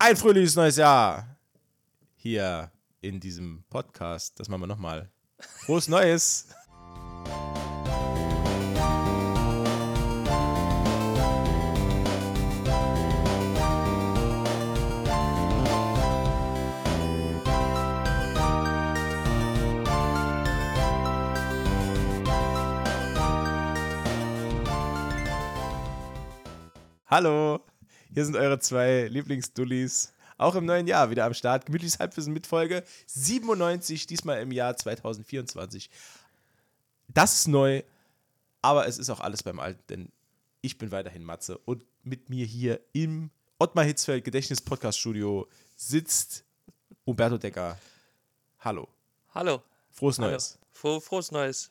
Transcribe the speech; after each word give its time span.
Ein 0.00 0.16
fröhliches 0.16 0.54
neues 0.54 0.76
Jahr 0.76 1.36
hier 2.14 2.70
in 3.00 3.18
diesem 3.18 3.64
Podcast. 3.68 4.38
Das 4.38 4.48
machen 4.48 4.60
wir 4.62 4.68
nochmal. 4.68 5.10
Frohes 5.40 5.88
Neues! 5.88 6.46
Hallo, 27.10 27.58
hier 28.18 28.24
sind 28.24 28.34
eure 28.34 28.58
zwei 28.58 29.06
Lieblingsdullis. 29.06 30.12
Auch 30.38 30.56
im 30.56 30.66
neuen 30.66 30.88
Jahr 30.88 31.08
wieder 31.08 31.24
am 31.24 31.34
Start. 31.34 31.66
Gemütliches 31.66 32.00
Halbwissen 32.00 32.32
mit 32.32 32.48
Folge 32.48 32.82
97, 33.06 34.08
diesmal 34.08 34.42
im 34.42 34.50
Jahr 34.50 34.76
2024. 34.76 35.88
Das 37.06 37.34
ist 37.34 37.46
neu, 37.46 37.84
aber 38.60 38.88
es 38.88 38.98
ist 38.98 39.08
auch 39.10 39.20
alles 39.20 39.44
beim 39.44 39.60
Alten, 39.60 39.84
denn 39.88 40.12
ich 40.62 40.78
bin 40.78 40.90
weiterhin 40.90 41.22
Matze 41.22 41.58
und 41.58 41.84
mit 42.02 42.28
mir 42.28 42.44
hier 42.44 42.80
im 42.92 43.30
Ottmar 43.60 43.84
Hitzfeld 43.84 44.24
Gedächtnis 44.24 44.60
Podcast 44.60 44.98
Studio 44.98 45.46
sitzt 45.76 46.42
Umberto 47.04 47.38
Decker. 47.38 47.78
Hallo. 48.58 48.88
Hallo. 49.32 49.62
Frohes 49.92 50.18
Hallo. 50.18 50.30
Neues. 50.32 50.58
Froh, 50.72 50.98
frohes 50.98 51.30
Neues. 51.30 51.70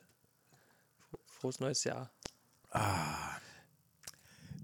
Frohes 1.25 1.59
neues 1.59 1.83
Jahr. 1.83 2.09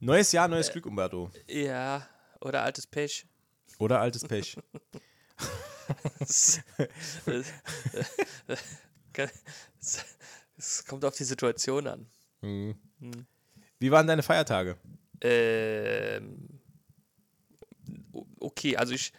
Neues 0.04 0.34
Jahr, 0.34 0.50
neues 0.50 0.70
Glück, 0.70 0.86
Umberto. 0.86 1.32
Ja, 1.48 2.06
oder 2.42 2.62
altes 2.64 2.86
Pech. 2.86 3.26
Oder 3.80 4.02
altes 4.02 4.28
Pech. 4.28 4.58
Es 10.58 10.86
kommt 10.86 11.06
auf 11.06 11.16
die 11.16 11.24
Situation 11.24 11.88
an. 11.88 12.06
Wie 12.42 13.92
waren 13.92 14.08
deine 14.08 14.24
Feiertage? 14.24 14.76
Ähm, 15.22 16.50
okay, 18.40 18.76
also 18.76 18.94
ich 18.94 19.14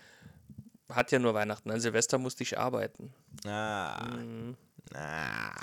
hatte 0.90 1.16
ja 1.16 1.18
nur 1.18 1.32
Weihnachten. 1.32 1.70
An 1.70 1.80
Silvester 1.80 2.18
musste 2.18 2.42
ich 2.42 2.58
arbeiten. 2.58 3.14
Ah. 3.46 4.16
Mhm. 4.16 4.56
ah. 4.94 5.54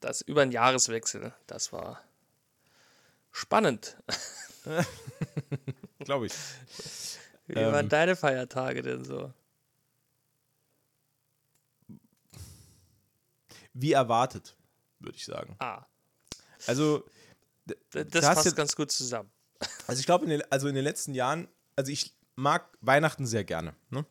Das 0.00 0.20
über 0.22 0.42
einen 0.42 0.52
Jahreswechsel. 0.52 1.32
Das 1.46 1.72
war 1.72 2.02
spannend. 3.38 3.96
Glaube 6.00 6.26
ich. 6.26 6.32
Wie 7.46 7.54
Ähm. 7.54 7.72
waren 7.72 7.88
deine 7.88 8.16
Feiertage 8.16 8.82
denn 8.82 9.04
so? 9.04 9.32
Wie 13.72 13.92
erwartet, 13.92 14.56
würde 14.98 15.16
ich 15.16 15.24
sagen. 15.24 15.56
Ah, 15.60 15.84
Also, 16.66 17.04
das 17.92 18.24
passt 18.24 18.46
du- 18.46 18.52
ganz 18.54 18.74
gut 18.74 18.90
zusammen. 18.90 19.30
also 19.86 20.00
ich 20.00 20.06
glaube, 20.06 20.24
in 20.24 20.30
den, 20.30 20.42
also 20.50 20.68
in 20.68 20.74
den 20.74 20.84
letzten 20.84 21.14
Jahren, 21.14 21.48
also 21.76 21.92
ich 21.92 22.14
mag 22.34 22.76
Weihnachten 22.80 23.26
sehr 23.26 23.44
gerne. 23.44 23.74
Ne? 23.90 24.04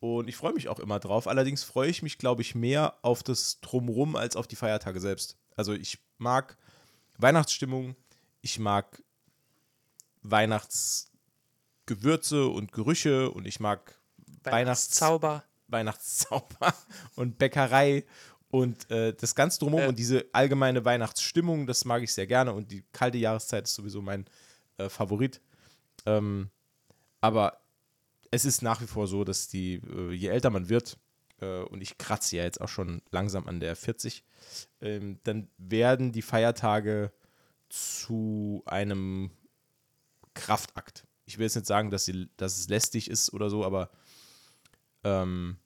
Und 0.00 0.28
ich 0.28 0.36
freue 0.36 0.52
mich 0.52 0.68
auch 0.68 0.78
immer 0.80 0.98
drauf. 0.98 1.26
Allerdings 1.26 1.62
freue 1.62 1.88
ich 1.90 2.02
mich, 2.02 2.18
glaube 2.18 2.42
ich, 2.42 2.54
mehr 2.54 2.98
auf 3.02 3.22
das 3.22 3.60
Drumrum 3.60 4.16
als 4.16 4.36
auf 4.36 4.46
die 4.48 4.56
Feiertage 4.56 5.00
selbst. 5.00 5.36
Also 5.56 5.72
ich 5.74 5.98
mag 6.18 6.56
Weihnachtsstimmung, 7.18 7.96
ich 8.40 8.58
mag 8.58 9.02
Weihnachtsgewürze 10.22 12.46
und 12.48 12.72
Gerüche 12.72 13.30
und 13.30 13.46
ich 13.46 13.60
mag 13.60 14.00
Weihnachts 14.44 14.90
Zauber. 14.90 15.44
Weihnachtszauber 15.68 16.74
und 17.14 17.38
Bäckerei 17.38 18.04
und 18.48 18.90
äh, 18.90 19.14
das 19.14 19.34
ganze 19.36 19.60
drumherum 19.60 19.82
Ja. 19.84 19.88
und 19.88 19.98
diese 19.98 20.24
allgemeine 20.32 20.84
Weihnachtsstimmung, 20.84 21.66
das 21.66 21.84
mag 21.84 22.02
ich 22.02 22.12
sehr 22.12 22.26
gerne 22.26 22.52
und 22.52 22.72
die 22.72 22.82
kalte 22.92 23.18
Jahreszeit 23.18 23.64
ist 23.64 23.74
sowieso 23.74 24.02
mein 24.02 24.24
äh, 24.78 24.88
Favorit. 24.88 25.40
Ähm, 26.06 26.50
aber 27.20 27.60
es 28.32 28.44
ist 28.44 28.62
nach 28.62 28.80
wie 28.80 28.86
vor 28.86 29.06
so, 29.06 29.22
dass 29.22 29.46
die, 29.48 29.74
äh, 29.74 30.12
je 30.12 30.28
älter 30.28 30.50
man 30.50 30.68
wird, 30.68 30.98
äh, 31.40 31.60
und 31.62 31.80
ich 31.82 31.98
kratze 31.98 32.36
ja 32.38 32.42
jetzt 32.42 32.60
auch 32.60 32.68
schon 32.68 33.00
langsam 33.12 33.46
an 33.46 33.60
der 33.60 33.76
40, 33.76 34.24
ähm, 34.80 35.20
dann 35.22 35.48
werden 35.58 36.10
die 36.10 36.22
Feiertage 36.22 37.12
zu 37.70 38.62
einem 38.66 39.30
Kraftakt. 40.34 41.06
Ich 41.24 41.38
will 41.38 41.44
jetzt 41.46 41.54
nicht 41.54 41.66
sagen, 41.66 41.90
dass, 41.90 42.04
sie, 42.04 42.28
dass 42.36 42.58
es 42.58 42.68
lästig 42.68 43.08
ist 43.08 43.32
oder 43.32 43.48
so, 43.50 43.64
aber 43.64 43.90
ähm, 45.04 45.56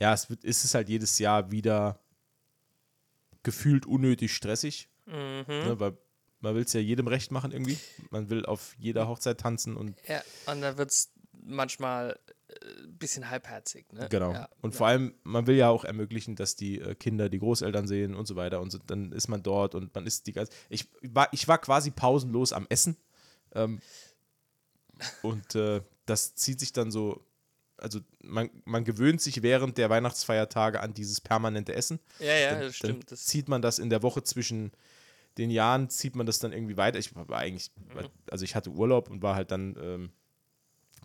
ja, 0.00 0.12
es, 0.12 0.28
wird, 0.30 0.44
es 0.44 0.64
ist 0.64 0.74
halt 0.74 0.88
jedes 0.88 1.18
Jahr 1.18 1.50
wieder 1.50 2.00
gefühlt 3.42 3.86
unnötig 3.86 4.34
stressig, 4.34 4.88
Mhm. 5.06 5.44
ne, 5.48 5.74
weil 5.80 5.96
man 6.40 6.54
will 6.54 6.62
es 6.62 6.72
ja 6.72 6.80
jedem 6.80 7.06
recht 7.08 7.32
machen 7.32 7.50
irgendwie. 7.52 7.78
Man 8.10 8.30
will 8.30 8.46
auf 8.46 8.74
jeder 8.78 9.08
Hochzeit 9.08 9.40
tanzen 9.40 9.76
und 9.76 9.96
Ja, 10.06 10.22
und 10.46 10.60
dann 10.60 10.78
wird 10.78 10.90
es 10.90 11.10
manchmal 11.32 12.18
ein 12.84 12.98
bisschen 12.98 13.30
halbherzig. 13.30 13.92
Ne? 13.92 14.08
genau. 14.10 14.32
Ja, 14.32 14.48
und 14.60 14.74
vor 14.74 14.86
allem, 14.86 15.14
man 15.22 15.46
will 15.46 15.56
ja 15.56 15.68
auch 15.68 15.84
ermöglichen, 15.84 16.36
dass 16.36 16.56
die 16.56 16.80
äh, 16.80 16.94
Kinder 16.94 17.28
die 17.28 17.38
Großeltern 17.38 17.86
sehen 17.86 18.14
und 18.14 18.26
so 18.26 18.36
weiter 18.36 18.60
und 18.60 18.70
so, 18.70 18.78
dann 18.86 19.12
ist 19.12 19.28
man 19.28 19.42
dort 19.42 19.74
und 19.74 19.94
man 19.94 20.06
ist 20.06 20.26
die 20.26 20.32
ganze. 20.32 20.52
Ich 20.68 20.88
war, 21.02 21.28
ich 21.32 21.48
war 21.48 21.58
quasi 21.58 21.90
pausenlos 21.90 22.52
am 22.52 22.66
Essen. 22.68 22.96
Ähm, 23.54 23.80
und 25.22 25.54
äh, 25.54 25.82
das 26.06 26.34
zieht 26.34 26.60
sich 26.60 26.72
dann 26.72 26.90
so. 26.90 27.24
Also 27.76 28.00
man, 28.22 28.50
man 28.66 28.84
gewöhnt 28.84 29.22
sich 29.22 29.42
während 29.42 29.78
der 29.78 29.88
Weihnachtsfeiertage 29.88 30.80
an 30.80 30.92
dieses 30.92 31.20
permanente 31.22 31.74
Essen. 31.74 31.98
ja, 32.18 32.34
ja, 32.34 32.50
dann, 32.50 32.60
das 32.60 32.76
stimmt. 32.76 33.10
Dann 33.10 33.16
zieht 33.16 33.48
man 33.48 33.62
das 33.62 33.78
in 33.78 33.88
der 33.88 34.02
Woche 34.02 34.22
zwischen 34.22 34.72
den 35.38 35.50
Jahren, 35.50 35.88
zieht 35.88 36.14
man 36.14 36.26
das 36.26 36.40
dann 36.40 36.52
irgendwie 36.52 36.76
weiter. 36.76 36.98
Ich 36.98 37.14
war 37.16 37.38
eigentlich, 37.38 37.70
also 38.30 38.44
ich 38.44 38.54
hatte 38.54 38.70
Urlaub 38.70 39.08
und 39.08 39.22
war 39.22 39.34
halt 39.34 39.50
dann 39.50 39.76
ähm, 39.80 40.12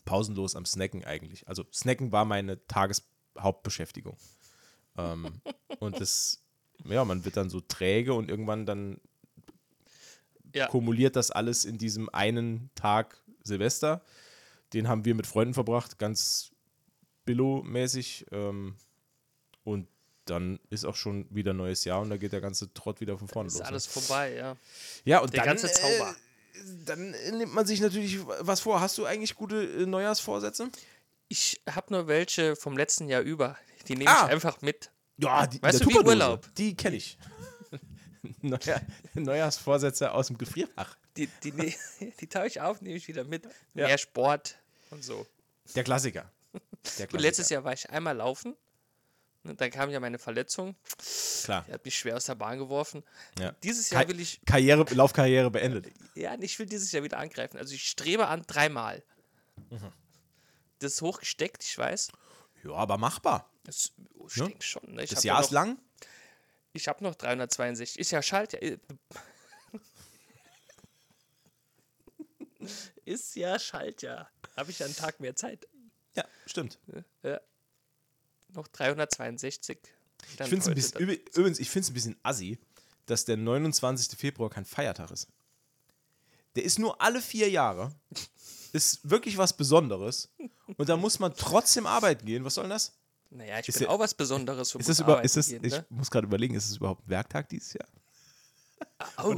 pausenlos 0.06 0.56
am 0.56 0.66
Snacken 0.66 1.04
eigentlich. 1.04 1.48
Also 1.48 1.66
Snacken 1.74 2.12
war 2.12 2.26
meine 2.26 2.66
Tageshauptbeschäftigung. 2.68 4.18
ähm, 4.98 5.42
und 5.80 6.00
das, 6.00 6.44
ja, 6.86 7.04
man 7.04 7.26
wird 7.26 7.38
dann 7.38 7.50
so 7.50 7.62
träge 7.62 8.14
und 8.14 8.30
irgendwann 8.30 8.66
dann 8.66 9.00
ja, 10.54 10.68
kumuliert 10.68 11.16
das 11.16 11.32
alles 11.32 11.66
in 11.66 11.78
diesem 11.78 12.10
einen 12.10 12.70
Tag 12.76 13.22
Silvester. 13.44 14.02
Den 14.74 14.88
haben 14.88 15.06
wir 15.06 15.16
mit 15.16 15.28
Freunden 15.28 15.54
verbracht, 15.54 16.00
ganz 16.00 16.52
Billo-mäßig. 17.26 18.28
Ähm, 18.32 18.76
und 19.64 19.88
dann 20.26 20.60
ist 20.70 20.86
auch 20.86 20.96
schon 20.96 21.28
wieder 21.30 21.54
neues 21.54 21.86
Jahr 21.86 22.02
und 22.02 22.10
da 22.10 22.18
geht 22.18 22.34
der 22.34 22.42
ganze 22.42 22.74
Trott 22.74 23.00
wieder 23.00 23.18
von 23.18 23.28
vorne 23.28 23.48
ist 23.48 23.54
los. 23.54 23.62
ne? 23.62 23.68
alles 23.68 23.86
vorbei, 23.86 24.36
ja. 24.36 24.58
Ja, 25.04 25.20
und 25.20 25.34
Der 25.34 25.42
dann, 25.42 25.50
ganze 25.50 25.72
Zauber. 25.72 26.16
Dann 26.86 27.12
nimmt 27.12 27.54
man 27.54 27.66
sich 27.66 27.82
natürlich 27.82 28.20
was 28.40 28.60
vor. 28.62 28.80
Hast 28.82 28.98
du 28.98 29.06
eigentlich 29.06 29.36
gute 29.36 29.64
äh, 29.64 29.86
Neujahrsvorsätze? 29.86 30.70
Ich 31.28 31.62
habe 31.70 31.94
nur 31.94 32.08
welche 32.08 32.56
vom 32.56 32.78
letzten 32.78 33.08
Jahr 33.10 33.22
über. 33.22 33.58
Die 33.88 33.96
nehme 33.96 34.10
Ah. 34.12 34.26
ich 34.26 34.32
einfach 34.34 34.62
mit. 34.62 34.92
Ja, 35.18 35.48
die, 35.48 35.62
Weißt 35.62 35.82
du, 35.82 35.88
wie. 35.90 35.98
Urlaub? 35.98 36.48
Die 36.56 36.76
kenne 36.76 36.98
ich. 36.98 37.18
Neujahr, 38.42 38.82
Neujahrsvorsätze 39.14 40.12
aus 40.12 40.28
dem 40.28 40.38
Gefrierfach. 40.38 40.98
Die, 41.18 41.28
die, 41.44 41.52
ne, 41.52 41.74
die 42.20 42.28
taue 42.28 42.48
ich 42.48 42.60
auf, 42.62 42.82
nehme 42.82 42.96
ich 42.98 43.08
wieder 43.08 43.24
mit. 43.24 43.46
Ja. 43.74 43.88
Mehr 43.88 43.98
Sport 43.98 44.58
und 44.92 45.04
so. 45.04 45.26
Der 45.76 45.84
Klassiker. 45.84 46.32
Der 47.00 47.12
Und 47.12 47.20
letztes 47.20 47.50
Jahr 47.50 47.64
war 47.64 47.74
ich 47.74 47.90
einmal 47.90 48.16
laufen. 48.18 48.56
Und 49.46 49.62
dann 49.62 49.70
kam 49.72 49.90
ja 49.92 50.00
meine 50.00 50.18
Verletzung. 50.20 50.76
Klar. 51.44 51.64
Die 51.68 51.74
hat 51.74 51.86
mich 51.86 51.98
schwer 51.98 52.16
aus 52.16 52.26
der 52.26 52.36
Bahn 52.36 52.58
geworfen. 52.58 53.04
Ja. 53.40 53.52
Dieses 53.64 53.90
Jahr 53.92 54.04
Ka- 54.04 54.10
will 54.10 54.20
ich, 54.20 54.42
Karriere, 54.46 54.86
Laufkarriere 54.94 55.52
beendet. 55.52 55.88
ja, 56.16 56.36
ich 56.40 56.58
will 56.60 56.66
dieses 56.66 56.92
Jahr 56.92 57.04
wieder 57.04 57.18
angreifen. 57.20 57.58
Also 57.58 57.74
ich 57.76 57.88
strebe 57.88 58.28
an 58.28 58.44
dreimal. 58.48 59.04
Mhm. 59.70 59.92
Das 60.80 60.94
ist 60.94 61.02
hochgesteckt, 61.02 61.64
ich 61.64 61.78
weiß. 61.78 62.09
Ja, 62.64 62.72
aber 62.74 62.97
machbar. 62.97 63.50
Das, 63.64 63.92
ich 64.28 64.34
denke 64.34 64.64
schon. 64.64 64.84
Ne? 64.96 65.03
Ich 65.03 65.09
Das 65.12 65.24
Jahr 65.24 65.38
ja 65.38 65.42
ist 65.42 65.48
noch, 65.48 65.53
lang. 65.53 65.80
Ich 66.74 66.88
habe 66.88 67.03
noch 67.03 67.16
362. 67.16 68.00
Ist 68.00 68.12
ja 68.12 68.22
Schaltjahr. 68.22 68.62
äh, 68.62 68.78
Ist 73.06 73.36
ja 73.36 73.59
Schaltjahr. 73.59 74.30
Habe 74.58 74.72
ich 74.72 74.84
einen 74.84 74.96
Tag 74.96 75.20
mehr 75.20 75.36
Zeit. 75.36 75.68
Ja, 76.16 76.26
stimmt. 76.46 76.80
Ja. 77.24 77.40
Noch 78.55 78.67
362. 78.69 79.78
Ich 80.31 80.40
es 80.40 80.67
ein 80.67 80.73
bisschen, 80.75 80.99
übrigens, 81.02 81.59
ich 81.59 81.69
finde 81.69 81.85
es 81.85 81.90
ein 81.91 81.93
bisschen 81.93 82.16
assi, 82.23 82.57
dass 83.05 83.25
der 83.25 83.37
29. 83.37 84.17
Februar 84.17 84.49
kein 84.49 84.66
Feiertag 84.66 85.11
ist. 85.11 85.28
Der 86.55 86.63
ist 86.63 86.79
nur 86.79 86.99
alle 87.02 87.22
vier 87.22 87.49
Jahre. 87.49 87.93
Ist 88.72 89.09
wirklich 89.09 89.37
was 89.37 89.55
Besonderes. 89.55 90.29
Und 90.78 90.90
da 90.90 90.97
muss 90.97 91.19
man 91.19 91.34
trotzdem 91.35 91.85
arbeiten 91.85 92.25
gehen. 92.25 92.43
Was 92.46 92.55
soll 92.55 92.63
denn 92.63 92.72
das? 92.72 92.93
Naja, 93.29 93.59
ich 93.59 93.67
Ist 93.67 93.75
bin 93.75 93.84
der- 93.87 93.90
auch 93.91 93.99
was 93.99 94.13
Besonderes 94.13 94.72
für 94.72 94.79
Ist 94.79 94.90
das 94.90 94.99
über, 94.99 95.23
ist 95.23 95.35
das, 95.35 95.49
gehen, 95.49 95.63
ich 95.63 95.73
ne? 95.73 95.85
muss 95.90 96.09
gerade 96.09 96.25
überlegen, 96.28 96.55
ist 96.55 96.69
es 96.69 96.78
überhaupt 96.78 97.05
ein 97.05 97.09
Werktag 97.09 97.49
dieses 97.49 97.73
Jahr? 97.73 97.87
Au, 99.17 99.31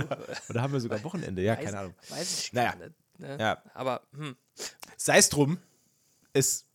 Oder 0.49 0.61
haben 0.61 0.73
wir 0.73 0.79
sogar 0.79 1.03
Wochenende? 1.03 1.41
Ja, 1.41 1.57
weiß, 1.57 1.65
keine 1.65 1.79
Ahnung. 1.79 1.95
Weiß 2.09 2.39
ich 2.39 2.53
Naja. 2.53 2.71
gar 2.73 2.77
nicht. 2.87 2.95
Ne? 3.19 3.37
Ja. 3.39 3.63
Aber 3.73 4.01
hm, 4.13 4.35
Sei 4.97 5.17
es 5.17 5.29
drum, 5.29 5.57
es 6.33 6.65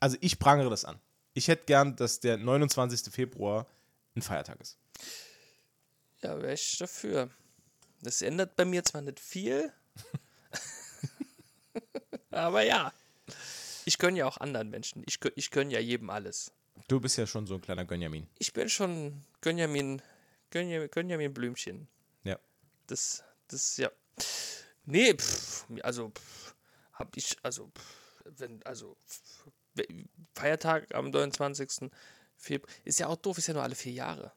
also 0.00 0.16
ich 0.20 0.38
prangere 0.38 0.70
das 0.70 0.84
an. 0.84 0.98
Ich 1.34 1.48
hätte 1.48 1.66
gern, 1.66 1.96
dass 1.96 2.20
der 2.20 2.36
29. 2.38 3.12
Februar 3.12 3.66
ein 4.16 4.22
Feiertag 4.22 4.60
ist. 4.60 4.78
Ja, 6.22 6.40
wäre 6.40 6.54
ich 6.54 6.78
dafür. 6.78 7.28
Das 8.00 8.22
ändert 8.22 8.54
bei 8.56 8.64
mir 8.64 8.84
zwar 8.84 9.02
nicht 9.02 9.18
viel, 9.20 9.72
aber 12.30 12.62
ja. 12.62 12.92
Ich 13.86 13.98
gönne 13.98 14.18
ja 14.18 14.26
auch 14.26 14.38
anderen 14.38 14.70
Menschen. 14.70 15.02
Ich, 15.06 15.16
gönn- 15.16 15.32
ich 15.36 15.50
gönne 15.50 15.72
ja 15.72 15.80
jedem 15.80 16.08
alles. 16.10 16.52
Du 16.88 17.00
bist 17.00 17.16
ja 17.18 17.26
schon 17.26 17.46
so 17.46 17.54
ein 17.54 17.60
kleiner 17.60 17.84
Gönjamin. 17.84 18.26
Ich 18.38 18.52
bin 18.52 18.68
schon 18.68 19.24
Gönjamin, 19.40 20.00
Gönjamin, 20.50 20.90
Gönjamin 20.90 21.34
Blümchen. 21.34 21.88
Ja. 22.24 22.38
Das, 22.86 23.22
das, 23.48 23.76
ja. 23.76 23.90
Nee, 24.84 25.14
pff, 25.14 25.66
also, 25.82 26.10
pff, 26.10 26.54
hab 26.94 27.16
ich, 27.16 27.36
also, 27.42 27.68
pff, 27.68 28.22
wenn, 28.38 28.62
also, 28.64 28.96
pff, 29.06 29.46
Feiertag 30.34 30.94
am 30.94 31.10
29. 31.10 31.90
Februar, 32.36 32.70
ist 32.84 32.98
ja 32.98 33.06
auch 33.06 33.16
doof, 33.16 33.38
ist 33.38 33.46
ja 33.46 33.54
nur 33.54 33.62
alle 33.62 33.74
vier 33.74 33.92
Jahre. 33.92 34.32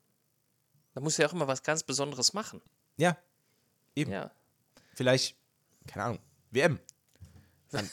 Da 0.94 1.02
muss 1.02 1.18
ja 1.18 1.28
auch 1.28 1.34
immer 1.34 1.48
was 1.48 1.64
ganz 1.64 1.84
Besonderes 1.84 2.34
machen. 2.34 2.62
Ja. 2.98 3.18
Eben. 3.96 4.12
Ja. 4.12 4.32
Vielleicht, 4.96 5.36
keine 5.88 6.06
Ahnung, 6.06 6.20
WM. 6.52 6.80
An, 7.72 7.90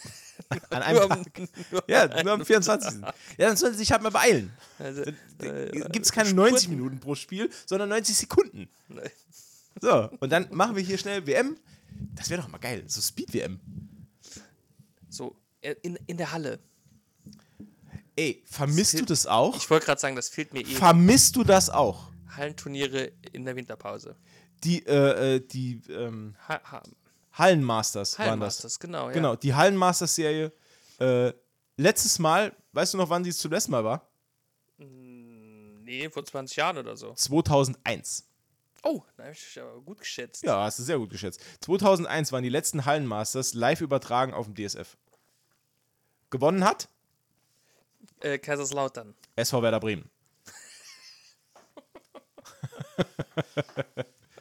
an 0.70 0.82
einem 0.82 0.98
Nur 0.98 1.08
Tag. 1.08 1.26
am- 1.38 1.48
nur 1.70 1.84
Ja, 1.88 2.22
nur 2.22 2.32
am 2.32 2.44
24. 2.46 3.00
Ja, 3.02 3.12
dann 3.38 3.56
soll 3.56 3.72
sie 3.72 3.78
sich 3.78 3.92
halt 3.92 4.02
mal 4.02 4.10
beeilen. 4.10 4.52
Also, 4.78 5.02
äh, 5.02 5.70
Gibt 5.90 6.06
es 6.06 6.12
keine 6.12 6.32
90 6.32 6.68
Minuten 6.68 7.00
pro 7.00 7.14
Spiel, 7.14 7.50
sondern 7.66 7.88
90 7.88 8.16
Sekunden. 8.16 8.68
Nee. 8.88 9.10
So, 9.80 10.08
und 10.20 10.30
dann 10.30 10.48
machen 10.54 10.76
wir 10.76 10.82
hier 10.82 10.96
schnell 10.98 11.26
WM. 11.26 11.58
Das 12.14 12.30
wäre 12.30 12.40
doch 12.42 12.48
mal 12.48 12.58
geil. 12.58 12.84
So 12.86 13.00
Speed-WM. 13.00 13.58
so, 15.08 15.36
äh, 15.60 15.74
in, 15.82 15.96
in 16.06 16.16
der 16.16 16.32
Halle. 16.32 16.58
Ey, 18.16 18.42
vermisst 18.46 18.98
du 18.98 19.04
das 19.04 19.26
auch? 19.26 19.56
Ich 19.56 19.68
wollte 19.68 19.86
gerade 19.86 20.00
sagen, 20.00 20.16
das 20.16 20.28
fehlt 20.28 20.52
mir 20.52 20.60
eh. 20.60 20.74
Vermisst 20.74 21.34
du 21.36 21.44
das 21.44 21.68
auch? 21.68 22.10
Hallenturniere 22.36 23.12
in 23.32 23.44
der 23.44 23.56
Winterpause. 23.56 24.16
Die, 24.62 24.84
äh, 24.86 25.36
äh, 25.36 25.40
die 25.40 25.80
ähm, 25.90 26.36
Ha, 26.48 26.60
ha, 26.70 26.82
Hallenmasters 27.32 28.18
waren 28.18 28.26
das. 28.26 28.30
Hallenmasters, 28.30 28.78
genau. 28.78 29.08
Ja. 29.08 29.12
Genau, 29.12 29.36
die 29.36 29.54
Hallenmasters-Serie. 29.54 30.52
Äh, 31.00 31.32
letztes 31.76 32.18
Mal, 32.18 32.54
weißt 32.72 32.94
du 32.94 32.98
noch, 32.98 33.10
wann 33.10 33.24
die 33.24 33.32
zum 33.32 33.50
letzten 33.50 33.72
Mal 33.72 33.84
war? 33.84 34.08
Nee, 34.78 36.08
vor 36.10 36.24
20 36.24 36.56
Jahren 36.56 36.78
oder 36.78 36.96
so. 36.96 37.12
2001. 37.14 38.26
Oh, 38.82 39.02
da 39.16 39.24
habe 39.24 39.32
ich 39.32 39.60
aber 39.60 39.80
gut 39.80 39.98
geschätzt. 39.98 40.42
Ja, 40.42 40.62
hast 40.62 40.78
du 40.78 40.82
sehr 40.82 40.98
gut 40.98 41.10
geschätzt. 41.10 41.40
2001 41.60 42.32
waren 42.32 42.42
die 42.42 42.48
letzten 42.48 42.84
Hallenmasters 42.84 43.54
live 43.54 43.80
übertragen 43.80 44.32
auf 44.32 44.46
dem 44.46 44.54
DSF. 44.54 44.96
Gewonnen 46.30 46.64
hat 46.64 46.88
Äh, 48.24 48.38
Kaiserslautern. 48.38 49.14
SV 49.36 49.62
Werder 49.62 49.80
Bremen. 49.80 50.10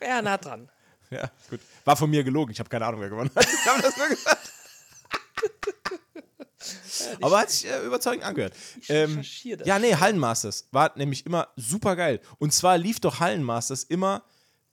Ja, 0.02 0.22
nah 0.22 0.38
dran. 0.38 0.70
Ja, 1.10 1.32
gut. 1.50 1.62
War 1.86 1.96
von 1.96 2.10
mir 2.10 2.26
gelogen. 2.26 2.52
Ich 2.52 2.60
habe 2.60 2.70
keine 2.70 2.86
Ahnung, 2.86 3.00
wer 3.00 3.10
gewonnen 3.10 3.32
hat. 3.34 3.46
Ich 3.46 3.66
habe 3.66 3.82
das 3.82 3.96
nur 3.96 4.10
gesagt. 4.10 4.52
Aber 7.22 7.40
hat 7.40 7.50
sich 7.50 7.70
äh, 7.70 7.86
überzeugend 7.86 8.26
angehört. 8.26 8.54
Ähm, 8.90 9.24
ja, 9.64 9.80
nee, 9.80 9.96
Hallenmasters 9.96 10.68
war 10.72 10.92
nämlich 10.98 11.26
immer 11.26 11.48
super 11.56 11.96
geil. 11.96 12.20
Und 12.38 12.54
zwar 12.54 12.78
lief 12.78 13.00
doch 13.00 13.22
Hallenmasters 13.22 13.84
immer, 13.84 14.24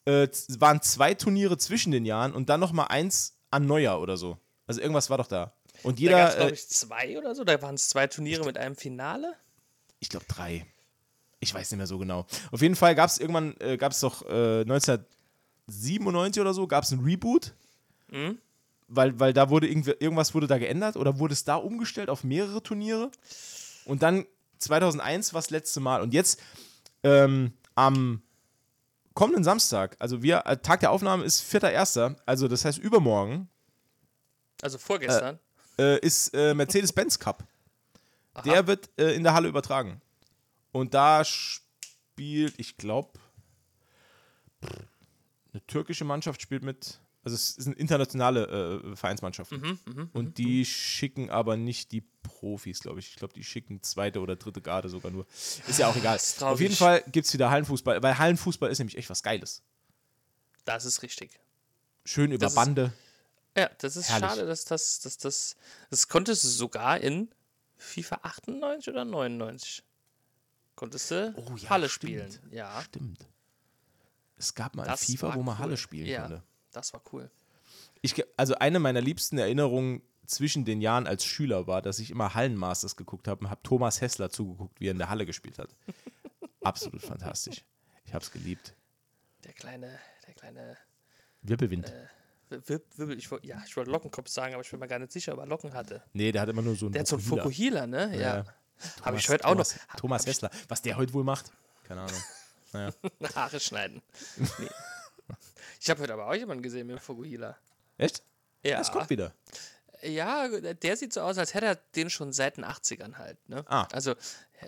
äh, 0.05 0.27
waren 0.59 0.83
zwei 0.83 1.15
Turniere 1.15 1.57
zwischen 1.59 1.93
den 1.93 2.05
Jahren 2.05 2.35
und 2.35 2.49
dann 2.49 2.59
nochmal 2.59 2.89
eins 2.89 3.39
an 3.51 3.67
Neujahr 3.67 4.01
oder 4.01 4.17
so. 4.17 4.37
Also 4.67 4.81
irgendwas 4.81 5.11
war 5.11 5.19
doch 5.19 5.29
da. 5.29 5.53
Und 5.83 5.99
Da 5.99 6.03
gab 6.05 6.19
jeder, 6.19 6.29
es, 6.29 6.35
glaube 6.37 6.51
äh, 6.51 6.55
ich, 6.55 6.69
zwei 6.69 7.19
oder 7.19 7.35
so. 7.35 7.45
Da 7.45 7.61
waren 7.63 7.75
es 7.75 7.89
zwei 7.89 8.07
Turniere 8.07 8.45
mit 8.45 8.57
einem 8.59 8.77
Finale. 8.77 9.35
ich 9.99 10.09
glaube 10.09 10.27
drei. 10.29 10.67
Ich 11.41 11.55
weiß 11.55 11.71
nicht 11.71 11.79
mehr 11.79 11.87
so 11.87 11.99
genau. 11.99 12.27
Auf 12.53 12.61
jeden 12.61 12.77
Fall 12.77 12.95
gab 12.95 13.09
es 13.09 13.19
irgendwann, 13.19 13.57
äh, 13.61 13.77
gab 13.79 13.93
es 13.93 14.01
doch 14.01 14.23
äh, 14.29 14.61
1997 15.69 16.41
oder 16.41 16.53
so, 16.55 16.67
gab 16.67 16.85
es 16.85 16.91
ein 16.91 17.01
Reboot. 17.01 17.55
Weil, 18.89 19.19
weil 19.21 19.33
da 19.33 19.51
wurde 19.51 19.69
irgendwas 19.69 20.35
wurde 20.35 20.49
da 20.49 20.59
geändert 20.59 20.97
oder 20.97 21.19
wurde 21.19 21.33
es 21.33 21.45
da 21.45 21.55
umgestellt 21.55 22.11
auf 22.11 22.25
mehrere 22.25 22.63
Turniere. 22.63 23.11
Und 23.85 24.03
dann 24.03 24.27
2001 24.59 25.33
war 25.33 25.41
das 25.41 25.51
letzte 25.51 25.79
Mal. 25.81 26.03
Und 26.03 26.13
jetzt 26.13 26.41
ähm, 27.05 27.53
am 27.77 28.21
kommenden 29.15 29.45
Samstag, 29.45 29.97
also 30.01 30.23
wir, 30.23 30.43
äh, 30.45 30.57
Tag 30.59 30.81
der 30.81 30.91
Aufnahme 30.91 31.25
ist 31.25 31.43
4.1., 31.43 32.17
also 32.27 32.49
das 32.49 32.65
heißt 32.65 32.79
übermorgen, 32.79 33.49
Also 34.61 34.77
vorgestern. 34.79 35.37
äh, 35.37 35.39
ist 36.03 36.35
äh, 36.35 36.55
Mercedes-Benz 36.55 37.19
Cup. 37.19 37.45
Der 38.45 38.67
wird 38.67 38.89
äh, 38.99 39.15
in 39.15 39.23
der 39.23 39.35
Halle 39.35 39.49
übertragen. 39.49 40.01
Und 40.73 40.95
da 40.95 41.25
spielt, 41.25 42.55
ich 42.59 42.77
glaube, 42.77 43.19
eine 45.53 45.67
türkische 45.67 46.05
Mannschaft 46.05 46.41
spielt 46.43 46.63
mit. 46.63 47.01
Also 47.23 47.35
es 47.35 47.59
ist 47.59 47.67
eine 47.67 47.77
internationale 47.77 48.83
äh, 48.93 48.97
Vereinsmannschaft. 48.97 49.53
Mhm, 49.53 50.11
Und 50.15 50.39
die 50.39 50.65
schicken 50.65 51.29
aber 51.29 51.57
nicht 51.57 51.93
die 51.93 52.03
Profis, 52.23 52.81
glaube 52.81 53.01
ich. 53.01 53.09
Ich 53.09 53.17
glaube, 53.17 53.35
die 53.35 53.45
schicken 53.45 53.83
zweite 53.83 54.21
oder 54.21 54.37
dritte 54.37 54.63
Garde 54.63 54.89
sogar 54.89 55.11
nur. 55.11 55.27
Ist 55.67 55.79
ja 55.79 55.89
auch 55.89 55.97
egal. 55.97 56.17
ist. 56.17 56.43
Auf 56.43 56.61
jeden 56.61 56.75
Fall 56.77 57.03
gibt 57.13 57.27
es 57.27 57.35
wieder 57.35 57.51
Hallenfußball, 57.51 58.03
weil 58.03 58.17
Hallenfußball 58.17 58.71
ist 58.71 58.79
nämlich 58.79 58.97
echt 58.97 59.11
was 59.11 59.23
Geiles. 59.23 59.63
Das 60.65 60.85
ist 60.87 61.03
richtig. 61.03 61.39
Schön 62.07 62.31
über 62.33 62.39
Das 62.39 62.53
ist- 62.53 62.57
Bande. 62.57 62.93
Ja, 63.57 63.69
das 63.79 63.97
ist 63.97 64.09
Herrlich. 64.09 64.29
schade, 64.31 64.47
dass 64.47 64.65
das, 64.65 65.01
dass 65.01 65.19
das, 65.19 65.57
das 65.91 66.09
konntest 66.09 66.45
du 66.45 66.49
sogar 66.49 66.99
in 67.01 67.29
FIFA 67.77 68.21
98 68.23 68.89
oder 68.93 69.05
99. 69.05 69.83
Konntest 70.77 71.11
du 71.11 71.35
Oh 71.37 71.57
ja, 71.57 71.69
Halle 71.71 71.89
stimmt. 71.89 72.33
spielen. 72.33 72.39
Ja, 72.53 72.81
Stimmt. 72.83 73.27
Es 74.37 74.55
gab 74.55 74.75
mal 74.75 74.85
ein 74.85 74.89
Das 74.89 75.05
FIFA, 75.05 75.29
war 75.29 75.35
wo 75.37 75.43
man 75.43 75.57
cool. 75.57 75.63
Halle 75.65 75.77
spielen 75.77 76.07
Ja. 76.07 76.23
konnte. 76.23 76.43
das 76.73 76.93
war 76.95 77.03
cool. 77.13 77.31
Ich, 78.01 78.15
also 78.39 78.55
eine 78.55 78.79
meiner 78.79 79.03
liebsten 79.03 79.37
Erinnerungen 79.37 80.01
zwischen 80.25 80.65
den 80.65 80.81
Jahren 80.81 81.07
als 81.07 81.25
Schüler 81.27 81.67
war, 81.67 81.83
dass 81.83 81.99
ich 81.99 82.11
immer 82.11 82.33
Hallenmasters 82.35 82.97
geguckt 82.97 83.29
habe 83.29 83.45
und 83.45 83.51
habe 83.51 83.63
Thomas 83.63 84.01
Hessler 84.01 84.31
zugeguckt, 84.31 84.81
wie 84.81 84.87
er 84.87 84.93
in 84.93 84.99
der 84.99 85.11
Halle 85.11 85.27
gespielt 85.27 85.59
hat. 85.59 85.75
Absolut 86.63 87.03
fantastisch. 87.03 87.65
Ich 88.05 88.15
habe 88.15 88.25
es 88.25 88.31
geliebt. 88.31 88.75
Der 89.45 89.53
kleine, 89.53 89.99
der 90.27 90.35
kleine 90.35 90.79
Wirbelwind. 91.43 91.89
Wir- 91.89 92.11
Wirbel, 92.51 93.19
ich 93.19 93.31
wollte, 93.31 93.47
ja, 93.47 93.63
ich 93.67 93.77
wollte 93.77 93.91
Lockenkopf 93.91 94.29
sagen, 94.29 94.55
aber 94.55 94.63
ich 94.65 94.71
bin 94.71 94.81
mir 94.81 94.89
gar 94.89 94.99
nicht 94.99 95.13
sicher, 95.13 95.33
ob 95.35 95.39
er 95.41 95.47
Locken 95.47 95.73
hatte. 95.75 96.03
nee, 96.13 96.33
der 96.33 96.43
hat 96.43 96.49
immer 96.49 96.63
nur 96.63 96.75
so 96.77 96.87
einen 96.87 96.93
Der 96.93 97.01
hat 97.01 97.07
so 97.09 97.17
einen. 97.17 97.25
Fukuhila, 97.25 97.87
ne? 97.87 98.11
Ja. 98.15 98.21
Ja. 98.21 98.37
Habe 98.37 98.47
Thomas- 99.05 99.21
ich 99.21 99.29
heute 99.29 99.45
auch 99.45 99.55
noch. 99.55 99.65
Thomas, 99.67 99.87
Thomas 99.97 100.27
Hessler. 100.27 100.51
Was 100.69 100.83
der 100.83 100.97
heute 100.97 101.13
wohl 101.13 101.25
macht? 101.25 101.53
Keine 101.85 102.03
Ahnung. 102.03 102.17
Naja. 102.73 102.93
Haare 103.35 103.59
schneiden. 103.59 104.01
Nee. 104.37 104.69
Ich 105.81 105.91
habe 105.91 106.01
heute 106.03 106.13
aber 106.13 106.29
auch 106.29 106.35
jemanden 106.37 106.63
gesehen 106.63 106.87
mit 106.87 106.97
dem 106.97 107.01
Fukuhila. 107.01 107.57
Echt? 107.99 108.23
Ja. 108.65 108.81
Es 108.81 108.93
kommt 108.93 109.11
wieder. 109.11 109.35
Ja, 110.03 110.47
der 110.49 110.97
sieht 110.97 111.13
so 111.13 111.21
aus, 111.23 111.37
als 111.37 111.53
hätte 111.53 111.67
er 111.67 111.75
den 111.97 112.11
schon 112.11 112.33
seit 112.33 112.59
den 112.59 112.65
80ern 112.65 113.17
halt. 113.17 113.37
Ne? 113.49 113.65
Ah. 113.67 113.89
Also, 113.93 114.15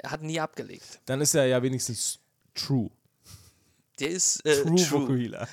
er 0.02 0.10
hat 0.10 0.22
nie 0.22 0.40
abgelegt. 0.40 1.00
Dann 1.06 1.20
ist 1.20 1.34
er 1.34 1.46
ja 1.46 1.62
wenigstens 1.62 2.18
true. 2.54 2.90
Der 4.00 4.08
ist 4.08 4.44
äh, 4.44 4.62
True, 4.62 4.84
true. 4.84 5.46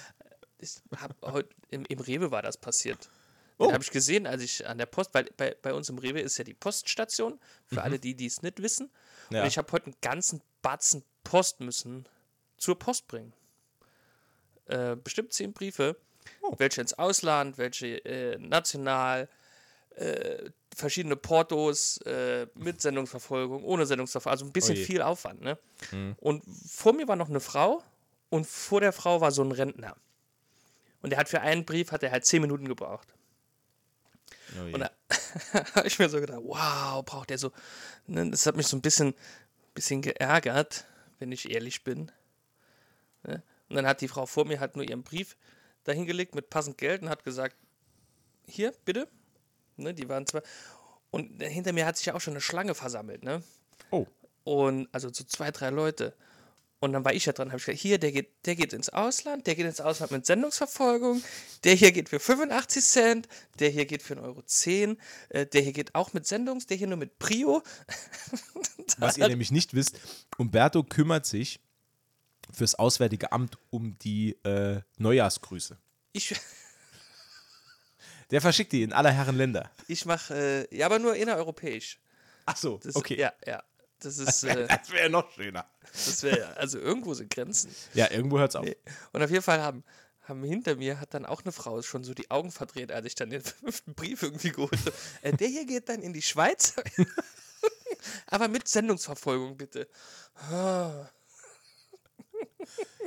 Ich 0.59 0.75
hab 0.99 1.15
heute 1.21 1.49
im, 1.69 1.85
im 1.85 1.99
Rewe 1.99 2.31
war 2.31 2.41
das 2.41 2.57
passiert. 2.57 3.09
Oh. 3.57 3.71
Habe 3.73 3.83
ich 3.83 3.91
gesehen, 3.91 4.25
als 4.25 4.41
ich 4.41 4.65
an 4.67 4.77
der 4.77 4.85
Post, 4.85 5.13
weil 5.13 5.25
bei, 5.35 5.55
bei 5.61 5.73
uns 5.73 5.89
im 5.89 5.97
Rewe 5.97 6.21
ist 6.21 6.37
ja 6.37 6.43
die 6.45 6.53
Poststation, 6.53 7.39
für 7.65 7.75
Mhm. 7.75 7.79
alle 7.81 7.99
die, 7.99 8.15
die 8.15 8.25
es 8.25 8.41
nicht 8.41 8.61
wissen. 8.61 8.89
Ja. 9.31 9.41
Und 9.41 9.47
ich 9.47 9.57
habe 9.57 9.69
heute 9.73 9.87
einen 9.87 9.95
ganzen 10.01 10.41
Batzen 10.61 11.03
Post 11.23 11.59
müssen 11.59 12.05
zur 12.57 12.79
Post 12.79 13.07
bringen. 13.07 13.33
Äh, 14.65 14.95
bestimmt 14.95 15.33
zehn 15.33 15.51
Briefe, 15.53 15.95
Oh. 16.41 16.53
welche 16.57 16.81
ins 16.81 16.93
Ausland, 16.93 17.57
welche 17.57 17.97
äh, 18.05 18.37
national, 18.37 19.27
äh, 19.95 20.49
verschiedene 20.75 21.15
Portos 21.15 21.97
äh, 22.05 22.47
mit 22.53 22.79
Sendungsverfolgung, 22.81 23.63
ohne 23.63 23.85
Sendungsverfolgung, 23.85 24.31
also 24.31 24.45
ein 24.45 24.53
bisschen 24.53 24.75
Oje. 24.75 24.85
viel 24.85 25.01
Aufwand. 25.01 25.41
Ne? 25.41 25.57
Mhm. 25.91 26.15
Und 26.19 26.43
vor 26.67 26.93
mir 26.93 27.07
war 27.07 27.15
noch 27.15 27.29
eine 27.29 27.39
Frau 27.39 27.83
und 28.29 28.45
vor 28.47 28.79
der 28.79 28.93
Frau 28.93 29.19
war 29.21 29.31
so 29.31 29.43
ein 29.43 29.51
Rentner. 29.51 29.95
Und 31.01 31.11
der 31.11 31.19
hat 31.19 31.29
für 31.29 31.41
einen 31.41 31.65
Brief 31.65 31.91
hat 31.91 32.03
er 32.03 32.11
halt 32.11 32.25
zehn 32.25 32.41
Minuten 32.41 32.67
gebraucht. 32.67 33.07
Oh. 34.57 34.73
Und 34.73 34.79
da 34.79 34.91
habe 35.75 35.87
ich 35.87 35.99
mir 35.99 36.09
so 36.09 36.19
gedacht, 36.19 36.41
wow, 36.43 37.03
braucht 37.05 37.29
der 37.29 37.37
so. 37.37 37.51
Ne, 38.07 38.29
das 38.29 38.45
hat 38.45 38.55
mich 38.55 38.67
so 38.67 38.77
ein 38.77 38.81
bisschen, 38.81 39.13
bisschen 39.73 40.01
geärgert, 40.01 40.85
wenn 41.19 41.31
ich 41.31 41.51
ehrlich 41.51 41.83
bin. 41.83 42.11
Ne? 43.23 43.43
Und 43.69 43.75
dann 43.75 43.87
hat 43.87 44.01
die 44.01 44.07
Frau 44.07 44.25
vor 44.25 44.45
mir 44.45 44.59
halt 44.59 44.75
nur 44.75 44.87
ihren 44.87 45.03
Brief 45.03 45.37
dahingelegt 45.83 46.35
mit 46.35 46.49
passend 46.49 46.77
Geld 46.77 47.01
und 47.01 47.09
hat 47.09 47.23
gesagt, 47.23 47.55
hier, 48.47 48.73
bitte. 48.85 49.07
Ne, 49.77 49.93
die 49.93 50.09
waren 50.09 50.25
zwar. 50.25 50.43
Und 51.11 51.41
hinter 51.41 51.73
mir 51.73 51.85
hat 51.85 51.97
sich 51.97 52.07
ja 52.07 52.15
auch 52.15 52.21
schon 52.21 52.33
eine 52.33 52.41
Schlange 52.41 52.75
versammelt, 52.75 53.23
ne? 53.23 53.43
oh. 53.91 54.05
Und 54.43 54.89
also 54.91 55.09
so 55.11 55.23
zwei, 55.23 55.51
drei 55.51 55.69
Leute. 55.69 56.15
Und 56.81 56.93
dann 56.93 57.03
war 57.03 57.13
ich 57.13 57.25
ja 57.25 57.33
dran, 57.33 57.49
habe 57.49 57.57
ich 57.57 57.65
gesagt, 57.65 57.81
hier, 57.81 57.97
der 57.99 58.11
geht, 58.13 58.45
der 58.45 58.55
geht 58.55 58.71
ins 58.71 58.87
Ausland, 58.89 59.47
der 59.47 59.55
geht 59.55 59.65
ins 59.65 59.81
Ausland 59.81 60.11
mit 60.11 60.25
Sendungsverfolgung, 60.25 61.21
der 61.65 61.73
hier 61.75 61.91
geht 61.91 62.07
für 62.07 62.21
85 62.21 62.83
Cent, 62.83 63.27
der 63.59 63.69
hier 63.69 63.85
geht 63.85 64.01
für 64.01 64.13
1,10 64.15 64.23
Euro, 64.23 64.41
10, 64.41 64.97
äh, 65.29 65.45
der 65.45 65.61
hier 65.61 65.73
geht 65.73 65.93
auch 65.93 66.13
mit 66.13 66.25
Sendungs, 66.25 66.67
der 66.67 66.77
hier 66.77 66.87
nur 66.87 66.97
mit 66.97 67.19
Prio. 67.19 67.63
Was 68.97 69.17
ihr 69.17 69.27
nämlich 69.27 69.51
nicht 69.51 69.73
wisst, 69.73 69.99
Umberto 70.37 70.83
kümmert 70.83 71.25
sich 71.25 71.59
fürs 72.51 72.75
Auswärtige 72.75 73.31
Amt 73.33 73.57
um 73.69 73.97
die 73.99 74.37
äh, 74.43 74.81
Neujahrsgrüße. 74.97 75.77
Ich, 76.13 76.33
Der 78.31 78.41
verschickt 78.41 78.71
die 78.71 78.83
in 78.83 78.93
aller 78.93 79.11
Herren 79.11 79.35
Länder. 79.35 79.71
ich 79.87 80.05
mache, 80.05 80.67
äh, 80.71 80.77
ja, 80.77 80.85
aber 80.85 80.99
nur 80.99 81.15
innereuropäisch. 81.15 81.99
Ach 82.45 82.55
so, 82.55 82.79
Das, 82.81 82.95
okay. 82.95 83.19
Ja, 83.19 83.33
ja. 83.45 83.63
Das 83.99 84.17
ist, 84.17 84.43
Das 84.43 84.43
äh, 84.43 84.67
wäre 84.91 85.09
noch 85.09 85.31
schöner. 85.31 85.65
das 85.81 86.23
wäre, 86.23 86.55
also 86.57 86.79
irgendwo 86.79 87.13
sind 87.13 87.29
Grenzen. 87.29 87.73
Ja, 87.93 88.09
irgendwo 88.11 88.39
hört's 88.39 88.55
auf. 88.55 88.65
Nee. 88.65 88.77
Und 89.11 89.21
auf 89.21 89.29
jeden 89.29 89.43
Fall 89.43 89.61
haben, 89.61 89.83
haben 90.21 90.43
hinter 90.43 90.75
mir 90.75 90.99
hat 90.99 91.13
dann 91.13 91.25
auch 91.25 91.43
eine 91.43 91.51
Frau 91.51 91.81
schon 91.81 92.03
so 92.03 92.13
die 92.13 92.29
Augen 92.31 92.51
verdreht, 92.51 92.91
als 92.91 93.05
ich 93.05 93.15
dann 93.15 93.29
den 93.29 93.41
fünften 93.43 93.93
Brief 93.95 94.23
irgendwie 94.23 94.51
geholt 94.51 94.79
habe. 94.79 94.93
Äh, 95.21 95.33
der 95.33 95.47
hier 95.47 95.65
geht 95.65 95.89
dann 95.89 96.01
in 96.01 96.13
die 96.13 96.21
Schweiz. 96.21 96.75
Aber 98.27 98.47
mit 98.47 98.67
Sendungsverfolgung 98.67 99.57
bitte. 99.57 99.87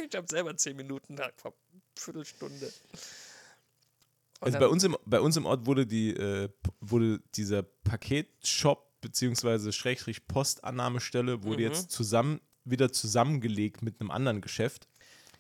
Ich 0.04 0.16
habe 0.16 0.26
selber 0.28 0.56
zehn 0.56 0.76
Minuten 0.76 1.16
vor 1.36 1.54
Viertelstunde. 1.96 2.66
Und 2.66 4.46
Also 4.46 4.58
bei 4.58 4.66
uns, 4.66 4.84
im, 4.84 4.96
bei 5.06 5.20
uns 5.20 5.36
im 5.36 5.46
Ort 5.46 5.66
wurde, 5.66 5.86
die, 5.86 6.10
äh, 6.10 6.48
wurde 6.80 7.20
dieser 7.36 7.62
Paketshop 7.62 8.91
beziehungsweise 9.02 9.72
Schrägstrich 9.72 10.26
Postannahmestelle 10.26 11.42
wurde 11.44 11.58
Mhm. 11.64 11.68
jetzt 11.68 11.90
zusammen, 11.90 12.40
wieder 12.64 12.90
zusammengelegt 12.90 13.82
mit 13.82 14.00
einem 14.00 14.10
anderen 14.10 14.40
Geschäft. 14.40 14.88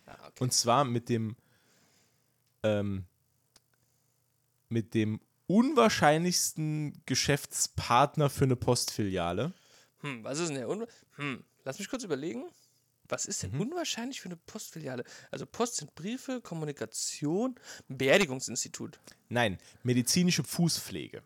Ah, 0.04 0.16
okay. 0.26 0.32
Und 0.44 0.52
zwar 0.52 0.84
mit 0.84 1.08
dem 1.08 1.36
ähm, 2.62 3.06
mit 4.68 4.94
dem 4.94 5.20
unwahrscheinlichsten 5.46 7.02
Geschäftspartner 7.06 8.30
für 8.30 8.44
eine 8.44 8.56
Postfiliale. 8.56 9.52
Hm, 10.00 10.24
was 10.24 10.38
ist 10.38 10.48
denn 10.48 10.56
der 10.56 10.68
Unwa 10.68 10.86
hm, 11.16 11.44
Lass 11.64 11.78
mich 11.78 11.88
kurz 11.88 12.02
überlegen. 12.04 12.44
Was 13.08 13.26
ist 13.26 13.42
denn 13.42 13.52
Mhm. 13.52 13.60
unwahrscheinlich 13.62 14.20
für 14.20 14.26
eine 14.28 14.36
Postfiliale? 14.36 15.04
Also 15.30 15.44
Post 15.46 15.76
sind 15.76 15.94
Briefe, 15.94 16.40
Kommunikation, 16.40 17.56
Beerdigungsinstitut. 17.88 18.98
Nein, 19.28 19.58
medizinische 19.82 20.42
Fußpflege. 20.44 21.22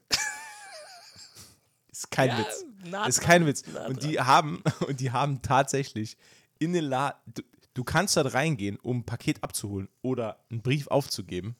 Ist 1.96 2.10
kein 2.10 2.28
Ja, 2.30 2.38
Witz. 2.38 2.64
nah 2.90 3.06
ist 3.06 3.20
kein 3.20 3.46
Witz. 3.46 3.62
nah 3.72 3.86
Und 3.86 4.02
die 4.02 4.20
haben 4.20 4.62
und 4.86 5.00
die 5.00 5.10
haben 5.10 5.42
tatsächlich 5.42 6.16
in 6.58 6.72
den 6.72 6.84
Laden 6.84 7.18
du, 7.34 7.42
du 7.74 7.84
kannst 7.84 8.16
dort 8.16 8.32
reingehen, 8.34 8.78
um 8.80 8.98
ein 8.98 9.04
Paket 9.04 9.42
abzuholen 9.42 9.88
oder 10.02 10.38
einen 10.50 10.62
Brief 10.62 10.86
aufzugeben 10.88 11.56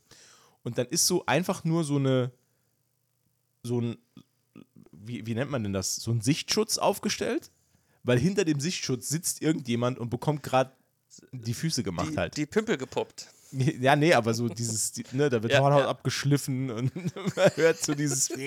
und 0.63 0.79
dann 0.79 0.87
ist 0.87 1.07
so 1.07 1.25
einfach 1.27 1.65
nur 1.65 1.85
so 1.85 1.97
eine 1.97 2.33
so 3.63 3.81
ein 3.81 3.97
wie, 4.93 5.27
wie 5.27 5.35
nennt 5.35 5.51
man 5.51 5.63
denn 5.63 5.73
das? 5.73 5.97
So 5.97 6.11
ein 6.11 6.21
Sichtschutz 6.21 6.79
aufgestellt, 6.79 7.51
weil 8.03 8.19
hinter 8.19 8.45
dem 8.45 8.59
Sichtschutz 8.61 9.09
sitzt 9.09 9.41
irgendjemand 9.41 9.99
und 9.99 10.11
bekommt 10.11 10.43
gerade 10.43 10.73
die 11.33 11.55
Füße 11.55 11.83
gemacht 11.83 12.11
die, 12.13 12.17
halt. 12.17 12.37
die 12.37 12.47
Pimpel 12.47 12.77
gepoppt. 12.77 13.29
Ja, 13.53 13.95
nee, 13.97 14.13
aber 14.13 14.35
so 14.35 14.49
dieses, 14.49 14.91
die, 14.93 15.05
ne, 15.13 15.31
da 15.31 15.43
wird 15.43 15.53
Ja, 15.53 15.61
Hornhaut 15.61 15.83
ja. 15.83 15.89
abgeschliffen 15.89 16.71
und 16.71 16.95
man 17.37 17.51
hört 17.55 17.81
so 17.83 17.95
dieses 17.95 18.29
und 18.31 18.39
da 18.41 18.43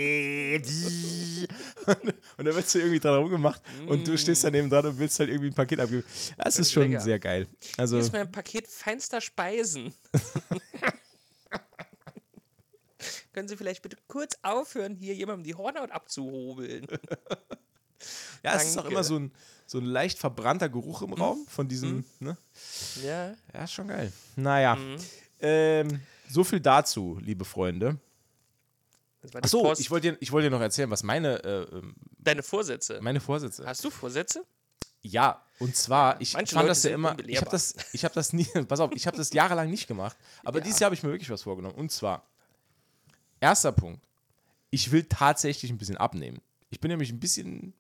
wird 2.56 2.70
so 2.70 2.80
irgendwie 2.80 3.00
dran 3.00 3.16
rumgemacht 3.20 3.62
und 3.88 4.08
du 4.08 4.18
stehst 4.18 4.44
daneben 4.44 4.70
dran 4.70 4.86
und 4.86 5.00
willst 5.00 5.20
halt 5.20 5.30
irgendwie 5.30 5.50
ein 5.52 5.56
Paket 5.56 5.80
abgeben. 5.80 6.04
Das 6.38 6.60
ist 6.60 6.72
schon 6.72 6.90
Lecker. 6.90 7.02
sehr 7.02 7.20
geil. 7.20 7.48
Also, 7.78 7.96
Hier 7.96 8.04
ist 8.06 8.14
mein 8.14 8.32
Paket 8.32 8.68
feinster 8.68 9.22
Speisen. 9.22 9.94
Können 13.34 13.48
Sie 13.48 13.56
vielleicht 13.56 13.82
bitte 13.82 13.96
kurz 14.08 14.38
aufhören, 14.42 14.96
hier 14.96 15.14
jemandem 15.16 15.46
die 15.46 15.56
Hornhaut 15.56 15.92
abzuhobeln? 15.92 16.86
Ja, 18.44 18.56
es 18.56 18.66
ist 18.66 18.78
auch 18.78 18.84
danke. 18.84 18.92
immer 18.92 19.04
so 19.04 19.18
ein, 19.18 19.32
so 19.66 19.78
ein 19.80 19.86
leicht 19.86 20.18
verbrannter 20.20 20.70
Geruch 20.70 21.02
im 21.02 21.14
Raum 21.14 21.46
von 21.48 21.68
diesem, 21.68 22.06
ne? 22.20 22.38
ja. 23.04 23.34
Ja, 23.54 23.64
ist 23.64 23.74
schon 23.74 23.88
geil. 23.88 24.12
Naja, 24.36 24.78
ähm, 25.40 26.02
so 26.30 26.44
viel 26.44 26.60
dazu, 26.60 27.20
liebe 27.22 27.46
Freunde. 27.46 27.98
Achso, 29.34 29.74
ich 29.78 29.92
wollte 29.92 30.12
dir, 30.12 30.18
ich 30.22 30.32
wollte 30.32 30.50
dir 30.50 30.56
noch 30.56 30.62
erzählen, 30.62 30.90
was 30.90 31.04
meine, 31.04 31.44
äh, 31.44 31.64
ähm, 31.76 31.96
Deine 32.18 32.44
Vorsätze. 32.44 33.00
meine 33.02 33.20
Vorsätze 33.20 33.66
Hast 33.66 33.84
du 33.84 33.90
Vorsätze? 33.90 34.46
Ja, 35.02 35.44
und 35.60 35.76
zwar, 35.76 36.20
ich 36.20 36.34
Manche 36.34 36.56
fand 36.56 36.64
Leute 36.64 36.72
das 36.72 36.84
ja 36.84 36.92
immer, 36.92 37.18
ich 37.26 37.38
habe 37.38 37.50
das, 37.50 37.76
ich 37.94 38.04
habe 38.04 38.14
das 38.14 38.34
nie, 38.34 38.46
pass 38.68 38.80
auf, 38.80 38.92
ich 38.94 39.08
habe 39.08 39.18
das 39.18 39.32
jahrelang 39.34 39.70
nicht 39.70 39.88
gemacht, 39.88 40.18
aber 40.44 40.62
dieses 40.62 40.80
Jahr 40.80 40.88
habe 40.88 40.96
ich 40.96 41.04
mir 41.04 41.12
wirklich 41.12 41.30
was 41.30 41.44
vorgenommen. 41.44 41.76
Und 41.76 41.92
zwar, 41.92 42.28
erster 43.40 43.72
Punkt, 43.72 44.06
ich 44.70 44.92
will 44.92 45.04
tatsächlich 45.04 45.72
ein 45.72 45.78
bisschen 45.78 45.98
abnehmen. 45.98 46.42
Ich 46.70 46.80
bin 46.80 46.90
nämlich 46.90 47.12
ein 47.12 47.20
bisschen, 47.20 47.74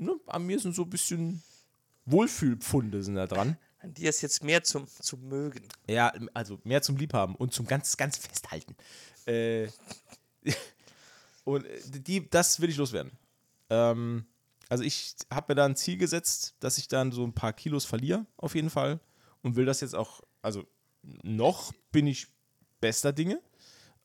ne, 0.00 0.18
an 0.26 0.46
mir 0.46 0.58
sind 0.58 0.74
so 0.74 0.82
ein 0.82 0.90
bisschen 0.90 1.42
Wohlfühlpfunde 2.06 3.02
sind 3.02 3.14
da 3.14 3.26
dran. 3.26 3.56
An 3.78 3.94
dir 3.94 4.10
ist 4.10 4.20
jetzt 4.20 4.42
mehr 4.42 4.62
zum, 4.62 4.86
zum 4.88 5.28
Mögen. 5.28 5.66
Ja, 5.88 6.12
also 6.34 6.58
mehr 6.64 6.82
zum 6.82 6.96
Liebhaben 6.96 7.34
und 7.34 7.52
zum 7.52 7.66
ganz, 7.66 7.96
ganz 7.96 8.18
Festhalten. 8.18 8.76
Äh, 9.26 9.68
und 11.44 11.64
äh, 11.64 11.80
die, 11.88 12.28
das 12.28 12.60
will 12.60 12.68
ich 12.68 12.76
loswerden. 12.76 13.12
Ähm, 13.70 14.26
also 14.68 14.84
ich 14.84 15.14
habe 15.30 15.52
mir 15.52 15.54
da 15.56 15.64
ein 15.64 15.76
Ziel 15.76 15.96
gesetzt, 15.96 16.56
dass 16.60 16.78
ich 16.78 16.88
dann 16.88 17.12
so 17.12 17.24
ein 17.24 17.32
paar 17.32 17.52
Kilos 17.52 17.84
verliere, 17.84 18.26
auf 18.36 18.54
jeden 18.54 18.70
Fall. 18.70 19.00
Und 19.42 19.56
will 19.56 19.64
das 19.64 19.80
jetzt 19.80 19.94
auch, 19.94 20.22
also 20.42 20.64
noch 21.02 21.72
bin 21.92 22.06
ich 22.06 22.26
bester 22.80 23.12
Dinge, 23.12 23.40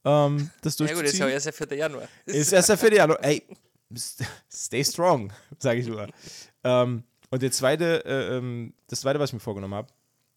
ähm, 0.06 0.52
das 0.62 0.78
Ja 0.78 0.86
gut, 0.86 1.04
ist 1.06 1.18
ja 1.18 1.26
durchzuziehen. 1.26 1.30
erst 1.30 1.46
der 1.48 1.54
4. 1.54 1.78
Januar. 1.78 2.08
Ist 2.26 2.54
erst 2.54 2.70
der 2.70 2.78
4. 2.78 2.94
Januar. 2.94 3.24
Ey, 3.24 3.44
stay 4.52 4.84
strong, 4.84 5.34
sage 5.60 5.80
ich 5.80 5.88
nur. 5.88 6.08
ähm, 6.64 7.04
und 7.30 7.42
der 7.42 7.52
zweite, 7.52 8.06
äh, 8.06 8.38
ähm, 8.38 8.74
das 8.88 9.02
zweite, 9.02 9.20
was 9.20 9.30
ich 9.30 9.34
mir 9.34 9.40
vorgenommen 9.40 9.74
habe, 9.74 9.88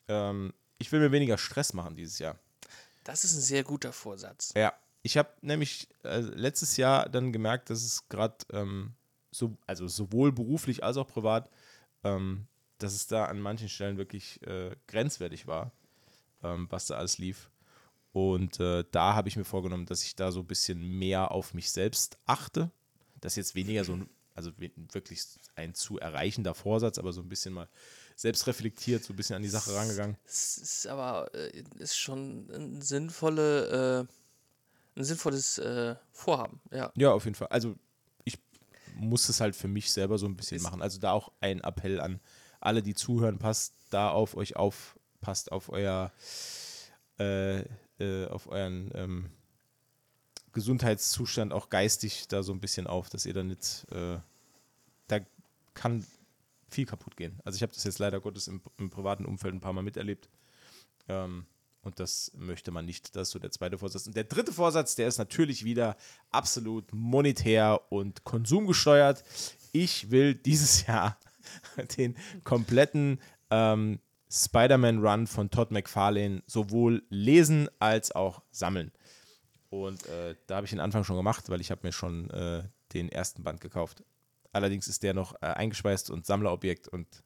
ähm, 0.09 0.53
ich 0.79 0.91
will 0.93 1.00
mir 1.00 1.12
weniger 1.12 1.38
Stress 1.38 1.73
machen 1.73 1.97
dieses 1.97 2.19
Jahr. 2.19 2.38
Das 3.05 3.25
ist 3.25 3.35
ein 3.35 3.41
sehr 3.41 3.65
guter 3.65 3.93
Vorsatz. 3.93 4.53
Ja, 4.57 4.73
ich 5.03 5.17
habe 5.17 5.31
nämlich 5.41 5.88
äh, 6.05 6.21
letztes 6.21 6.77
Jahr 6.77 7.09
dann 7.09 7.33
gemerkt, 7.33 7.71
dass 7.71 7.83
es 7.83 8.09
gerade 8.09 8.37
ähm, 8.53 8.95
so, 9.31 9.57
also 9.67 9.88
sowohl 9.88 10.33
beruflich 10.33 10.83
als 10.83 10.97
auch 10.97 11.07
privat, 11.07 11.50
ähm, 12.05 12.47
dass 12.79 12.93
es 12.93 13.07
da 13.07 13.27
an 13.27 13.41
manchen 13.41 13.69
Stellen 13.69 13.99
wirklich 13.99 14.41
äh, 14.47 14.75
grenzwertig 14.87 15.47
war, 15.47 15.73
ähm, 16.43 16.67
was 16.71 16.87
da 16.87 16.97
alles 16.97 17.19
lief. 17.19 17.50
Und 18.12 18.59
äh, 18.61 18.85
da 18.91 19.15
habe 19.15 19.29
ich 19.29 19.37
mir 19.37 19.45
vorgenommen, 19.45 19.87
dass 19.87 20.03
ich 20.03 20.17
da 20.17 20.33
so 20.33 20.41
ein 20.41 20.47
bisschen 20.47 20.81
mehr 20.81 21.31
auf 21.31 21.55
mich 21.55 21.71
selbst 21.71 22.19
achte. 22.27 22.71
Das 23.20 23.32
ist 23.32 23.37
jetzt 23.37 23.54
weniger 23.54 23.84
so 23.84 23.94
ein, 23.94 24.08
also 24.34 24.52
wirklich 24.58 25.22
ein 25.56 25.75
zu 25.75 25.98
erreichender 25.98 26.54
Vorsatz, 26.54 26.98
aber 26.98 27.12
so 27.12 27.20
ein 27.20 27.28
bisschen 27.28 27.54
mal 27.54 27.68
selbst 28.16 28.46
reflektiert, 28.46 29.04
so 29.04 29.12
ein 29.12 29.16
bisschen 29.16 29.37
an 29.37 29.42
die 29.42 29.48
Sache 29.48 29.75
rangegangen. 29.75 30.16
Es 30.25 30.58
ist 30.58 30.87
aber 30.87 31.32
äh, 31.34 31.62
ist 31.78 31.96
schon 31.96 32.48
ein, 32.50 32.80
sinnvolle, 32.82 34.06
äh, 34.96 34.98
ein 35.00 35.04
sinnvolles 35.04 35.58
äh, 35.58 35.94
Vorhaben. 36.12 36.60
Ja. 36.70 36.92
Ja, 36.96 37.12
auf 37.12 37.25
jeden 37.25 37.34
Fall. 37.34 37.48
Also 37.48 37.76
ich 38.25 38.38
muss 38.94 39.28
es 39.28 39.40
halt 39.40 39.54
für 39.56 39.68
mich 39.68 39.90
selber 39.92 40.18
so 40.18 40.26
ein 40.26 40.37
bisschen 40.37 40.56
Ist- 40.56 40.62
machen. 40.62 40.82
Also 40.82 40.98
da 40.98 41.12
auch 41.12 41.32
ein 41.40 41.60
Appell 41.60 42.00
an 42.00 42.20
alle, 42.60 42.82
die 42.82 42.94
zuhören, 42.94 43.38
passt 43.38 43.75
da 43.90 44.10
auf 44.10 44.37
euch 44.37 44.56
auf, 44.56 44.98
passt 45.20 45.52
auf 45.52 45.68
euer, 45.68 46.12
äh, 47.20 47.60
äh, 48.00 48.26
auf 48.28 48.48
euren 48.48 48.90
ähm, 48.94 49.30
Gesundheitszustand, 50.59 51.53
auch 51.53 51.69
geistig 51.69 52.27
da 52.27 52.43
so 52.43 52.53
ein 52.53 52.59
bisschen 52.59 52.88
auf, 52.88 53.09
dass 53.09 53.27
ihr 53.27 53.33
da 53.33 53.45
nicht, 53.45 53.87
äh, 53.93 54.19
da 55.07 55.21
kann 55.75 56.05
viel 56.69 56.85
kaputt 56.85 57.17
gehen. 57.17 57.38
Also 57.45 57.55
ich 57.55 57.62
habe 57.62 57.73
das 57.73 57.85
jetzt 57.85 58.00
leider 58.00 58.19
Gottes 58.21 58.49
im, 58.49 58.61
im 58.77 58.91
privaten 58.91 59.25
Umfeld 59.25 59.55
ein 59.55 59.61
paar 59.61 59.73
Mal 59.73 59.83
miterlebt. 59.83 60.29
Ähm, 61.07 61.47
und 61.83 62.00
das 62.00 62.33
möchte 62.35 62.73
man 62.73 62.87
nicht. 62.87 63.15
Das 63.15 63.29
ist 63.29 63.33
so 63.33 63.38
der 63.38 63.53
zweite 63.53 63.79
Vorsatz. 63.79 64.09
Und 64.09 64.17
der 64.17 64.25
dritte 64.25 64.53
Vorsatz, 64.53 64.97
der 64.97 65.07
ist 65.07 65.19
natürlich 65.19 65.65
wieder 65.65 65.97
absolut 66.31 66.93
monetär 66.93 67.81
und 67.91 68.25
konsumgesteuert. 68.25 69.23
Ich 69.71 70.11
will 70.11 70.35
dieses 70.35 70.87
Jahr 70.88 71.17
den 71.97 72.17
kompletten 72.43 73.21
ähm, 73.50 74.00
Spider-Man-Run 74.29 75.29
von 75.29 75.50
Todd 75.50 75.71
McFarlane 75.71 76.43
sowohl 76.47 77.05
lesen 77.11 77.69
als 77.79 78.11
auch 78.11 78.43
sammeln. 78.50 78.91
Und 79.70 80.06
äh, 80.06 80.34
da 80.46 80.56
habe 80.56 80.64
ich 80.64 80.70
den 80.70 80.80
Anfang 80.80 81.04
schon 81.04 81.16
gemacht, 81.16 81.48
weil 81.50 81.60
ich 81.60 81.70
habe 81.70 81.87
mir 81.87 81.92
schon 81.92 82.30
äh, 82.30 82.62
den 82.92 83.10
ersten 83.10 83.42
Band 83.42 83.60
gekauft. 83.60 84.02
Allerdings 84.52 84.88
ist 84.88 85.02
der 85.02 85.14
noch 85.14 85.34
äh, 85.42 85.46
eingespeist 85.46 86.10
und 86.10 86.25
Sammlerobjekt 86.25 86.88
und 86.88 87.22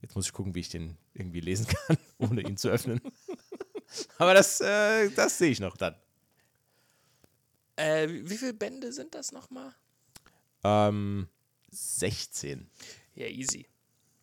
jetzt 0.00 0.14
muss 0.16 0.26
ich 0.26 0.32
gucken, 0.32 0.54
wie 0.54 0.60
ich 0.60 0.70
den 0.70 0.96
irgendwie 1.12 1.40
lesen 1.40 1.66
kann, 1.86 1.98
ohne 2.18 2.40
ihn 2.42 2.56
zu 2.56 2.68
öffnen. 2.70 3.00
Aber 4.18 4.32
das, 4.32 4.60
äh, 4.60 5.10
das 5.10 5.36
sehe 5.36 5.50
ich 5.50 5.60
noch 5.60 5.76
dann. 5.76 5.94
Äh, 7.76 8.08
wie 8.08 8.36
viele 8.36 8.54
Bände 8.54 8.92
sind 8.92 9.14
das 9.14 9.32
nochmal? 9.32 9.74
Ähm, 10.64 11.28
16. 11.70 12.70
Ja, 13.14 13.26
easy. 13.26 13.66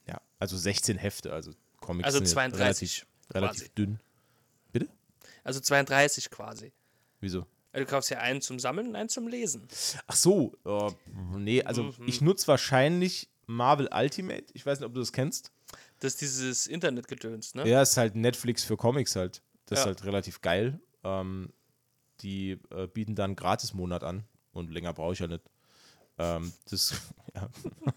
Ja. 0.07 0.19
Also 0.39 0.57
16 0.57 0.97
Hefte, 0.97 1.33
also 1.33 1.51
Comics 1.77 2.05
Also 2.05 2.17
sind 2.19 2.27
ja 2.27 2.33
32 2.33 3.05
relativ, 3.31 3.33
relativ 3.33 3.69
dünn. 3.75 3.99
Bitte? 4.71 4.89
Also 5.43 5.59
32 5.59 6.29
quasi. 6.29 6.73
Wieso? 7.19 7.45
Du 7.73 7.85
kaufst 7.85 8.09
ja 8.09 8.17
einen 8.19 8.41
zum 8.41 8.59
Sammeln 8.59 8.87
und 8.87 8.95
einen 8.95 9.09
zum 9.09 9.27
Lesen. 9.27 9.67
Ach 10.07 10.15
so, 10.15 10.53
äh, 10.65 10.91
nee, 11.37 11.63
also 11.63 11.83
Mhm. 11.83 11.93
ich 12.07 12.19
nutze 12.21 12.47
wahrscheinlich 12.47 13.29
Marvel 13.45 13.89
Ultimate. 13.93 14.45
Ich 14.53 14.65
weiß 14.65 14.79
nicht, 14.79 14.87
ob 14.87 14.93
du 14.93 14.99
das 14.99 15.11
kennst. 15.13 15.51
Das 15.99 16.13
ist 16.13 16.21
dieses 16.21 16.67
Internetgedöns, 16.67 17.53
ne? 17.55 17.67
Ja, 17.67 17.81
ist 17.81 17.97
halt 17.97 18.15
Netflix 18.15 18.63
für 18.63 18.77
Comics 18.77 19.15
halt. 19.15 19.41
Das 19.65 19.79
ist 19.79 19.83
Ja. 19.85 19.87
halt 19.87 20.03
relativ 20.03 20.41
geil. 20.41 20.79
Ähm, 21.03 21.51
die 22.21 22.59
äh, 22.71 22.87
bieten 22.87 23.15
dann 23.15 23.31
einen 23.31 23.35
Gratis-Monat 23.35 24.03
an 24.03 24.23
und 24.51 24.71
länger 24.71 24.93
brauche 24.93 25.13
ich 25.13 25.19
ja 25.19 25.27
nicht. 25.27 25.43
Ähm, 26.17 26.51
das, 26.69 26.93
ja. 27.35 27.49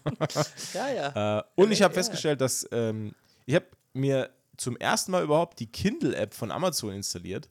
Ja, 0.73 0.89
ja. 0.89 1.39
Äh, 1.39 1.43
und 1.55 1.71
ich 1.71 1.81
habe 1.81 1.93
ja. 1.93 1.95
festgestellt, 1.99 2.41
dass 2.41 2.67
ähm, 2.71 3.13
ich 3.45 3.55
habe 3.55 3.65
mir 3.93 4.29
zum 4.57 4.77
ersten 4.77 5.11
Mal 5.11 5.23
überhaupt 5.23 5.59
die 5.59 5.67
Kindle-App 5.67 6.33
von 6.33 6.51
Amazon 6.51 6.93
installiert. 6.93 7.49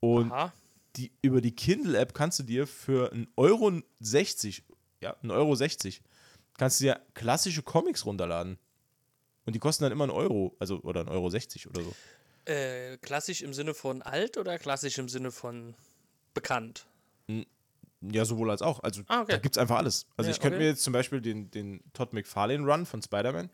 Und 0.00 0.30
Aha. 0.30 0.52
Die, 0.98 1.12
über 1.22 1.40
die 1.40 1.54
Kindle-App 1.54 2.12
kannst 2.14 2.38
du 2.38 2.42
dir 2.42 2.66
für 2.66 3.12
1,60 3.12 3.28
Euro, 3.36 3.82
ja, 5.00 5.16
1,60 5.22 5.30
Euro, 5.30 6.04
kannst 6.58 6.80
du 6.80 6.84
dir 6.84 7.00
klassische 7.14 7.62
Comics 7.62 8.04
runterladen. 8.04 8.58
Und 9.46 9.54
die 9.54 9.60
kosten 9.60 9.84
dann 9.84 9.92
immer 9.92 10.04
einen 10.04 10.12
Euro, 10.12 10.54
also 10.58 10.80
oder 10.80 11.02
1,60 11.02 11.66
Euro 11.68 11.70
oder 11.70 11.82
so. 11.84 12.52
Äh, 12.52 12.98
klassisch 12.98 13.42
im 13.42 13.54
Sinne 13.54 13.74
von 13.74 14.02
alt 14.02 14.36
oder 14.36 14.58
klassisch 14.58 14.98
im 14.98 15.08
Sinne 15.08 15.30
von 15.30 15.74
bekannt? 16.34 16.86
Ja, 18.00 18.24
sowohl 18.24 18.50
als 18.50 18.62
auch. 18.62 18.80
Also 18.80 19.02
Ah, 19.08 19.22
okay. 19.22 19.32
da 19.32 19.38
gibt 19.38 19.56
es 19.56 19.58
einfach 19.60 19.76
alles. 19.76 20.06
Also 20.16 20.30
Ja, 20.30 20.34
ich 20.34 20.40
könnte 20.40 20.56
okay. 20.56 20.64
mir 20.64 20.70
jetzt 20.70 20.82
zum 20.84 20.92
Beispiel 20.92 21.20
den, 21.20 21.50
den 21.50 21.82
Todd 21.92 22.12
McFarlane 22.12 22.64
Run 22.64 22.86
von 22.86 23.02
Spider-Man, 23.02 23.50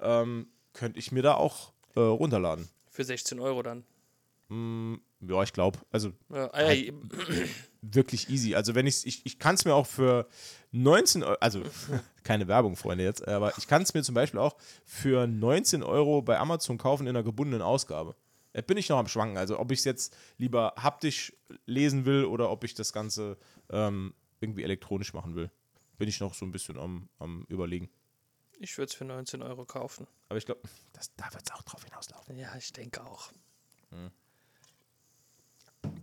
ähm, 0.00 0.48
könnte 0.72 0.98
ich 0.98 1.12
mir 1.12 1.22
da 1.22 1.34
auch 1.34 1.72
äh, 1.94 2.00
runterladen. 2.00 2.68
Für 2.90 3.04
16 3.04 3.38
Euro 3.40 3.62
dann. 3.62 3.84
Ja, 5.20 5.42
ich 5.42 5.52
glaube. 5.52 5.78
Also 5.90 6.12
Ja, 6.30 6.50
ah, 6.52 6.72
ja, 6.72 6.92
wirklich 7.82 8.28
easy. 8.28 8.54
Also 8.54 8.74
wenn 8.74 8.86
ich's, 8.86 9.04
ich, 9.04 9.24
ich 9.24 9.38
kann 9.38 9.54
es 9.54 9.64
mir 9.64 9.74
auch 9.74 9.86
für 9.86 10.28
19 10.72 11.22
Euro, 11.22 11.38
also 11.40 11.62
keine 12.24 12.48
Werbung, 12.48 12.76
Freunde 12.76 13.04
jetzt, 13.04 13.26
aber 13.26 13.56
ich 13.56 13.66
kann 13.66 13.82
es 13.82 13.94
mir 13.94 14.02
zum 14.02 14.14
Beispiel 14.14 14.40
auch 14.40 14.56
für 14.84 15.26
19 15.26 15.82
Euro 15.82 16.22
bei 16.22 16.38
Amazon 16.38 16.78
kaufen 16.78 17.06
in 17.06 17.10
einer 17.10 17.22
gebundenen 17.22 17.62
Ausgabe. 17.62 18.14
Da 18.52 18.62
bin 18.62 18.78
ich 18.78 18.88
noch 18.88 18.98
am 18.98 19.08
Schwanken. 19.08 19.36
Also 19.36 19.58
ob 19.58 19.70
ich 19.70 19.80
es 19.80 19.84
jetzt 19.84 20.16
lieber 20.38 20.74
haptisch 20.76 21.32
lesen 21.66 22.06
will 22.06 22.24
oder 22.24 22.50
ob 22.50 22.64
ich 22.64 22.74
das 22.74 22.92
Ganze 22.92 23.36
ähm, 23.70 24.14
irgendwie 24.40 24.62
elektronisch 24.62 25.12
machen 25.12 25.34
will. 25.34 25.50
Bin 25.98 26.08
ich 26.08 26.20
noch 26.20 26.34
so 26.34 26.44
ein 26.44 26.52
bisschen 26.52 26.78
am, 26.78 27.08
am 27.18 27.44
überlegen. 27.48 27.90
ich 28.58 28.76
würde 28.76 28.90
es 28.90 28.94
für 28.94 29.04
19 29.04 29.42
Euro 29.42 29.64
kaufen. 29.64 30.06
Aber 30.28 30.38
ich 30.38 30.46
glaube, 30.46 30.62
da 31.16 31.32
wird 31.32 31.42
es 31.44 31.52
auch 31.52 31.62
drauf 31.62 31.84
hinauslaufen. 31.84 32.36
Ja, 32.36 32.54
ich 32.56 32.72
denke 32.72 33.04
auch. 33.04 33.30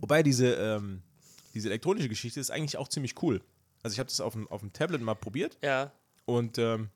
Wobei 0.00 0.22
diese, 0.22 0.54
ähm, 0.54 1.02
diese 1.54 1.68
elektronische 1.68 2.08
Geschichte 2.08 2.40
ist 2.40 2.50
eigentlich 2.50 2.76
auch 2.76 2.88
ziemlich 2.88 3.22
cool. 3.22 3.40
Also 3.82 3.94
ich 3.94 3.98
habe 3.98 4.08
das 4.08 4.20
auf 4.20 4.32
dem, 4.32 4.48
auf 4.48 4.60
dem 4.60 4.72
Tablet 4.72 5.02
mal 5.02 5.14
probiert 5.14 5.58
Ja, 5.62 5.92
und 6.24 6.58
ähm, 6.58 6.90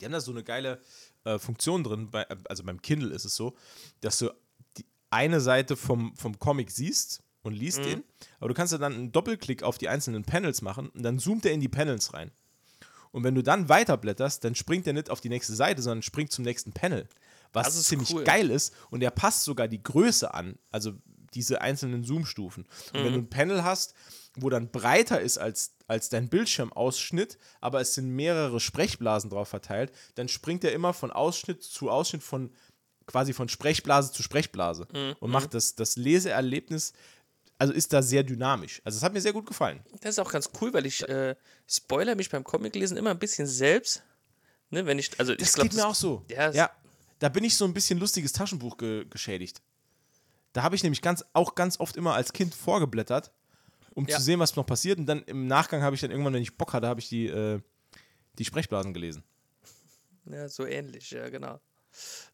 die 0.00 0.04
haben 0.04 0.12
da 0.12 0.20
so 0.20 0.32
eine 0.32 0.44
geile 0.44 0.80
äh, 1.24 1.38
Funktion 1.38 1.84
drin, 1.84 2.10
bei, 2.10 2.26
also 2.48 2.64
beim 2.64 2.82
Kindle 2.82 3.14
ist 3.14 3.24
es 3.24 3.36
so, 3.36 3.56
dass 4.00 4.18
du 4.18 4.30
die 4.76 4.84
eine 5.10 5.40
Seite 5.40 5.76
vom, 5.76 6.14
vom 6.16 6.38
Comic 6.38 6.70
siehst 6.70 7.22
und 7.42 7.54
liest 7.54 7.78
den, 7.78 8.02
aber 8.40 8.48
du 8.48 8.54
kannst 8.54 8.72
ja 8.72 8.78
dann 8.78 8.94
einen 8.94 9.12
Doppelklick 9.12 9.62
auf 9.62 9.78
die 9.78 9.88
einzelnen 9.88 10.24
Panels 10.24 10.62
machen 10.62 10.88
und 10.88 11.02
dann 11.02 11.18
zoomt 11.18 11.46
er 11.46 11.52
in 11.52 11.60
die 11.60 11.68
Panels 11.68 12.12
rein. 12.12 12.32
Und 13.12 13.22
wenn 13.24 13.34
du 13.34 13.42
dann 13.42 13.68
weiterblätterst, 13.68 14.44
dann 14.44 14.54
springt 14.54 14.86
er 14.86 14.92
nicht 14.92 15.10
auf 15.10 15.20
die 15.20 15.28
nächste 15.28 15.54
Seite, 15.54 15.80
sondern 15.80 16.02
springt 16.02 16.32
zum 16.32 16.44
nächsten 16.44 16.72
Panel. 16.72 17.08
Was 17.52 17.82
ziemlich 17.84 18.12
cool. 18.12 18.24
geil 18.24 18.50
ist 18.50 18.74
und 18.90 19.02
er 19.02 19.10
passt 19.10 19.44
sogar 19.44 19.68
die 19.68 19.82
Größe 19.82 20.34
an, 20.34 20.58
also 20.70 20.92
diese 21.36 21.60
einzelnen 21.60 22.02
Zoom-Stufen. 22.04 22.66
Und 22.92 23.04
wenn 23.04 23.12
du 23.12 23.18
ein 23.20 23.30
Panel 23.30 23.62
hast, 23.62 23.94
wo 24.36 24.50
dann 24.50 24.70
breiter 24.70 25.20
ist 25.20 25.38
als, 25.38 25.76
als 25.86 26.08
dein 26.08 26.28
Bildschirmausschnitt, 26.28 27.38
aber 27.60 27.80
es 27.80 27.94
sind 27.94 28.08
mehrere 28.10 28.58
Sprechblasen 28.58 29.30
drauf 29.30 29.48
verteilt, 29.48 29.92
dann 30.14 30.28
springt 30.28 30.64
er 30.64 30.72
immer 30.72 30.92
von 30.92 31.10
Ausschnitt 31.10 31.62
zu 31.62 31.90
Ausschnitt 31.90 32.22
von 32.22 32.50
quasi 33.06 33.32
von 33.32 33.48
Sprechblase 33.48 34.12
zu 34.12 34.22
Sprechblase 34.22 34.88
und 35.20 35.30
macht 35.30 35.54
das, 35.54 35.76
das 35.76 35.96
Leseerlebnis, 35.96 36.92
also 37.58 37.72
ist 37.72 37.92
da 37.92 38.02
sehr 38.02 38.24
dynamisch. 38.24 38.82
Also 38.84 38.96
es 38.98 39.02
hat 39.02 39.12
mir 39.12 39.20
sehr 39.20 39.32
gut 39.32 39.46
gefallen. 39.46 39.80
das 40.00 40.10
ist 40.10 40.18
auch 40.18 40.32
ganz 40.32 40.50
cool, 40.60 40.72
weil 40.74 40.86
ich 40.86 41.08
äh, 41.08 41.36
spoiler 41.68 42.14
mich 42.14 42.28
beim 42.30 42.44
Comiclesen 42.44 42.96
immer 42.96 43.10
ein 43.10 43.18
bisschen 43.18 43.46
selbst. 43.46 44.02
Ne, 44.70 44.84
wenn 44.84 44.98
ich, 44.98 45.10
also 45.18 45.34
Das 45.34 45.48
ich 45.48 45.54
glaub, 45.54 45.68
geht 45.68 45.76
mir 45.76 45.86
auch 45.86 45.94
so. 45.94 46.24
Ja, 46.28 46.50
ja, 46.50 46.70
da 47.20 47.28
bin 47.28 47.44
ich 47.44 47.56
so 47.56 47.64
ein 47.64 47.72
bisschen 47.72 47.98
lustiges 47.98 48.32
Taschenbuch 48.32 48.76
ge 48.76 49.06
geschädigt. 49.08 49.62
Da 50.56 50.62
habe 50.62 50.74
ich 50.74 50.82
nämlich 50.82 51.02
ganz, 51.02 51.22
auch 51.34 51.54
ganz 51.54 51.78
oft 51.80 51.96
immer 51.98 52.14
als 52.14 52.32
Kind 52.32 52.54
vorgeblättert, 52.54 53.30
um 53.94 54.06
Ja. 54.06 54.16
zu 54.16 54.22
sehen, 54.22 54.40
was 54.40 54.56
noch 54.56 54.64
passiert. 54.64 54.98
Und 54.98 55.04
dann 55.04 55.22
im 55.24 55.46
Nachgang 55.46 55.82
habe 55.82 55.94
ich 55.94 56.00
dann 56.00 56.10
irgendwann, 56.10 56.32
wenn 56.32 56.40
ich 56.42 56.56
Bock 56.56 56.72
hatte, 56.72 56.86
habe 56.88 56.98
ich 57.00 57.10
die, 57.10 57.26
äh, 57.26 57.60
die 58.38 58.44
Sprechblasen 58.46 58.94
gelesen. 58.94 59.22
Ja, 60.24 60.48
so 60.48 60.64
ähnlich, 60.64 61.10
ja, 61.10 61.28
genau. 61.28 61.60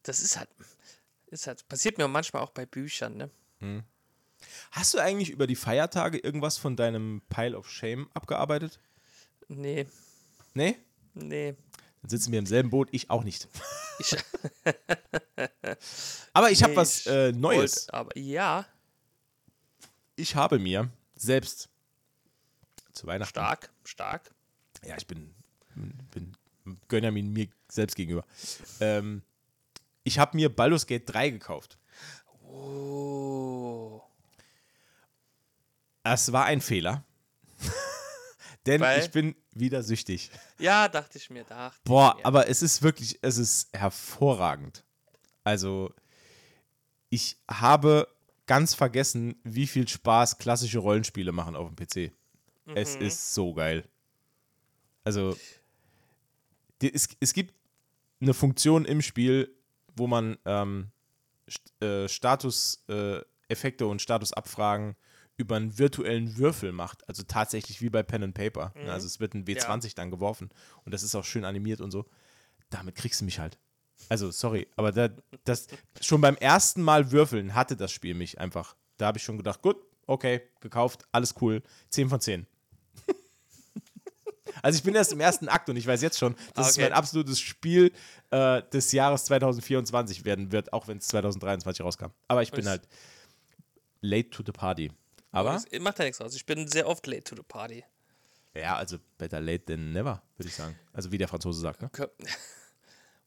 Das 0.03 0.21
ist 0.21 0.37
halt, 0.39 0.49
ist 1.27 1.47
halt, 1.47 1.67
passiert 1.67 1.97
mir 1.97 2.07
manchmal 2.07 2.41
auch 2.43 2.51
bei 2.51 2.65
Büchern, 2.65 3.17
ne? 3.17 3.83
Hast 4.71 4.93
du 4.93 4.99
eigentlich 4.99 5.29
über 5.29 5.45
die 5.45 5.55
Feiertage 5.57 6.17
irgendwas 6.17 6.57
von 6.57 6.75
deinem 6.77 7.21
Pile 7.29 7.57
of 7.57 7.69
Shame 7.69 8.09
abgearbeitet? 8.13 8.79
Nee, 9.49 9.85
Nee? 10.53 10.77
nee. 11.13 11.55
Dann 12.03 12.09
sitzen 12.09 12.31
wir 12.31 12.37
im 12.39 12.45
selben 12.45 12.69
Boot, 12.69 12.89
ich 12.91 13.09
auch 13.09 13.23
nicht. 13.23 13.47
Ich, 13.99 14.15
Aber 16.33 16.49
ich 16.49 16.63
habe 16.63 16.71
nee, 16.71 16.77
was 16.77 17.01
ich 17.01 17.07
äh, 17.07 17.31
Neues. 17.31 17.75
wollt- 17.87 17.93
aber 17.93 18.17
ja, 18.17 18.65
Ich 20.15 20.35
habe 20.35 20.57
mir 20.57 20.89
selbst 21.15 21.69
zu 22.93 23.05
Weihnachten. 23.05 23.29
stark, 23.29 23.71
stark. 23.85 24.33
Ja, 24.83 24.97
ich 24.97 25.05
bin, 25.05 25.33
bin 26.11 26.35
Gönjamin 26.87 27.31
mir 27.33 27.47
selbst 27.69 27.95
gegenüber. 27.95 28.25
Ähm, 28.79 29.21
ich 30.03 30.17
habe 30.17 30.35
mir 30.37 30.49
Baldur's 30.53 30.87
Gate 30.87 31.07
3 31.07 31.29
gekauft. 31.29 31.77
Oh. 32.47 34.01
Es 36.03 36.31
war 36.31 36.45
ein 36.45 36.61
Fehler. 36.61 37.03
Denn 38.65 38.81
Weil? 38.81 39.01
ich 39.01 39.11
bin 39.11 39.35
wieder 39.55 39.83
süchtig. 39.83 40.31
Ja, 40.59 40.87
dachte 40.87 41.17
ich 41.17 41.29
mir, 41.29 41.43
dachte 41.43 41.79
Boah, 41.83 42.15
mir. 42.15 42.25
aber 42.25 42.47
es 42.47 42.61
ist 42.61 42.81
wirklich, 42.81 43.19
es 43.21 43.37
ist 43.37 43.69
hervorragend. 43.73 44.83
Also, 45.43 45.93
ich 47.09 47.37
habe 47.49 48.07
ganz 48.45 48.73
vergessen, 48.73 49.35
wie 49.43 49.67
viel 49.67 49.87
Spaß 49.87 50.37
klassische 50.37 50.79
Rollenspiele 50.79 51.31
machen 51.31 51.55
auf 51.55 51.69
dem 51.69 51.75
PC. 51.75 52.11
Es 52.75 52.95
ist 52.95 53.33
so 53.33 53.53
geil. 53.53 53.87
Also, 55.03 55.37
es, 56.81 57.09
es 57.19 57.33
gibt 57.33 57.53
eine 58.21 58.33
Funktion 58.33 58.85
im 58.85 59.01
Spiel, 59.01 59.53
wo 59.95 60.07
man 60.07 60.37
ähm, 60.45 60.91
St 61.49 61.83
äh, 61.83 62.07
Status-Effekte 62.07 63.25
äh, 63.25 63.51
Effekte 63.51 63.85
und 63.85 64.01
Statusabfragen 64.01 64.95
über 65.37 65.55
einen 65.55 65.77
virtuellen 65.79 66.37
Würfel 66.37 66.71
macht. 66.71 67.07
Also 67.09 67.23
tatsächlich 67.23 67.81
wie 67.81 67.89
bei 67.89 68.03
Pen 68.03 68.23
and 68.23 68.33
Paper. 68.35 68.71
Ne, 68.75 68.91
Also 68.91 69.07
es 69.07 69.19
wird 69.19 69.33
ein 69.33 69.45
W20 69.45 69.95
dann 69.95 70.11
geworfen 70.11 70.49
und 70.85 70.93
das 70.93 71.03
ist 71.03 71.15
auch 71.15 71.25
schön 71.25 71.45
animiert 71.45 71.81
und 71.81 71.91
so. 71.91 72.05
Damit 72.69 72.95
kriegst 72.95 73.21
du 73.21 73.25
mich 73.25 73.39
halt. 73.39 73.57
Also, 74.09 74.31
sorry, 74.31 74.67
aber 74.75 74.91
da, 74.91 75.09
das 75.45 75.67
schon 76.01 76.19
beim 76.21 76.35
ersten 76.35 76.81
Mal 76.81 77.11
würfeln 77.11 77.55
hatte 77.55 77.75
das 77.77 77.91
Spiel 77.91 78.15
mich 78.15 78.39
einfach. 78.39 78.75
Da 78.97 79.05
habe 79.07 79.17
ich 79.17 79.23
schon 79.23 79.37
gedacht, 79.37 79.61
gut, 79.61 79.77
okay, 80.07 80.41
gekauft, 80.59 81.05
alles 81.11 81.35
cool. 81.41 81.61
10 81.89 82.09
von 82.09 82.19
10. 82.19 82.45
also 84.61 84.77
ich 84.77 84.83
bin 84.83 84.93
erst 84.95 85.13
im 85.13 85.19
ersten 85.19 85.47
Akt 85.47 85.69
und 85.69 85.77
ich 85.77 85.87
weiß 85.87 86.01
jetzt 86.01 86.17
schon, 86.19 86.35
dass 86.53 86.69
es 86.71 86.73
Okay. 86.77 86.89
mein 86.89 86.93
absolutes 86.93 87.39
Spiel 87.39 87.91
äh, 88.31 88.61
des 88.73 88.91
Jahres 88.91 89.25
2024 89.25 90.25
werden 90.25 90.51
wird, 90.51 90.73
auch 90.73 90.87
wenn 90.87 90.97
es 90.97 91.07
2023 91.07 91.83
rauskam. 91.85 92.07
Aber 92.27 92.41
ich 92.43 92.51
bin 92.51 92.61
Es- 92.61 92.67
halt 92.69 92.87
late 94.01 94.29
to 94.31 94.43
the 94.45 94.51
party. 94.51 94.91
Aber, 95.33 95.55
Es 95.55 95.79
macht 95.81 95.99
ja 95.99 96.05
nichts 96.05 96.21
aus. 96.21 96.33
Ich 96.35 96.45
bin 96.45 96.67
sehr 96.69 96.87
oft 96.87 97.05
late 97.07 97.23
to 97.25 97.35
the 97.35 97.43
party. 97.43 97.83
ja, 98.55 98.75
also 98.77 98.97
better 99.17 99.41
late 99.41 99.65
than 99.65 99.91
never, 99.91 100.21
würde 100.37 100.47
ich 100.47 100.55
sagen. 100.55 100.79
Also 100.93 101.11
wie 101.11 101.17
der 101.17 101.27
Franzose 101.27 101.59
sagt, 101.59 101.81
ne? 101.81 101.89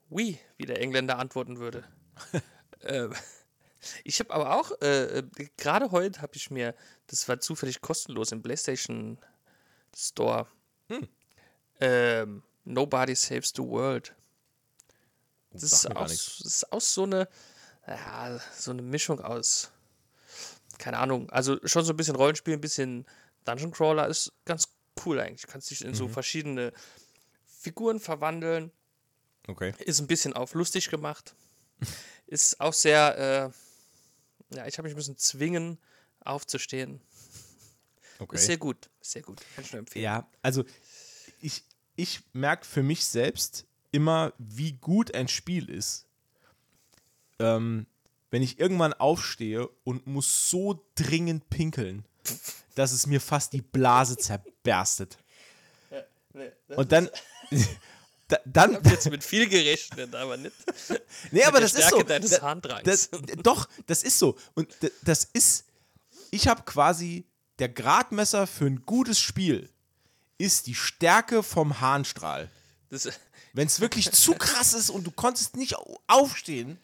Oui, 0.09 0.39
wie 0.57 0.67
der 0.67 0.81
Engländer 0.81 1.19
antworten 1.19 1.59
würde. 1.59 1.85
ähm, 2.83 3.13
ich 4.05 4.21
habe 4.21 4.33
aber 4.33 4.55
auch, 4.55 4.71
äh, 4.81 5.19
äh, 5.19 5.23
gerade 5.57 5.91
heute 5.91 6.23
habe 6.23 6.37
ich 6.37 6.49
mir, 6.51 6.75
das 7.09 7.29
war 7.29 7.41
zufällig 7.41 7.81
kostenlos 7.81 8.31
im 8.33 8.41
PlayStation 8.43 9.19
Store, 9.95 10.47
Hm. 10.89 11.09
ähm, 11.81 12.43
Nobody 12.65 13.15
Saves 13.17 13.53
the 13.57 13.63
World. 13.63 14.15
Das 15.51 15.63
Sagt 15.83 15.99
ist, 16.01 16.11
nichts. 16.11 16.39
das 16.39 16.47
ist 16.55 16.73
auch 16.73 16.81
so 16.81 17.03
eine, 17.05 17.29
ja, 17.87 18.39
so 18.57 18.71
eine 18.73 18.83
Mischung 18.83 19.21
aus, 19.21 19.73
keine 20.79 20.99
Ahnung, 20.99 21.31
also 21.31 21.59
schon 21.67 21.85
so 21.85 21.93
ein 21.93 21.97
bisschen 21.97 22.17
Rollenspiel, 22.17 22.55
ein 22.55 22.61
bisschen 22.61 23.07
Dungeon 23.45 23.71
Crawler, 23.71 24.09
ist 24.09 24.33
ganz 24.45 24.69
cool 25.05 25.21
eigentlich. 25.21 25.43
Du 25.43 25.49
kannst 25.49 25.71
dich 25.71 25.83
in 25.83 25.91
Mhm. 25.91 25.95
so 25.95 26.09
verschiedene 26.09 26.73
Figuren 27.47 28.01
verwandeln 28.01 28.71
Okay. 29.49 29.73
Ist 29.79 30.01
ein 30.01 30.09
bisschen 30.09 30.33
auf 30.33 30.55
lustig 30.55 30.89
gemacht. 30.91 31.37
Ist 32.27 32.61
auch 32.61 32.73
sehr, 32.73 33.53
äh, 34.51 34.57
ja, 34.57 34.67
ich 34.67 34.77
habe 34.77 34.89
mich 34.89 34.97
müssen 34.97 35.17
zwingen, 35.17 35.79
aufzustehen. 36.25 37.01
okay. 38.19 38.35
Ist 38.35 38.47
sehr 38.47 38.57
gut. 38.59 38.91
Sehr 39.01 39.23
gut. 39.23 39.41
Kann 39.55 39.63
ich 39.65 39.71
nur 39.73 39.79
empfehlen. 39.79 40.03
Ja, 40.05 40.29
also 40.43 40.65
ich, 41.41 41.63
ich 41.95 42.23
merke 42.33 42.65
für 42.67 42.83
mich 42.83 43.05
selbst 43.05 43.67
immer, 43.93 44.33
wie 44.39 44.73
gut 44.73 45.15
ein 45.15 45.29
Spiel 45.29 45.71
ist, 45.71 46.07
ähm, 47.39 47.87
wenn 48.31 48.43
ich 48.43 48.59
irgendwann 48.59 48.93
aufstehe 48.95 49.69
und 49.85 50.07
muss 50.07 50.51
so 50.51 50.85
dringend 50.95 51.49
pinkeln, 51.49 52.05
dass 52.75 52.93
es 52.93 53.07
mir 53.07 53.21
fast 53.21 53.53
die 53.53 53.63
Blase 53.63 54.17
zerberstet. 54.17 55.19
Nee, 56.33 56.51
Und 56.77 56.93
dann, 56.93 57.09
da, 58.29 58.39
dann, 58.45 58.71
Ich 58.73 58.77
habe 58.77 58.89
jetzt 58.91 59.11
mit 59.11 59.25
viel 59.25 59.49
gerechnet, 59.49 60.15
aber 60.15 60.37
nicht. 60.37 60.55
nee, 61.31 61.45
aber 61.45 61.61
das 61.61 61.73
ist 61.73 61.79
Stärke 61.87 61.97
so. 61.99 62.03
deines 62.03 62.31
Da- 62.33 62.43
Harndrangs. 62.43 62.83
Das, 62.85 63.09
doch, 63.43 63.69
das 63.87 64.03
ist 64.03 64.19
so. 64.19 64.37
Und 64.55 64.69
das 65.03 65.25
ist, 65.33 65.65
ich 66.31 66.47
habe 66.49 66.63
quasi 66.65 67.25
der 67.59 67.71
Gradmesser 67.71 68.47
für 68.47 68.67
ein 68.67 68.83
gutes 68.85 69.19
Spiel 69.19 69.71
ist 70.37 70.67
die 70.67 70.75
Stärke 70.75 71.43
vom 71.43 71.81
Harnstrahl. 71.81 72.51
Wenn 73.55 73.67
es 73.69 73.81
wirklich 73.81 74.11
zu 74.13 74.35
krass 74.35 74.75
ist 74.75 74.91
und 74.91 75.05
du 75.07 75.11
konntest 75.11 75.57
nicht 75.57 75.77
au- 75.79 75.99
aufstehen 76.07 76.79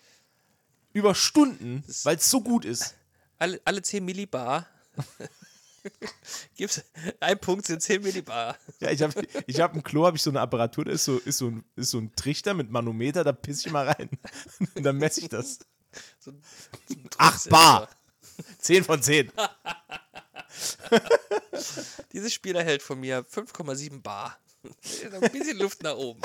über 0.93 1.15
Stunden, 1.15 1.85
weil 2.05 2.17
es 2.17 2.31
so 2.31 2.41
gut 2.41 2.65
ist. 2.65 2.95
alle, 3.39 3.61
alle 3.65 3.83
10 3.83 4.05
Millibar. 4.05 4.67
Gibt's, 6.55 6.83
ein 7.19 7.39
Punkt 7.41 7.67
sind 7.67 7.83
10 7.83 8.03
Millibar. 8.03 8.57
Ja, 8.81 8.91
ich 8.91 9.03
habe 9.03 9.27
ich 9.47 9.61
hab 9.61 9.75
im 9.75 9.83
Klo 9.83 10.07
hab 10.07 10.15
ich 10.15 10.23
so 10.23 10.31
eine 10.31 10.41
Apparatur, 10.41 10.85
da 10.85 10.93
ist 10.93 11.05
so, 11.05 11.19
ist, 11.19 11.39
so 11.39 11.49
ein, 11.49 11.65
ist 11.75 11.91
so 11.91 11.99
ein 11.99 12.15
Trichter 12.15 12.55
mit 12.55 12.71
Manometer, 12.71 13.25
da 13.25 13.33
pisse 13.33 13.67
ich 13.67 13.73
mal 13.73 13.89
rein. 13.89 14.09
Und 14.75 14.83
dann 14.85 14.97
messe 14.99 15.21
ich 15.21 15.29
das. 15.29 15.59
So, 16.21 16.33
so 16.89 16.95
Ach, 17.19 17.47
bar! 17.49 17.89
10 18.59 18.85
von 18.85 19.03
10. 19.03 19.33
Dieses 22.13 22.33
Spiel 22.33 22.55
erhält 22.57 22.83
von 22.83 23.01
mir 23.01 23.25
5,7 23.27 24.01
Bar. 24.03 24.39
Ein 25.21 25.33
bisschen 25.33 25.59
Luft 25.59 25.83
nach 25.83 25.97
oben. 25.97 26.21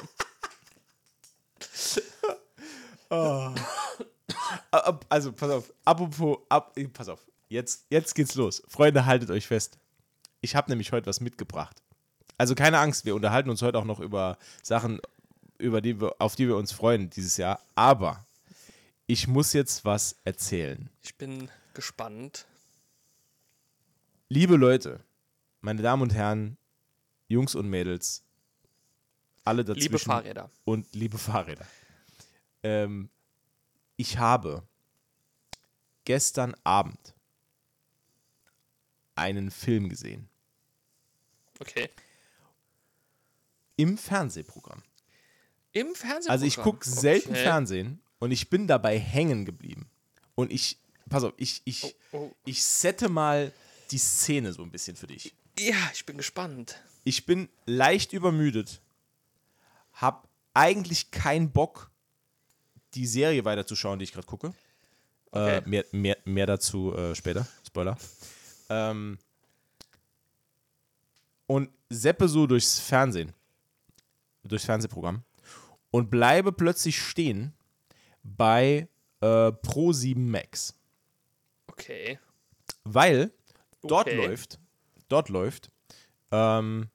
Ab- 3.10 3.56
Also, 5.10 5.32
pass 5.32 5.50
auf. 5.50 5.74
Apropos, 5.86 6.40
ab, 6.50 6.76
pass 6.94 7.10
auf. 7.10 7.26
Jetzt, 7.50 7.86
jetzt 7.90 8.14
geht's 8.16 8.36
los. 8.36 8.64
Freunde, 8.68 9.06
haltet 9.06 9.30
euch 9.32 9.48
fest. 9.48 9.78
Ich 10.42 10.56
habe 10.56 10.70
nämlich 10.70 10.92
heute 10.92 11.08
was 11.08 11.22
mitgebracht. 11.22 11.82
Also 12.38 12.54
keine 12.56 12.80
Angst, 12.80 13.06
wir 13.06 13.16
unterhalten 13.16 13.50
uns 13.50 13.62
heute 13.62 13.80
auch 13.80 13.86
noch 13.86 14.00
über 14.00 14.38
Sachen, 14.62 15.02
über 15.58 15.82
die 15.82 16.00
wir, 16.00 16.16
auf 16.20 16.36
die 16.36 16.48
wir 16.48 16.56
uns 16.56 16.72
freuen 16.72 17.10
dieses 17.10 17.38
Jahr. 17.38 17.60
Aber 17.76 18.26
ich 19.08 19.28
muss 19.28 19.54
jetzt 19.54 19.86
was 19.86 20.18
erzählen. 20.24 20.90
Ich 21.02 21.16
bin 21.16 21.50
gespannt. 21.74 22.46
Liebe 24.30 24.56
Leute, 24.56 25.00
meine 25.62 25.82
Damen 25.82 26.04
und 26.04 26.14
Herren, 26.14 26.58
Jungs 27.28 27.56
und 27.56 27.70
Mädels, 27.70 28.24
alle 29.44 29.64
dazwischen 29.64 29.84
Liebe 29.84 30.00
Fahrräder. 30.00 30.52
und 30.66 30.94
liebe 30.94 31.18
Fahrräder. 31.18 31.66
Ähm, 32.62 33.10
ich 33.98 34.18
habe 34.18 34.64
gestern 36.06 36.56
Abend 36.64 37.14
einen 39.16 39.52
Film 39.52 39.90
gesehen. 39.90 40.30
Okay. 41.60 41.90
Im 43.76 43.98
Fernsehprogramm. 43.98 44.84
Im 45.74 45.94
Fernsehen. 45.96 46.32
Also 46.32 46.46
ich 46.46 46.58
gucke 46.58 46.88
selten 46.88 47.32
okay. 47.32 47.44
Fernsehen 47.44 48.02
und 48.20 48.32
ich 48.32 48.50
bin 48.50 48.68
dabei 48.68 48.98
hängen 48.98 49.46
geblieben. 49.46 49.90
Und 50.36 50.52
ich, 50.52 50.80
pass 51.10 51.24
auf, 51.24 51.34
ich, 51.38 51.62
ich, 51.66 51.96
Oh. 52.12 52.32
ich 52.46 52.64
sette 52.64 53.10
mal 53.10 53.52
die 53.92 53.98
Szene 53.98 54.54
so 54.54 54.64
ein 54.64 54.72
bisschen 54.72 54.96
für 54.96 55.08
dich. 55.08 55.36
Ja, 55.60 55.76
ich 55.94 56.06
bin 56.06 56.18
gespannt. 56.18 56.82
Ich 57.04 57.26
bin 57.26 57.50
leicht 57.66 58.14
übermüdet, 58.14 58.82
hab 59.94 60.28
eigentlich 60.54 61.12
keinen 61.12 61.52
Bock, 61.52 61.90
die 62.94 63.06
Serie 63.08 63.44
weiterzuschauen, 63.46 64.00
die 64.00 64.04
ich 64.04 64.14
gerade 64.14 64.28
gucke. 64.28 64.54
Okay. 65.32 65.58
Äh, 65.58 65.62
mehr, 65.70 65.86
mehr, 65.92 66.18
mehr 66.26 66.46
dazu 66.46 66.94
äh, 66.96 67.16
später. 67.16 67.48
Spoiler. 67.66 67.98
Ähm, 68.70 69.18
und 71.48 71.70
seppe 71.90 72.28
so 72.28 72.48
durchs 72.48 72.80
Fernsehen, 72.80 73.34
durchs 74.44 74.66
Fernsehprogramm 74.66 75.24
und 75.92 76.10
bleibe 76.10 76.52
plötzlich 76.52 77.00
stehen 77.02 77.54
bei 78.24 78.88
äh, 79.22 79.52
Pro 79.52 79.94
7 79.94 80.30
Max. 80.30 80.74
Okay. 81.68 82.20
Weil 82.84 83.32
dort 83.82 84.08
Okay. 84.08 84.18
läuft, 84.18 84.60
dort 85.08 85.30
läuft, 85.30 85.70
ähm, 86.32 86.90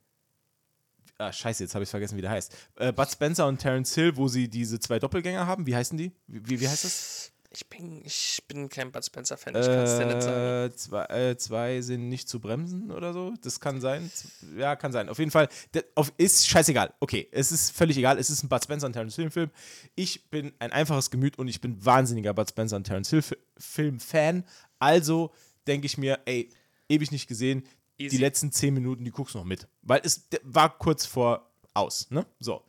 ah, 1.22 1.32
scheiße, 1.32 1.62
jetzt 1.64 1.74
habe 1.74 1.84
ich 1.84 1.90
vergessen, 1.90 2.16
wie 2.16 2.22
der 2.22 2.30
heißt. 2.30 2.54
Äh, 2.76 2.92
Bud 2.92 3.10
Spencer 3.10 3.46
und 3.46 3.58
Terence 3.58 3.94
Hill, 3.94 4.16
wo 4.16 4.28
sie 4.28 4.48
diese 4.48 4.78
zwei 4.80 4.98
Doppelgänger 4.98 5.46
haben. 5.46 5.66
Wie 5.66 5.74
heißen 5.76 5.96
die? 5.96 6.12
Wie, 6.26 6.60
wie, 6.60 6.68
heißt 6.68 6.84
das? 6.84 7.32
Ich 7.54 7.68
bin, 7.68 8.02
ich 8.04 8.42
bin 8.48 8.70
kein 8.70 8.90
Bud 8.90 9.04
Spencer-Fan, 9.04 9.54
ich 9.54 9.66
kann 9.66 9.78
es 9.80 9.98
dir 9.98 10.06
nicht 10.06 10.22
sagen. 10.22 10.72
Äh, 10.72 10.74
zwei, 10.74 11.04
äh, 11.04 11.36
zwei 11.36 11.80
sind 11.82 12.08
nicht 12.08 12.26
zu 12.26 12.40
bremsen 12.40 12.90
oder 12.90 13.12
so. 13.12 13.34
Das 13.42 13.60
kann 13.60 13.78
sein. 13.80 14.10
Ja, 14.56 14.74
kann 14.74 14.90
sein. 14.90 15.10
Auf 15.10 15.18
jeden 15.18 15.30
Fall, 15.30 15.48
der, 15.74 15.84
auf, 15.94 16.12
ist 16.16 16.48
scheißegal. 16.48 16.94
Okay, 16.98 17.28
es 17.30 17.52
ist 17.52 17.70
völlig 17.70 17.98
egal. 17.98 18.18
Es 18.18 18.30
ist 18.30 18.42
ein 18.42 18.48
Bud 18.48 18.64
Spencer 18.64 18.86
und 18.86 18.94
Terence 18.94 19.16
Hill 19.16 19.30
Film. 19.30 19.50
Ich 19.94 20.30
bin 20.30 20.52
ein 20.60 20.72
einfaches 20.72 21.10
Gemüt 21.10 21.38
und 21.38 21.46
ich 21.48 21.60
bin 21.60 21.84
wahnsinniger 21.84 22.32
Bud 22.32 22.48
Spencer 22.48 22.76
und 22.76 22.84
Terence 22.84 23.10
Hill 23.10 23.20
Fi- 23.22 23.36
Film 23.58 24.00
Fan. 24.00 24.44
Also 24.78 25.30
denke 25.66 25.84
ich 25.84 25.98
mir, 25.98 26.20
ey, 26.24 26.48
ewig 26.88 27.10
nicht 27.12 27.28
gesehen. 27.28 27.64
Die 27.98 28.06
Easy. 28.06 28.16
letzten 28.16 28.50
zehn 28.52 28.74
Minuten, 28.74 29.04
die 29.04 29.10
guckst 29.10 29.34
du 29.34 29.38
noch 29.38 29.44
mit. 29.44 29.68
Weil 29.82 30.00
es 30.04 30.28
war 30.42 30.76
kurz 30.78 31.06
vor 31.06 31.50
aus, 31.74 32.10
ne? 32.10 32.26
So. 32.38 32.64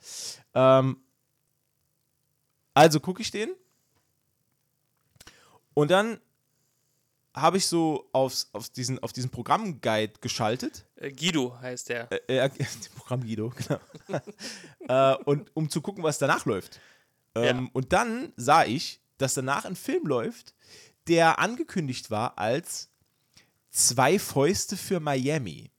Ähm, 0.54 0.98
also 2.74 3.00
gucke 3.00 3.22
ich 3.22 3.32
den. 3.32 3.52
Und 5.74 5.92
dann 5.92 6.20
habe 7.36 7.58
ich 7.58 7.66
so 7.68 8.08
aufs, 8.12 8.50
auf, 8.54 8.70
diesen, 8.70 9.00
auf 9.00 9.12
diesen 9.12 9.32
Programmguide 9.32 10.14
geschaltet. 10.22 10.86
Äh, 10.96 11.12
Guido 11.12 11.58
heißt 11.60 11.90
der. 11.90 12.12
Äh, 12.30 12.46
äh, 12.46 12.50
Programm 12.96 13.22
Guido, 13.22 13.50
genau. 13.50 13.80
äh, 15.14 15.24
und 15.24 15.50
um 15.56 15.70
zu 15.70 15.82
gucken, 15.82 16.04
was 16.04 16.20
danach 16.20 16.46
läuft. 16.46 16.80
Ähm, 17.36 17.64
Ja. 17.66 17.70
Und 17.74 17.92
dann 17.94 18.34
sah 18.36 18.66
ich, 18.66 19.02
dass 19.18 19.34
danach 19.34 19.66
ein 19.66 19.76
Film 19.76 20.06
läuft, 20.06 20.54
der 21.08 21.40
angekündigt 21.40 22.12
war 22.12 22.38
als 22.38 22.90
Zwei 23.74 24.20
Fäuste 24.20 24.78
für 24.78 25.00
Miami. 25.00 25.72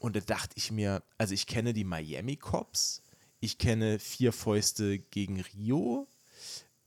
Und 0.00 0.16
da 0.16 0.20
dachte 0.20 0.54
ich 0.56 0.70
mir, 0.70 1.02
also 1.18 1.34
ich 1.34 1.46
kenne 1.46 1.74
die 1.74 1.84
Miami 1.84 2.36
Cops, 2.36 3.02
ich 3.40 3.58
kenne 3.58 3.98
Vier 3.98 4.32
Fäuste 4.32 4.98
gegen 4.98 5.40
Rio, 5.40 6.08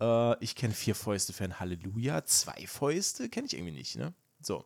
äh, 0.01 0.43
ich 0.43 0.55
kenne 0.55 0.73
Vier 0.73 0.95
Fäuste 0.95 1.33
für 1.33 1.43
ein 1.43 1.59
Halleluja, 1.59 2.25
Zwei 2.25 2.65
Fäuste 2.65 3.29
kenne 3.29 3.45
ich 3.45 3.53
irgendwie 3.53 3.73
nicht, 3.73 3.95
ne? 3.95 4.13
So. 4.41 4.65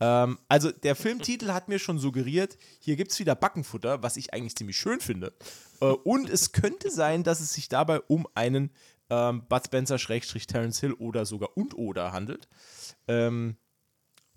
Ähm, 0.00 0.38
also 0.48 0.70
der 0.70 0.96
Filmtitel 0.96 1.52
hat 1.52 1.68
mir 1.68 1.78
schon 1.78 1.98
suggeriert, 1.98 2.56
hier 2.80 2.96
gibt 2.96 3.12
es 3.12 3.18
wieder 3.18 3.34
Backenfutter, 3.34 4.02
was 4.02 4.16
ich 4.16 4.32
eigentlich 4.32 4.56
ziemlich 4.56 4.78
schön 4.78 5.00
finde. 5.00 5.34
Äh, 5.80 5.86
und 5.86 6.30
es 6.30 6.52
könnte 6.52 6.90
sein, 6.90 7.22
dass 7.22 7.40
es 7.40 7.52
sich 7.52 7.68
dabei 7.68 8.00
um 8.00 8.26
einen 8.34 8.70
ähm, 9.10 9.44
Bud 9.46 9.66
Spencer, 9.66 9.98
Schrägstrich 9.98 10.46
Terence 10.46 10.80
Hill 10.80 10.94
oder 10.94 11.26
sogar 11.26 11.54
und 11.56 11.76
oder 11.76 12.12
handelt. 12.12 12.48
Ähm, 13.08 13.56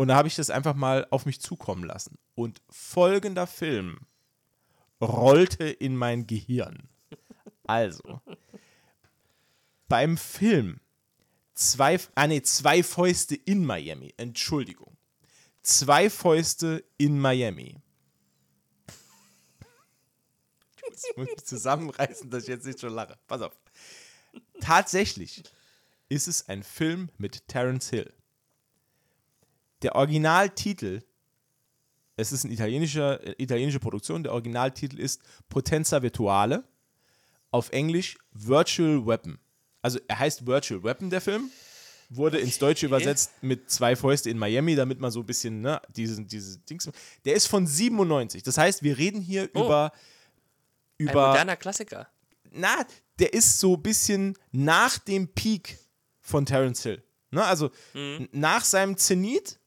und 0.02 0.08
da 0.08 0.16
habe 0.16 0.28
ich 0.28 0.36
das 0.36 0.50
einfach 0.50 0.74
mal 0.74 1.06
auf 1.12 1.28
mich 1.28 1.40
zukommen 1.42 1.84
lassen. 1.84 2.18
Und 2.34 2.60
folgender 2.72 3.46
Film 3.46 4.00
rollte 5.00 5.66
in 5.66 5.96
mein 5.96 6.26
Gehirn. 6.26 6.90
Also, 7.66 8.20
beim 9.88 10.18
Film 10.18 10.80
zwei, 11.54 12.00
ah 12.16 12.26
nee, 12.26 12.42
zwei 12.42 12.82
Fäuste 12.82 13.36
in 13.36 13.64
Miami, 13.64 14.12
Entschuldigung. 14.18 14.98
Zwei 15.62 16.10
Fäuste 16.10 16.84
in 16.98 17.20
Miami. 17.20 17.80
Ich 20.80 21.16
muss 21.16 21.28
mich 21.28 21.46
zusammenreißen, 21.46 22.28
dass 22.32 22.42
ich 22.42 22.50
jetzt 22.50 22.66
nicht 22.66 22.80
schon 22.80 22.94
lache. 22.96 23.20
Pass 23.28 23.44
auf. 23.44 23.56
Tatsächlich 24.62 25.44
ist 26.10 26.28
es 26.28 26.50
ein 26.50 26.64
Film 26.64 27.12
mit 27.20 27.48
Terence 27.48 27.92
Hill. 27.92 28.12
Der 29.82 29.96
Originaltitel, 29.96 31.02
es 32.18 32.32
ist 32.32 32.46
eine 32.46 32.54
italienische, 32.54 33.20
äh, 33.24 33.36
italienische 33.42 33.80
Produktion, 33.80 34.24
der 34.24 34.34
Originaltitel 34.34 35.00
ist 35.00 35.22
Potenza 35.50 36.02
Virtuale, 36.02 36.64
auf 37.52 37.70
Englisch 37.72 38.18
Virtual 38.32 39.06
Weapon. 39.06 39.40
Also 39.82 40.00
er 40.08 40.20
heißt 40.20 40.46
Virtual 40.46 40.84
Weapon, 40.84 41.10
der 41.10 41.22
Film, 41.22 41.50
wurde 42.10 42.38
ins 42.40 42.60
Deutsche 42.60 42.86
übersetzt 42.86 43.32
mit 43.42 43.70
zwei 43.72 43.96
Fäuste 43.96 44.30
in 44.30 44.38
Miami, 44.38 44.76
damit 44.76 45.00
man 45.00 45.12
so 45.12 45.22
ein 45.22 45.26
bisschen, 45.26 45.62
ne, 45.62 45.82
diesen, 45.96 46.28
diese 46.28 46.60
Dings. 46.60 46.90
Der 47.26 47.34
ist 47.36 47.48
von 47.48 47.66
97. 47.66 48.44
Das 48.44 48.58
heißt, 48.58 48.84
wir 48.84 48.98
reden 48.98 49.22
hier 49.22 49.50
Oh. 49.54 49.64
über, 49.66 49.92
Ein 51.00 51.08
über 51.08 51.28
moderner 51.30 51.56
Klassiker. 51.56 52.08
na, 52.52 52.86
der 53.18 53.34
ist 53.34 53.60
so 53.60 53.76
ein 53.76 53.82
bisschen 53.82 54.38
nach 54.52 55.00
dem 55.00 55.30
Peak 55.30 55.80
von 56.20 56.46
Terence 56.46 56.84
Hill. 56.84 57.02
Ne? 57.32 57.44
Also 57.44 57.72
Mhm. 57.94 58.28
nach 58.34 58.66
seinem 58.66 58.98
Zenit 58.98 59.58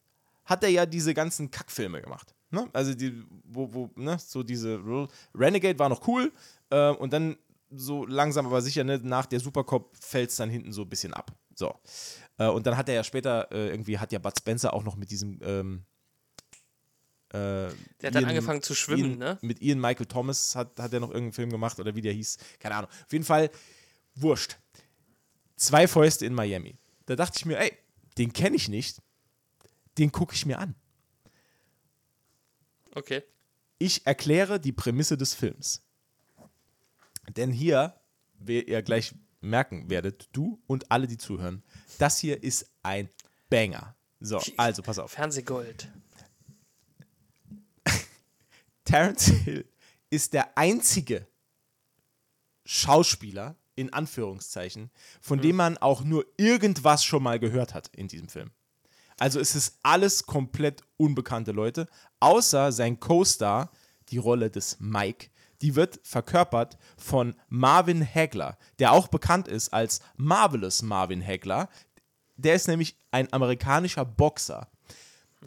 hat 0.45 0.63
er 0.63 0.69
ja 0.71 0.87
diese 0.87 1.15
ganzen 1.15 1.51
Kackfilme 1.51 2.01
gemacht. 2.03 2.35
Ne? 2.51 2.69
Also 2.73 2.95
die, 2.95 3.25
wo, 3.45 3.73
wo, 3.73 3.91
ne, 3.97 4.17
so 4.19 4.43
diese 4.43 4.81
Renegade 5.35 5.79
war 5.79 5.89
noch 5.89 6.07
cool 6.07 6.33
äh, 6.71 6.91
und 6.91 7.13
dann 7.13 7.37
so 7.71 8.07
langsam 8.07 8.47
aber 8.47 8.63
sicher, 8.63 8.85
ne, 8.85 8.99
nach 9.03 9.27
der 9.27 9.41
Supercop 9.41 9.97
fällt 9.97 10.31
es 10.31 10.37
dann 10.37 10.51
hinten 10.51 10.73
so 10.73 10.83
ein 10.83 10.89
bisschen 10.89 11.13
ab. 11.15 11.33
So. 11.57 11.75
Äh, 12.39 12.47
und 12.49 12.67
dann 12.67 12.77
hat 12.77 12.89
er 12.89 12.95
ja 12.97 13.05
später, 13.05 13.51
äh, 13.51 13.71
irgendwie 13.71 13.99
hat 13.99 14.13
ja 14.13 14.19
Bud 14.21 14.35
Spencer 14.39 14.73
auch 14.73 14.85
noch 14.85 14.95
mit 14.97 15.11
diesem 15.11 15.41
ähm, 15.43 15.85
äh, 17.31 17.37
Der 17.37 17.69
hat 17.69 17.75
dann 18.03 18.15
Ian- 18.23 18.29
angefangen 18.31 18.63
zu 18.63 18.75
schwimmen, 18.75 19.11
Ian, 19.13 19.19
ne? 19.19 19.39
Mit 19.41 19.61
Ian 19.61 19.81
Michael 19.81 20.07
Thomas 20.07 20.55
hat, 20.55 20.79
hat 20.79 20.93
er 20.93 21.01
noch 21.01 21.09
irgendeinen 21.09 21.33
Film 21.33 21.51
gemacht 21.51 21.81
oder 21.81 21.95
wie 21.97 22.03
der 22.03 22.13
hieß. 22.13 22.39
Keine 22.61 22.77
Ahnung. 22.77 22.91
Auf 22.91 23.13
jeden 23.13 23.25
Fall, 23.25 23.51
wurscht. 24.15 24.57
Zwei 25.57 25.89
Fäuste 25.89 26.27
in 26.27 26.35
Miami. 26.35 26.77
Da 27.07 27.17
dachte 27.17 27.39
ich 27.39 27.47
mir, 27.47 27.59
ey, 27.59 27.73
den 28.19 28.33
kenne 28.33 28.57
ich 28.57 28.69
nicht. 28.69 28.99
Den 29.99 30.13
gucke 30.13 30.35
ich 30.35 30.47
mir 30.47 30.59
an. 30.59 30.75
Okay. 32.95 33.23
Ich 33.79 34.07
erkläre 34.07 34.61
die 34.61 34.73
Prämisse 34.73 35.17
des 35.17 35.35
Films. 35.35 35.83
Denn 37.29 37.53
hier, 37.53 37.99
wie 38.39 38.63
ihr 38.63 38.83
gleich 38.83 39.15
merken 39.41 39.91
werdet, 39.91 40.29
du 40.33 40.61
und 40.67 40.91
alle, 40.91 41.07
die 41.07 41.19
zuhören, 41.19 41.63
das 41.99 42.19
hier 42.19 42.43
ist 42.43 42.67
ein 42.83 43.09
Banger. 43.51 43.97
So, 44.21 44.41
also 44.57 44.83
pass 44.83 44.99
auf. 44.99 45.13
Fernsehgold. 45.13 45.91
Terence 48.85 49.27
Hill 49.27 49.69
ist 50.11 50.33
der 50.33 50.57
einzige 50.57 51.27
Schauspieler, 52.65 53.57
in 53.77 53.93
Anführungszeichen, 53.93 54.91
von 55.21 55.41
dem 55.41 55.57
man 55.57 55.77
auch 55.79 56.05
nur 56.05 56.25
irgendwas 56.37 57.05
schon 57.05 57.23
mal 57.23 57.39
gehört 57.39 57.75
hat 57.75 57.89
in 57.95 58.09
diesem 58.09 58.29
Film. 58.29 58.51
Also 59.19 59.41
es 59.41 59.55
ist 59.55 59.79
alles 59.83 60.27
komplett 60.27 60.83
unbekannte 60.97 61.53
Leute, 61.53 61.89
außer 62.21 62.73
sein 62.73 62.99
Co-Star, 63.01 63.71
die 64.09 64.19
Rolle 64.19 64.51
des 64.51 64.79
Mike. 64.81 65.29
Die 65.63 65.77
wird 65.77 66.01
verkörpert 66.03 66.77
von 66.99 67.35
Marvin 67.49 68.07
Hagler, 68.07 68.59
der 68.79 68.93
auch 68.93 69.09
bekannt 69.09 69.49
ist 69.49 69.73
als 69.73 70.01
Marvelous 70.17 70.83
Marvin 70.83 71.25
Hagler. 71.25 71.69
Der 72.37 72.55
ist 72.55 72.69
nämlich 72.69 72.97
ein 73.11 73.33
amerikanischer 73.33 74.05
Boxer. 74.05 74.69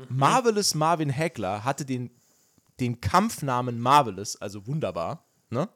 Marvelous 0.09 0.75
Marvin 0.75 1.15
Hagler 1.15 1.63
hatte 1.63 1.85
den, 1.85 2.11
den 2.79 3.01
Kampfnamen 3.01 3.79
Marvelous, 3.79 4.35
also 4.37 4.65
wunderbar. 4.67 5.25
Ne? 5.49 5.67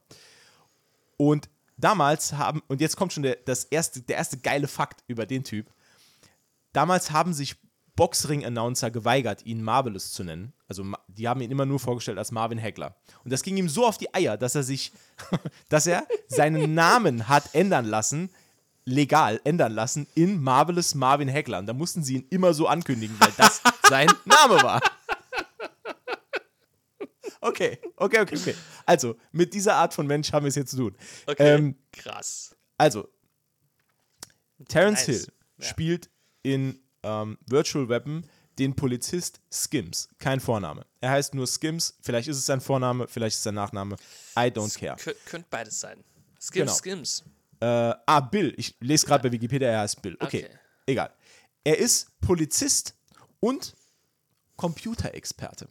Und 1.18 1.50
damals 1.78 2.34
haben, 2.34 2.62
und 2.68 2.82
jetzt 2.82 2.96
kommt 2.96 3.14
schon 3.14 3.24
der, 3.24 3.38
das 3.46 3.66
erste, 3.66 4.02
der 4.02 4.18
erste 4.18 4.38
geile 4.38 4.68
Fakt 4.68 5.04
über 5.08 5.26
den 5.26 5.44
Typ. 5.44 5.72
Damals 6.74 7.12
haben 7.12 7.34
sich 7.34 7.58
Boxring-Announcer 7.96 8.90
geweigert, 8.92 9.46
ihn 9.46 9.62
Marvelous 9.64 10.12
zu 10.14 10.24
nennen. 10.24 10.54
Also 10.68 10.86
die 11.08 11.28
haben 11.28 11.42
ihn 11.42 11.52
immer 11.52 11.66
nur 11.66 11.80
vorgestellt 11.80 12.18
als 12.18 12.32
Marvin 12.32 12.62
Hagler. 12.62 12.96
Und 13.24 13.32
das 13.34 13.44
ging 13.44 13.58
ihm 13.58 13.70
so 13.70 13.86
auf 13.86 13.98
die 13.98 14.14
Eier, 14.14 14.38
dass 14.38 14.56
er 14.56 14.64
sich, 14.64 14.92
dass 15.70 15.88
er 15.88 16.08
seinen 16.28 16.74
Namen 16.74 17.28
hat 17.28 17.54
ändern 17.54 17.86
lassen, 17.86 18.30
legal 18.86 19.40
ändern 19.44 19.74
lassen, 19.74 20.08
in 20.16 20.42
Marvelous 20.42 20.96
Marvin 20.96 21.32
Hagler. 21.32 21.60
Und 21.60 21.68
da 21.68 21.74
mussten 21.74 22.04
sie 22.04 22.16
ihn 22.18 22.28
immer 22.30 22.54
so 22.54 22.68
ankündigen, 22.68 23.16
weil 23.20 23.32
das 23.38 23.62
sein 23.90 24.08
Name 24.26 24.62
war. 24.64 24.82
Okay, 27.44 27.80
okay, 27.96 28.20
okay, 28.22 28.36
okay. 28.38 28.56
Also, 28.86 29.16
mit 29.32 29.54
dieser 29.54 29.76
Art 29.76 29.94
von 29.96 30.06
Mensch 30.06 30.32
haben 30.32 30.44
wir 30.46 30.50
es 30.50 30.56
jetzt 30.56 30.72
zu 30.72 30.78
tun. 30.78 30.96
Okay. 31.26 31.56
Ähm, 31.56 31.76
Krass. 31.92 32.56
also, 32.78 33.08
Terence 34.68 35.08
Nice. 35.08 35.18
Hill 35.26 35.28
Ja. 35.58 35.66
spielt 35.66 36.10
in 36.44 36.80
ähm, 37.04 37.38
Virtual 37.48 37.88
Weapon 37.90 38.26
den 38.60 38.76
Polizist 38.76 39.40
Skims. 39.52 40.10
Kein 40.20 40.40
Vorname. 40.40 40.86
Er 41.00 41.12
heißt 41.12 41.34
nur 41.34 41.48
Skims. 41.48 41.98
Vielleicht 42.02 42.28
ist 42.28 42.38
es 42.38 42.46
sein 42.46 42.62
Vorname, 42.62 43.08
vielleicht 43.08 43.34
ist 43.34 43.40
es 43.40 43.44
sein 43.44 43.56
Nachname. 43.56 43.96
I 44.38 44.50
don't 44.52 44.78
care. 44.78 44.98
Kö 44.98 45.14
könnte 45.26 45.48
beides 45.50 45.80
sein. 45.80 46.04
Skims, 46.40 46.52
Genau. 46.54 46.74
Skims. 46.74 47.24
Äh, 47.60 47.66
ah, 48.06 48.20
Bill. 48.20 48.54
Ich 48.58 48.76
lese 48.80 49.06
gerade 49.06 49.24
bei 49.28 49.32
Wikipedia, 49.32 49.70
er 49.70 49.80
heißt 49.82 50.02
Bill. 50.02 50.16
Okay, 50.20 50.46
Okay. 50.46 50.58
egal. 50.88 51.14
Er 51.64 51.78
ist 51.78 52.20
Polizist 52.20 52.96
und 53.40 53.74
Computerexperte. 54.58 55.68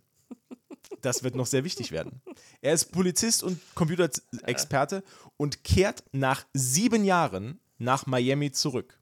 Das 1.02 1.22
wird 1.22 1.34
noch 1.34 1.46
sehr 1.46 1.64
wichtig 1.64 1.92
werden. 1.92 2.20
Er 2.60 2.74
ist 2.74 2.92
Polizist 2.92 3.42
und 3.42 3.58
Computerexperte 3.74 5.02
und 5.36 5.64
kehrt 5.64 6.02
nach 6.12 6.44
sieben 6.52 7.04
Jahren 7.04 7.60
nach 7.78 8.06
Miami 8.06 8.52
zurück. 8.52 8.99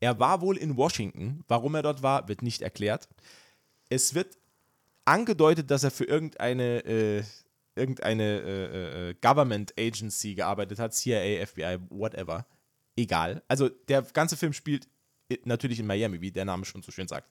Er 0.00 0.18
war 0.18 0.40
wohl 0.40 0.56
in 0.56 0.76
Washington. 0.76 1.44
Warum 1.48 1.74
er 1.74 1.82
dort 1.82 2.02
war, 2.02 2.28
wird 2.28 2.42
nicht 2.42 2.62
erklärt. 2.62 3.08
Es 3.88 4.14
wird 4.14 4.36
angedeutet, 5.04 5.70
dass 5.70 5.84
er 5.84 5.90
für 5.90 6.04
irgendeine, 6.04 6.84
äh, 6.84 7.22
irgendeine 7.74 8.40
äh, 8.40 9.10
äh, 9.10 9.14
Government 9.20 9.72
Agency 9.78 10.34
gearbeitet 10.34 10.78
hat, 10.78 10.94
CIA, 10.94 11.46
FBI, 11.46 11.78
whatever. 11.90 12.46
Egal. 12.96 13.42
Also 13.48 13.68
der 13.68 14.02
ganze 14.02 14.36
Film 14.36 14.52
spielt 14.52 14.88
natürlich 15.44 15.80
in 15.80 15.86
Miami, 15.86 16.20
wie 16.20 16.30
der 16.30 16.44
Name 16.44 16.64
schon 16.64 16.82
so 16.82 16.92
schön 16.92 17.08
sagt. 17.08 17.28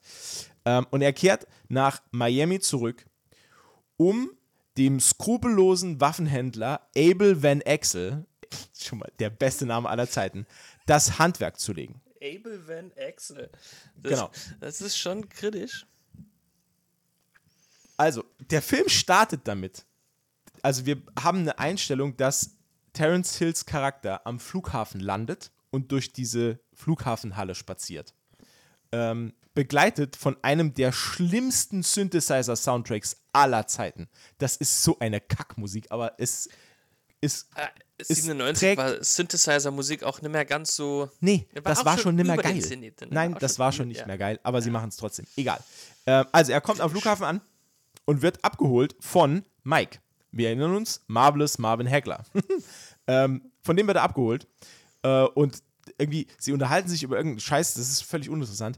Ähm, 0.65 0.85
und 0.91 1.01
er 1.01 1.13
kehrt 1.13 1.47
nach 1.67 2.01
Miami 2.11 2.59
zurück, 2.59 3.05
um 3.97 4.31
dem 4.77 4.99
skrupellosen 4.99 6.01
Waffenhändler 6.01 6.87
Abel 6.97 7.41
Van 7.41 7.61
Axel, 7.65 8.25
schon 8.77 8.99
mal 8.99 9.11
der 9.19 9.29
beste 9.29 9.65
Name 9.65 9.89
aller 9.89 10.09
Zeiten, 10.09 10.45
das 10.85 11.19
Handwerk 11.19 11.59
zu 11.59 11.73
legen. 11.73 12.01
Abel 12.25 12.67
Van 12.67 12.91
Axel. 12.97 13.49
Das, 13.95 14.11
Genau. 14.11 14.31
Das 14.59 14.81
ist 14.81 14.97
schon 14.97 15.29
kritisch. 15.29 15.85
Also, 17.97 18.25
der 18.39 18.61
Film 18.61 18.89
startet 18.89 19.41
damit. 19.47 19.85
Also, 20.61 20.85
wir 20.85 21.01
haben 21.19 21.39
eine 21.39 21.59
Einstellung, 21.59 22.17
dass 22.17 22.57
Terence 22.93 23.37
Hills 23.37 23.65
Charakter 23.65 24.25
am 24.25 24.39
Flughafen 24.39 24.99
landet 24.99 25.51
und 25.69 25.91
durch 25.91 26.11
diese 26.13 26.59
Flughafenhalle 26.73 27.55
spaziert. 27.55 28.13
Ähm, 28.91 29.33
begleitet 29.53 30.15
von 30.15 30.37
einem 30.41 30.73
der 30.73 30.91
schlimmsten 30.91 31.81
Synthesizer-Soundtracks 31.81 33.17
aller 33.33 33.67
Zeiten. 33.67 34.09
Das 34.37 34.57
ist 34.57 34.83
so 34.83 34.99
eine 34.99 35.21
Kackmusik, 35.21 35.87
aber 35.91 36.15
es 36.17 36.49
ist. 37.21 37.47
Es 37.97 38.09
97 38.09 38.59
trägt- 38.59 38.77
war 38.77 39.03
Synthesizer-Musik 39.03 40.03
auch 40.03 40.21
nicht 40.21 40.31
mehr 40.31 40.43
ganz 40.45 40.75
so. 40.75 41.09
Nee, 41.21 41.47
War 41.53 41.61
das 41.63 41.85
war 41.85 41.93
schon 41.93 42.03
schon 42.03 42.15
nicht 42.15 42.27
mehr 42.27 42.35
geil. 42.37 42.61
Zenit, 42.61 42.99
ne? 43.01 43.07
Nein, 43.09 43.35
das 43.39 43.53
schon- 43.55 43.59
war 43.59 43.71
schon 43.71 43.87
nicht 43.87 44.01
ja. 44.01 44.05
mehr 44.07 44.17
geil, 44.17 44.39
aber 44.43 44.61
sie 44.61 44.69
machen 44.69 44.89
es 44.89 44.97
trotzdem. 44.97 45.25
Egal. 45.37 45.59
Ähm, 46.05 46.25
also, 46.31 46.51
er 46.51 46.59
kommt 46.61 46.81
am 46.81 46.89
Flughafen 46.91 47.23
an 47.25 47.41
und 48.05 48.21
wird 48.21 48.43
abgeholt 48.43 48.95
von 48.99 49.43
Mike. 49.63 49.99
Wir 50.31 50.49
erinnern 50.49 50.75
uns, 50.75 51.01
Marvelous 51.07 51.57
Marvin 51.57 51.89
Hagler. 51.89 52.25
ähm, 53.07 53.49
von 53.61 53.77
dem 53.77 53.87
wird 53.87 53.95
er 53.97 54.03
abgeholt. 54.03 54.45
Äh, 55.03 55.23
und 55.23 55.63
irgendwie, 55.97 56.27
sie 56.37 56.51
unterhalten 56.51 56.89
sich 56.89 57.03
über 57.03 57.15
irgendeinen 57.15 57.39
Scheiß, 57.39 57.75
das 57.75 57.89
ist 57.89 58.03
völlig 58.03 58.29
uninteressant. 58.29 58.77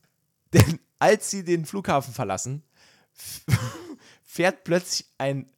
Denn 0.52 0.80
als 0.98 1.30
sie 1.30 1.44
den 1.44 1.66
Flughafen 1.66 2.12
verlassen, 2.12 2.64
fährt 4.24 4.64
plötzlich 4.64 5.06
ein, 5.18 5.48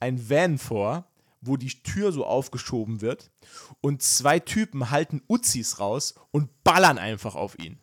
ein 0.00 0.28
Van 0.30 0.58
vor, 0.58 1.10
wo 1.46 1.56
die 1.56 1.82
Tür 1.82 2.12
so 2.12 2.24
aufgeschoben 2.24 3.00
wird 3.00 3.30
und 3.80 4.02
zwei 4.02 4.38
Typen 4.38 4.90
halten 4.90 5.22
Uzis 5.28 5.78
raus 5.78 6.14
und 6.30 6.64
ballern 6.64 6.98
einfach 6.98 7.34
auf 7.34 7.58
ihn. 7.58 7.80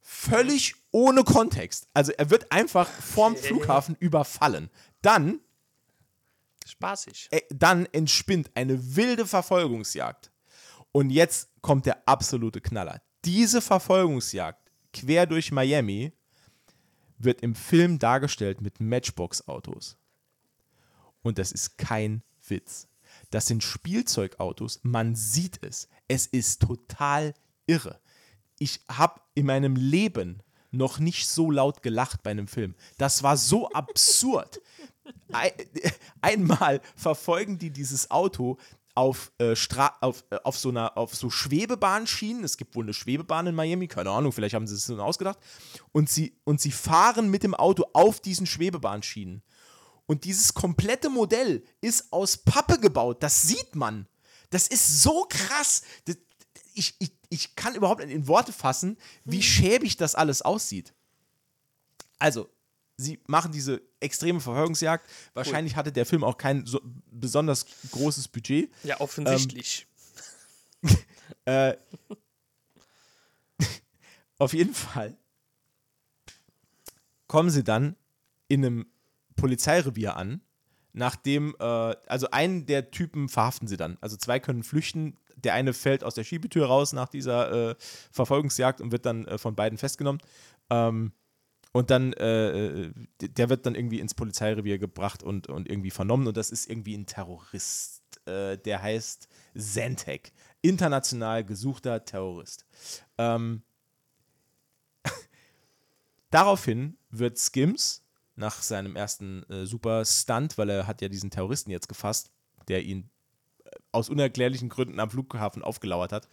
Völlig 0.00 0.74
ohne 0.90 1.24
Kontext. 1.24 1.88
Also 1.94 2.12
er 2.12 2.30
wird 2.30 2.50
einfach 2.52 2.88
vorm 2.88 3.36
Flughafen 3.36 3.96
überfallen. 3.98 4.70
Dann, 5.00 5.40
Spaßig. 6.66 7.28
äh, 7.30 7.42
dann 7.50 7.86
entspinnt 7.86 8.50
eine 8.54 8.96
wilde 8.96 9.26
Verfolgungsjagd. 9.26 10.30
Und 10.90 11.10
jetzt 11.10 11.48
kommt 11.62 11.86
der 11.86 12.06
absolute 12.06 12.60
Knaller. 12.60 13.00
Diese 13.24 13.62
Verfolgungsjagd 13.62 14.70
quer 14.92 15.26
durch 15.26 15.52
Miami 15.52 16.12
wird 17.18 17.40
im 17.40 17.54
Film 17.54 17.98
dargestellt 17.98 18.60
mit 18.60 18.80
Matchbox-Autos. 18.80 19.96
Und 21.22 21.38
das 21.38 21.52
ist 21.52 21.78
kein 21.78 22.22
Witz. 22.46 22.88
Das 23.32 23.46
sind 23.46 23.64
Spielzeugautos, 23.64 24.80
man 24.82 25.16
sieht 25.16 25.58
es. 25.62 25.88
Es 26.06 26.26
ist 26.26 26.60
total 26.60 27.32
irre. 27.66 27.98
Ich 28.58 28.80
habe 28.90 29.20
in 29.34 29.46
meinem 29.46 29.74
Leben 29.74 30.42
noch 30.70 30.98
nicht 30.98 31.26
so 31.26 31.50
laut 31.50 31.82
gelacht 31.82 32.22
bei 32.22 32.30
einem 32.30 32.46
Film. 32.46 32.74
Das 32.98 33.22
war 33.22 33.38
so 33.38 33.68
absurd. 33.72 34.60
Ein, 35.32 35.52
einmal 36.20 36.82
verfolgen 36.94 37.58
die 37.58 37.70
dieses 37.70 38.10
Auto 38.10 38.58
auf, 38.94 39.32
äh, 39.38 39.56
Stra 39.56 39.96
auf, 40.02 40.24
äh, 40.28 40.36
auf, 40.44 40.58
so 40.58 40.68
einer, 40.68 40.98
auf 40.98 41.14
so 41.14 41.30
Schwebebahnschienen. 41.30 42.44
Es 42.44 42.58
gibt 42.58 42.76
wohl 42.76 42.84
eine 42.84 42.92
Schwebebahn 42.92 43.46
in 43.46 43.54
Miami, 43.54 43.88
keine 43.88 44.10
Ahnung, 44.10 44.32
vielleicht 44.32 44.54
haben 44.54 44.66
sie 44.66 44.74
es 44.74 44.84
so 44.84 45.00
ausgedacht. 45.00 45.38
Und 45.92 46.10
sie, 46.10 46.36
und 46.44 46.60
sie 46.60 46.72
fahren 46.72 47.30
mit 47.30 47.44
dem 47.44 47.54
Auto 47.54 47.86
auf 47.94 48.20
diesen 48.20 48.44
Schwebebahnschienen. 48.44 49.42
Und 50.12 50.24
dieses 50.24 50.52
komplette 50.52 51.08
Modell 51.08 51.64
ist 51.80 52.12
aus 52.12 52.36
Pappe 52.36 52.78
gebaut. 52.78 53.22
Das 53.22 53.40
sieht 53.40 53.74
man. 53.74 54.06
Das 54.50 54.68
ist 54.68 55.02
so 55.02 55.24
krass. 55.26 55.80
Das, 56.04 56.18
ich, 56.74 56.94
ich, 56.98 57.12
ich 57.30 57.56
kann 57.56 57.74
überhaupt 57.74 58.04
nicht 58.04 58.14
in 58.14 58.28
Worte 58.28 58.52
fassen, 58.52 58.98
wie 59.24 59.40
schäbig 59.42 59.96
das 59.96 60.14
alles 60.14 60.42
aussieht. 60.42 60.92
Also, 62.18 62.50
sie 62.98 63.22
machen 63.26 63.52
diese 63.52 63.80
extreme 64.00 64.38
Verfolgungsjagd. 64.38 65.08
Wahrscheinlich 65.32 65.76
hatte 65.76 65.92
der 65.92 66.04
Film 66.04 66.24
auch 66.24 66.36
kein 66.36 66.66
so 66.66 66.78
besonders 67.10 67.64
großes 67.92 68.28
Budget. 68.28 68.70
Ja, 68.82 69.00
offensichtlich. 69.00 69.86
Äh, 71.46 71.76
auf 74.38 74.52
jeden 74.52 74.74
Fall 74.74 75.16
kommen 77.26 77.48
sie 77.48 77.64
dann 77.64 77.96
in 78.48 78.64
einem 78.64 78.92
Polizeirevier 79.36 80.16
an, 80.16 80.40
nachdem, 80.92 81.54
äh, 81.58 81.64
also 81.64 82.30
einen 82.30 82.66
der 82.66 82.90
Typen 82.90 83.28
verhaften 83.28 83.66
sie 83.66 83.76
dann. 83.76 83.98
Also 84.00 84.16
zwei 84.16 84.40
können 84.40 84.62
flüchten. 84.62 85.16
Der 85.36 85.54
eine 85.54 85.72
fällt 85.72 86.04
aus 86.04 86.14
der 86.14 86.24
Schiebetür 86.24 86.66
raus 86.66 86.92
nach 86.92 87.08
dieser 87.08 87.70
äh, 87.70 87.74
Verfolgungsjagd 88.12 88.80
und 88.80 88.92
wird 88.92 89.06
dann 89.06 89.26
äh, 89.26 89.38
von 89.38 89.54
beiden 89.54 89.78
festgenommen. 89.78 90.20
Ähm, 90.70 91.12
und 91.72 91.90
dann, 91.90 92.12
äh, 92.12 92.92
der 93.20 93.48
wird 93.48 93.64
dann 93.64 93.74
irgendwie 93.74 94.00
ins 94.00 94.12
Polizeirevier 94.12 94.78
gebracht 94.78 95.22
und, 95.22 95.48
und 95.48 95.70
irgendwie 95.70 95.90
vernommen. 95.90 96.26
Und 96.26 96.36
das 96.36 96.50
ist 96.50 96.68
irgendwie 96.68 96.94
ein 96.94 97.06
Terrorist. 97.06 98.02
Äh, 98.26 98.58
der 98.58 98.82
heißt 98.82 99.28
Zentek. 99.56 100.32
International 100.60 101.44
gesuchter 101.44 102.04
Terrorist. 102.04 102.66
Ähm, 103.16 103.62
daraufhin 106.30 106.98
wird 107.10 107.38
Skims 107.38 108.01
nach 108.34 108.62
seinem 108.62 108.96
ersten 108.96 109.42
äh, 109.50 109.66
super 109.66 110.04
Stunt, 110.04 110.58
weil 110.58 110.70
er 110.70 110.86
hat 110.86 111.02
ja 111.02 111.08
diesen 111.08 111.30
Terroristen 111.30 111.70
jetzt 111.70 111.88
gefasst, 111.88 112.30
der 112.68 112.82
ihn 112.82 113.10
äh, 113.64 113.70
aus 113.92 114.08
unerklärlichen 114.08 114.68
Gründen 114.68 115.00
am 115.00 115.10
Flughafen 115.10 115.62
aufgelauert 115.62 116.12
hat. 116.12 116.28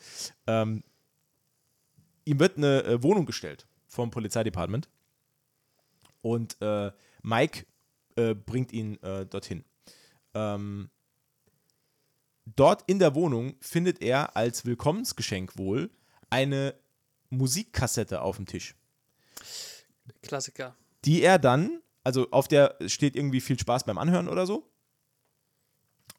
Ähm, 0.47 0.83
ihm 2.25 2.39
wird 2.39 2.57
eine 2.57 2.83
äh, 2.83 3.03
Wohnung 3.03 3.25
gestellt 3.25 3.67
vom 3.87 4.11
Polizeidepartement 4.11 4.89
und 6.21 6.57
äh, 6.61 6.91
Mike 7.21 7.65
äh, 8.15 8.33
bringt 8.33 8.71
ihn 8.71 9.01
äh, 9.01 9.25
dorthin. 9.25 9.65
Ähm, 10.33 10.89
dort 12.45 12.83
in 12.87 12.99
der 12.99 13.15
Wohnung 13.15 13.55
findet 13.59 14.01
er 14.01 14.35
als 14.35 14.65
Willkommensgeschenk 14.65 15.57
wohl 15.57 15.89
eine 16.29 16.75
Musikkassette 17.29 18.21
auf 18.21 18.37
dem 18.37 18.45
Tisch. 18.45 18.75
Klassiker. 20.21 20.75
Die 21.05 21.21
er 21.21 21.39
dann, 21.39 21.81
also 22.09 22.27
auf 22.31 22.47
der 22.47 22.75
steht 22.87 23.15
irgendwie 23.15 23.39
viel 23.39 23.59
Spaß 23.59 23.83
beim 23.83 23.99
Anhören 23.99 24.29
oder 24.29 24.47
so. 24.47 24.67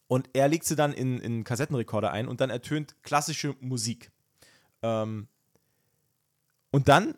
Und 0.07 0.31
er 0.35 0.46
legt 0.46 0.64
sie 0.64 0.76
dann 0.76 0.92
in, 0.92 1.18
in 1.18 1.42
Kassettenrekorder 1.42 2.12
ein 2.12 2.29
und 2.29 2.40
dann 2.40 2.48
ertönt 2.48 2.94
klassische 3.03 3.57
Musik. 3.59 4.12
Ähm, 4.83 5.26
und 6.70 6.87
dann, 6.87 7.16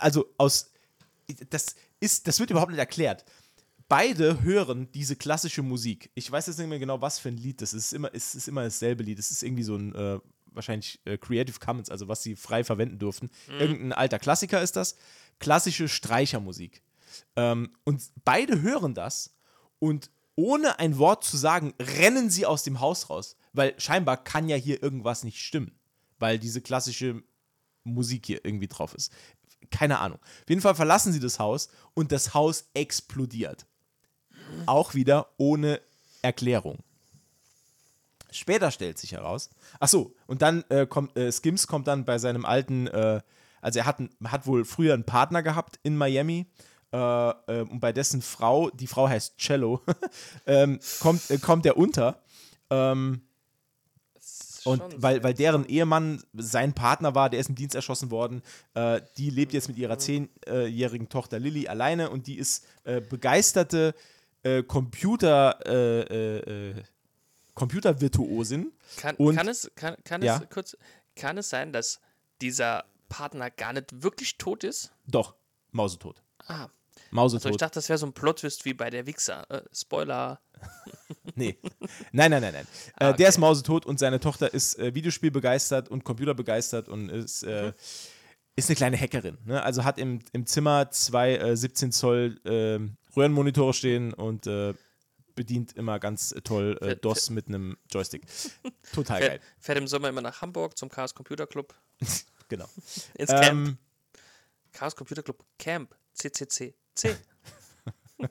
also 0.00 0.26
aus, 0.36 0.72
das 1.50 1.76
ist, 2.00 2.26
das 2.26 2.40
wird 2.40 2.50
überhaupt 2.50 2.72
nicht 2.72 2.80
erklärt. 2.80 3.24
Beide 3.86 4.42
hören 4.42 4.90
diese 4.90 5.14
klassische 5.14 5.62
Musik. 5.62 6.10
Ich 6.14 6.28
weiß 6.28 6.48
jetzt 6.48 6.58
nicht 6.58 6.68
mehr 6.68 6.80
genau, 6.80 7.00
was 7.00 7.20
für 7.20 7.28
ein 7.28 7.36
Lied 7.36 7.62
das 7.62 7.72
ist. 7.72 7.84
Es 7.84 7.86
ist 7.86 7.92
immer, 7.92 8.10
es 8.12 8.34
ist 8.34 8.48
immer 8.48 8.64
dasselbe 8.64 9.04
Lied. 9.04 9.20
Es 9.20 9.30
ist 9.30 9.44
irgendwie 9.44 9.62
so 9.62 9.76
ein, 9.76 9.94
äh, 9.94 10.18
wahrscheinlich 10.52 11.00
äh, 11.04 11.18
Creative 11.18 11.58
Commons, 11.58 11.90
also 11.90 12.08
was 12.08 12.22
sie 12.22 12.36
frei 12.36 12.64
verwenden 12.64 12.98
durften. 12.98 13.30
Irgendein 13.58 13.92
alter 13.92 14.18
Klassiker 14.18 14.62
ist 14.62 14.76
das. 14.76 14.96
Klassische 15.38 15.88
Streichermusik. 15.88 16.82
Ähm, 17.36 17.76
und 17.84 18.02
beide 18.24 18.60
hören 18.62 18.94
das 18.94 19.34
und 19.78 20.10
ohne 20.36 20.78
ein 20.78 20.98
Wort 20.98 21.24
zu 21.24 21.36
sagen, 21.36 21.74
rennen 21.80 22.30
sie 22.30 22.46
aus 22.46 22.62
dem 22.62 22.80
Haus 22.80 23.10
raus. 23.10 23.36
Weil 23.52 23.78
scheinbar 23.78 24.22
kann 24.22 24.48
ja 24.48 24.56
hier 24.56 24.82
irgendwas 24.82 25.24
nicht 25.24 25.40
stimmen. 25.40 25.78
Weil 26.18 26.38
diese 26.38 26.60
klassische 26.60 27.22
Musik 27.84 28.26
hier 28.26 28.44
irgendwie 28.44 28.68
drauf 28.68 28.94
ist. 28.94 29.12
Keine 29.70 29.98
Ahnung. 29.98 30.18
Auf 30.22 30.48
jeden 30.48 30.60
Fall 30.60 30.74
verlassen 30.74 31.12
sie 31.12 31.20
das 31.20 31.38
Haus 31.38 31.68
und 31.94 32.12
das 32.12 32.34
Haus 32.34 32.70
explodiert. 32.74 33.66
Auch 34.66 34.94
wieder 34.94 35.32
ohne 35.36 35.80
Erklärung. 36.22 36.78
Später 38.32 38.70
stellt 38.70 38.98
sich 38.98 39.12
heraus. 39.12 39.50
Ach 39.78 39.88
so, 39.88 40.14
und 40.26 40.42
dann 40.42 40.64
äh, 40.68 40.86
kommt 40.86 41.16
äh, 41.16 41.30
Skims 41.32 41.66
kommt 41.66 41.86
dann 41.86 42.04
bei 42.04 42.18
seinem 42.18 42.44
alten, 42.44 42.86
äh, 42.88 43.20
also 43.60 43.78
er 43.78 43.86
hat, 43.86 43.98
hat 44.24 44.46
wohl 44.46 44.64
früher 44.64 44.94
einen 44.94 45.04
Partner 45.04 45.42
gehabt 45.42 45.78
in 45.82 45.96
Miami. 45.96 46.46
Äh, 46.92 46.96
äh, 46.96 47.60
und 47.62 47.80
bei 47.80 47.92
dessen 47.92 48.20
Frau, 48.22 48.70
die 48.70 48.86
Frau 48.86 49.08
heißt 49.08 49.38
Cello, 49.38 49.80
ähm, 50.46 50.80
kommt, 51.00 51.30
äh, 51.30 51.38
kommt 51.38 51.66
er 51.66 51.76
unter. 51.76 52.20
Ähm, 52.68 53.22
und 54.64 54.82
weil, 54.96 55.22
weil 55.22 55.34
deren 55.34 55.66
Ehemann 55.66 56.22
sein 56.34 56.74
Partner 56.74 57.14
war, 57.14 57.30
der 57.30 57.40
ist 57.40 57.48
im 57.48 57.54
Dienst 57.54 57.74
erschossen 57.74 58.10
worden, 58.10 58.42
äh, 58.74 59.00
die 59.16 59.30
lebt 59.30 59.52
jetzt 59.52 59.68
mit 59.68 59.78
ihrer 59.78 59.98
zehnjährigen 59.98 61.08
Tochter 61.08 61.38
Lilly 61.38 61.66
alleine 61.68 62.10
und 62.10 62.26
die 62.26 62.36
ist 62.36 62.66
äh, 62.84 63.00
begeisterte 63.00 63.94
äh, 64.42 64.62
Computer, 64.62 65.58
Computervirtuosin. 67.60 68.72
Kann, 68.96 69.16
Und- 69.16 69.36
kann 69.36 69.48
es, 69.48 69.70
kann, 69.74 69.96
kann 70.04 70.22
Ja. 70.22 70.38
es 70.42 70.48
kurz, 70.50 70.76
kann 71.16 71.38
es 71.38 71.48
sein, 71.50 71.72
dass 71.72 72.00
dieser 72.40 72.84
Partner 73.08 73.50
gar 73.50 73.72
nicht 73.72 74.02
wirklich 74.02 74.38
tot 74.38 74.64
ist? 74.64 74.92
Doch, 75.06 75.34
mausetot. 75.72 76.22
Ah, 76.46 76.62
also 76.62 76.68
ich 77.06 77.12
Mausetot. 77.12 77.62
dachte, 77.62 77.74
das 77.74 77.88
wäre 77.88 77.98
so 77.98 78.06
ein 78.06 78.12
Plot-Twist 78.12 78.64
wie 78.64 78.74
bei 78.74 78.88
der 78.90 79.06
Wichser. 79.06 79.44
Äh, 79.50 79.62
Spoiler. 79.72 80.40
nee. 81.34 81.58
Nein, 82.12 82.30
nein, 82.30 82.42
nein, 82.42 82.52
nein. 82.52 82.66
Äh, 82.98 83.04
Ah, 83.04 83.12
Der 83.12 83.28
ist 83.28 83.36
okay. 83.36 83.40
mausetot 83.40 83.86
und 83.86 83.98
seine 83.98 84.20
Tochter 84.20 84.52
ist 84.52 84.78
äh, 84.78 84.94
Videospiel 84.94 85.30
begeistert 85.30 85.88
und 85.88 86.04
Computer 86.04 86.34
begeistert 86.34 86.88
und 86.88 87.08
ist, 87.08 87.42
Mhm. 87.44 87.48
äh, 87.50 87.72
ist 88.56 88.68
eine 88.68 88.76
kleine 88.76 88.96
Hackerin. 88.98 89.38
Ne? 89.44 89.62
Also 89.62 89.84
hat 89.84 89.98
im, 89.98 90.20
im 90.32 90.46
Zimmer 90.46 90.90
zwei 90.90 91.36
äh, 91.36 91.56
17 91.56 91.92
Zoll 91.92 92.40
ähm, 92.44 92.96
Röhrenmonitore 93.16 93.72
stehen 93.74 94.12
und 94.14 94.46
äh, 94.46 94.74
bedient 95.40 95.72
immer 95.72 95.98
ganz 95.98 96.32
äh, 96.32 96.42
toll 96.42 96.76
äh, 96.82 96.84
Fährt- 96.84 97.04
DOS 97.06 97.30
mit 97.30 97.48
einem 97.48 97.78
Joystick. 97.90 98.26
Total 98.92 99.18
Fährt, 99.18 99.30
geil. 99.30 99.40
fährt 99.58 99.78
im 99.78 99.88
Sommer 99.88 100.10
immer 100.10 100.20
nach 100.20 100.42
Hamburg 100.42 100.76
zum 100.76 100.90
Chaos 100.90 101.14
Computer 101.14 101.46
Club. 101.46 101.74
Genau. 102.50 102.68
Ins 103.14 103.30
Camp. 103.30 103.68
Ähm, 103.68 103.78
Chaos 104.72 104.96
Computer 104.96 105.22
Club 105.22 105.44
Camp. 105.56 105.94
CCC. 106.14 106.74
C. 106.96 107.16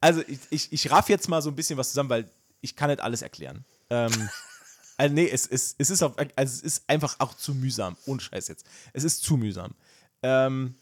also 0.00 0.22
ich, 0.26 0.38
ich, 0.48 0.72
ich 0.72 0.90
raff 0.90 1.10
jetzt 1.10 1.28
mal 1.28 1.42
so 1.42 1.50
ein 1.50 1.54
bisschen 1.54 1.76
was 1.76 1.90
zusammen, 1.90 2.08
weil 2.08 2.30
ich 2.62 2.74
kann 2.74 2.88
nicht 2.88 3.02
alles 3.02 3.20
erklären. 3.20 3.66
Ähm, 3.90 4.30
also 4.96 5.14
nee, 5.14 5.28
es, 5.28 5.46
es, 5.46 5.74
es, 5.76 5.90
ist 5.90 6.02
auf, 6.02 6.14
also 6.16 6.30
es 6.36 6.62
ist 6.62 6.84
einfach 6.88 7.16
auch 7.18 7.34
zu 7.34 7.54
mühsam. 7.54 7.98
Ohne 8.06 8.18
Scheiß 8.18 8.48
jetzt. 8.48 8.64
Es 8.94 9.04
ist 9.04 9.22
zu 9.22 9.36
mühsam. 9.36 9.74
Ähm, 10.22 10.74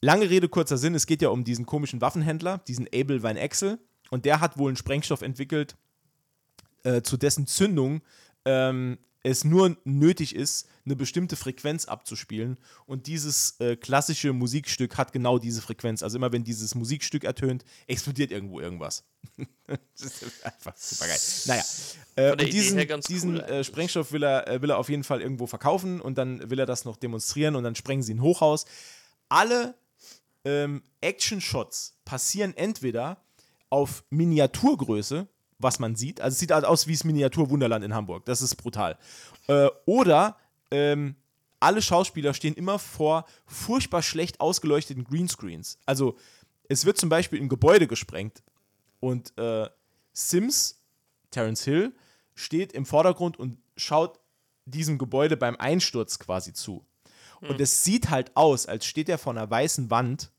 lange 0.00 0.30
Rede, 0.30 0.48
kurzer 0.48 0.78
Sinn. 0.78 0.94
Es 0.94 1.06
geht 1.06 1.22
ja 1.22 1.28
um 1.28 1.44
diesen 1.44 1.66
komischen 1.66 2.00
Waffenhändler, 2.00 2.58
diesen 2.68 2.86
Abel 2.94 3.22
Van 3.22 3.36
Axel. 3.36 3.78
Und 4.10 4.24
der 4.24 4.40
hat 4.40 4.58
wohl 4.58 4.70
einen 4.70 4.76
Sprengstoff 4.76 5.22
entwickelt, 5.22 5.76
äh, 6.82 7.02
zu 7.02 7.16
dessen 7.16 7.46
Zündung 7.46 8.00
ähm, 8.44 8.98
es 9.22 9.44
nur 9.44 9.76
nötig 9.84 10.34
ist, 10.34 10.68
eine 10.84 10.96
bestimmte 10.96 11.36
Frequenz 11.36 11.86
abzuspielen. 11.86 12.58
Und 12.86 13.06
dieses 13.06 13.56
äh, 13.60 13.76
klassische 13.76 14.32
Musikstück 14.32 14.96
hat 14.96 15.12
genau 15.12 15.38
diese 15.38 15.60
Frequenz. 15.60 16.02
Also 16.02 16.16
immer 16.16 16.32
wenn 16.32 16.44
dieses 16.44 16.74
Musikstück 16.74 17.24
ertönt, 17.24 17.64
explodiert 17.86 18.30
irgendwo 18.30 18.60
irgendwas. 18.60 19.04
das 19.66 20.02
ist 20.02 20.44
einfach 20.44 20.76
super 20.76 21.08
geil. 21.08 21.18
Naja, 21.46 21.64
äh, 22.16 22.32
und 22.32 22.52
diesen, 22.52 23.00
diesen 23.08 23.36
cool 23.36 23.40
äh. 23.40 23.64
Sprengstoff 23.64 24.12
will 24.12 24.22
er, 24.22 24.48
äh, 24.48 24.62
will 24.62 24.70
er 24.70 24.78
auf 24.78 24.88
jeden 24.88 25.04
Fall 25.04 25.20
irgendwo 25.20 25.46
verkaufen 25.46 26.00
und 26.00 26.16
dann 26.16 26.48
will 26.50 26.58
er 26.58 26.66
das 26.66 26.84
noch 26.84 26.96
demonstrieren 26.96 27.56
und 27.56 27.64
dann 27.64 27.74
sprengen 27.74 28.02
sie 28.02 28.14
ein 28.14 28.22
Hochhaus. 28.22 28.66
Alle 29.28 29.74
ähm, 30.48 30.82
Action-Shots 31.02 31.98
passieren 32.06 32.56
entweder 32.56 33.18
auf 33.68 34.02
Miniaturgröße, 34.08 35.28
was 35.58 35.78
man 35.78 35.94
sieht. 35.94 36.22
Also 36.22 36.34
es 36.34 36.38
sieht 36.38 36.52
halt 36.52 36.64
aus 36.64 36.86
wie 36.86 36.94
das 36.94 37.04
Miniatur-Wunderland 37.04 37.84
in 37.84 37.92
Hamburg. 37.92 38.24
Das 38.24 38.40
ist 38.40 38.56
brutal. 38.56 38.96
Äh, 39.46 39.68
oder 39.84 40.38
ähm, 40.70 41.16
alle 41.60 41.82
Schauspieler 41.82 42.32
stehen 42.32 42.54
immer 42.54 42.78
vor 42.78 43.26
furchtbar 43.44 44.02
schlecht 44.02 44.40
ausgeleuchteten 44.40 45.04
Greenscreens. 45.04 45.78
Also 45.84 46.16
es 46.68 46.86
wird 46.86 46.96
zum 46.96 47.10
Beispiel 47.10 47.40
ein 47.40 47.50
Gebäude 47.50 47.86
gesprengt 47.86 48.42
und 49.00 49.36
äh, 49.36 49.68
Sims, 50.14 50.82
Terence 51.30 51.64
Hill, 51.64 51.92
steht 52.34 52.72
im 52.72 52.86
Vordergrund 52.86 53.38
und 53.38 53.58
schaut 53.76 54.18
diesem 54.64 54.96
Gebäude 54.96 55.36
beim 55.36 55.56
Einsturz 55.56 56.18
quasi 56.18 56.54
zu. 56.54 56.86
Und 57.40 57.60
es 57.60 57.84
sieht 57.84 58.10
halt 58.10 58.36
aus, 58.36 58.66
als 58.66 58.84
steht 58.84 59.08
er 59.08 59.18
vor 59.18 59.32
einer 59.32 59.48
weißen 59.48 59.90
Wand 59.90 60.32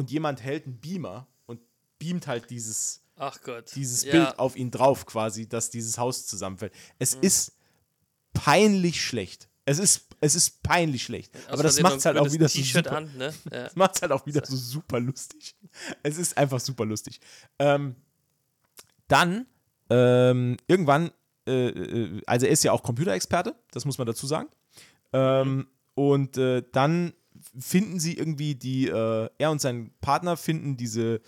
und 0.00 0.10
jemand 0.10 0.42
hält 0.42 0.64
einen 0.64 0.80
Beamer 0.80 1.26
und 1.44 1.60
beamt 1.98 2.26
halt 2.26 2.48
dieses, 2.48 3.02
dieses 3.74 4.02
ja. 4.04 4.12
Bild 4.12 4.38
auf 4.38 4.56
ihn 4.56 4.70
drauf 4.70 5.04
quasi, 5.04 5.46
dass 5.46 5.68
dieses 5.68 5.98
Haus 5.98 6.26
zusammenfällt. 6.26 6.72
Es 6.98 7.12
ist 7.12 7.52
peinlich 8.32 9.04
schlecht. 9.04 9.50
Es 9.66 9.78
ist, 9.78 10.08
es 10.22 10.34
ist 10.34 10.62
peinlich 10.62 11.02
schlecht. 11.02 11.36
Aus 11.36 11.52
Aber 11.52 11.64
das 11.64 11.78
macht 11.82 11.98
es 11.98 12.06
ein 12.06 12.14
halt 12.14 12.26
auch 12.26 12.32
wieder 12.32 12.48
so 12.48 12.62
super. 12.62 12.96
an, 12.96 13.14
ne? 13.18 13.34
Ja. 13.52 13.64
Das 13.64 13.76
macht 13.76 14.00
halt 14.00 14.10
auch 14.10 14.24
wieder 14.24 14.40
so 14.42 14.56
super 14.56 14.98
lustig. 14.98 15.54
Es 16.02 16.16
ist 16.16 16.38
einfach 16.38 16.60
super 16.60 16.86
lustig. 16.86 17.20
Ähm, 17.58 17.94
dann 19.06 19.44
ähm, 19.90 20.56
irgendwann, 20.66 21.10
äh, 21.46 21.68
äh, 21.68 22.22
also 22.26 22.46
er 22.46 22.52
ist 22.52 22.64
ja 22.64 22.72
auch 22.72 22.82
Computerexperte, 22.82 23.54
das 23.70 23.84
muss 23.84 23.98
man 23.98 24.06
dazu 24.06 24.26
sagen. 24.26 24.48
Ähm, 25.12 25.66
und 25.94 26.38
äh, 26.38 26.62
dann 26.72 27.12
finden 27.58 28.00
sie 28.00 28.16
irgendwie 28.16 28.54
die, 28.54 28.88
äh, 28.88 29.28
er 29.38 29.50
und 29.50 29.60
sein 29.60 29.92
Partner 30.00 30.36
finden 30.36 30.76
diese 30.76 31.20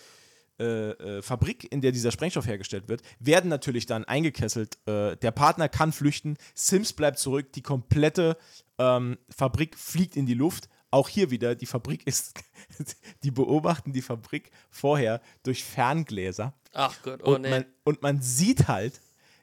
äh, 0.62 0.90
äh, 0.90 1.22
Fabrik, 1.22 1.72
in 1.72 1.80
der 1.80 1.90
dieser 1.92 2.12
Sprengstoff 2.12 2.46
hergestellt 2.46 2.88
wird, 2.88 3.02
werden 3.18 3.48
natürlich 3.48 3.86
dann 3.86 4.04
eingekesselt. 4.04 4.78
Äh, 4.86 5.16
der 5.16 5.32
Partner 5.32 5.68
kann 5.68 5.92
flüchten, 5.92 6.36
Sims 6.54 6.92
bleibt 6.92 7.18
zurück, 7.18 7.52
die 7.54 7.62
komplette 7.62 8.36
ähm, 8.78 9.18
Fabrik 9.28 9.76
fliegt 9.76 10.16
in 10.16 10.26
die 10.26 10.34
Luft. 10.34 10.68
Auch 10.90 11.08
hier 11.08 11.30
wieder, 11.30 11.54
die 11.54 11.66
Fabrik 11.66 12.06
ist, 12.06 12.34
die 13.24 13.30
beobachten 13.30 13.92
die 13.92 14.02
Fabrik 14.02 14.50
vorher 14.70 15.20
durch 15.42 15.64
Ferngläser. 15.64 16.54
Ach 16.74 16.96
Gott, 17.02 17.22
oh 17.24 17.34
und, 17.34 17.42
nee. 17.42 17.50
man, 17.50 17.64
und 17.82 18.02
man 18.02 18.22
sieht 18.22 18.68
halt, 18.68 19.00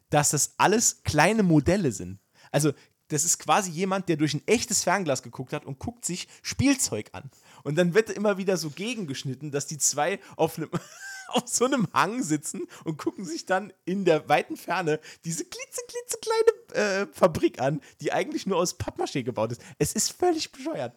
dass 0.09 0.29
das 0.29 0.53
alles 0.57 1.03
kleine 1.03 1.43
Modelle 1.43 1.91
sind. 1.91 2.19
Also, 2.51 2.71
das 3.09 3.23
ist 3.23 3.39
quasi 3.39 3.71
jemand, 3.71 4.07
der 4.07 4.17
durch 4.17 4.33
ein 4.33 4.47
echtes 4.47 4.83
Fernglas 4.83 5.23
geguckt 5.23 5.53
hat 5.53 5.65
und 5.65 5.79
guckt 5.79 6.05
sich 6.05 6.27
Spielzeug 6.41 7.09
an. 7.11 7.29
Und 7.63 7.75
dann 7.77 7.93
wird 7.93 8.09
immer 8.09 8.37
wieder 8.37 8.55
so 8.57 8.69
gegengeschnitten, 8.69 9.51
dass 9.51 9.67
die 9.67 9.77
zwei 9.77 10.19
auf, 10.37 10.57
einem, 10.57 10.69
auf 11.29 11.47
so 11.47 11.65
einem 11.65 11.87
Hang 11.93 12.23
sitzen 12.23 12.67
und 12.85 12.97
gucken 12.97 13.25
sich 13.25 13.45
dann 13.45 13.73
in 13.85 14.05
der 14.05 14.29
weiten 14.29 14.57
Ferne 14.57 14.99
diese 15.25 15.43
klitzeklitzekleine 15.45 16.51
äh, 16.73 17.07
Fabrik 17.11 17.59
an, 17.59 17.81
die 17.99 18.13
eigentlich 18.13 18.45
nur 18.45 18.57
aus 18.57 18.79
Pappmaché 18.79 19.23
gebaut 19.23 19.51
ist. 19.51 19.61
Es 19.77 19.93
ist 19.93 20.11
völlig 20.11 20.51
bescheuert. 20.51 20.95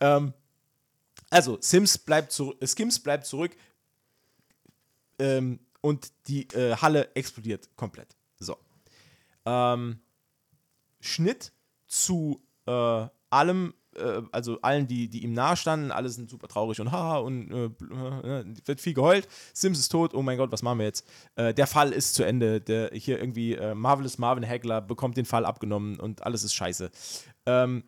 Ähm, 0.00 0.32
also, 1.30 1.58
Sims 1.60 1.98
bleibt 1.98 2.32
zu, 2.32 2.54
äh, 2.60 2.66
Skims 2.66 2.98
bleibt 2.98 3.26
zurück 3.26 3.56
ähm, 5.18 5.60
und 5.80 6.12
die 6.28 6.48
äh, 6.48 6.76
Halle 6.76 7.14
explodiert 7.14 7.68
komplett. 7.76 8.16
So. 8.38 8.58
Ähm, 9.46 10.01
Schnitt 11.02 11.52
zu 11.86 12.42
äh, 12.66 13.06
allem, 13.28 13.74
äh, 13.96 14.22
also 14.32 14.60
allen, 14.62 14.86
die, 14.86 15.08
die 15.08 15.24
ihm 15.24 15.34
nahestanden, 15.34 15.90
alle 15.92 16.08
sind 16.08 16.30
super 16.30 16.48
traurig 16.48 16.80
und 16.80 16.90
haha 16.90 17.18
und 17.18 17.50
äh, 17.50 17.64
äh, 17.64 18.44
wird 18.64 18.80
viel 18.80 18.94
geheult. 18.94 19.28
Sims 19.52 19.78
ist 19.78 19.88
tot, 19.90 20.14
oh 20.14 20.22
mein 20.22 20.38
Gott, 20.38 20.50
was 20.50 20.62
machen 20.62 20.78
wir 20.78 20.86
jetzt? 20.86 21.06
Äh, 21.34 21.52
der 21.52 21.66
Fall 21.66 21.92
ist 21.92 22.14
zu 22.14 22.22
Ende. 22.24 22.60
Der, 22.60 22.90
hier 22.94 23.18
irgendwie 23.18 23.54
äh, 23.54 23.74
Marvelous 23.74 24.16
Marvin 24.16 24.48
Hagler 24.48 24.80
bekommt 24.80 25.18
den 25.18 25.26
Fall 25.26 25.44
abgenommen 25.44 26.00
und 26.00 26.22
alles 26.22 26.44
ist 26.44 26.54
scheiße. 26.54 26.90
Ähm, 27.44 27.84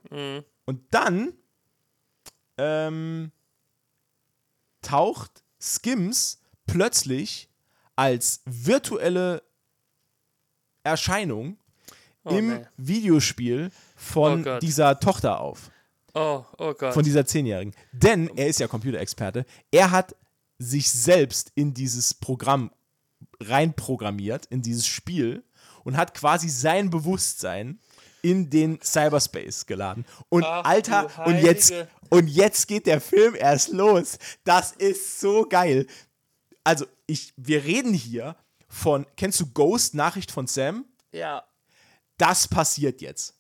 Und 0.66 0.80
dann 0.90 1.34
ähm, 2.56 3.30
taucht 4.80 5.44
Skims 5.60 6.40
plötzlich 6.66 7.48
als 7.96 8.42
virtuelle 8.46 9.42
Erscheinung 10.82 11.58
Oh, 12.24 12.30
im 12.30 12.48
nee. 12.48 12.66
Videospiel 12.76 13.70
Oh 13.70 13.78
von 13.96 14.42
Gott. 14.42 14.62
dieser 14.62 14.98
Tochter 14.98 15.40
auf. 15.40 15.70
Oh, 16.14 16.44
oh 16.58 16.72
Gott. 16.74 16.94
Von 16.94 17.04
dieser 17.04 17.26
Zehnjährigen. 17.26 17.74
Denn 17.92 18.28
er 18.36 18.46
ist 18.46 18.60
ja 18.60 18.68
Computerexperte. 18.68 19.44
Er 19.70 19.90
hat 19.90 20.14
sich 20.58 20.90
selbst 20.90 21.50
in 21.54 21.74
dieses 21.74 22.14
Programm 22.14 22.70
reinprogrammiert, 23.40 24.46
in 24.46 24.62
dieses 24.62 24.86
Spiel 24.86 25.42
und 25.82 25.96
hat 25.96 26.14
quasi 26.14 26.48
sein 26.48 26.90
Bewusstsein 26.90 27.78
in 28.22 28.48
den 28.48 28.80
Cyberspace 28.80 29.66
geladen. 29.66 30.06
Und 30.30 30.44
Ach, 30.44 30.64
Alter, 30.64 31.10
und 31.26 31.38
jetzt, 31.42 31.74
und 32.08 32.28
jetzt 32.28 32.68
geht 32.68 32.86
der 32.86 33.00
Film 33.00 33.34
erst 33.34 33.70
los. 33.72 34.18
Das 34.44 34.72
ist 34.72 35.20
so 35.20 35.46
geil. 35.46 35.86
Also, 36.62 36.86
ich, 37.06 37.34
wir 37.36 37.64
reden 37.64 37.92
hier 37.92 38.36
von, 38.68 39.04
kennst 39.16 39.40
du 39.40 39.46
Ghost, 39.52 39.94
Nachricht 39.94 40.30
von 40.30 40.46
Sam? 40.46 40.86
ja. 41.12 41.42
Das 42.18 42.48
passiert 42.48 43.00
jetzt. 43.00 43.34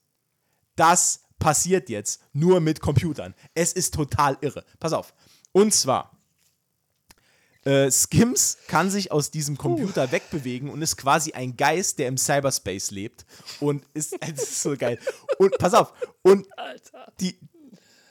Das 0.76 1.22
passiert 1.38 1.88
jetzt 1.88 2.22
nur 2.32 2.60
mit 2.60 2.80
Computern. 2.80 3.34
Es 3.54 3.72
ist 3.72 3.94
total 3.94 4.38
irre. 4.40 4.64
Pass 4.80 4.92
auf. 4.92 5.14
Und 5.52 5.72
zwar, 5.74 6.10
äh, 7.64 7.90
Skims 7.90 8.58
kann 8.66 8.90
sich 8.90 9.12
aus 9.12 9.30
diesem 9.30 9.56
Computer 9.56 10.10
wegbewegen 10.10 10.68
und 10.68 10.82
ist 10.82 10.96
quasi 10.96 11.32
ein 11.32 11.56
Geist, 11.56 11.98
der 11.98 12.08
im 12.08 12.18
Cyberspace 12.18 12.90
lebt. 12.90 13.24
Und 13.60 13.86
ist, 13.94 14.16
es 14.20 14.42
ist 14.42 14.62
so 14.62 14.76
geil. 14.76 14.98
Und 15.38 15.56
pass 15.58 15.74
auf. 15.74 15.92
Und 16.22 16.46
Alter. 16.58 17.12
die 17.20 17.38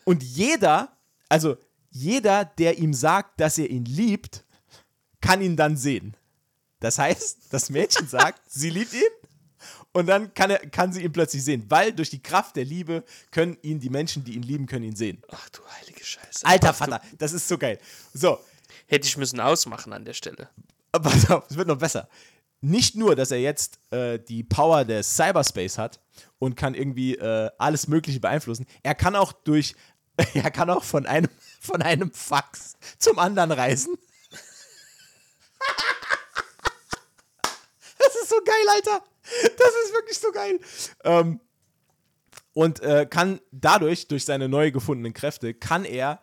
und 0.06 0.22
jeder, 0.22 0.98
also 1.30 1.58
jeder, 1.90 2.46
der 2.46 2.78
ihm 2.78 2.94
sagt, 2.94 3.40
dass 3.40 3.58
er 3.58 3.70
ihn 3.70 3.86
liebt, 3.86 4.44
kann 5.22 5.42
ihn 5.42 5.56
dann 5.56 5.78
sehen. 5.78 6.18
Das 6.80 6.98
heißt, 6.98 7.46
das 7.52 7.70
Mädchen 7.70 8.08
sagt, 8.08 8.42
sie 8.52 8.70
liebt 8.70 8.94
ihn 8.94 9.23
und 9.94 10.08
dann 10.08 10.34
kann, 10.34 10.50
er, 10.52 10.60
kann 10.70 10.92
sie 10.92 11.04
ihn 11.04 11.12
plötzlich 11.12 11.44
sehen, 11.44 11.66
weil 11.70 11.94
durch 11.94 12.10
die 12.10 12.22
Kraft 12.22 12.56
der 12.56 12.66
Liebe 12.66 13.04
können 13.32 13.58
ihn 13.62 13.80
die 13.80 13.90
Menschen, 13.90 14.24
die 14.24 14.34
ihn 14.34 14.44
lieben, 14.44 14.66
können 14.66 14.86
ihn 14.86 14.96
sehen. 14.96 15.22
Ach 15.32 15.50
du 15.50 15.62
heilige 15.80 16.04
Scheiße. 16.04 16.46
Alter 16.46 16.72
Ach, 16.72 16.76
Vater, 16.76 17.02
das 17.18 17.34
ist 17.34 17.48
so 17.48 17.58
geil. 17.58 17.80
So, 18.14 18.40
Hätte 18.88 19.08
ich 19.08 19.18
müssen 19.18 19.40
ausmachen 19.40 19.94
an 19.94 20.06
der 20.06 20.14
Stelle. 20.14 20.50
pass 20.92 21.30
auf, 21.30 21.46
es 21.50 21.58
wird 21.58 21.68
noch 21.68 21.78
besser. 21.78 22.08
Nicht 22.62 22.96
nur, 22.96 23.16
dass 23.16 23.32
er 23.32 23.40
jetzt 23.40 23.80
äh, 23.92 24.20
die 24.20 24.44
Power 24.44 24.86
des 24.86 25.16
Cyberspace 25.16 25.78
hat 25.78 26.00
und 26.40 26.56
kann 26.56 26.76
irgendwie 26.76 27.16
äh, 27.16 27.50
alles 27.58 27.88
Mögliche 27.88 28.20
beeinflussen, 28.20 28.66
er 28.84 28.96
kann 28.96 29.16
auch 29.16 29.34
durch, 29.34 29.76
er 30.34 30.52
kann 30.52 30.70
auch 30.70 30.84
von 30.84 31.06
einem, 31.06 31.30
von 31.60 31.82
einem 31.82 32.14
Fax 32.14 32.76
zum 32.98 33.20
anderen 33.20 33.52
reisen. 33.52 33.96
Das 38.00 38.22
ist 38.22 38.30
so 38.30 38.36
geil, 38.44 38.76
Alter. 38.76 39.04
Das 39.58 39.72
ist 39.86 39.94
wirklich 39.94 40.18
so 40.18 40.32
geil. 40.32 40.60
Ähm, 41.04 41.40
und 42.54 42.82
äh, 42.82 43.08
kann 43.10 43.40
dadurch, 43.52 44.08
durch 44.08 44.26
seine 44.26 44.48
neu 44.48 44.72
gefundenen 44.72 45.14
Kräfte, 45.14 45.54
kann 45.54 45.86
er 45.86 46.20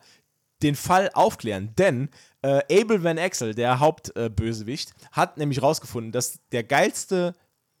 den 0.63 0.75
Fall 0.75 1.09
aufklären. 1.13 1.73
Denn 1.77 2.09
äh, 2.41 2.61
Abel 2.81 3.03
Van 3.03 3.19
Axel, 3.19 3.53
der 3.53 3.79
Hauptbösewicht, 3.79 4.91
äh, 4.91 5.05
hat 5.11 5.37
nämlich 5.37 5.61
rausgefunden, 5.61 6.11
dass 6.11 6.39
der 6.51 6.63
geilste 6.63 7.35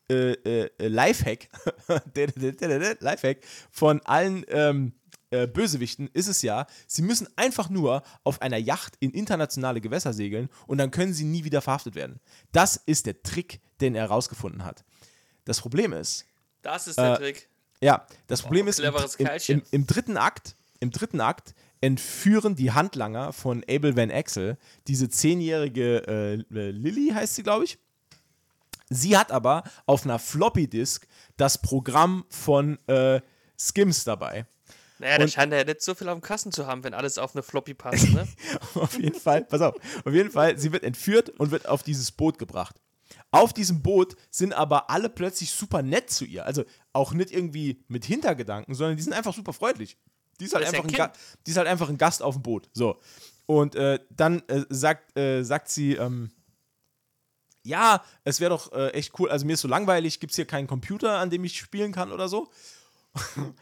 äh, 0.09 0.33
äh, 0.33 0.87
Lifehack, 0.87 1.49
Lifehack 2.99 3.37
von 3.69 4.01
allen 4.01 4.45
ähm, 4.49 4.93
äh, 5.29 5.47
Bösewichten 5.47 6.09
ist 6.11 6.27
es 6.27 6.41
ja, 6.41 6.65
sie 6.87 7.01
müssen 7.01 7.27
einfach 7.37 7.69
nur 7.69 8.03
auf 8.25 8.41
einer 8.41 8.57
Yacht 8.57 8.97
in 8.99 9.11
internationale 9.11 9.79
Gewässer 9.79 10.11
segeln 10.11 10.49
und 10.67 10.77
dann 10.77 10.91
können 10.91 11.13
sie 11.13 11.23
nie 11.23 11.45
wieder 11.45 11.61
verhaftet 11.61 11.95
werden. 11.95 12.19
Das 12.51 12.75
ist 12.75 13.05
der 13.05 13.23
Trick, 13.23 13.61
den 13.79 13.95
er 13.95 14.07
rausgefunden 14.07 14.65
hat. 14.65 14.83
Das 15.45 15.59
Problem 15.61 15.93
ist, 15.93 16.25
Das 16.61 16.87
ist 16.87 16.97
der 16.97 17.13
Äh, 17.13 17.17
Trick. 17.17 17.49
ja, 17.81 18.05
das 18.27 18.41
Problem 18.41 18.67
ist, 18.67 18.79
im, 18.79 18.93
im, 19.47 19.63
im, 19.71 19.87
dritten 19.87 20.17
Akt, 20.17 20.55
im 20.79 20.91
dritten 20.91 21.19
Akt 21.21 21.53
entführen 21.81 22.55
die 22.55 22.71
Handlanger 22.71 23.33
von 23.33 23.63
Abel 23.67 23.95
Van 23.97 24.11
Axel 24.11 24.57
diese 24.87 25.09
zehnjährige 25.09 25.97
äh, 26.07 26.33
äh, 26.55 26.71
Lilly, 26.71 27.11
heißt 27.13 27.35
sie, 27.35 27.43
glaube 27.43 27.65
ich. 27.65 27.79
Sie 28.89 29.17
hat 29.17 29.31
aber 29.31 29.63
auf 29.85 30.03
einer 30.05 30.19
Floppy-Disk 30.19 31.07
das 31.37 31.59
Programm 31.61 32.25
von 32.29 32.77
äh, 32.87 33.21
Skims 33.57 34.03
dabei. 34.03 34.45
Naja, 34.99 35.19
und- 35.21 35.31
scheint 35.31 35.51
ja 35.53 35.63
nicht 35.63 35.81
so 35.81 35.95
viel 35.95 36.07
auf 36.09 36.19
dem 36.19 36.21
Kassen 36.21 36.51
zu 36.51 36.67
haben, 36.67 36.83
wenn 36.83 36.93
alles 36.93 37.17
auf 37.17 37.33
eine 37.33 37.41
Floppy 37.41 37.73
passt, 37.73 38.09
ne? 38.13 38.27
auf 38.75 38.99
jeden 38.99 39.19
Fall, 39.19 39.43
pass 39.45 39.61
auf, 39.61 39.73
auf 40.05 40.13
jeden 40.13 40.29
Fall, 40.29 40.59
sie 40.59 40.71
wird 40.71 40.83
entführt 40.83 41.29
und 41.31 41.49
wird 41.49 41.67
auf 41.67 41.81
dieses 41.81 42.11
Boot 42.11 42.37
gebracht. 42.37 42.75
Auf 43.31 43.53
diesem 43.53 43.81
Boot 43.81 44.15
sind 44.29 44.53
aber 44.53 44.89
alle 44.89 45.09
plötzlich 45.09 45.51
super 45.51 45.81
nett 45.81 46.09
zu 46.09 46.25
ihr. 46.25 46.45
Also 46.45 46.65
auch 46.93 47.13
nicht 47.13 47.31
irgendwie 47.31 47.83
mit 47.87 48.03
Hintergedanken, 48.05 48.75
sondern 48.75 48.97
die 48.97 49.03
sind 49.03 49.13
einfach 49.13 49.33
super 49.33 49.53
freundlich. 49.53 49.97
Die 50.39 50.45
ist 50.45 50.53
halt, 50.53 50.65
ist 50.65 50.73
einfach, 50.73 50.83
ein 50.89 50.91
Ga- 50.97 51.13
die 51.45 51.51
ist 51.51 51.57
halt 51.57 51.67
einfach 51.67 51.89
ein 51.89 51.97
Gast 51.97 52.21
auf 52.21 52.35
dem 52.35 52.43
Boot. 52.43 52.69
So. 52.73 52.99
Und 53.45 53.75
äh, 53.75 53.99
dann 54.09 54.41
äh, 54.47 54.65
sagt, 54.69 55.17
äh, 55.17 55.43
sagt 55.43 55.69
sie, 55.69 55.93
ähm, 55.93 56.31
ja, 57.63 58.03
es 58.23 58.39
wäre 58.39 58.49
doch 58.49 58.71
äh, 58.73 58.89
echt 58.89 59.17
cool, 59.19 59.29
also 59.29 59.45
mir 59.45 59.53
ist 59.53 59.61
so 59.61 59.67
langweilig, 59.67 60.19
gibt 60.19 60.31
es 60.31 60.35
hier 60.35 60.45
keinen 60.45 60.67
Computer, 60.67 61.19
an 61.19 61.29
dem 61.29 61.43
ich 61.43 61.57
spielen 61.59 61.91
kann 61.91 62.11
oder 62.11 62.27
so? 62.27 62.49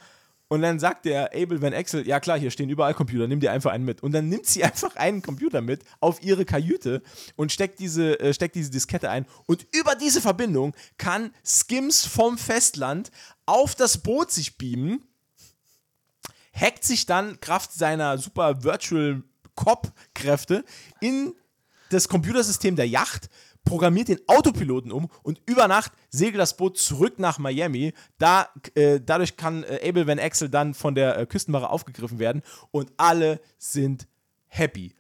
Und 0.50 0.64
dann 0.64 0.80
sagt 0.80 1.06
der 1.06 1.32
Abel 1.36 1.62
Van 1.62 1.76
Axel, 1.76 2.08
ja 2.08 2.20
klar, 2.20 2.38
hier 2.38 2.50
stehen 2.50 2.70
überall 2.70 2.96
Computer, 2.96 3.28
nimm 3.28 3.40
dir 3.40 3.52
einfach 3.52 3.72
einen 3.72 3.86
mit. 3.86 4.02
Und 4.02 4.14
dann 4.14 4.30
nimmt 4.30 4.48
sie 4.48 4.64
einfach 4.66 4.96
einen 4.96 5.22
Computer 5.22 5.62
mit 5.62 5.84
auf 6.00 6.22
ihre 6.24 6.44
Kajüte 6.44 7.04
und 7.36 7.52
steckt 7.52 7.80
diese, 7.80 8.20
äh, 8.20 8.34
steckt 8.34 8.56
diese 8.56 8.72
Diskette 8.72 9.12
ein. 9.12 9.28
Und 9.46 9.68
über 9.72 9.94
diese 9.94 10.22
Verbindung 10.22 10.76
kann 10.98 11.32
Skims 11.46 12.06
vom 12.06 12.38
Festland 12.38 13.12
auf 13.46 13.76
das 13.76 14.00
Boot 14.00 14.32
sich 14.32 14.58
beamen, 14.58 15.04
hackt 16.52 16.84
sich 16.84 17.06
dann 17.06 17.40
Kraft 17.40 17.72
seiner 17.72 18.18
super 18.18 18.64
Virtual 18.64 19.22
Cop-Kräfte 19.54 20.66
in 21.00 21.34
das 21.92 22.08
Computersystem 22.08 22.76
der 22.76 22.88
Yacht, 22.88 23.30
programmiert 23.70 24.08
den 24.08 24.20
Autopiloten 24.28 24.92
um 24.92 25.10
und 25.24 25.40
über 25.46 25.68
Nacht 25.68 25.92
segelt 26.10 26.40
das 26.40 26.58
Boot 26.58 26.78
zurück 26.78 27.20
nach 27.20 27.38
Miami. 27.38 27.94
Da, 28.18 28.50
äh, 28.76 29.00
dadurch 29.00 29.38
kann 29.38 29.64
äh, 29.64 29.88
Abel 29.88 30.08
Van 30.08 30.20
Axel 30.20 30.50
dann 30.50 30.74
von 30.74 30.96
der 30.96 31.18
äh, 31.18 31.26
Küstenwache 31.26 31.70
aufgegriffen 31.70 32.18
werden 32.20 32.42
und 32.72 32.92
alle 32.98 33.40
sind 33.60 34.08
happy. 34.48 34.94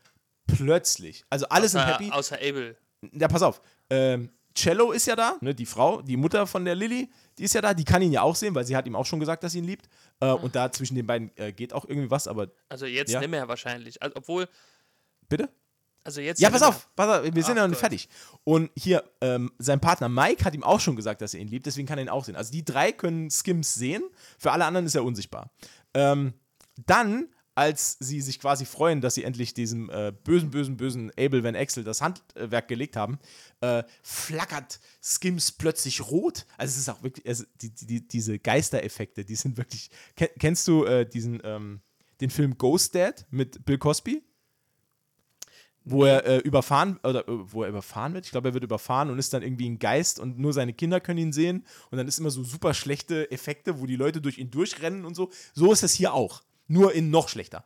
Plötzlich. 0.48 1.26
Also 1.30 1.48
alle 1.50 1.68
sind 1.68 1.82
Außer, 1.82 1.94
happy. 1.94 2.12
außer 2.12 2.36
Abel. 2.38 2.78
Ja, 3.14 3.28
pass 3.28 3.42
auf. 3.42 3.62
Ähm, 3.90 4.30
Cello 4.56 4.92
ist 4.92 5.06
ja 5.08 5.16
da, 5.16 5.38
ne, 5.42 5.54
die 5.56 5.66
Frau, 5.66 6.02
die 6.02 6.18
Mutter 6.18 6.46
von 6.48 6.66
der 6.66 6.76
Lilly, 6.76 7.10
die 7.38 7.44
ist 7.44 7.54
ja 7.54 7.62
da, 7.62 7.74
die 7.74 7.86
kann 7.86 8.02
ihn 8.02 8.12
ja 8.12 8.24
auch 8.24 8.36
sehen, 8.36 8.54
weil 8.56 8.66
sie 8.66 8.76
hat 8.76 8.86
ihm 8.88 8.96
auch 8.96 9.06
schon 9.06 9.20
gesagt, 9.20 9.44
dass 9.44 9.54
sie 9.54 9.60
ihn 9.60 9.64
liebt. 9.66 9.88
Äh, 10.20 10.32
und 10.32 10.56
da 10.56 10.72
zwischen 10.72 10.96
den 10.96 11.08
beiden 11.08 11.32
äh, 11.38 11.54
geht 11.54 11.72
auch 11.74 11.86
irgendwie 11.86 12.12
was, 12.12 12.28
aber 12.28 12.48
Also 12.68 12.86
jetzt 12.86 13.12
Ja. 13.12 13.20
nicht 13.20 13.30
mehr 13.30 13.48
wahrscheinlich. 13.48 14.02
Also, 14.02 14.16
obwohl, 14.18 14.48
bitte? 15.30 15.50
Also 16.10 16.22
jetzt. 16.22 16.42
Ja, 16.42 16.50
pass 16.50 16.64
auf, 16.64 16.90
pass 16.96 17.20
auf, 17.20 17.36
wir 17.36 17.44
sind 17.44 17.56
ja 17.56 17.64
noch 17.64 17.70
nicht 17.70 17.80
fertig. 17.80 18.10
Und 18.44 18.72
hier, 18.76 19.04
ähm, 19.22 19.52
sein 19.60 19.80
Partner 19.80 20.10
Mike 20.10 20.44
hat 20.44 20.56
ihm 20.56 20.64
auch 20.64 20.80
schon 20.80 20.96
gesagt, 20.96 21.22
dass 21.22 21.34
er 21.34 21.40
ihn 21.40 21.48
liebt, 21.48 21.66
deswegen 21.66 21.88
kann 21.88 22.00
er 22.00 22.06
ihn 22.06 22.10
auch 22.10 22.26
sehen. 22.26 22.36
Also 22.36 22.52
die 22.52 22.66
drei 22.66 22.92
können 22.92 23.30
Skims 23.30 23.76
sehen, 23.76 24.04
für 24.38 24.52
alle 24.52 24.66
anderen 24.66 24.86
ist 24.86 24.96
er 24.96 25.04
unsichtbar. 25.04 25.52
Ähm, 25.94 26.34
dann, 26.86 27.28
als 27.54 27.98
sie 28.00 28.22
sich 28.22 28.40
quasi 28.40 28.66
freuen, 28.66 29.02
dass 29.02 29.16
sie 29.16 29.24
endlich 29.24 29.54
diesem 29.54 29.90
äh, 29.90 30.12
bösen, 30.24 30.50
bösen, 30.50 30.78
bösen 30.78 31.12
Abel 31.12 31.44
Van 31.44 31.56
Axel 31.56 31.84
das 31.84 32.02
Handwerk 32.02 32.68
gelegt 32.68 32.96
haben, 32.96 33.20
äh, 33.62 33.84
flackert 34.02 34.80
Skims 35.04 35.52
plötzlich 35.52 36.02
rot. 36.02 36.48
Also 36.58 36.72
es 36.72 36.78
ist 36.78 36.90
auch 36.90 37.04
wirklich, 37.04 37.28
also 37.28 37.44
die, 37.62 37.70
die, 37.70 38.08
diese 38.08 38.40
Geistereffekte, 38.40 39.26
die 39.26 39.36
sind 39.36 39.58
wirklich. 39.58 39.92
Ken, 40.16 40.30
kennst 40.40 40.68
du 40.68 40.86
äh, 40.86 41.08
diesen, 41.08 41.40
ähm, 41.44 41.82
den 42.20 42.30
Film 42.30 42.58
Ghost 42.58 42.96
Dad 42.96 43.28
mit 43.30 43.64
Bill 43.66 43.78
Cosby? 43.78 44.24
Wo 45.86 46.06
er 46.06 46.26
äh, 46.26 46.38
überfahren 46.40 47.00
oder 47.04 47.28
äh, 47.28 47.52
wo 47.52 47.64
er 47.64 47.70
überfahren 47.70 48.14
wird. 48.14 48.26
Ich 48.26 48.32
glaube, 48.32 48.50
er 48.50 48.54
wird 48.54 48.64
überfahren 48.64 49.10
und 49.10 49.20
ist 49.20 49.34
dann 49.34 49.44
irgendwie 49.44 49.70
ein 49.70 49.80
Geist 49.80 50.20
und 50.20 50.40
nur 50.40 50.54
seine 50.54 50.74
Kinder 50.74 51.00
können 51.00 51.20
ihn 51.20 51.34
sehen 51.34 51.66
und 51.90 51.98
dann 51.98 52.08
ist 52.08 52.20
immer 52.20 52.32
so 52.32 52.44
super 52.44 52.74
schlechte 52.74 53.32
Effekte, 53.32 53.80
wo 53.80 53.86
die 53.86 53.96
Leute 53.96 54.22
durch 54.22 54.38
ihn 54.38 54.52
durchrennen 54.52 55.06
und 55.06 55.16
so. 55.16 55.30
So 55.54 55.72
ist 55.72 55.84
es 55.84 55.94
hier 55.94 56.14
auch, 56.14 56.44
nur 56.68 56.94
in 56.94 57.10
noch 57.10 57.30
schlechter. 57.30 57.64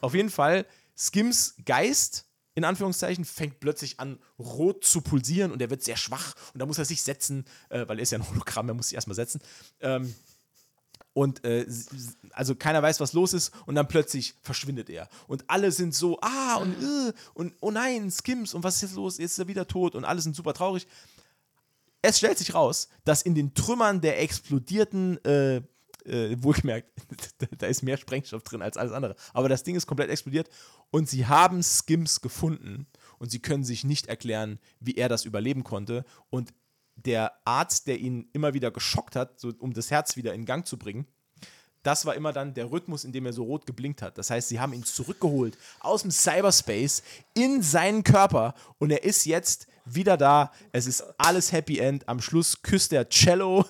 Auf 0.00 0.14
jeden 0.14 0.30
Fall 0.30 0.66
Skims 0.96 1.56
Geist 1.64 2.26
in 2.54 2.64
Anführungszeichen 2.64 3.24
fängt 3.24 3.60
plötzlich 3.60 3.98
an 3.98 4.18
rot 4.38 4.84
zu 4.84 5.00
pulsieren 5.00 5.50
und 5.50 5.60
er 5.60 5.70
wird 5.70 5.82
sehr 5.82 5.96
schwach 5.96 6.34
und 6.52 6.60
da 6.60 6.66
muss 6.66 6.78
er 6.78 6.84
sich 6.84 7.02
setzen, 7.02 7.44
äh, 7.68 7.86
weil 7.88 7.98
er 7.98 8.02
ist 8.02 8.12
ja 8.12 8.18
ein 8.18 8.28
Hologramm, 8.28 8.68
er 8.68 8.74
muss 8.74 8.88
sich 8.88 8.94
erstmal 8.94 9.16
setzen. 9.16 9.40
Ähm, 9.80 10.14
und 11.14 11.44
äh, 11.44 11.66
also 12.32 12.54
keiner 12.54 12.82
weiß, 12.82 13.00
was 13.00 13.12
los 13.14 13.32
ist 13.32 13.52
und 13.66 13.76
dann 13.76 13.88
plötzlich 13.88 14.34
verschwindet 14.42 14.90
er. 14.90 15.08
Und 15.28 15.44
alle 15.48 15.72
sind 15.72 15.94
so, 15.94 16.18
ah 16.20 16.56
und 16.56 16.74
äh, 16.82 17.12
und 17.34 17.54
oh 17.60 17.70
nein, 17.70 18.10
Skims 18.10 18.52
und 18.52 18.62
was 18.64 18.76
ist 18.76 18.82
jetzt 18.82 18.94
los? 18.96 19.18
Jetzt 19.18 19.32
ist 19.32 19.38
er 19.38 19.48
wieder 19.48 19.66
tot 19.66 19.94
und 19.94 20.04
alle 20.04 20.20
sind 20.20 20.36
super 20.36 20.52
traurig. 20.52 20.86
Es 22.02 22.18
stellt 22.18 22.36
sich 22.36 22.52
raus, 22.52 22.88
dass 23.04 23.22
in 23.22 23.34
den 23.34 23.54
Trümmern 23.54 24.00
der 24.02 24.20
explodierten, 24.20 25.24
äh, 25.24 25.62
äh, 26.04 26.36
wohlgemerkt, 26.42 26.90
da- 27.38 27.46
da 27.58 27.66
ist 27.66 27.82
mehr 27.82 27.96
Sprengstoff 27.96 28.42
drin 28.42 28.60
als 28.60 28.76
alles 28.76 28.92
andere, 28.92 29.16
aber 29.32 29.48
das 29.48 29.62
Ding 29.62 29.74
ist 29.76 29.86
komplett 29.86 30.10
explodiert 30.10 30.50
und 30.90 31.08
sie 31.08 31.26
haben 31.26 31.62
Skims 31.62 32.20
gefunden 32.20 32.86
und 33.18 33.30
sie 33.30 33.38
können 33.38 33.64
sich 33.64 33.84
nicht 33.84 34.06
erklären, 34.08 34.58
wie 34.80 34.96
er 34.96 35.08
das 35.08 35.24
überleben 35.24 35.64
konnte 35.64 36.04
und 36.28 36.52
der 36.96 37.32
Arzt, 37.44 37.86
der 37.86 37.98
ihn 37.98 38.28
immer 38.32 38.54
wieder 38.54 38.70
geschockt 38.70 39.16
hat, 39.16 39.40
so, 39.40 39.52
um 39.58 39.72
das 39.72 39.90
Herz 39.90 40.16
wieder 40.16 40.34
in 40.34 40.44
Gang 40.44 40.66
zu 40.66 40.78
bringen, 40.78 41.06
das 41.84 42.06
war 42.06 42.14
immer 42.14 42.32
dann 42.32 42.54
der 42.54 42.70
Rhythmus, 42.70 43.04
in 43.04 43.12
dem 43.12 43.26
er 43.26 43.34
so 43.34 43.44
rot 43.44 43.66
geblinkt 43.66 44.00
hat. 44.00 44.16
Das 44.16 44.30
heißt, 44.30 44.48
sie 44.48 44.58
haben 44.58 44.72
ihn 44.72 44.84
zurückgeholt 44.84 45.58
aus 45.80 46.02
dem 46.02 46.10
Cyberspace 46.10 47.02
in 47.34 47.62
seinen 47.62 48.02
Körper 48.02 48.54
und 48.78 48.90
er 48.90 49.04
ist 49.04 49.26
jetzt 49.26 49.68
wieder 49.84 50.16
da. 50.16 50.50
Es 50.72 50.86
ist 50.86 51.02
alles 51.18 51.52
Happy 51.52 51.78
End. 51.78 52.08
Am 52.08 52.22
Schluss 52.22 52.62
küsst 52.62 52.92
er 52.94 53.08
Cello. 53.10 53.66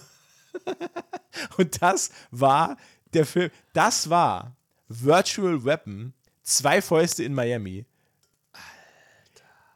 und 1.59 1.83
das 1.83 2.11
war 2.31 2.77
der 3.13 3.27
Film. 3.27 3.51
Das 3.73 4.09
war 4.09 4.57
Virtual 4.89 5.65
Weapon, 5.65 6.15
zwei 6.45 6.81
Fäuste 6.81 7.25
in 7.25 7.35
Miami. 7.35 7.85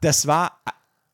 Das 0.01 0.29
war, 0.29 0.63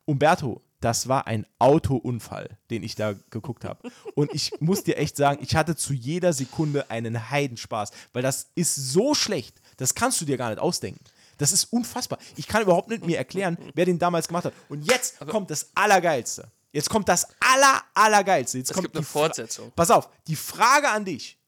Umberto, 0.05 0.61
das 0.85 1.09
war 1.09 1.27
ein 1.27 1.47
Autounfall, 1.59 2.59
den 2.71 2.83
ich 2.83 2.95
da 2.95 3.15
geguckt 3.31 3.65
habe. 3.65 3.91
Und 4.15 4.33
ich 4.35 4.53
muss 4.61 4.85
dir 4.85 4.97
echt 4.99 5.17
sagen, 5.17 5.39
ich 5.43 5.57
hatte 5.57 5.75
zu 5.77 5.93
jeder 5.93 6.33
Sekunde 6.33 6.91
einen 6.91 7.31
Heidenspaß, 7.31 7.91
weil 8.13 8.23
das 8.23 8.49
ist 8.55 8.75
so 8.75 9.15
schlecht, 9.15 9.61
das 9.79 9.95
kannst 9.95 10.21
du 10.21 10.25
dir 10.25 10.37
gar 10.37 10.51
nicht 10.51 10.59
ausdenken. 10.59 11.03
Das 11.39 11.51
ist 11.51 11.65
unfassbar. 11.73 12.19
Ich 12.37 12.47
kann 12.47 12.63
überhaupt 12.63 12.89
nicht 12.89 13.05
mir 13.05 13.17
erklären, 13.19 13.59
wer 13.75 13.87
den 13.87 13.99
damals 13.99 14.29
gemacht 14.29 14.45
hat. 14.45 14.53
Und 14.69 14.89
jetzt 14.89 15.19
kommt 15.27 15.51
das 15.51 15.71
Allergeilste. 15.75 16.49
Jetzt 16.71 16.89
kommt 16.91 17.09
das 17.09 17.27
Aller, 17.41 17.83
Allergeilste. 17.95 18.59
Jetzt 18.59 18.71
Es 18.71 18.75
kommt 18.75 18.85
gibt 18.87 18.97
eine 18.97 19.05
die 19.05 19.11
Fra- 19.11 19.19
Fortsetzung. 19.21 19.73
Pass 19.75 19.91
auf, 19.91 20.09
die 20.27 20.37
Frage 20.37 20.89
an 20.89 21.05
dich. 21.05 21.39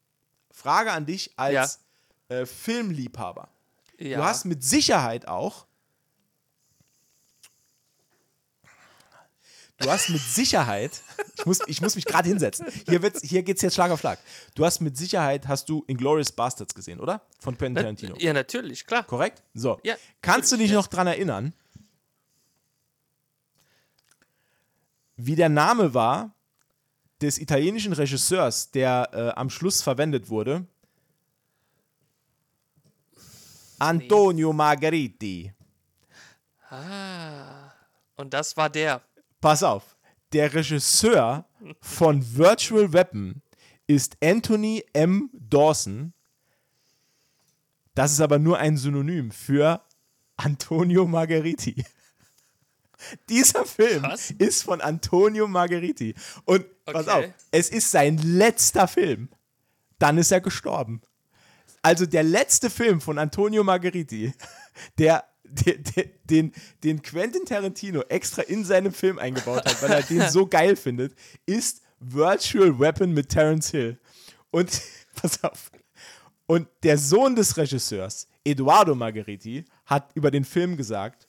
Frage 0.50 0.90
an 0.92 1.04
dich 1.06 1.30
als 1.36 1.78
äh, 2.28 2.46
Filmliebhaber. 2.46 3.48
Ja. 3.98 4.18
Du 4.18 4.24
hast 4.24 4.44
mit 4.44 4.64
Sicherheit 4.64 5.28
auch. 5.28 5.65
Du 9.78 9.90
hast 9.90 10.08
mit 10.08 10.20
Sicherheit. 10.20 11.02
Ich 11.36 11.44
muss, 11.44 11.58
ich 11.66 11.80
muss 11.82 11.96
mich 11.96 12.06
gerade 12.06 12.28
hinsetzen. 12.28 12.66
Hier, 12.88 13.02
wird's, 13.02 13.20
hier 13.22 13.42
geht 13.42 13.56
es 13.56 13.62
jetzt 13.62 13.74
Schlag 13.74 13.90
auf 13.90 14.00
Schlag. 14.00 14.18
Du 14.54 14.64
hast 14.64 14.80
mit 14.80 14.96
Sicherheit, 14.96 15.46
hast 15.48 15.68
du 15.68 15.84
Inglourious 15.86 16.32
Bastards 16.32 16.74
gesehen, 16.74 16.98
oder? 16.98 17.20
Von 17.40 17.58
Quentin 17.58 17.82
Tarantino. 17.82 18.16
ja, 18.18 18.32
natürlich, 18.32 18.86
klar. 18.86 19.04
Korrekt? 19.04 19.42
So. 19.52 19.78
Ja, 19.82 19.96
Kannst 20.22 20.50
du 20.50 20.56
dich 20.56 20.72
noch 20.72 20.86
dran 20.86 21.06
erinnern, 21.06 21.52
wie 25.16 25.36
der 25.36 25.50
Name 25.50 25.92
war 25.92 26.34
des 27.20 27.38
italienischen 27.38 27.92
Regisseurs, 27.92 28.70
der 28.70 29.10
äh, 29.12 29.38
am 29.38 29.50
Schluss 29.50 29.82
verwendet 29.82 30.30
wurde? 30.30 30.66
Antonio 33.78 34.52
Margheriti. 34.54 35.52
Ah. 36.70 37.72
Und 38.16 38.32
das 38.32 38.56
war 38.56 38.70
der. 38.70 39.02
Pass 39.40 39.62
auf, 39.62 39.96
der 40.32 40.52
Regisseur 40.54 41.46
von 41.80 42.36
Virtual 42.36 42.92
Weapon 42.92 43.42
ist 43.86 44.16
Anthony 44.22 44.84
M. 44.92 45.30
Dawson. 45.32 46.12
Das 47.94 48.12
ist 48.12 48.20
aber 48.20 48.38
nur 48.38 48.58
ein 48.58 48.76
Synonym 48.76 49.30
für 49.30 49.80
Antonio 50.36 51.06
Margheriti. 51.06 51.84
Dieser 53.28 53.64
Film 53.64 54.02
Was? 54.02 54.30
ist 54.32 54.64
von 54.64 54.80
Antonio 54.80 55.46
Margheriti. 55.46 56.14
Und 56.44 56.64
pass 56.84 57.08
auf, 57.08 57.24
Okay. 57.24 57.34
es 57.52 57.68
ist 57.70 57.90
sein 57.90 58.18
letzter 58.18 58.88
Film. 58.88 59.28
Dann 59.98 60.18
ist 60.18 60.30
er 60.30 60.40
gestorben. 60.40 61.00
Also 61.82 62.04
der 62.04 62.22
letzte 62.24 62.68
Film 62.68 63.00
von 63.00 63.18
Antonio 63.18 63.62
Margheriti, 63.64 64.32
der, 64.98 65.24
der, 65.64 66.04
den, 66.24 66.52
den 66.84 67.02
Quentin 67.02 67.44
Tarantino 67.44 68.02
extra 68.08 68.42
in 68.42 68.64
seinem 68.64 68.92
Film 68.92 69.18
eingebaut 69.18 69.64
hat, 69.64 69.82
weil 69.82 69.90
er 69.90 70.02
den 70.02 70.28
so 70.30 70.46
geil 70.48 70.76
findet, 70.76 71.14
ist 71.46 71.82
Virtual 72.00 72.78
Weapon 72.78 73.12
mit 73.12 73.28
Terence 73.28 73.70
Hill. 73.70 73.98
Und 74.50 74.80
pass 75.14 75.42
auf. 75.42 75.70
Und 76.46 76.68
der 76.82 76.98
Sohn 76.98 77.34
des 77.34 77.56
Regisseurs, 77.56 78.28
Eduardo 78.44 78.94
Margheriti, 78.94 79.64
hat 79.84 80.10
über 80.14 80.30
den 80.30 80.44
Film 80.44 80.76
gesagt, 80.76 81.25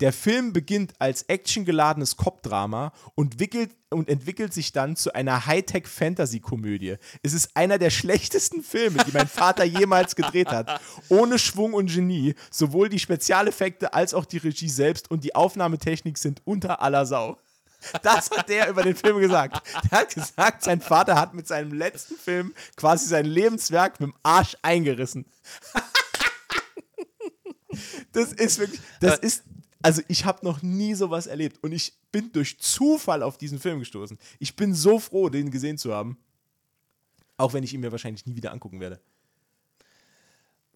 der 0.00 0.12
Film 0.12 0.52
beginnt 0.52 0.92
als 0.98 1.28
actiongeladenes 1.28 2.16
Cop-Drama 2.16 2.92
und, 3.14 3.38
wickelt, 3.38 3.70
und 3.90 4.08
entwickelt 4.08 4.52
sich 4.52 4.72
dann 4.72 4.96
zu 4.96 5.14
einer 5.14 5.46
Hightech-Fantasy-Komödie. 5.46 6.96
Es 7.22 7.32
ist 7.32 7.56
einer 7.56 7.78
der 7.78 7.90
schlechtesten 7.90 8.62
Filme, 8.62 9.04
die 9.04 9.12
mein 9.12 9.28
Vater 9.28 9.64
jemals 9.64 10.16
gedreht 10.16 10.48
hat. 10.48 10.80
Ohne 11.08 11.38
Schwung 11.38 11.74
und 11.74 11.92
Genie. 11.92 12.34
Sowohl 12.50 12.88
die 12.88 12.98
Spezialeffekte 12.98 13.94
als 13.94 14.14
auch 14.14 14.24
die 14.24 14.38
Regie 14.38 14.68
selbst 14.68 15.10
und 15.10 15.22
die 15.22 15.34
Aufnahmetechnik 15.34 16.18
sind 16.18 16.42
unter 16.44 16.82
aller 16.82 17.06
Sau. 17.06 17.38
Das 18.02 18.30
hat 18.30 18.48
der 18.48 18.68
über 18.70 18.82
den 18.82 18.96
Film 18.96 19.18
gesagt. 19.20 19.62
Der 19.90 20.00
hat 20.00 20.14
gesagt, 20.14 20.62
sein 20.62 20.80
Vater 20.80 21.16
hat 21.20 21.34
mit 21.34 21.46
seinem 21.46 21.72
letzten 21.72 22.16
Film 22.16 22.54
quasi 22.76 23.06
sein 23.06 23.26
Lebenswerk 23.26 24.00
mit 24.00 24.10
dem 24.10 24.16
Arsch 24.22 24.56
eingerissen. 24.62 25.26
Das 28.12 28.32
ist 28.32 28.58
wirklich, 28.58 28.80
das 29.00 29.18
ist, 29.18 29.42
also 29.84 30.00
ich 30.08 30.24
habe 30.24 30.42
noch 30.46 30.62
nie 30.62 30.94
sowas 30.94 31.26
erlebt 31.26 31.62
und 31.62 31.72
ich 31.72 31.92
bin 32.10 32.32
durch 32.32 32.58
Zufall 32.58 33.22
auf 33.22 33.36
diesen 33.36 33.60
Film 33.60 33.80
gestoßen. 33.80 34.18
Ich 34.38 34.56
bin 34.56 34.74
so 34.74 34.98
froh, 34.98 35.28
den 35.28 35.50
gesehen 35.50 35.76
zu 35.76 35.92
haben. 35.94 36.16
Auch 37.36 37.52
wenn 37.52 37.62
ich 37.62 37.74
ihn 37.74 37.80
mir 37.80 37.92
wahrscheinlich 37.92 38.24
nie 38.24 38.34
wieder 38.34 38.50
angucken 38.50 38.80
werde. 38.80 38.98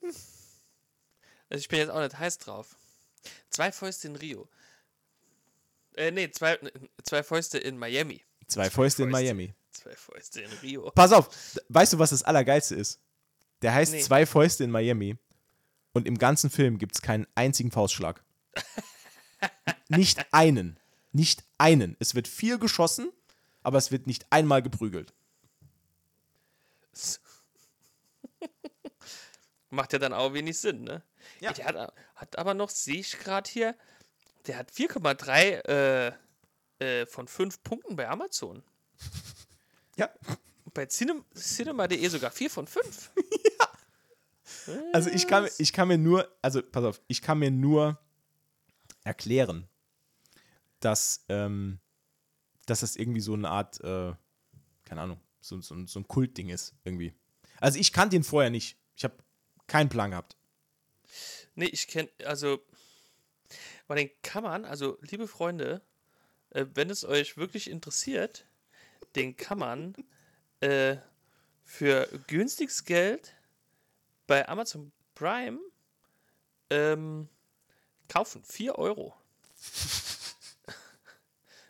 Also 0.02 1.60
ich 1.60 1.68
bin 1.68 1.78
jetzt 1.78 1.88
auch 1.88 2.02
nicht 2.02 2.18
heiß 2.18 2.36
drauf. 2.36 2.76
Zwei 3.48 3.72
Fäuste 3.72 4.08
in 4.08 4.16
Rio. 4.16 4.46
Äh, 5.94 6.10
nee, 6.10 6.30
zwei, 6.30 6.58
zwei 7.02 7.22
Fäuste 7.22 7.56
in 7.56 7.78
Miami. 7.78 8.22
Zwei 8.46 8.68
Fäuste 8.68 9.04
in 9.04 9.10
Fäuste. 9.10 9.24
Miami. 9.24 9.54
Zwei 9.70 9.96
Fäuste 9.96 10.42
in 10.42 10.50
Rio. 10.62 10.90
Pass 10.90 11.12
auf, 11.12 11.30
weißt 11.70 11.94
du, 11.94 11.98
was 11.98 12.10
das 12.10 12.24
Allergeilste 12.24 12.74
ist? 12.74 13.00
Der 13.62 13.72
heißt 13.72 13.92
Nee. 13.92 14.02
Zwei 14.02 14.26
Fäuste 14.26 14.64
in 14.64 14.70
Miami 14.70 15.16
und 15.94 16.06
im 16.06 16.18
ganzen 16.18 16.50
Film 16.50 16.76
gibt 16.76 16.94
es 16.96 17.00
keinen 17.00 17.26
einzigen 17.34 17.70
Faustschlag. 17.70 18.22
nicht 19.88 20.26
einen. 20.32 20.78
Nicht 21.12 21.44
einen. 21.58 21.96
Es 21.98 22.14
wird 22.14 22.28
viel 22.28 22.58
geschossen, 22.58 23.10
aber 23.62 23.78
es 23.78 23.90
wird 23.90 24.06
nicht 24.06 24.26
einmal 24.30 24.62
geprügelt. 24.62 25.12
Macht 29.70 29.92
ja 29.92 29.98
dann 29.98 30.12
auch 30.12 30.32
wenig 30.32 30.58
Sinn, 30.58 30.84
ne? 30.84 31.02
Ja. 31.40 31.52
Der 31.52 31.64
hat, 31.66 31.92
hat 32.14 32.38
aber 32.38 32.54
noch, 32.54 32.70
sehe 32.70 33.00
ich 33.00 33.18
gerade 33.18 33.48
hier, 33.50 33.76
der 34.46 34.58
hat 34.58 34.70
4,3 34.70 35.68
äh, 35.68 36.12
äh, 36.78 37.06
von 37.06 37.28
fünf 37.28 37.62
Punkten 37.62 37.96
bei 37.96 38.08
Amazon. 38.08 38.62
Ja. 39.96 40.10
Bei 40.74 40.86
Cinem 40.86 41.24
Cinema.de 41.34 42.08
sogar 42.08 42.30
vier 42.30 42.50
von 42.50 42.66
fünf. 42.66 43.10
Also 44.92 45.08
ich 45.10 45.26
kann, 45.26 45.48
ich 45.58 45.72
kann 45.72 45.88
mir 45.88 45.96
nur, 45.96 46.30
also 46.42 46.62
pass 46.62 46.84
auf, 46.84 47.00
ich 47.06 47.22
kann 47.22 47.38
mir 47.38 47.50
nur 47.50 47.98
erklären, 49.08 49.66
dass, 50.80 51.24
ähm, 51.28 51.80
dass 52.66 52.80
das 52.80 52.94
irgendwie 52.94 53.20
so 53.20 53.32
eine 53.32 53.48
Art, 53.48 53.80
äh, 53.80 54.12
keine 54.84 55.00
Ahnung, 55.00 55.20
so, 55.40 55.60
so, 55.60 55.86
so 55.86 55.98
ein 55.98 56.06
Kultding 56.06 56.50
ist 56.50 56.74
irgendwie. 56.84 57.14
Also 57.58 57.78
ich 57.78 57.92
kannte 57.92 58.16
ihn 58.16 58.22
vorher 58.22 58.50
nicht. 58.50 58.78
Ich 58.96 59.04
habe 59.04 59.16
keinen 59.66 59.88
Plan 59.88 60.10
gehabt. 60.10 60.36
Nee, 61.54 61.66
ich 61.66 61.88
kenne, 61.88 62.10
also, 62.24 62.62
bei 63.86 63.94
den 63.94 64.10
kann 64.22 64.44
man, 64.44 64.64
also, 64.66 64.98
liebe 65.00 65.26
Freunde, 65.26 65.80
äh, 66.50 66.66
wenn 66.74 66.90
es 66.90 67.04
euch 67.04 67.38
wirklich 67.38 67.70
interessiert, 67.70 68.46
den 69.16 69.36
kann 69.36 69.58
man 69.58 69.94
äh, 70.60 70.96
für 71.64 72.08
günstiges 72.26 72.84
Geld 72.84 73.34
bei 74.26 74.46
Amazon 74.48 74.92
Prime 75.14 75.58
ähm, 76.68 77.28
kaufen. 78.08 78.42
4 78.44 78.78
Euro. 78.78 79.14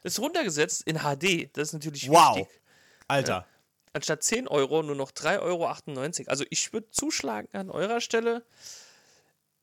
ist 0.02 0.18
runtergesetzt 0.18 0.82
in 0.86 0.98
HD. 0.98 1.50
Das 1.56 1.68
ist 1.68 1.72
natürlich 1.74 2.08
Wow. 2.08 2.36
wichtig. 2.36 2.60
Alter. 3.08 3.46
Anstatt 3.92 4.22
10 4.22 4.48
Euro 4.48 4.82
nur 4.82 4.94
noch 4.94 5.10
3,98 5.12 6.20
Euro. 6.20 6.30
Also 6.30 6.44
ich 6.50 6.72
würde 6.72 6.90
zuschlagen 6.90 7.48
an 7.52 7.70
eurer 7.70 8.00
Stelle. 8.00 8.44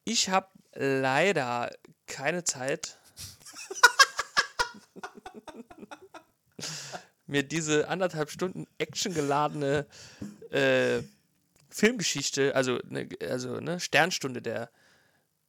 Ich 0.03 0.29
habe 0.29 0.47
leider 0.73 1.71
keine 2.07 2.43
Zeit, 2.43 2.97
mir 7.27 7.43
diese 7.43 7.87
anderthalb 7.87 8.29
Stunden 8.29 8.67
actiongeladene 8.77 9.85
äh, 10.51 11.01
Filmgeschichte, 11.69 12.55
also, 12.55 12.79
ne, 12.87 13.09
also 13.21 13.59
ne, 13.59 13.79
Sternstunde 13.79 14.41
der 14.41 14.69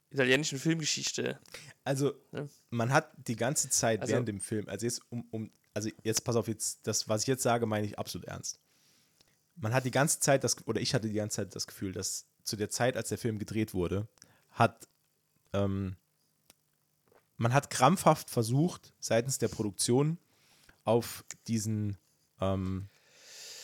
italienischen 0.09 0.59
Filmgeschichte. 0.59 1.39
Also, 1.83 2.13
Ja. 2.31 2.47
man 2.69 2.91
hat 2.91 3.11
die 3.27 3.35
ganze 3.35 3.69
Zeit 3.69 4.01
Also- 4.01 4.11
während 4.13 4.27
dem 4.27 4.39
Film, 4.39 4.67
also 4.69 4.85
jetzt 4.85 5.01
um, 5.09 5.27
um, 5.31 5.51
also 5.73 5.89
jetzt 6.03 6.23
pass 6.23 6.35
auf, 6.35 6.47
jetzt, 6.47 6.79
das, 6.87 7.07
was 7.09 7.21
ich 7.21 7.27
jetzt 7.27 7.43
sage, 7.43 7.65
meine 7.65 7.85
ich 7.85 7.97
absolut 7.99 8.27
ernst. 8.27 8.59
Man 9.55 9.73
hat 9.73 9.85
die 9.85 9.91
ganze 9.91 10.19
Zeit 10.19 10.43
das, 10.43 10.55
oder 10.67 10.79
ich 10.81 10.93
hatte 10.93 11.07
die 11.07 11.13
ganze 11.15 11.37
Zeit 11.37 11.55
das 11.55 11.67
Gefühl, 11.67 11.91
dass 11.91 12.25
zu 12.43 12.55
der 12.55 12.69
Zeit, 12.69 12.95
als 12.95 13.09
der 13.09 13.17
Film 13.17 13.39
gedreht 13.39 13.73
wurde, 13.73 14.07
hat 14.51 14.87
ähm, 15.53 15.95
man 17.37 17.53
hat 17.53 17.69
krampfhaft 17.69 18.29
versucht, 18.29 18.93
seitens 18.99 19.37
der 19.37 19.47
Produktion 19.47 20.17
auf 20.83 21.23
diesen 21.47 21.97
ähm, 22.41 22.89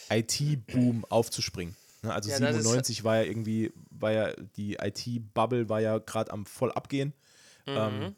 IT-Boom 0.09 1.05
aufzuspringen. 1.05 1.75
Ne, 2.03 2.13
Also 2.13 2.29
Ja, 2.29 2.39
das 2.39 2.49
ist- 2.57 2.63
97 2.63 3.03
war 3.03 3.17
ja 3.17 3.23
irgendwie, 3.23 3.71
war 3.89 4.11
ja 4.11 4.33
die 4.57 4.73
IT-Bubble 4.75 5.69
war 5.69 5.79
ja 5.81 5.97
gerade 5.99 6.31
am 6.31 6.45
voll 6.45 6.71
abgehen. 6.71 7.13
Ähm, 7.65 7.99
Mhm. 7.99 8.15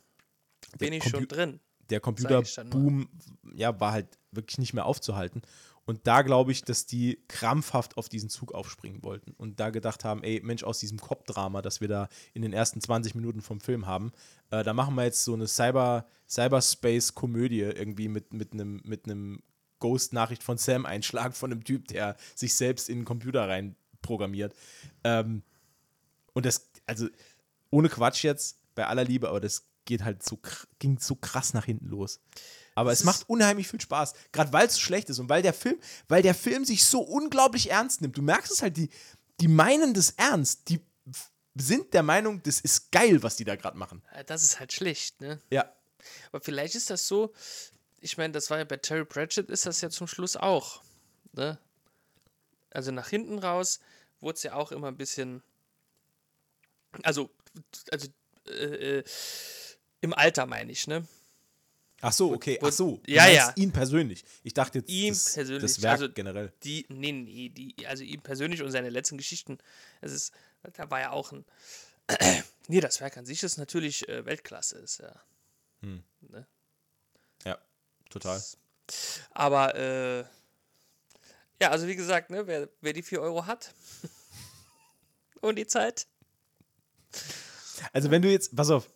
Bin 0.79 0.93
ich 0.93 1.03
schon 1.03 1.23
Compu- 1.23 1.27
drin. 1.27 1.59
der 1.89 1.99
Computerboom 1.99 3.07
ja, 3.55 3.79
war 3.79 3.91
halt 3.91 4.07
wirklich 4.31 4.57
nicht 4.57 4.73
mehr 4.73 4.85
aufzuhalten. 4.85 5.41
Und 5.87 6.07
da 6.07 6.23
glaube 6.23 6.51
ich, 6.51 6.63
dass 6.63 6.87
die 6.87 7.19
krampfhaft 7.27 7.95
auf 7.97 8.09
diesen 8.09 8.27
Zug 8.31 8.55
aufspringen 8.55 9.03
wollten 9.03 9.33
und 9.37 9.59
da 9.59 9.69
gedacht 9.69 10.03
haben, 10.03 10.23
ey, 10.23 10.41
Mensch, 10.43 10.63
aus 10.63 10.79
diesem 10.79 10.99
Cop-Drama, 10.99 11.61
das 11.61 11.79
wir 11.79 11.87
da 11.87 12.09
in 12.33 12.41
den 12.41 12.53
ersten 12.53 12.81
20 12.81 13.13
Minuten 13.13 13.41
vom 13.41 13.61
Film 13.61 13.85
haben, 13.85 14.11
äh, 14.49 14.63
da 14.63 14.73
machen 14.73 14.95
wir 14.95 15.03
jetzt 15.03 15.23
so 15.23 15.35
eine 15.35 15.47
Cyber, 15.47 16.07
Cyberspace-Komödie 16.27 17.59
irgendwie 17.61 18.07
mit, 18.07 18.33
mit 18.33 18.53
einem 18.53 18.81
mit 18.83 19.05
einem 19.05 19.43
Ghost-Nachricht 19.79 20.43
von 20.43 20.57
Sam-Einschlag 20.57 21.35
von 21.35 21.51
einem 21.51 21.63
Typ, 21.63 21.87
der 21.87 22.15
sich 22.35 22.55
selbst 22.55 22.89
in 22.89 22.99
den 22.99 23.05
Computer 23.05 23.47
rein 23.47 23.75
programmiert. 24.01 24.53
Ähm, 25.03 25.43
und 26.33 26.45
das, 26.45 26.69
also 26.85 27.07
ohne 27.71 27.89
Quatsch 27.89 28.23
jetzt, 28.23 28.57
bei 28.75 28.85
aller 28.87 29.03
Liebe, 29.03 29.29
aber 29.29 29.39
das 29.39 29.65
geht 29.85 30.03
halt 30.03 30.23
so, 30.23 30.39
ging 30.79 30.99
so 30.99 31.15
krass 31.15 31.53
nach 31.53 31.65
hinten 31.65 31.87
los. 31.87 32.19
Aber 32.75 32.89
Das 32.89 32.99
es 32.99 33.05
macht 33.05 33.29
unheimlich 33.29 33.67
viel 33.67 33.79
Spaß, 33.79 34.13
gerade 34.31 34.51
weil 34.51 34.67
es 34.67 34.73
so 34.75 34.81
schlecht 34.81 35.09
ist 35.09 35.19
und 35.19 35.29
weil 35.29 35.41
der 35.41 35.53
Film, 35.53 35.79
weil 36.07 36.21
der 36.21 36.35
Film 36.35 36.65
sich 36.65 36.83
so 36.83 37.01
unglaublich 37.01 37.71
ernst 37.71 38.01
nimmt. 38.01 38.17
Du 38.17 38.21
merkst 38.21 38.51
es 38.51 38.61
halt, 38.61 38.75
die, 38.77 38.89
die 39.39 39.47
meinen 39.47 39.93
das 39.93 40.11
ernst, 40.11 40.67
die 40.69 40.81
sind 41.57 41.93
der 41.93 42.03
Meinung, 42.03 42.43
das 42.43 42.59
ist 42.59 42.91
geil, 42.91 43.23
was 43.23 43.37
die 43.37 43.45
da 43.45 43.55
gerade 43.55 43.77
machen. 43.77 44.01
Äh, 44.11 44.25
Das 44.25 44.43
ist 44.43 44.59
halt 44.59 44.73
schlecht, 44.73 45.21
ne? 45.21 45.39
Ja, 45.49 45.71
Aber 46.31 46.41
vielleicht 46.43 46.75
ist 46.75 46.89
das 46.89 47.07
so, 47.07 47.31
ich 48.05 48.17
meine, 48.17 48.33
das 48.33 48.51
war 48.51 48.59
ja 48.59 48.63
bei 48.65 48.77
Terry 48.77 49.03
Pratchett, 49.03 49.49
ist 49.49 49.65
das 49.65 49.81
ja 49.81 49.89
zum 49.89 50.05
Schluss 50.05 50.37
auch. 50.37 50.83
Ne? 51.33 51.57
Also 52.69 52.91
nach 52.91 53.09
hinten 53.09 53.39
raus 53.39 53.79
wurde 54.19 54.35
es 54.35 54.43
ja 54.43 54.53
auch 54.53 54.71
immer 54.71 54.89
ein 54.89 54.97
bisschen. 54.97 55.41
Also, 57.01 57.31
also 57.91 58.07
äh, 58.47 58.99
äh, 58.99 59.03
im 60.01 60.13
Alter 60.13 60.45
meine 60.45 60.71
ich, 60.71 60.85
ne? 60.85 61.07
ach 61.99 62.13
so, 62.13 62.31
okay, 62.31 62.59
ach 62.61 62.71
so. 62.71 63.01
Ja, 63.07 63.27
ja. 63.27 63.51
ihn 63.55 63.71
persönlich. 63.71 64.23
Ich 64.43 64.53
dachte 64.53 64.79
jetzt 64.79 64.89
Ihm 64.91 65.13
das, 65.13 65.33
persönlich, 65.33 65.61
das 65.63 65.81
Werk 65.81 66.01
also- 66.01 66.13
generell. 66.13 66.53
Die, 66.63 66.85
nee, 66.89 67.11
nee, 67.11 67.49
die, 67.49 67.87
also 67.87 68.03
ihm 68.03 68.21
persönlich 68.21 68.61
und 68.61 68.69
seine 68.69 68.89
letzten 68.91 69.17
Geschichten, 69.17 69.57
es 70.01 70.11
ist, 70.11 70.33
da 70.73 70.91
war 70.91 70.99
ja 70.99 71.09
auch 71.09 71.31
ein. 71.31 71.43
nee, 72.67 72.81
das 72.81 73.01
Werk 73.01 73.17
an 73.17 73.25
sich 73.25 73.41
ist 73.41 73.57
natürlich 73.57 74.07
äh, 74.07 74.25
Weltklasse, 74.27 74.77
ist 74.77 74.99
ja. 74.99 75.11
Ja, 77.43 77.57
total. 78.09 78.41
Aber 79.31 79.75
äh, 79.75 80.23
ja, 81.61 81.71
also 81.71 81.87
wie 81.87 81.95
gesagt, 81.95 82.29
ne, 82.29 82.45
wer, 82.47 82.69
wer 82.81 82.93
die 82.93 83.01
4 83.01 83.21
Euro 83.21 83.45
hat 83.45 83.73
und 85.41 85.55
die 85.55 85.67
Zeit, 85.67 86.07
Also 87.93 88.11
wenn 88.11 88.21
du 88.21 88.29
jetzt, 88.29 88.55
pass 88.55 88.69
auf, 88.69 88.89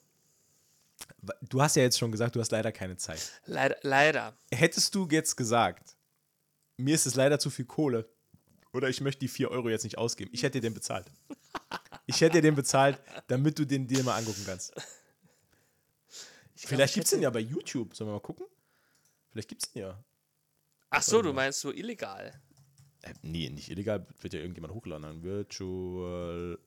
du 1.41 1.61
hast 1.61 1.75
ja 1.75 1.83
jetzt 1.83 1.97
schon 1.97 2.11
gesagt, 2.11 2.35
du 2.35 2.39
hast 2.39 2.51
leider 2.51 2.71
keine 2.71 2.97
Zeit. 2.97 3.41
leider, 3.45 3.77
leider. 3.81 4.33
Hättest 4.51 4.93
du 4.95 5.07
jetzt 5.09 5.35
gesagt, 5.35 5.95
mir 6.77 6.95
ist 6.95 7.05
es 7.05 7.15
leider 7.15 7.39
zu 7.39 7.49
viel 7.49 7.65
Kohle 7.65 8.09
oder 8.73 8.89
ich 8.89 9.01
möchte 9.01 9.19
die 9.21 9.27
4 9.27 9.51
Euro 9.51 9.69
jetzt 9.69 9.83
nicht 9.83 9.97
ausgeben, 9.97 10.31
ich 10.33 10.43
hätte 10.43 10.59
dir 10.59 10.67
den 10.67 10.73
bezahlt. 10.73 11.11
Ich 12.05 12.21
hätte 12.21 12.37
dir 12.37 12.41
den 12.41 12.55
bezahlt, 12.55 12.99
damit 13.27 13.57
du 13.59 13.65
den 13.65 13.87
dir 13.87 14.03
mal 14.03 14.17
angucken 14.17 14.43
kannst. 14.45 14.73
Ich 16.55 16.65
Vielleicht 16.65 16.91
ich 16.91 16.95
gibt 16.95 17.05
es 17.05 17.11
den 17.11 17.21
ja 17.21 17.29
bei 17.29 17.39
YouTube. 17.39 17.95
Sollen 17.95 18.09
wir 18.09 18.13
mal 18.13 18.19
gucken? 18.19 18.45
Vielleicht 19.31 19.49
gibt 19.49 19.63
es 19.63 19.71
den 19.71 19.81
ja. 19.83 20.03
Ach 20.89 21.03
so, 21.03 21.21
du 21.21 21.33
meinst 21.33 21.59
so 21.59 21.71
illegal. 21.71 22.41
Äh, 23.01 23.13
nee, 23.21 23.49
nicht 23.49 23.69
illegal, 23.69 24.05
wird 24.21 24.33
ja 24.33 24.39
irgendjemand 24.39 24.73
hochladen. 24.73 25.23
Virtual, 25.23 26.59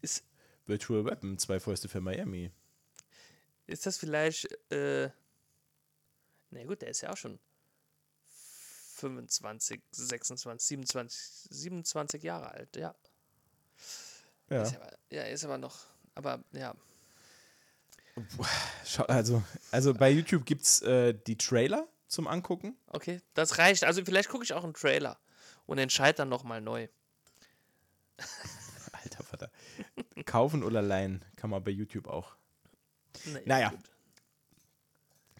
Ist, 0.00 0.24
Virtual 0.66 1.04
Weapon, 1.04 1.38
zwei 1.38 1.60
Fäuste 1.60 1.88
für 1.88 2.00
Miami. 2.00 2.50
ist 3.66 3.86
das 3.86 3.98
vielleicht, 3.98 4.48
äh, 4.72 5.10
na 6.50 6.64
gut, 6.64 6.82
der 6.82 6.88
ist 6.88 7.02
ja 7.02 7.12
auch 7.12 7.16
schon 7.16 7.38
25, 8.96 9.82
26, 9.90 10.66
27, 10.66 11.48
27 11.50 12.22
Jahre 12.22 12.50
alt, 12.50 12.76
ja. 12.76 12.94
Ja. 14.48 14.62
Ist 14.62 14.76
aber, 14.76 14.98
ja, 15.10 15.22
ist 15.24 15.44
aber 15.44 15.58
noch, 15.58 15.76
aber 16.14 16.42
ja. 16.52 16.74
Also, 19.08 19.42
also 19.72 19.92
bei 19.94 20.10
YouTube 20.10 20.46
gibt 20.46 20.62
es 20.62 20.80
äh, 20.82 21.12
die 21.26 21.36
Trailer 21.36 21.86
zum 22.08 22.26
Angucken. 22.28 22.76
Okay, 22.88 23.20
das 23.34 23.58
reicht. 23.58 23.84
Also 23.84 24.04
vielleicht 24.04 24.28
gucke 24.30 24.44
ich 24.44 24.54
auch 24.54 24.64
einen 24.64 24.74
Trailer 24.74 25.18
und 25.66 25.78
entscheide 25.78 26.16
dann 26.18 26.28
nochmal 26.30 26.60
neu. 26.62 26.88
Alter 28.92 29.22
Vater. 29.24 29.50
Kaufen 30.24 30.62
oder 30.64 30.80
leihen 30.82 31.24
kann 31.36 31.50
man 31.50 31.62
bei 31.62 31.70
YouTube 31.70 32.06
auch. 32.08 32.36
Nee, 33.26 33.40
Naja. 33.44 33.70
gut. 33.70 33.90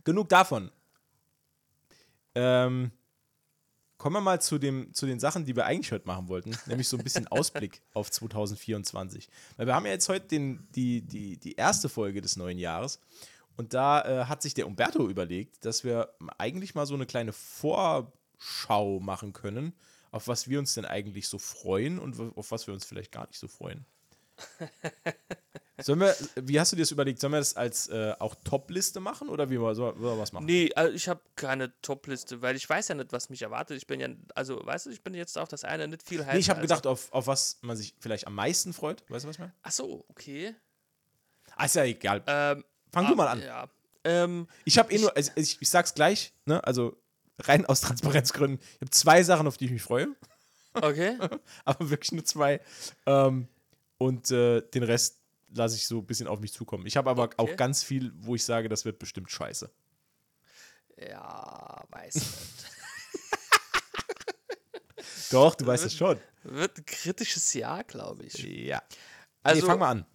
Genug 0.04 0.28
davon. 0.28 0.70
Ähm, 2.34 2.90
kommen 3.98 4.16
wir 4.16 4.20
mal 4.20 4.40
zu, 4.40 4.58
dem, 4.58 4.92
zu 4.92 5.06
den 5.06 5.20
Sachen, 5.20 5.44
die 5.44 5.56
wir 5.56 5.66
eigentlich 5.66 5.92
heute 5.92 6.06
machen 6.06 6.28
wollten, 6.28 6.56
nämlich 6.66 6.88
so 6.88 6.96
ein 6.96 7.04
bisschen 7.04 7.26
Ausblick 7.30 7.82
auf 7.94 8.10
2024. 8.10 9.28
Weil 9.56 9.66
wir 9.66 9.74
haben 9.74 9.86
ja 9.86 9.92
jetzt 9.92 10.08
heute 10.08 10.26
den, 10.26 10.68
die, 10.74 11.02
die, 11.02 11.38
die 11.38 11.54
erste 11.54 11.88
Folge 11.88 12.20
des 12.20 12.36
neuen 12.36 12.58
Jahres 12.58 13.00
und 13.56 13.74
da 13.74 14.02
äh, 14.02 14.24
hat 14.26 14.42
sich 14.42 14.54
der 14.54 14.66
Umberto 14.66 15.08
überlegt, 15.08 15.64
dass 15.64 15.82
wir 15.82 16.14
eigentlich 16.38 16.74
mal 16.74 16.86
so 16.86 16.94
eine 16.94 17.06
kleine 17.06 17.32
Vorschau 17.32 19.00
machen 19.00 19.32
können, 19.32 19.72
auf 20.10 20.28
was 20.28 20.48
wir 20.48 20.58
uns 20.58 20.74
denn 20.74 20.84
eigentlich 20.84 21.28
so 21.28 21.38
freuen 21.38 21.98
und 21.98 22.20
auf 22.36 22.50
was 22.50 22.66
wir 22.66 22.74
uns 22.74 22.84
vielleicht 22.84 23.12
gar 23.12 23.26
nicht 23.26 23.38
so 23.38 23.48
freuen. 23.48 23.86
Sollen 25.78 26.00
wir, 26.00 26.16
wie 26.36 26.58
hast 26.58 26.72
du 26.72 26.76
dir 26.76 26.82
das 26.82 26.90
überlegt? 26.90 27.20
Sollen 27.20 27.34
wir 27.34 27.38
das 27.38 27.54
als 27.54 27.88
äh, 27.88 28.14
auch 28.18 28.34
Top-Liste 28.44 28.98
machen 28.98 29.28
oder 29.28 29.50
wie 29.50 29.56
soll, 29.56 29.74
soll 29.74 30.00
wir 30.00 30.18
was 30.18 30.32
machen? 30.32 30.46
Nee, 30.46 30.70
also 30.74 30.94
ich 30.94 31.06
habe 31.08 31.20
keine 31.36 31.78
Top-Liste, 31.82 32.40
weil 32.40 32.56
ich 32.56 32.66
weiß 32.68 32.88
ja 32.88 32.94
nicht, 32.94 33.12
was 33.12 33.28
mich 33.28 33.42
erwartet. 33.42 33.76
Ich 33.76 33.86
bin 33.86 34.00
ja, 34.00 34.08
also 34.34 34.64
weißt 34.64 34.86
du, 34.86 34.90
ich 34.90 35.02
bin 35.02 35.12
jetzt 35.12 35.36
auf 35.36 35.48
das 35.48 35.64
eine 35.64 35.86
nicht 35.86 36.02
viel 36.02 36.20
heißer. 36.24 36.32
Nee, 36.32 36.38
ich 36.40 36.48
habe 36.48 36.60
als- 36.60 36.68
gedacht, 36.68 36.86
auf, 36.86 37.12
auf 37.12 37.26
was 37.26 37.58
man 37.60 37.76
sich 37.76 37.94
vielleicht 38.00 38.26
am 38.26 38.34
meisten 38.34 38.72
freut. 38.72 39.02
Weißt 39.10 39.24
du, 39.24 39.28
was 39.28 39.36
ich 39.36 39.40
meine? 39.40 39.52
Ach 39.62 39.70
so, 39.72 40.04
okay. 40.08 40.54
Ah, 41.56 41.66
ist 41.66 41.74
ja 41.74 41.84
egal. 41.84 42.22
Ähm, 42.26 42.64
Fang 42.90 43.04
ah, 43.04 43.08
du 43.10 43.14
mal 43.16 43.28
an. 43.28 43.42
Ja, 43.42 43.68
Ähm, 44.04 44.48
Ich 44.64 44.78
habe 44.78 44.90
eh 44.92 44.98
nur, 44.98 45.14
also 45.14 45.30
ich, 45.36 45.60
ich 45.60 45.68
sag's 45.68 45.92
gleich, 45.92 46.32
ne? 46.46 46.64
Also 46.64 46.96
rein 47.40 47.66
aus 47.66 47.82
Transparenzgründen. 47.82 48.60
Ich 48.76 48.80
habe 48.80 48.90
zwei 48.90 49.22
Sachen, 49.22 49.46
auf 49.46 49.58
die 49.58 49.66
ich 49.66 49.70
mich 49.72 49.82
freue, 49.82 50.08
okay. 50.72 51.18
aber 51.66 51.90
wirklich 51.90 52.12
nur 52.12 52.24
zwei. 52.24 52.60
Ähm, 53.04 53.46
und 53.98 54.30
äh, 54.30 54.62
den 54.62 54.82
Rest 54.82 55.20
lasse 55.48 55.76
ich 55.76 55.86
so 55.86 55.98
ein 55.98 56.06
bisschen 56.06 56.26
auf 56.26 56.40
mich 56.40 56.52
zukommen. 56.52 56.86
Ich 56.86 56.96
habe 56.96 57.10
aber 57.10 57.24
Okay. 57.24 57.36
auch 57.38 57.56
ganz 57.56 57.82
viel, 57.82 58.12
wo 58.16 58.34
ich 58.34 58.44
sage, 58.44 58.68
das 58.68 58.84
wird 58.84 58.98
bestimmt 58.98 59.30
scheiße. 59.30 59.70
ja, 60.98 61.84
weiß 61.90 62.14
nicht. 62.16 62.26
Doch, 65.30 65.54
du 65.54 65.66
weißt 65.66 65.84
es 65.84 65.94
schon. 65.94 66.18
Wird 66.44 66.78
ein 66.78 66.84
kritisches 66.86 67.52
Jahr, 67.54 67.82
glaube 67.84 68.24
ich. 68.24 68.34
Ja. 68.38 68.82
Also, 69.42 69.60
nee, 69.62 69.66
fang 69.66 69.78
mal 69.78 69.90
an. 69.90 70.06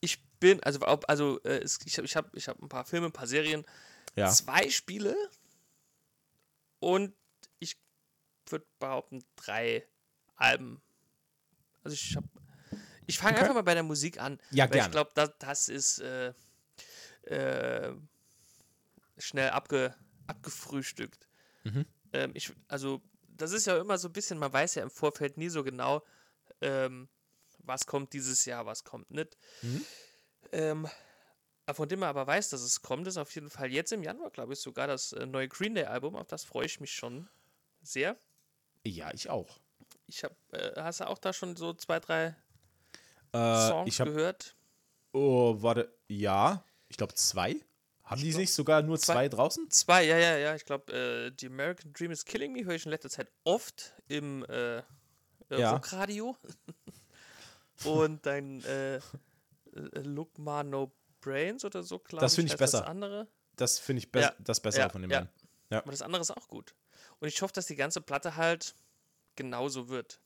ich 0.00 0.22
bin, 0.38 0.62
also, 0.62 0.80
also 0.80 1.40
äh, 1.42 1.64
ich 1.84 1.96
habe 1.98 2.06
ich 2.06 2.16
hab, 2.16 2.36
ich 2.36 2.48
hab 2.48 2.60
ein 2.62 2.68
paar 2.68 2.84
Filme, 2.84 3.06
ein 3.06 3.12
paar 3.12 3.26
Serien, 3.26 3.64
Ja. 4.16 4.30
zwei 4.30 4.70
Spiele 4.70 5.16
und 6.78 7.14
ich 7.58 7.76
würde 8.48 8.66
behaupten, 8.78 9.24
drei 9.36 9.86
Alben. 10.36 10.80
Also 11.82 11.94
ich 11.94 12.16
habe. 12.16 12.28
Ich 13.10 13.18
fange 13.18 13.34
Okay. 13.34 13.42
einfach 13.42 13.54
mal 13.54 13.62
bei 13.62 13.74
der 13.74 13.82
Musik 13.82 14.20
an. 14.20 14.40
Ja, 14.50 14.64
weil 14.64 14.72
gerne. 14.72 14.86
Ich 14.86 14.92
glaube, 14.92 15.10
das, 15.14 15.30
das 15.38 15.68
ist 15.68 15.98
äh, 15.98 16.32
äh, 17.22 17.92
schnell 19.18 19.50
abge, 19.50 19.94
abgefrühstückt. 20.26 21.28
Mhm. 21.64 21.86
Ähm, 22.12 22.30
ich, 22.34 22.52
also, 22.68 23.02
das 23.28 23.52
ist 23.52 23.66
ja 23.66 23.78
immer 23.78 23.98
so 23.98 24.08
ein 24.08 24.12
bisschen, 24.12 24.38
man 24.38 24.52
weiß 24.52 24.76
ja 24.76 24.82
im 24.82 24.90
Vorfeld 24.90 25.36
nie 25.36 25.48
so 25.48 25.62
genau, 25.62 26.04
ähm, 26.60 27.08
was 27.58 27.86
kommt 27.86 28.12
dieses 28.12 28.44
Jahr, 28.44 28.66
was 28.66 28.84
kommt 28.84 29.10
nicht. 29.10 29.36
Mhm. 29.62 29.84
Ähm, 30.52 30.88
von 31.72 31.88
dem 31.88 32.00
man 32.00 32.08
aber 32.08 32.26
weiß, 32.26 32.48
dass 32.48 32.62
es 32.62 32.82
kommt, 32.82 33.06
ist 33.06 33.16
auf 33.16 33.32
jeden 33.34 33.50
Fall 33.50 33.70
jetzt 33.70 33.92
im 33.92 34.02
Januar, 34.02 34.30
glaube 34.30 34.54
ich, 34.54 34.60
sogar 34.60 34.86
das 34.86 35.12
äh, 35.12 35.26
neue 35.26 35.48
Green 35.48 35.74
Day 35.74 35.84
Album. 35.84 36.16
Auf 36.16 36.26
das 36.26 36.44
freue 36.44 36.66
ich 36.66 36.80
mich 36.80 36.92
schon 36.92 37.28
sehr. 37.82 38.16
Ja, 38.84 39.12
ich 39.12 39.30
auch. 39.30 39.60
Ich 40.06 40.24
habe, 40.24 40.34
äh, 40.52 40.80
hast 40.82 41.00
du 41.00 41.08
auch 41.08 41.18
da 41.18 41.32
schon 41.32 41.54
so 41.56 41.72
zwei, 41.74 42.00
drei 42.00 42.34
Äh, 43.32 43.68
Songs 43.68 43.88
ich 43.88 44.00
habe, 44.00 44.12
gehört? 44.12 44.56
oh, 45.12 45.56
warte, 45.62 45.92
ja, 46.08 46.64
ich 46.88 46.96
glaube 46.96 47.14
zwei. 47.14 47.56
Haben 48.04 48.22
die 48.22 48.34
nicht 48.34 48.52
sogar 48.52 48.82
nur 48.82 48.98
zwei, 48.98 49.12
Zwei. 49.14 49.28
draußen? 49.28 49.70
Zwei, 49.70 50.04
ja, 50.04 50.18
ja, 50.18 50.36
ja. 50.36 50.54
Ich 50.56 50.64
glaube, 50.64 50.92
äh, 50.92 51.32
The 51.38 51.46
American 51.46 51.92
Dream 51.92 52.10
is 52.10 52.24
Killing 52.24 52.52
Me 52.52 52.64
höre 52.64 52.74
ich 52.74 52.84
in 52.84 52.90
letzter 52.90 53.08
Zeit 53.08 53.30
oft 53.44 53.94
im 54.08 54.44
äh, 54.46 54.78
äh, 54.78 54.82
Ja. 55.50 55.72
Rockradio. 55.74 56.36
Und 57.84 58.26
dein 58.26 58.64
äh, 58.64 58.96
äh, 58.96 59.00
Look 60.02 60.36
Ma 60.38 60.64
No 60.64 60.92
Brains 61.20 61.64
oder 61.64 61.82
so, 61.84 62.00
glaube 62.00 62.22
Das 62.22 62.34
finde 62.34 62.46
ich 62.48 62.52
heißt 62.54 62.58
besser. 62.58 62.80
Das 62.80 62.88
andere. 62.88 63.28
Das 63.54 63.78
finde 63.78 63.98
ich 64.00 64.10
be 64.10 64.20
Ja, 64.22 64.34
das 64.40 64.58
Bessere 64.60 64.82
ja, 64.82 64.88
von 64.88 65.02
dem 65.02 65.10
ja. 65.10 65.20
Mann. 65.20 65.28
Aber 65.70 65.92
das 65.92 66.02
andere 66.02 66.22
ist 66.22 66.30
auch 66.32 66.48
gut. 66.48 66.74
Und 67.20 67.28
ich 67.28 67.40
hoffe, 67.42 67.52
dass 67.52 67.66
die 67.66 67.76
ganze 67.76 68.00
Platte 68.00 68.34
halt 68.36 68.74
genauso 69.36 69.88
wird. 69.88 70.20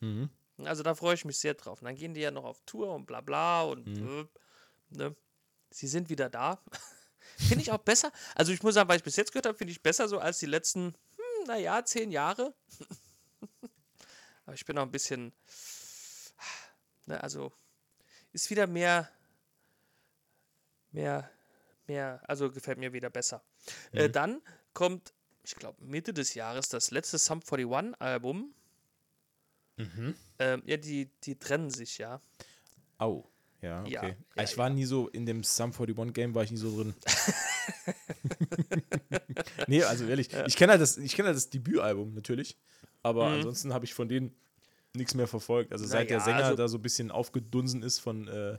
Mhm. 0.00 0.30
Also 0.64 0.82
da 0.82 0.94
freue 0.94 1.14
ich 1.14 1.24
mich 1.24 1.38
sehr 1.38 1.54
drauf. 1.54 1.80
Und 1.80 1.86
dann 1.86 1.94
gehen 1.94 2.14
die 2.14 2.20
ja 2.20 2.30
noch 2.30 2.44
auf 2.44 2.60
Tour 2.66 2.94
und 2.94 3.06
bla 3.06 3.20
bla 3.20 3.62
und 3.62 3.86
Mhm. 3.86 4.28
äh, 4.92 4.96
ne. 4.98 5.16
Sie 5.70 5.86
sind 5.86 6.08
wieder 6.08 6.28
da. 6.30 6.62
finde 7.36 7.60
ich 7.62 7.70
auch 7.70 7.78
besser. 7.78 8.10
Also 8.34 8.52
ich 8.52 8.62
muss 8.62 8.74
sagen, 8.74 8.88
weil 8.88 8.96
ich 8.96 9.04
bis 9.04 9.16
jetzt 9.16 9.32
gehört 9.32 9.46
habe, 9.46 9.56
finde 9.58 9.72
ich 9.72 9.82
besser 9.82 10.08
so 10.08 10.18
als 10.18 10.38
die 10.38 10.46
letzten, 10.46 10.94
hm, 11.16 11.46
naja, 11.46 11.84
zehn 11.84 12.10
Jahre. 12.10 12.54
Aber 14.46 14.54
ich 14.54 14.64
bin 14.64 14.78
auch 14.78 14.82
ein 14.82 14.90
bisschen, 14.90 15.32
ne, 17.04 17.22
also 17.22 17.52
ist 18.32 18.48
wieder 18.48 18.66
mehr, 18.66 19.10
mehr, 20.90 21.30
mehr, 21.86 22.22
also 22.26 22.50
gefällt 22.50 22.78
mir 22.78 22.92
wieder 22.92 23.10
besser. 23.10 23.42
Äh, 23.92 24.08
dann 24.08 24.40
kommt, 24.72 25.12
ich 25.44 25.54
glaube, 25.54 25.84
Mitte 25.84 26.14
des 26.14 26.34
Jahres 26.34 26.68
das 26.70 26.90
letzte 26.90 27.18
Sum 27.18 27.40
41 27.42 28.00
Album. 28.00 28.54
Mhm. 29.78 30.14
Ähm, 30.38 30.62
ja, 30.66 30.76
die, 30.76 31.10
die 31.24 31.38
trennen 31.38 31.70
sich 31.70 31.98
ja. 31.98 32.20
Au. 32.98 33.24
Ja, 33.60 33.80
okay. 33.82 33.90
Ja, 33.92 34.02
Ah, 34.02 34.14
ja, 34.36 34.42
ich 34.44 34.56
war 34.56 34.70
nie 34.70 34.84
so, 34.84 35.08
in 35.08 35.26
dem 35.26 35.42
Sum 35.42 35.72
41 35.72 36.14
Game 36.14 36.32
war 36.34 36.44
ich 36.44 36.52
nie 36.52 36.56
so 36.58 36.76
drin. 36.76 36.94
nee, 39.66 39.82
also 39.82 40.04
ehrlich, 40.06 40.28
ich 40.46 40.56
kenne 40.56 40.72
halt, 40.72 40.82
das- 40.82 40.98
ich 40.98 41.14
kenn 41.14 41.26
halt 41.26 41.36
das 41.36 41.50
Debütalbum 41.50 42.14
natürlich, 42.14 42.56
aber 43.02 43.26
ansonsten 43.26 43.72
habe 43.72 43.84
ich 43.84 43.94
von 43.94 44.08
denen 44.08 44.34
nichts 44.94 45.14
mehr 45.14 45.26
verfolgt. 45.26 45.72
Also 45.72 45.86
seit 45.86 46.10
der 46.10 46.20
Mhm. 46.20 46.24
Sänger 46.24 46.44
also- 46.44 46.56
da 46.56 46.68
so 46.68 46.78
ein 46.78 46.82
bisschen 46.82 47.10
aufgedunsen 47.10 47.82
ist 47.82 47.98
von 47.98 48.28
äh, 48.28 48.58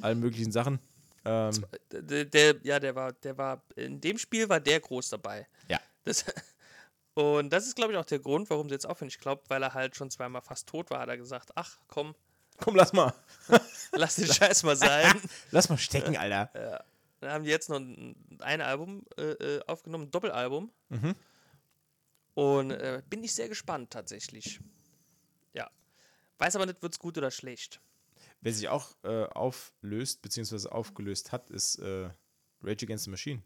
allen 0.00 0.20
möglichen 0.20 0.52
Sachen. 0.52 0.78
Ähm, 1.24 1.66
Der, 1.90 2.24
der, 2.24 2.56
ja, 2.62 2.78
der 2.78 2.94
war, 2.94 3.12
der 3.12 3.36
war, 3.36 3.62
in 3.74 4.00
dem 4.00 4.16
Spiel 4.18 4.48
war 4.48 4.60
der 4.60 4.80
groß 4.80 5.10
dabei. 5.10 5.46
ja. 5.68 5.80
Das, 6.04 6.24
und 7.16 7.50
das 7.50 7.66
ist, 7.66 7.74
glaube 7.74 7.92
ich, 7.92 7.98
auch 7.98 8.04
der 8.04 8.20
Grund, 8.20 8.50
warum 8.50 8.68
sie 8.68 8.74
jetzt 8.74 8.86
aufhören. 8.86 9.08
Ich 9.08 9.18
glaube, 9.18 9.42
weil 9.48 9.62
er 9.62 9.74
halt 9.74 9.96
schon 9.96 10.10
zweimal 10.10 10.42
fast 10.42 10.68
tot 10.68 10.90
war, 10.90 11.00
hat 11.00 11.08
er 11.08 11.16
gesagt, 11.16 11.50
ach 11.54 11.78
komm, 11.88 12.14
Komm, 12.58 12.74
lass 12.74 12.92
mal. 12.92 13.12
lass 13.92 14.16
den 14.16 14.32
Scheiß 14.32 14.62
mal 14.62 14.76
sein. 14.76 15.20
Lass 15.50 15.68
mal 15.68 15.76
stecken, 15.78 16.16
Alter. 16.16 16.84
Dann 17.20 17.30
haben 17.30 17.44
die 17.44 17.50
jetzt 17.50 17.68
noch 17.68 17.78
ein, 17.78 18.16
ein 18.40 18.60
Album 18.60 19.04
äh, 19.16 19.32
äh, 19.32 19.60
aufgenommen, 19.66 20.04
ein 20.04 20.10
Doppelalbum. 20.10 20.70
Mhm. 20.88 21.14
Und 22.34 22.70
äh, 22.70 23.02
bin 23.08 23.24
ich 23.24 23.34
sehr 23.34 23.48
gespannt 23.48 23.90
tatsächlich. 23.90 24.60
Ja. 25.54 25.70
Weiß 26.38 26.56
aber 26.56 26.66
nicht, 26.66 26.82
wird 26.82 26.92
es 26.92 26.98
gut 26.98 27.16
oder 27.16 27.30
schlecht. 27.30 27.80
Wer 28.40 28.52
sich 28.52 28.68
auch 28.68 28.96
äh, 29.02 29.24
auflöst, 29.24 30.22
beziehungsweise 30.22 30.70
aufgelöst 30.70 31.32
hat, 31.32 31.50
ist 31.50 31.76
äh, 31.76 32.10
Rage 32.62 32.84
Against 32.84 33.04
the 33.04 33.10
Machine. 33.10 33.42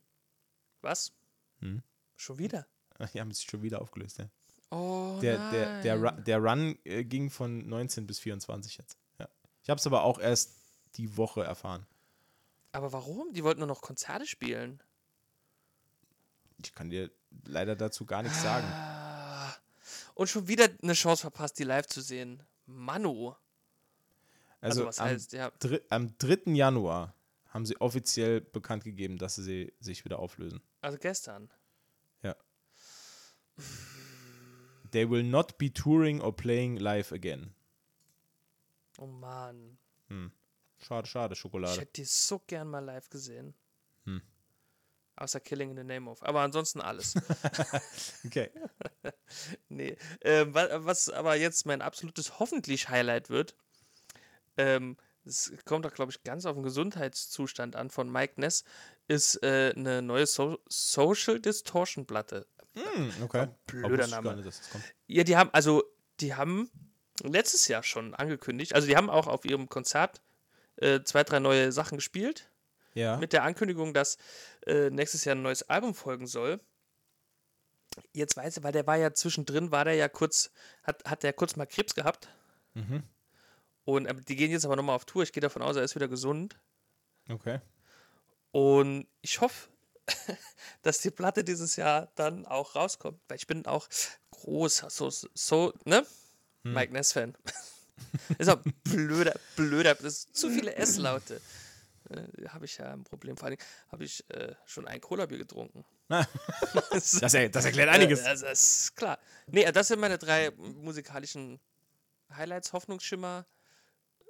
Was? 0.83 1.13
Hm. 1.61 1.83
Schon 2.17 2.39
wieder? 2.39 2.67
Die 3.15 3.21
haben 3.21 3.33
sich 3.33 3.45
schon 3.49 3.63
wieder 3.63 3.81
aufgelöst, 3.81 4.19
ja. 4.19 4.29
Oh, 4.71 5.19
Der, 5.21 5.51
der, 5.51 5.83
der, 5.83 5.97
nein. 5.97 6.15
Ru 6.15 6.23
der 6.23 6.39
Run 6.39 6.79
äh, 6.85 7.05
ging 7.05 7.29
von 7.29 7.69
19 7.69 8.07
bis 8.07 8.21
24 8.21 8.79
jetzt. 8.79 8.97
Ja. 9.19 9.29
Ich 9.65 9.71
habe 9.71 9.79
es 9.79 9.87
aber 9.87 10.05
auch 10.05 10.21
erst 10.21 10.53
die 10.95 11.17
Woche 11.17 11.43
erfahren. 11.43 11.87
Aber 12.73 12.93
warum? 12.93 13.33
Die 13.33 13.43
wollten 13.43 13.61
nur 13.61 13.67
noch 13.67 13.83
Konzerte 13.83 14.27
spielen. 14.27 14.81
Ich 16.63 16.73
kann 16.73 16.89
dir 16.89 17.11
leider 17.47 17.75
dazu 17.75 18.07
gar 18.07 18.23
nichts 18.23 18.43
sagen. 18.43 18.67
Ah. 18.71 19.53
Und 20.15 20.29
schon 20.29 20.47
wieder 20.47 20.69
eine 20.83 20.93
Chance 20.93 21.23
verpasst, 21.23 21.59
die 21.59 21.65
live 21.65 21.87
zu 21.87 22.01
sehen. 22.01 22.43
Manu. 22.67 23.35
Also, 24.61 24.87
Also, 24.87 25.03
am, 25.03 25.09
heißt, 25.09 25.33
ja. 25.33 25.51
dri 25.59 25.81
am 25.89 26.17
3. 26.19 26.53
Januar 26.53 27.15
haben 27.49 27.67
sie 27.67 27.81
offiziell 27.81 28.41
bekannt 28.41 28.85
gegeben, 28.85 29.19
dass 29.19 29.35
sie 29.37 29.73
sich 29.81 30.05
wieder 30.05 30.19
auflösen. 30.19 30.61
Also 30.81 30.99
gestern. 30.99 31.51
They 34.93 35.09
will 35.09 35.23
not 35.23 35.57
be 35.59 35.71
touring 35.73 36.21
or 36.21 36.35
playing 36.35 36.79
live 36.79 37.13
again. 37.13 37.55
Oh 38.99 39.07
Mann. 39.07 39.79
Schade, 40.79 41.07
schade, 41.07 41.35
Ich 41.35 41.39
Schokolade. 41.41 41.81
hätte 41.81 41.93
die 41.93 42.05
so 42.05 42.41
gern 42.47 42.69
mal 42.69 42.83
live 42.85 43.09
gesehen. 43.11 43.55
Hm. 44.05 44.23
Außer 45.17 45.39
Killing 45.41 45.71
in 45.71 45.77
the 45.77 45.85
Name 45.85 46.11
of. 46.11 46.23
Aber 46.23 46.41
ansonsten 46.41 46.81
alles. 46.81 47.15
Okay. 48.27 48.51
nee. 49.69 49.97
Ähm, 50.23 50.55
wa- 50.55 50.69
was 50.85 51.09
aber 51.11 51.37
jetzt 51.37 51.67
mein 51.67 51.83
absolutes 51.83 52.39
hoffentlich 52.39 52.89
Highlight 52.89 53.29
wird, 53.31 53.55
ähm, 54.57 54.97
es 55.25 55.53
kommt 55.67 55.85
doch, 55.85 55.93
glaube 55.93 56.11
ich, 56.13 56.23
ganz 56.25 56.47
auf 56.47 56.55
den 56.55 56.63
Gesundheitszustand 56.63 57.77
an 57.77 57.91
von 57.91 58.11
Mike 58.11 58.41
Ness, 58.41 58.65
ist 59.07 59.43
äh, 59.43 59.73
eine 59.77 60.01
neue 60.03 60.27
so 60.27 60.59
Social 60.69 61.39
Distortion 61.41 62.07
Platte. 62.07 62.47
Hm, 62.75 63.13
okay. 63.23 63.49
blöder 63.67 64.07
Name. 64.07 64.37
Nicht, 64.37 64.47
das 64.49 64.71
kommt. 64.71 64.85
Ja, 65.07 65.25
die 65.25 65.37
haben, 65.37 65.51
also, 65.53 65.83
die 66.21 66.35
haben 66.35 66.71
letztes 67.23 67.69
Jahr 67.69 67.83
schon 67.83 68.15
angekündigt, 68.15 68.75
also 68.75 68.87
die 68.87 68.97
haben 68.97 69.11
auch 69.11 69.27
auf 69.27 69.45
ihrem 69.45 69.69
Konzert 69.69 70.21
äh, 70.77 71.01
zwei, 71.03 71.25
drei 71.25 71.39
neue 71.41 71.73
Sachen 71.73 71.99
gespielt, 71.99 72.49
Ja. 72.95 73.17
mit 73.19 73.33
der 73.33 73.43
Ankündigung, 73.43 73.93
dass 73.93 74.19
äh, 74.67 74.91
nächstes 74.91 75.25
Jahr 75.25 75.35
ein 75.35 75.43
neues 75.43 75.69
Album 75.69 75.95
folgen 75.95 76.27
soll. 76.27 76.61
Jetzt 78.13 78.37
weiß 78.37 78.57
ich, 78.59 78.63
weil 78.63 78.73
der 78.73 78.87
war 78.87 78.97
ja 78.97 79.13
zwischendrin, 79.13 79.73
war 79.73 79.85
der 79.85 79.95
ja 79.95 80.09
kurz, 80.09 80.53
hat, 80.85 81.05
hat 81.05 81.23
der 81.25 81.33
kurz 81.33 81.57
mal 81.57 81.67
Krebs 81.67 81.95
gehabt. 81.95 82.29
Mhm. 82.75 83.03
Und 83.85 84.07
äh, 84.07 84.15
die 84.15 84.37
gehen 84.37 84.53
jetzt 84.53 84.65
aber 84.65 84.77
nochmal 84.77 84.95
auf 84.95 85.05
Tour. 85.05 85.25
Ich 85.25 85.33
gehe 85.33 85.41
davon 85.41 85.63
aus, 85.63 85.75
er 85.77 85.83
ist 85.83 85.97
wieder 85.97 86.09
gesund. 86.09 86.57
Okay. 87.29 87.61
Und 88.53 89.07
ich 89.23 89.41
hoffe, 89.41 89.70
dass 90.83 91.01
die 91.01 91.11
Platte 91.11 91.45
dieses 91.45 91.77
Jahr 91.77 92.11
dann 92.15 92.47
auch 92.47 92.75
rauskommt. 92.75 93.21
Weil 93.29 93.37
ich 93.37 93.47
bin 93.47 93.67
auch 93.67 93.89
großer, 94.31 94.91
so, 94.91 95.11
so 95.11 95.73
ne? 95.85 96.07
Mike 96.63 96.93
Ness-Fan. 96.93 97.37
ist 98.39 98.49
auch 98.49 98.61
blöder, 98.85 99.35
blöder. 99.57 99.95
Das 99.95 100.05
ist 100.05 100.37
zu 100.37 100.51
viele 100.51 100.75
S-Laute. 100.75 101.41
Äh, 102.11 102.49
habe 102.49 102.65
ich 102.65 102.77
ja 102.79 102.93
ein 102.93 103.05
Problem. 103.05 103.37
Vor 103.37 103.49
allem 103.49 103.59
habe 103.91 104.05
ich 104.05 104.29
äh, 104.31 104.55
schon 104.65 104.87
ein 104.87 105.01
Cola-Bier 105.01 105.39
getrunken. 105.39 105.85
Das, 106.91 107.13
das 107.13 107.35
erklärt 107.35 107.89
einiges. 107.89 108.21
Äh, 108.21 108.31
das 108.31 108.43
ist 108.43 108.97
klar. 108.97 109.19
Nee, 109.47 109.71
das 109.71 109.89
sind 109.89 110.01
meine 110.01 110.19
drei 110.19 110.51
musikalischen 110.51 111.61
Highlights, 112.35 112.73
Hoffnungsschimmer 112.73 113.47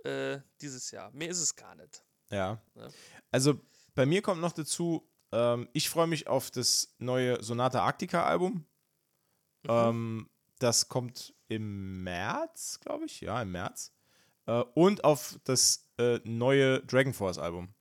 äh, 0.05 0.39
dieses 0.61 0.91
Jahr. 0.91 1.11
Mehr 1.13 1.31
ist 1.31 1.41
es 1.41 1.57
gar 1.57 1.75
nicht. 1.75 2.03
Ja. 2.31 2.61
Ja. 2.75 2.89
Also 3.31 3.61
bei 3.95 4.07
mir 4.07 4.23
kommt 4.23 4.41
noch 4.41 4.53
dazu, 4.53 5.10
Ähm, 5.33 5.69
ich 5.73 5.89
freue 5.89 6.07
mich 6.07 6.27
auf 6.27 6.51
das 6.51 6.95
neue 6.99 7.43
Sonata 7.43 7.83
Arctica 7.83 8.25
Album. 8.25 8.67
Mhm. 9.63 9.71
Ähm, 9.71 10.31
das 10.59 10.89
kommt 10.89 11.35
im 11.49 12.03
März, 12.03 12.81
glaube 12.81 13.07
ich. 13.07 13.21
Ja, 13.21 13.41
im 13.43 13.53
März. 13.53 13.93
Äh, 14.47 14.63
und 14.75 15.05
auf 15.05 15.39
das 15.45 15.89
äh, 15.99 16.21
neue 16.25 16.81
Dragon 16.85 17.15
Force 17.15 17.39
Album. 17.39 17.75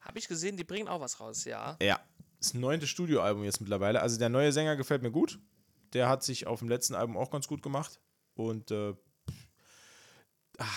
Habe 0.00 0.18
ich 0.18 0.28
gesehen, 0.28 0.56
die 0.56 0.64
bringen 0.64 0.88
auch 0.88 1.00
was 1.00 1.20
raus, 1.20 1.44
ja. 1.44 1.76
Ja. 1.82 2.00
Das 2.38 2.54
neunte 2.54 2.86
Studioalbum 2.86 3.44
jetzt 3.44 3.60
mittlerweile. 3.60 4.02
Also 4.02 4.18
der 4.18 4.28
neue 4.28 4.52
Sänger 4.52 4.76
gefällt 4.76 5.02
mir 5.02 5.10
gut. 5.10 5.40
Der 5.94 6.08
hat 6.08 6.22
sich 6.22 6.46
auf 6.46 6.60
dem 6.60 6.68
letzten 6.68 6.94
Album 6.94 7.16
auch 7.16 7.30
ganz 7.30 7.48
gut 7.48 7.62
gemacht. 7.62 8.00
Und 8.34 8.70
äh, 8.70 8.94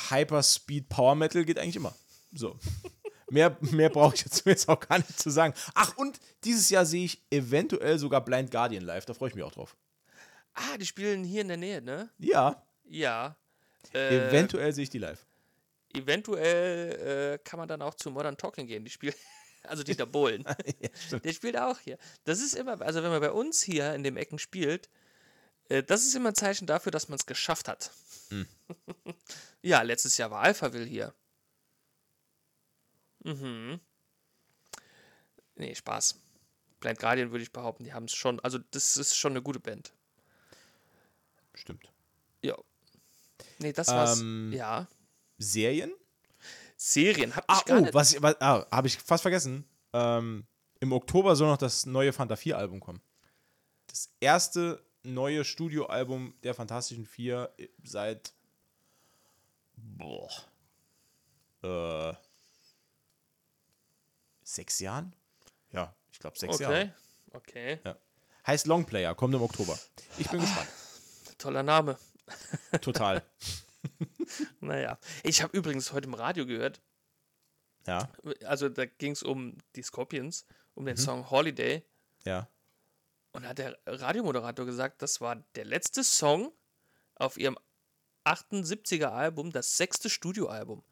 Hyperspeed 0.09 0.89
Power 0.89 1.15
Metal 1.15 1.45
geht 1.45 1.59
eigentlich 1.59 1.75
immer. 1.75 1.93
So. 2.33 2.57
mehr 3.29 3.57
mehr 3.61 3.89
brauche 3.89 4.15
ich 4.15 4.21
jetzt, 4.25 4.45
jetzt 4.45 4.67
auch 4.69 4.79
gar 4.79 4.97
nicht 4.97 5.19
zu 5.19 5.29
sagen. 5.29 5.53
Ach, 5.73 5.95
und 5.97 6.19
dieses 6.43 6.69
Jahr 6.69 6.85
sehe 6.85 7.05
ich 7.05 7.21
eventuell 7.31 7.97
sogar 7.99 8.23
Blind 8.23 8.51
Guardian 8.51 8.83
live. 8.83 9.05
Da 9.05 9.13
freue 9.13 9.29
ich 9.29 9.35
mich 9.35 9.43
auch 9.43 9.51
drauf. 9.51 9.75
Ah, 10.53 10.77
die 10.77 10.85
spielen 10.85 11.23
hier 11.23 11.41
in 11.41 11.47
der 11.47 11.57
Nähe, 11.57 11.81
ne? 11.81 12.09
Ja, 12.17 12.63
Ja. 12.83 13.35
Äh, 13.93 14.27
eventuell 14.29 14.73
sehe 14.73 14.83
ich 14.83 14.89
die 14.89 14.97
live. 14.97 15.25
eventuell 15.93 17.35
äh, 17.35 17.39
kann 17.43 17.59
man 17.59 17.67
dann 17.67 17.81
auch 17.81 17.95
zu 17.95 18.11
Modern 18.11 18.37
Talking 18.37 18.67
gehen. 18.67 18.83
Die 18.83 18.91
spielen, 18.91 19.13
also 19.63 19.83
Dieter 19.83 20.05
Bohlen. 20.05 20.43
ja. 20.81 21.19
Der 21.19 21.33
spielt 21.33 21.57
auch 21.57 21.79
hier. 21.79 21.97
Das 22.25 22.39
ist 22.41 22.55
immer, 22.55 22.81
also 22.81 23.01
wenn 23.03 23.09
man 23.09 23.21
bei 23.21 23.31
uns 23.31 23.61
hier 23.61 23.93
in 23.93 24.03
dem 24.03 24.17
Ecken 24.17 24.37
spielt, 24.37 24.89
äh, 25.69 25.81
das 25.83 26.03
ist 26.03 26.15
immer 26.15 26.29
ein 26.29 26.35
Zeichen 26.35 26.67
dafür, 26.67 26.91
dass 26.91 27.07
man 27.09 27.17
es 27.17 27.25
geschafft 27.25 27.67
hat. 27.67 27.91
Hm. 28.29 28.47
ja, 29.61 29.81
letztes 29.81 30.17
Jahr 30.17 30.29
war 30.29 30.41
Alphaville 30.41 30.85
hier. 30.85 31.13
Mhm. 33.23 33.79
Nee, 35.55 35.75
Spaß. 35.75 36.19
Blind 36.79 36.99
Guardian 36.99 37.31
würde 37.31 37.43
ich 37.43 37.51
behaupten, 37.51 37.83
die 37.83 37.93
haben 37.93 38.05
es 38.05 38.13
schon, 38.13 38.39
also 38.39 38.57
das 38.71 38.97
ist 38.97 39.15
schon 39.15 39.33
eine 39.33 39.41
gute 39.41 39.59
Band. 39.59 39.91
Stimmt. 41.53 41.91
Ja. 42.41 42.55
Nee, 43.59 43.73
das 43.73 43.89
war's. 43.89 44.21
Ähm, 44.21 44.53
ja. 44.53 44.87
Serien? 45.37 45.91
Serien 46.77 47.35
hab 47.35 47.43
Ah, 47.47 47.57
ich 47.57 47.65
gar 47.65 47.77
oh, 47.77 47.81
nicht. 47.81 47.93
was, 47.93 48.21
was 48.21 48.39
ah, 48.39 48.65
habe 48.71 48.87
ich 48.87 48.97
fast 48.97 49.21
vergessen. 49.23 49.65
Ähm, 49.91 50.45
Im 50.79 50.93
Oktober 50.93 51.35
soll 51.35 51.49
noch 51.49 51.57
das 51.57 51.85
neue 51.85 52.13
Fanta 52.13 52.37
4 52.37 52.57
Album 52.57 52.79
kommen. 52.79 53.01
Das 53.87 54.09
erste 54.21 54.81
neue 55.03 55.43
Studioalbum 55.43 56.33
der 56.43 56.53
Fantastischen 56.53 57.05
Vier 57.05 57.53
äh, 57.57 57.67
seit 57.83 58.33
boah, 59.75 60.29
äh, 61.63 62.13
sechs 64.53 64.79
Jahren? 64.79 65.15
Ja, 65.71 65.95
ich 66.11 66.19
glaube 66.19 66.37
sechs 66.37 66.55
Okay. 66.55 66.63
Jahre. 66.63 66.93
Okay. 67.33 67.79
Heißt 68.47 68.67
Longplayer, 68.67 69.13
kommt 69.15 69.35
im 69.35 69.41
Oktober. 69.41 69.77
Ich 70.17 70.29
bin 70.29 70.41
gespannt. 70.41 70.69
Toller 71.37 71.63
Name. 71.63 71.97
Total. 72.81 73.23
Naja. 74.59 74.97
Ich 75.23 75.41
habe 75.41 75.55
übrigens 75.57 75.91
heute 75.93 76.07
im 76.07 76.13
Radio 76.13 76.45
gehört, 76.45 76.81
Ja, 77.87 78.09
also 78.45 78.69
da 78.69 78.85
ging 78.85 79.13
es 79.13 79.23
um 79.23 79.57
die 79.75 79.81
Scorpions, 79.83 80.45
um 80.75 80.83
Mhm. 80.83 80.87
den 80.87 80.97
Song 80.97 81.29
Holiday. 81.29 81.83
ja. 82.25 82.47
Und 83.31 83.43
da 83.43 83.49
hat 83.49 83.59
der 83.59 83.77
Radiomoderator 83.85 84.65
gesagt, 84.65 85.03
das 85.03 85.21
war 85.21 85.35
der 85.53 85.63
letzte 85.63 86.03
Song 86.03 86.51
auf 87.13 87.37
ihrem 87.37 87.59
78er 88.25 89.09
Album, 89.11 89.51
das 89.51 89.77
sechste 89.77 90.09
Studioalbum. 90.09 90.83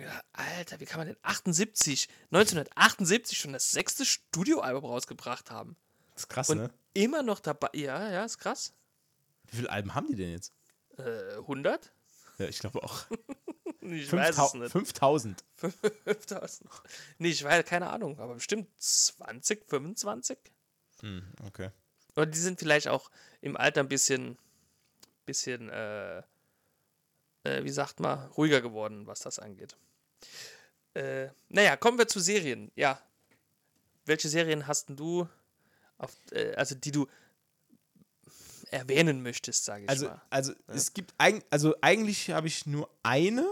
Mir 0.00 0.06
gedacht, 0.06 0.24
Alter, 0.32 0.80
wie 0.80 0.86
kann 0.86 0.98
man 0.98 1.08
denn 1.08 1.16
78, 1.20 2.08
1978 2.30 3.36
schon 3.36 3.52
das 3.52 3.70
sechste 3.70 4.06
Studioalbum 4.06 4.86
rausgebracht 4.86 5.50
haben? 5.50 5.76
Das 6.14 6.22
ist 6.22 6.28
krass, 6.30 6.48
Und 6.48 6.56
ne? 6.56 6.70
immer 6.94 7.22
noch 7.22 7.38
dabei. 7.38 7.68
Ja, 7.74 8.10
ja, 8.10 8.24
ist 8.24 8.38
krass. 8.38 8.72
Wie 9.48 9.56
viele 9.56 9.70
Alben 9.70 9.94
haben 9.94 10.06
die 10.06 10.16
denn 10.16 10.32
jetzt? 10.32 10.54
Äh, 10.96 11.34
100? 11.36 11.92
Ja, 12.38 12.46
ich 12.46 12.58
glaube 12.58 12.82
auch. 12.82 13.04
Ich 13.82 14.12
weiß 14.12 14.36
es 14.36 14.54
nicht. 14.54 14.72
5000. 14.72 15.42
5000. 15.56 16.70
Nee, 17.18 17.30
ich 17.30 17.42
weiß, 17.42 17.64
keine 17.64 17.88
Ahnung, 17.88 18.20
aber 18.20 18.34
bestimmt 18.34 18.68
20, 18.76 19.64
25? 19.66 20.38
Hm, 21.00 21.24
okay. 21.44 21.70
Oder 22.14 22.26
die 22.26 22.38
sind 22.38 22.60
vielleicht 22.60 22.88
auch 22.88 23.10
im 23.40 23.56
Alter 23.56 23.80
ein 23.80 23.88
bisschen, 23.88 24.36
bisschen, 25.24 25.70
äh, 25.70 26.18
äh, 27.44 27.64
wie 27.64 27.70
sagt 27.70 28.00
man, 28.00 28.28
ruhiger 28.32 28.60
geworden, 28.60 29.06
was 29.06 29.20
das 29.20 29.38
angeht. 29.38 29.76
Äh, 30.94 31.28
naja, 31.48 31.76
kommen 31.76 31.98
wir 31.98 32.08
zu 32.08 32.20
Serien. 32.20 32.70
Ja. 32.74 33.00
Welche 34.06 34.28
Serien 34.28 34.66
hast 34.66 34.86
du, 34.90 35.28
auf, 35.98 36.16
äh, 36.32 36.54
also 36.54 36.74
die 36.74 36.90
du 36.90 37.06
erwähnen 38.70 39.22
möchtest, 39.22 39.64
sage 39.64 39.84
ich 39.84 39.90
Also, 39.90 40.06
mal? 40.08 40.22
also 40.30 40.52
es 40.68 40.94
gibt 40.94 41.12
eig 41.18 41.44
also 41.50 41.74
eigentlich 41.80 42.30
habe 42.30 42.46
ich 42.46 42.66
nur 42.66 42.88
eine, 43.02 43.46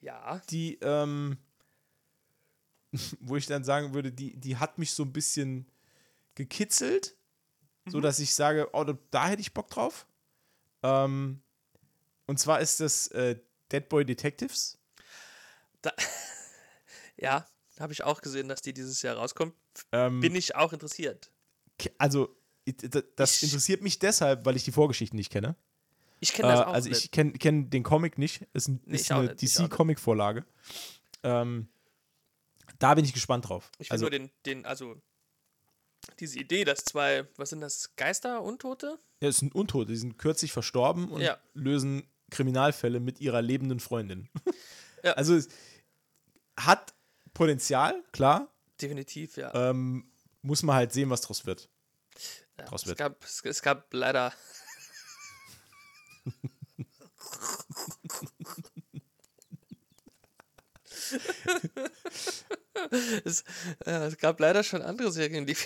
Ja. 0.00 0.40
die, 0.50 0.78
ähm, 0.80 1.36
wo 3.20 3.36
ich 3.36 3.46
dann 3.46 3.64
sagen 3.64 3.94
würde, 3.94 4.10
die, 4.12 4.34
die 4.36 4.56
hat 4.56 4.78
mich 4.78 4.92
so 4.92 5.02
ein 5.04 5.12
bisschen 5.12 5.66
gekitzelt, 6.34 7.14
so 7.86 8.00
dass 8.00 8.18
ich 8.20 8.32
sage, 8.34 8.68
oh, 8.72 8.84
da, 8.84 8.96
da 9.10 9.28
hätte 9.28 9.40
ich 9.42 9.52
Bock 9.54 9.68
drauf. 9.68 10.06
Ähm, 10.82 11.42
und 12.26 12.38
zwar 12.38 12.60
ist 12.60 12.80
das 12.80 13.08
äh, 13.08 13.38
Dead 13.70 13.88
Boy 13.88 14.04
Detectives. 14.04 14.78
Ja, 17.16 17.46
habe 17.78 17.92
ich 17.92 18.02
auch 18.04 18.20
gesehen, 18.20 18.48
dass 18.48 18.62
die 18.62 18.72
dieses 18.72 19.02
Jahr 19.02 19.16
rauskommt. 19.16 19.54
Ähm, 19.92 20.20
Bin 20.20 20.34
ich 20.34 20.56
auch 20.56 20.72
interessiert. 20.72 21.30
also 21.98 22.34
das 23.16 23.36
Ich- 23.36 23.44
interessiert 23.44 23.82
mich 23.82 23.98
deshalb, 23.98 24.44
weil 24.44 24.56
ich 24.56 24.64
die 24.64 24.72
Vorgeschichten 24.72 25.16
nicht 25.16 25.30
kenne. 25.30 25.56
Ich 26.20 26.30
Äh, 26.32 26.36
kenne 26.36 26.48
das 26.52 26.60
auch 26.66 26.72
also 26.72 26.88
nicht. 26.88 27.04
ich 27.04 27.10
kenne 27.10 27.32
kenn 27.32 27.70
den 27.70 27.82
Comic 27.82 28.18
nicht. 28.18 28.46
Es 28.52 28.64
ist, 28.64 28.68
ein- 28.68 28.80
Nee, 28.86 28.96
ist 28.96 29.10
eine. 29.12 29.34
DC-Comic-Vorlage. 29.34 30.44
Ähm, 31.22 31.68
da 32.78 32.94
bin 32.94 33.04
ich 33.04 33.12
gespannt 33.12 33.48
drauf. 33.48 33.70
Ich 33.78 33.90
will 33.90 33.94
also, 33.94 34.04
nur 34.04 34.10
den, 34.10 34.30
den, 34.46 34.64
also 34.64 34.96
diese 36.20 36.38
Idee, 36.38 36.64
dass 36.64 36.84
zwei, 36.84 37.26
was 37.36 37.50
sind 37.50 37.60
das, 37.60 37.94
Geister, 37.96 38.42
Untote? 38.42 38.98
Ja, 39.20 39.28
es 39.28 39.38
sind 39.38 39.54
Untote, 39.54 39.90
die 39.92 39.96
sind 39.98 40.18
kürzlich 40.18 40.52
verstorben 40.52 41.08
und 41.10 41.20
Ja. 41.20 41.38
lösen 41.54 42.04
Kriminalfälle 42.30 42.98
mit 43.00 43.20
ihrer 43.20 43.42
lebenden 43.42 43.80
Freundin. 43.80 44.28
Ja. 45.04 45.12
Also 45.16 45.34
es 45.34 45.48
hat 46.56 46.94
Potenzial, 47.34 48.02
klar. 48.12 48.48
Definitiv, 48.80 49.36
ja. 49.36 49.52
Ähm, 49.54 50.10
muss 50.42 50.62
man 50.62 50.76
halt 50.76 50.92
sehen, 50.92 51.10
was 51.10 51.22
draus 51.22 51.44
wird. 51.46 51.68
ja. 52.58 52.64
draus 52.66 52.82
Es, 52.82 52.88
wird. 52.88 52.98
gab, 52.98 53.24
es, 53.24 53.42
es 53.44 53.62
gab 53.62 53.92
leider. 53.94 54.32
es, 63.24 63.44
äh, 63.84 64.06
es 64.06 64.16
gab 64.18 64.40
leider 64.40 64.62
schon 64.62 64.82
andere 64.82 65.10
Serien, 65.12 65.46
die, 65.46 65.56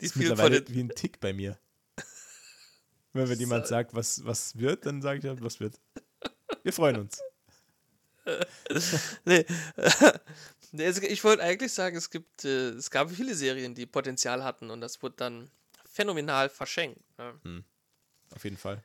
die 0.00 0.06
Ist 0.06 0.14
viel 0.14 0.28
von 0.28 0.36
mittlerweile 0.36 0.68
wie 0.68 0.82
ein 0.82 0.88
Tick 0.90 1.20
bei 1.20 1.32
mir. 1.32 1.58
Wenn 3.12 3.28
mir 3.28 3.36
jemand 3.36 3.66
sagt, 3.66 3.94
was, 3.94 4.24
was 4.24 4.56
wird, 4.56 4.86
dann 4.86 5.02
sage 5.02 5.18
ich 5.18 5.24
halt, 5.26 5.42
was 5.42 5.60
wird. 5.60 5.78
Wir 6.62 6.72
freuen 6.72 6.96
uns. 6.96 7.20
Nee. 9.24 9.44
Ich 10.74 11.22
wollte 11.22 11.42
eigentlich 11.42 11.70
sagen, 11.74 11.98
es 11.98 12.08
gibt, 12.08 12.46
äh, 12.46 12.70
es 12.70 12.90
gab 12.90 13.10
viele 13.10 13.34
Serien, 13.34 13.74
die 13.74 13.84
Potenzial 13.84 14.42
hatten 14.42 14.70
und 14.70 14.80
das 14.80 15.02
wurde 15.02 15.16
dann 15.18 15.50
phänomenal 15.84 16.48
verschenkt. 16.48 16.98
Ne? 17.18 17.62
Auf 18.34 18.42
jeden 18.42 18.56
Fall. 18.56 18.82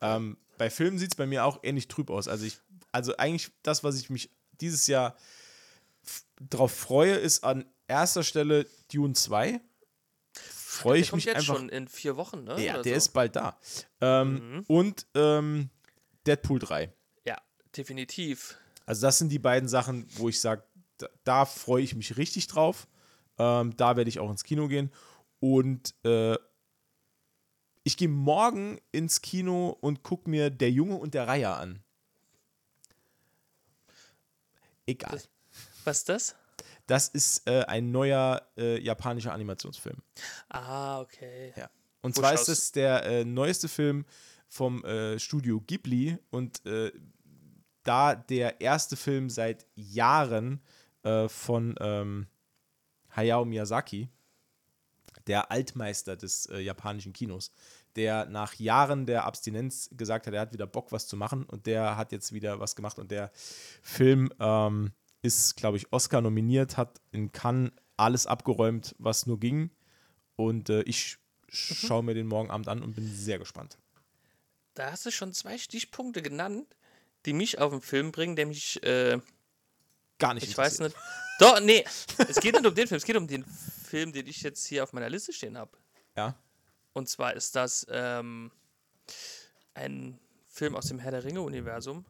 Ähm, 0.00 0.38
bei 0.56 0.70
Filmen 0.70 0.98
sieht 0.98 1.12
es 1.12 1.16
bei 1.16 1.26
mir 1.26 1.44
auch 1.44 1.60
ähnlich 1.62 1.88
trüb 1.88 2.08
aus. 2.08 2.28
Also 2.28 2.46
ich, 2.46 2.58
also 2.92 3.14
eigentlich 3.18 3.50
das, 3.62 3.84
was 3.84 4.00
ich 4.00 4.08
mich 4.08 4.30
dieses 4.60 4.86
Jahr 4.86 5.16
drauf 6.48 6.74
freue, 6.74 7.14
ist 7.14 7.44
an 7.44 7.64
erster 7.86 8.22
Stelle 8.22 8.66
Dune 8.92 9.14
2. 9.14 9.60
Freue 10.32 11.00
ich 11.00 11.12
mich 11.12 11.24
jetzt 11.24 11.36
einfach. 11.36 11.56
schon 11.56 11.68
in 11.68 11.88
vier 11.88 12.16
Wochen, 12.16 12.44
ne? 12.44 12.62
ja, 12.64 12.74
oder 12.74 12.82
der 12.82 12.94
so. 12.94 12.98
ist 12.98 13.08
bald 13.08 13.36
da. 13.36 13.58
Ähm, 14.00 14.64
Und 14.68 15.06
ähm, 15.14 15.70
Deadpool 16.26 16.58
3. 16.58 16.92
Ja, 17.24 17.40
definitiv. 17.76 18.56
Also 18.88 19.02
das 19.06 19.18
sind 19.18 19.28
die 19.28 19.38
beiden 19.38 19.68
Sachen, 19.68 20.06
wo 20.16 20.30
ich 20.30 20.40
sage, 20.40 20.62
da, 20.96 21.08
da 21.22 21.44
freue 21.44 21.82
ich 21.82 21.94
mich 21.94 22.16
richtig 22.16 22.46
drauf. 22.46 22.88
Ähm, 23.36 23.76
da 23.76 23.96
werde 23.98 24.08
ich 24.08 24.18
auch 24.18 24.30
ins 24.30 24.44
Kino 24.44 24.66
gehen. 24.66 24.90
Und 25.40 25.94
äh, 26.06 26.38
ich 27.84 27.98
gehe 27.98 28.08
morgen 28.08 28.80
ins 28.90 29.20
Kino 29.20 29.76
und 29.82 30.02
gucke 30.02 30.30
mir 30.30 30.48
Der 30.48 30.70
Junge 30.70 30.94
und 30.94 31.12
der 31.12 31.28
Reiher 31.28 31.58
an. 31.58 31.82
Egal. 34.86 35.20
Was 35.84 35.98
ist 35.98 36.08
das? 36.08 36.36
Das 36.86 37.08
ist 37.08 37.46
äh, 37.46 37.64
ein 37.64 37.90
neuer 37.90 38.40
äh, 38.56 38.80
japanischer 38.80 39.34
Animationsfilm. 39.34 39.98
Ah, 40.48 41.02
okay. 41.02 41.52
Ja. 41.54 41.68
Und 42.00 42.16
Wo 42.16 42.22
zwar 42.22 42.38
schaust 42.38 42.48
ist 42.48 42.58
es 42.58 42.72
der 42.72 43.04
äh, 43.04 43.24
neueste 43.26 43.68
Film 43.68 44.06
vom 44.48 44.82
äh, 44.86 45.18
Studio 45.18 45.60
Ghibli 45.60 46.16
und 46.30 46.64
äh, 46.64 46.90
da 47.88 48.14
der 48.14 48.60
erste 48.60 48.96
Film 48.96 49.30
seit 49.30 49.66
Jahren 49.74 50.60
äh, 51.04 51.28
von 51.28 51.74
ähm, 51.80 52.26
Hayao 53.16 53.46
Miyazaki 53.46 54.10
der 55.26 55.50
Altmeister 55.50 56.16
des 56.16 56.46
äh, 56.46 56.58
japanischen 56.58 57.12
Kinos, 57.12 57.50
der 57.96 58.26
nach 58.26 58.54
Jahren 58.54 59.06
der 59.06 59.24
Abstinenz 59.24 59.90
gesagt 59.92 60.26
hat, 60.26 60.34
er 60.34 60.40
hat 60.40 60.52
wieder 60.52 60.66
Bock, 60.66 60.92
was 60.92 61.06
zu 61.06 61.16
machen 61.16 61.44
und 61.44 61.66
der 61.66 61.96
hat 61.96 62.12
jetzt 62.12 62.32
wieder 62.32 62.60
was 62.60 62.76
gemacht 62.76 62.98
und 62.98 63.10
der 63.10 63.30
Film 63.82 64.30
ähm, 64.38 64.92
ist, 65.22 65.56
glaube 65.56 65.76
ich, 65.76 65.92
Oscar 65.92 66.20
nominiert, 66.20 66.76
hat 66.76 67.00
in 67.10 67.32
Cannes 67.32 67.72
alles 67.96 68.26
abgeräumt, 68.26 68.94
was 68.98 69.26
nur 69.26 69.40
ging 69.40 69.70
und 70.36 70.70
äh, 70.70 70.82
ich 70.82 71.18
schaue 71.48 72.02
mir 72.02 72.14
den 72.14 72.26
morgen 72.26 72.50
Abend 72.50 72.68
an 72.68 72.82
und 72.82 72.94
bin 72.94 73.06
sehr 73.06 73.38
gespannt. 73.38 73.78
Da 74.74 74.92
hast 74.92 75.04
du 75.06 75.10
schon 75.10 75.32
zwei 75.32 75.58
Stichpunkte 75.58 76.22
genannt, 76.22 76.76
die 77.26 77.32
mich 77.32 77.58
auf 77.58 77.72
den 77.72 77.80
Film 77.80 78.12
bringen, 78.12 78.36
der 78.36 78.46
mich, 78.46 78.82
äh, 78.82 79.18
Gar 80.18 80.34
nicht 80.34 80.48
ich 80.48 80.56
weiß 80.56 80.80
nicht. 80.80 80.96
Doch, 81.38 81.60
nee, 81.60 81.84
es 82.28 82.40
geht 82.40 82.54
nicht 82.54 82.66
um 82.66 82.74
den 82.74 82.88
Film, 82.88 82.96
es 82.96 83.04
geht 83.04 83.16
um 83.16 83.28
den 83.28 83.44
Film, 83.88 84.12
den 84.12 84.26
ich 84.26 84.42
jetzt 84.42 84.66
hier 84.66 84.82
auf 84.82 84.92
meiner 84.92 85.08
Liste 85.08 85.32
stehen 85.32 85.56
habe. 85.56 85.70
Ja. 86.16 86.34
Und 86.92 87.08
zwar 87.08 87.34
ist 87.34 87.54
das 87.54 87.86
ähm, 87.88 88.50
ein 89.74 90.18
Film 90.48 90.74
aus 90.74 90.86
dem 90.86 90.98
Herr 90.98 91.12
der 91.12 91.22
Ringe-Universum. 91.22 92.04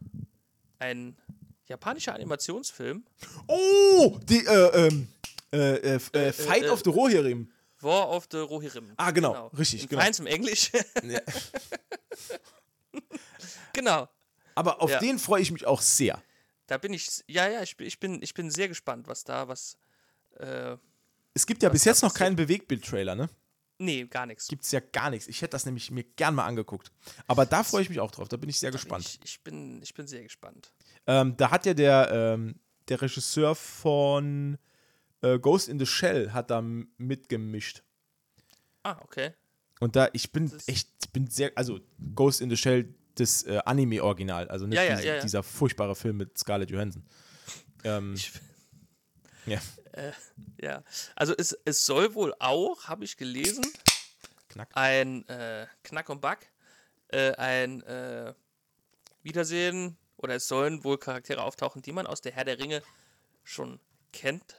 Ein 0.79 1.19
japanischer 1.67 2.15
Animationsfilm. 2.15 3.05
Oh, 3.47 4.19
die, 4.23 4.47
äh, 4.47 4.87
ähm, 4.87 5.09
äh, 5.53 5.75
äh, 5.75 6.01
äh, 6.13 6.33
Fight 6.33 6.65
äh, 6.65 6.71
of 6.71 6.81
the 6.85 6.91
Rohirrim. 6.91 7.53
War 7.81 8.11
of 8.11 8.27
the 8.31 8.39
Rohirrim. 8.39 8.93
Ah, 8.97 9.11
genau, 9.11 9.49
richtig, 9.49 9.83
In 9.83 9.89
genau. 9.91 10.03
Feins 10.03 10.19
im 10.19 10.27
Englisch. 10.27 10.73
Ja. 11.05 11.21
genau. 13.73 14.09
Aber 14.59 14.83
auf 14.83 14.91
Ja. 14.91 14.99
den 14.99 15.19
freue 15.19 15.41
ich 15.43 15.53
mich 15.53 15.67
auch 15.67 15.81
sehr. 15.81 16.21
Da 16.67 16.79
bin 16.79 16.93
ich, 16.93 17.09
ja, 17.29 17.49
ja, 17.49 17.63
ich, 17.63 17.77
bin- 17.77 17.87
ich, 17.87 17.99
bin, 18.01 18.23
ich 18.23 18.35
bin 18.35 18.51
sehr 18.51 18.69
gespannt, 18.69 19.07
was 19.09 19.25
da, 19.25 19.49
was, 19.49 19.79
äh, 20.39 20.77
Es 21.35 21.47
gibt 21.47 21.63
ja 21.63 21.69
bis 21.69 21.85
jetzt 21.85 22.03
noch 22.03 22.13
keinen 22.13 22.37
Bewegtbild-Trailer, 22.37 23.15
ne? 23.15 23.29
nee, 23.81 24.05
gar 24.07 24.27
nichts. 24.27 24.49
Gibt 24.49 24.65
es 24.65 24.73
ja 24.73 24.81
gar 24.81 25.09
nichts. 25.11 25.29
Ich 25.29 25.41
hätte 25.41 25.53
das 25.53 25.65
nämlich 25.65 25.93
mir 25.93 26.03
gern 26.03 26.35
mal 26.35 26.45
angeguckt. 26.47 26.91
Aber 27.29 27.47
da 27.47 27.63
freue 27.63 27.83
ich 27.83 27.89
mich 27.89 28.01
auch 28.01 28.11
drauf. 28.11 28.29
Da 28.29 28.37
bin 28.37 28.49
ich 28.51 28.59
sehr 28.59 28.73
Da 28.73 28.77
bin 28.77 28.83
gespannt. 28.83 29.05
Ich, 29.07 29.21
ich, 29.25 29.41
bin, 29.45 29.81
ich 29.81 29.95
bin 29.95 30.09
sehr 30.09 30.25
gespannt. 30.25 30.73
Ähm, 31.07 31.37
da 31.37 31.53
hat 31.53 31.65
ja 31.65 31.75
der, 31.75 32.11
ähm, 32.13 32.57
der 32.89 33.01
Regisseur 33.01 33.55
von 33.55 34.59
äh, 35.23 35.39
Ghost 35.39 35.69
in 35.69 35.79
the 35.79 35.87
Shell 35.87 36.33
hat 36.33 36.51
da 36.51 36.61
mitgemischt. 36.61 37.83
Ah, 38.83 38.99
okay. 39.03 39.33
Und 39.81 39.95
da, 39.95 40.09
ich 40.13 40.33
bin 40.33 40.53
echt, 40.67 41.13
bin 41.13 41.29
sehr, 41.29 41.53
also 41.55 41.79
Ghost 42.17 42.41
in 42.41 42.51
the 42.51 42.57
Shell, 42.57 42.93
das 43.21 43.43
äh, 43.45 43.61
Anime-Original, 43.65 44.49
also 44.49 44.67
nicht 44.67 44.77
Ja, 44.77 44.85
ja, 44.85 44.97
diese, 44.97 45.07
ja, 45.09 45.21
dieser 45.21 45.43
furchtbare 45.43 45.95
Film 45.95 46.17
mit 46.19 46.39
Scarlett 46.39 46.71
Johansson. 46.71 47.05
Ähm, 47.85 48.15
Ich, 48.15 48.33
ja, 49.47 49.61
ja. 50.61 50.85
Also 51.17 51.35
es, 51.37 51.59
es 51.65 51.87
soll 51.87 52.15
wohl 52.15 52.35
auch, 52.39 52.85
habe 52.89 53.05
ich 53.05 53.17
gelesen, 53.17 53.65
knack. 54.49 54.69
ein 54.75 55.27
äh, 55.29 55.67
Knack 55.83 56.09
und 56.09 56.21
Back, 56.21 56.51
äh, 57.09 57.33
ein 57.33 57.83
äh, 57.83 58.35
Wiedersehen 59.23 59.97
oder 60.17 60.35
es 60.37 60.49
sollen 60.49 60.85
wohl 60.85 60.99
Charaktere 60.99 61.43
auftauchen, 61.43 61.83
die 61.83 61.93
man 61.93 62.07
aus 62.07 62.21
der 62.21 62.33
Herr 62.33 62.45
der 62.45 62.59
Ringe 62.59 62.83
schon 63.45 63.81
kennt. 64.13 64.57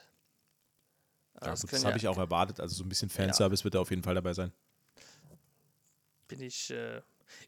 Ja, 1.34 1.50
das 1.50 1.62
das 1.62 1.84
habe 1.84 1.96
ich 1.96 2.08
auch 2.08 2.18
erwartet. 2.18 2.60
Also 2.60 2.74
so 2.74 2.84
ein 2.84 2.88
bisschen 2.88 3.08
Fanservice 3.08 3.64
wird 3.64 3.74
da 3.74 3.80
auf 3.80 3.90
jeden 3.90 4.02
Fall 4.02 4.14
dabei 4.14 4.34
sein. 4.34 4.52
bin 6.28 6.42
ich, 6.42 6.70
äh, 6.70 7.00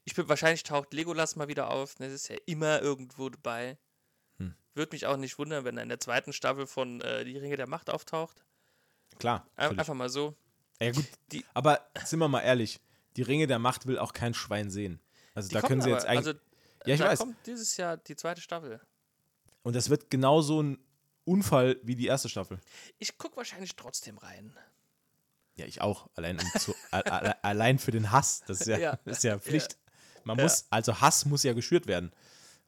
ich 0.04 0.14
bin 0.14 0.28
wahrscheinlich 0.28 0.62
taucht 0.62 0.92
Legolas 0.92 1.36
mal 1.36 1.48
wieder 1.48 1.70
auf. 1.70 1.98
ne, 1.98 2.06
Das 2.06 2.14
ist 2.14 2.28
ja 2.28 2.36
immer 2.46 2.80
irgendwo 2.82 3.28
dabei. 3.28 3.78
Hm. 4.38 4.54
Würde 4.74 4.94
mich 4.94 5.06
auch 5.06 5.16
nicht 5.16 5.38
wundern, 5.38 5.64
wenn 5.64 5.76
er 5.76 5.82
in 5.82 5.88
der 5.88 6.00
zweiten 6.00 6.32
Staffel 6.32 6.66
von 6.66 7.00
äh, 7.00 7.24
Die 7.24 7.36
Ringe 7.38 7.56
der 7.56 7.66
Macht 7.68 7.90
auftaucht. 7.90 8.44
Klar. 9.18 9.46
Natürlich. 9.56 9.78
Einfach 9.80 9.94
mal 9.94 10.08
so. 10.08 10.34
Ja, 10.80 10.90
gut. 10.92 11.04
Die- 11.32 11.44
aber 11.54 11.86
sind 12.04 12.18
wir 12.18 12.28
mal 12.28 12.40
ehrlich, 12.40 12.80
die 13.16 13.22
Ringe 13.22 13.46
der 13.46 13.58
Macht 13.58 13.86
will 13.86 13.98
auch 13.98 14.12
kein 14.12 14.34
Schwein 14.34 14.70
sehen. 14.70 15.00
Also 15.34 15.48
da 15.50 15.60
können 15.62 15.80
sie 15.80 15.90
aber, 15.90 15.98
jetzt 15.98 16.06
eigentlich. 16.06 16.26
Also, 16.28 16.40
ja, 16.86 16.94
ich 16.94 17.00
da 17.00 17.06
weiß. 17.08 17.18
kommt 17.20 17.36
dieses 17.46 17.76
Jahr 17.76 17.96
die 17.96 18.16
zweite 18.16 18.40
Staffel. 18.40 18.80
Und 19.62 19.76
das 19.76 19.90
wird 19.90 20.10
genauso 20.10 20.62
ein 20.62 20.78
Unfall 21.24 21.78
wie 21.84 21.94
die 21.94 22.06
erste 22.06 22.28
Staffel. 22.28 22.58
Ich 22.98 23.16
gucke 23.16 23.36
wahrscheinlich 23.36 23.76
trotzdem 23.76 24.18
rein. 24.18 24.56
Ja, 25.56 25.66
ich 25.66 25.80
auch. 25.80 26.08
Allein, 26.14 26.38
um 26.40 26.60
zu, 26.60 26.74
allein 26.90 27.78
für 27.78 27.90
den 27.90 28.10
Hass. 28.10 28.42
Das 28.46 28.62
ist 28.62 28.66
ja, 28.68 28.78
Ja. 28.78 28.98
Das 29.04 29.18
ist 29.18 29.24
ja 29.24 29.38
Pflicht. 29.38 29.76
Man 30.24 30.38
Ja. 30.38 30.44
muss, 30.44 30.66
also 30.70 31.00
Hass 31.00 31.24
muss 31.26 31.42
ja 31.42 31.52
geschürt 31.52 31.86
werden. 31.86 32.12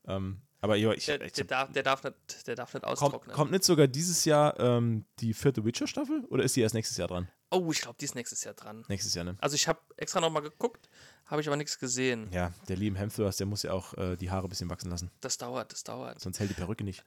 Ähm, 0.07 0.41
aber 0.61 0.77
ja, 0.77 0.93
ich, 0.93 1.07
Der, 1.07 1.21
ich, 1.23 1.33
der, 1.33 1.45
darf, 1.45 1.73
der, 1.73 1.83
darf 1.83 2.03
nicht, 2.05 2.47
der 2.47 2.55
darf 2.57 2.73
nicht 2.75 2.83
kommt, 2.85 2.93
austrocknen. 3.03 3.35
kommt 3.37 3.51
nicht 3.53 3.65
sogar 3.65 3.87
dieses 3.87 4.25
Jahr 4.25 4.59
ähm, 4.59 5.05
die 5.21 5.35
vierte 5.35 5.65
Witcher-Staffel 5.65 6.25
oder 6.31 6.43
ist 6.43 6.57
die 6.57 6.61
erst 6.63 6.75
nächstes 6.75 6.97
Jahr 6.97 7.09
dran? 7.09 7.29
Oh, 7.51 7.71
ich 7.71 7.81
glaube, 7.83 7.97
die 8.01 8.05
ist 8.07 8.15
nächstes 8.15 8.43
Jahr 8.45 8.55
dran. 8.55 8.85
Nächstes 8.89 9.15
Jahr, 9.15 9.25
ne? 9.25 9.37
Also 9.41 9.55
ich 9.57 9.69
habe 9.69 9.79
extra 9.97 10.21
nochmal 10.21 10.43
geguckt, 10.43 10.89
habe 11.27 11.41
ich 11.41 11.47
aber 11.47 11.57
nichts 11.57 11.79
gesehen. 11.79 12.29
Ja, 12.33 12.53
der 12.69 12.77
Liam 12.77 12.97
Hemsworth, 12.97 13.39
der 13.39 13.47
muss 13.47 13.63
ja 13.63 13.73
auch 13.73 13.95
äh, 13.95 14.17
die 14.17 14.31
Haare 14.31 14.47
ein 14.47 14.49
bisschen 14.49 14.69
wachsen 14.71 14.91
lassen. 14.91 15.11
Das 15.21 15.39
dauert, 15.39 15.71
das 15.73 15.85
dauert. 15.85 16.21
Sonst 16.21 16.41
hält 16.41 16.51
die 16.51 16.55
Perücke 16.55 16.83
nicht. 16.85 17.05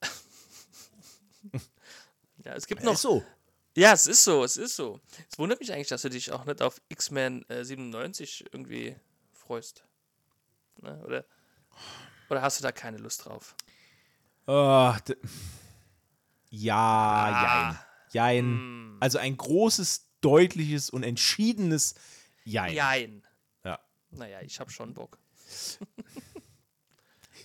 Ja, 2.44 2.54
es 2.54 2.66
gibt 2.66 2.82
Ja, 2.82 2.90
noch. 2.92 2.96
so. 2.96 3.22
Ja, 3.78 3.92
es 3.92 4.08
ist 4.08 4.24
so, 4.24 4.42
es 4.42 4.56
ist 4.56 4.74
so. 4.74 5.00
Es 5.30 5.38
wundert 5.38 5.60
mich 5.60 5.72
eigentlich, 5.72 5.86
dass 5.86 6.02
du 6.02 6.10
dich 6.10 6.32
auch 6.32 6.44
nicht 6.46 6.62
auf 6.62 6.80
X-Men 6.88 7.48
äh, 7.48 7.64
97 7.64 8.46
irgendwie 8.52 8.96
freust. 9.32 9.84
Ne? 10.82 11.00
Oder, 11.04 11.24
oder 12.28 12.42
hast 12.42 12.58
du 12.58 12.64
da 12.64 12.72
keine 12.72 12.98
Lust 12.98 13.24
drauf? 13.24 13.54
Oh, 14.48 14.92
ja, 16.50 16.76
Ah. 16.76 17.70
jein. 17.70 17.78
Jein. 18.10 18.44
Hm. 18.44 18.96
Also 18.98 19.18
ein 19.18 19.36
großes, 19.36 20.08
deutliches 20.22 20.90
und 20.90 21.04
entschiedenes 21.04 21.94
Jein. 22.44 22.74
Jein. 22.74 23.26
Ja. 23.62 23.78
Naja, 24.10 24.40
ich 24.40 24.58
habe 24.58 24.70
schon 24.72 24.92
Bock. 24.94 25.18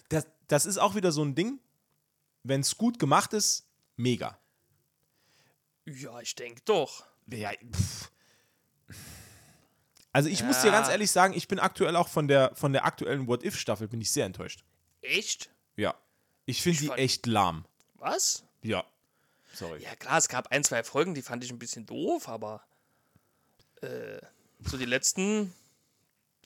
Das, 0.10 0.28
das 0.48 0.66
ist 0.68 0.78
auch 0.78 0.94
wieder 0.96 1.12
so 1.12 1.24
ein 1.24 1.34
Ding, 1.34 1.60
wenn 2.44 2.62
es 2.62 2.78
gut 2.78 3.00
gemacht 3.00 3.34
ist, 3.34 3.68
mega. 3.96 4.38
Ja, 5.86 6.20
ich 6.22 6.36
denke 6.36 6.62
doch. 6.66 7.06
Ja, 7.28 7.52
pff. 7.52 8.10
Also 10.12 10.30
ich 10.30 10.44
muss 10.44 10.62
dir 10.62 10.68
Ja. 10.68 10.74
ganz 10.74 10.90
ehrlich 10.90 11.10
sagen, 11.12 11.34
ich 11.34 11.48
bin 11.48 11.60
aktuell 11.60 11.96
auch 11.96 12.08
von 12.08 12.28
der, 12.28 12.56
von 12.56 12.72
der 12.72 12.86
aktuellen 12.86 13.28
What-If-Staffel 13.28 13.88
bin 13.88 14.00
ich 14.00 14.12
sehr 14.12 14.26
enttäuscht. 14.26 14.64
Echt? 15.02 15.50
Ja. 15.76 15.96
Ich 16.46 16.62
finde 16.62 16.80
die 16.80 16.88
fand- 16.88 17.00
echt 17.00 17.26
lahm. 17.26 17.66
Was? 17.96 18.44
Ja. 18.62 18.86
Sorry. 19.54 19.82
Ja, 19.82 19.96
klar, 19.96 20.18
es 20.18 20.28
gab 20.28 20.48
ein, 20.52 20.64
zwei 20.64 20.84
Folgen, 20.84 21.16
die 21.16 21.22
fand 21.22 21.44
ich 21.44 21.52
ein 21.52 21.58
bisschen 21.60 21.86
doof, 21.86 22.28
aber 22.30 22.64
äh, 23.82 24.20
so 24.64 24.78
die 24.78 24.86
letzten, 24.86 25.54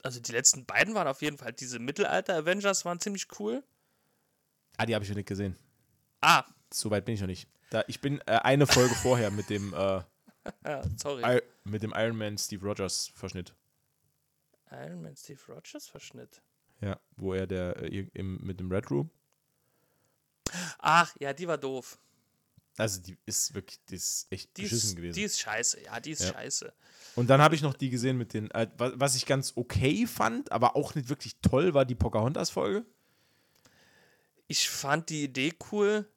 also 0.03 0.19
die 0.19 0.31
letzten 0.31 0.65
beiden 0.65 0.93
waren 0.95 1.07
auf 1.07 1.21
jeden 1.21 1.37
Fall, 1.37 1.51
diese 1.53 1.79
Mittelalter-Avengers 1.79 2.85
waren 2.85 2.99
ziemlich 2.99 3.27
cool. 3.39 3.63
Ah, 4.77 4.85
die 4.85 4.93
habe 4.95 5.03
ich 5.03 5.09
noch 5.09 5.17
nicht 5.17 5.27
gesehen. 5.27 5.57
Ah, 6.21 6.45
So 6.71 6.89
weit 6.91 7.05
bin 7.05 7.15
ich 7.15 7.21
noch 7.21 7.27
nicht. 7.27 7.47
Da, 7.69 7.83
ich 7.87 7.99
bin 8.01 8.19
äh, 8.21 8.31
eine 8.43 8.65
Folge 8.67 8.95
vorher 8.95 9.29
mit 9.31 9.49
dem, 9.49 9.73
äh, 9.73 10.01
sorry. 10.97 11.37
I 11.37 11.41
mit 11.65 11.83
dem 11.83 11.93
Iron 11.95 12.17
Man 12.17 12.37
Steve 12.37 12.65
Rogers 12.65 13.11
Verschnitt. 13.13 13.53
Iron 14.71 15.01
Man 15.01 15.15
Steve 15.15 15.39
Rogers 15.49 15.87
Verschnitt. 15.87 16.41
Ja, 16.81 16.99
wo 17.15 17.33
er 17.33 17.47
der 17.47 17.75
äh, 17.81 18.07
im, 18.13 18.37
mit 18.45 18.59
dem 18.59 18.71
Red 18.71 18.89
Room. 18.91 19.09
Ach, 20.79 21.13
ja, 21.19 21.33
die 21.33 21.47
war 21.47 21.57
doof. 21.57 21.99
Also 22.77 23.01
die 23.01 23.17
ist 23.25 23.55
wirklich, 23.55 23.79
die 23.89 23.95
ist 23.95 24.27
echt 24.29 24.55
Die 24.55 24.61
beschissen 24.61 24.89
ist, 24.91 24.95
gewesen. 24.95 25.15
die 25.15 25.23
ist 25.23 25.39
scheiße, 25.39 25.81
ja, 25.83 25.99
die 25.99 26.11
ist 26.11 26.21
Ja. 26.21 26.33
scheiße. 26.33 26.71
Und 27.15 27.27
dann 27.27 27.41
habe 27.41 27.55
ich 27.55 27.61
noch 27.63 27.73
die 27.73 27.89
gesehen 27.89 28.17
mit 28.17 28.33
den, 28.33 28.51
äh, 28.51 28.67
wa- 28.77 28.91
was 28.95 29.15
ich 29.15 29.25
ganz 29.25 29.53
okay 29.55 30.05
fand, 30.05 30.51
aber 30.51 30.75
auch 30.75 30.93
nicht 30.93 31.09
wirklich 31.09 31.35
toll, 31.41 31.73
war 31.73 31.85
die 31.85 31.95
Pocahontas-Folge. 31.95 32.85
Ich 34.47 34.69
fand 34.69 35.09
die 35.09 35.23
Idee 35.23 35.53
cool, 35.71 36.07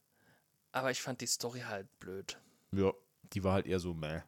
aber 0.73 0.91
ich 0.91 1.01
fand 1.03 1.21
die 1.21 1.27
Story 1.27 1.61
halt 1.61 1.87
blöd. 2.01 2.39
Ja, 2.73 2.93
die 3.33 3.43
war 3.45 3.55
halt 3.55 3.67
eher 3.67 3.81
so, 3.81 3.95
meh. 3.95 4.21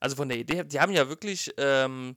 Also 0.00 0.16
von 0.16 0.28
der 0.28 0.38
Idee, 0.38 0.64
die 0.64 0.80
haben 0.80 0.92
ja 0.92 1.08
wirklich, 1.08 1.52
ähm, 1.58 2.16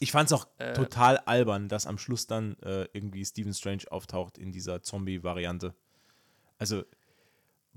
Ich 0.00 0.12
fand 0.12 0.30
es 0.30 0.32
auch 0.32 0.46
Äh. 0.58 0.72
total 0.74 1.18
albern, 1.18 1.68
dass 1.68 1.86
am 1.86 1.98
Schluss 1.98 2.26
dann 2.26 2.58
äh, 2.60 2.84
irgendwie 2.92 3.24
Stephen 3.24 3.54
Strange 3.54 3.84
auftaucht 3.90 4.36
in 4.38 4.52
dieser 4.52 4.82
Zombie-Variante. 4.82 5.74
Also, 6.58 6.82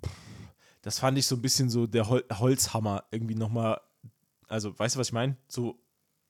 pff, 0.03 0.11
das 0.81 0.99
fand 0.99 1.17
ich 1.17 1.25
so 1.27 1.35
ein 1.35 1.41
bisschen 1.41 1.69
so 1.69 1.87
der 1.87 2.07
Hol 2.09 2.23
Holzhammer 2.31 3.05
irgendwie 3.11 3.35
nochmal. 3.35 3.79
Also, 4.47 4.77
weißt 4.77 4.95
du, 4.95 4.99
was 4.99 5.07
ich 5.07 5.13
meine? 5.13 5.37
So 5.47 5.79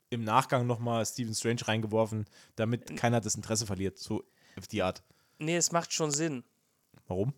im 0.09 0.23
Nachgang 0.23 0.67
nochmal 0.67 1.05
Stephen 1.05 1.33
Strange 1.33 1.67
reingeworfen, 1.67 2.25
damit 2.55 2.95
keiner 2.95 3.19
das 3.21 3.35
Interesse 3.35 3.65
verliert. 3.65 3.97
So 3.97 4.23
auf 4.57 4.67
die 4.67 4.81
Art. 4.83 5.03
nee, 5.39 5.57
es 5.57 5.71
macht 5.71 5.91
schon 5.91 6.11
Sinn. 6.11 6.43
Warum? 7.07 7.33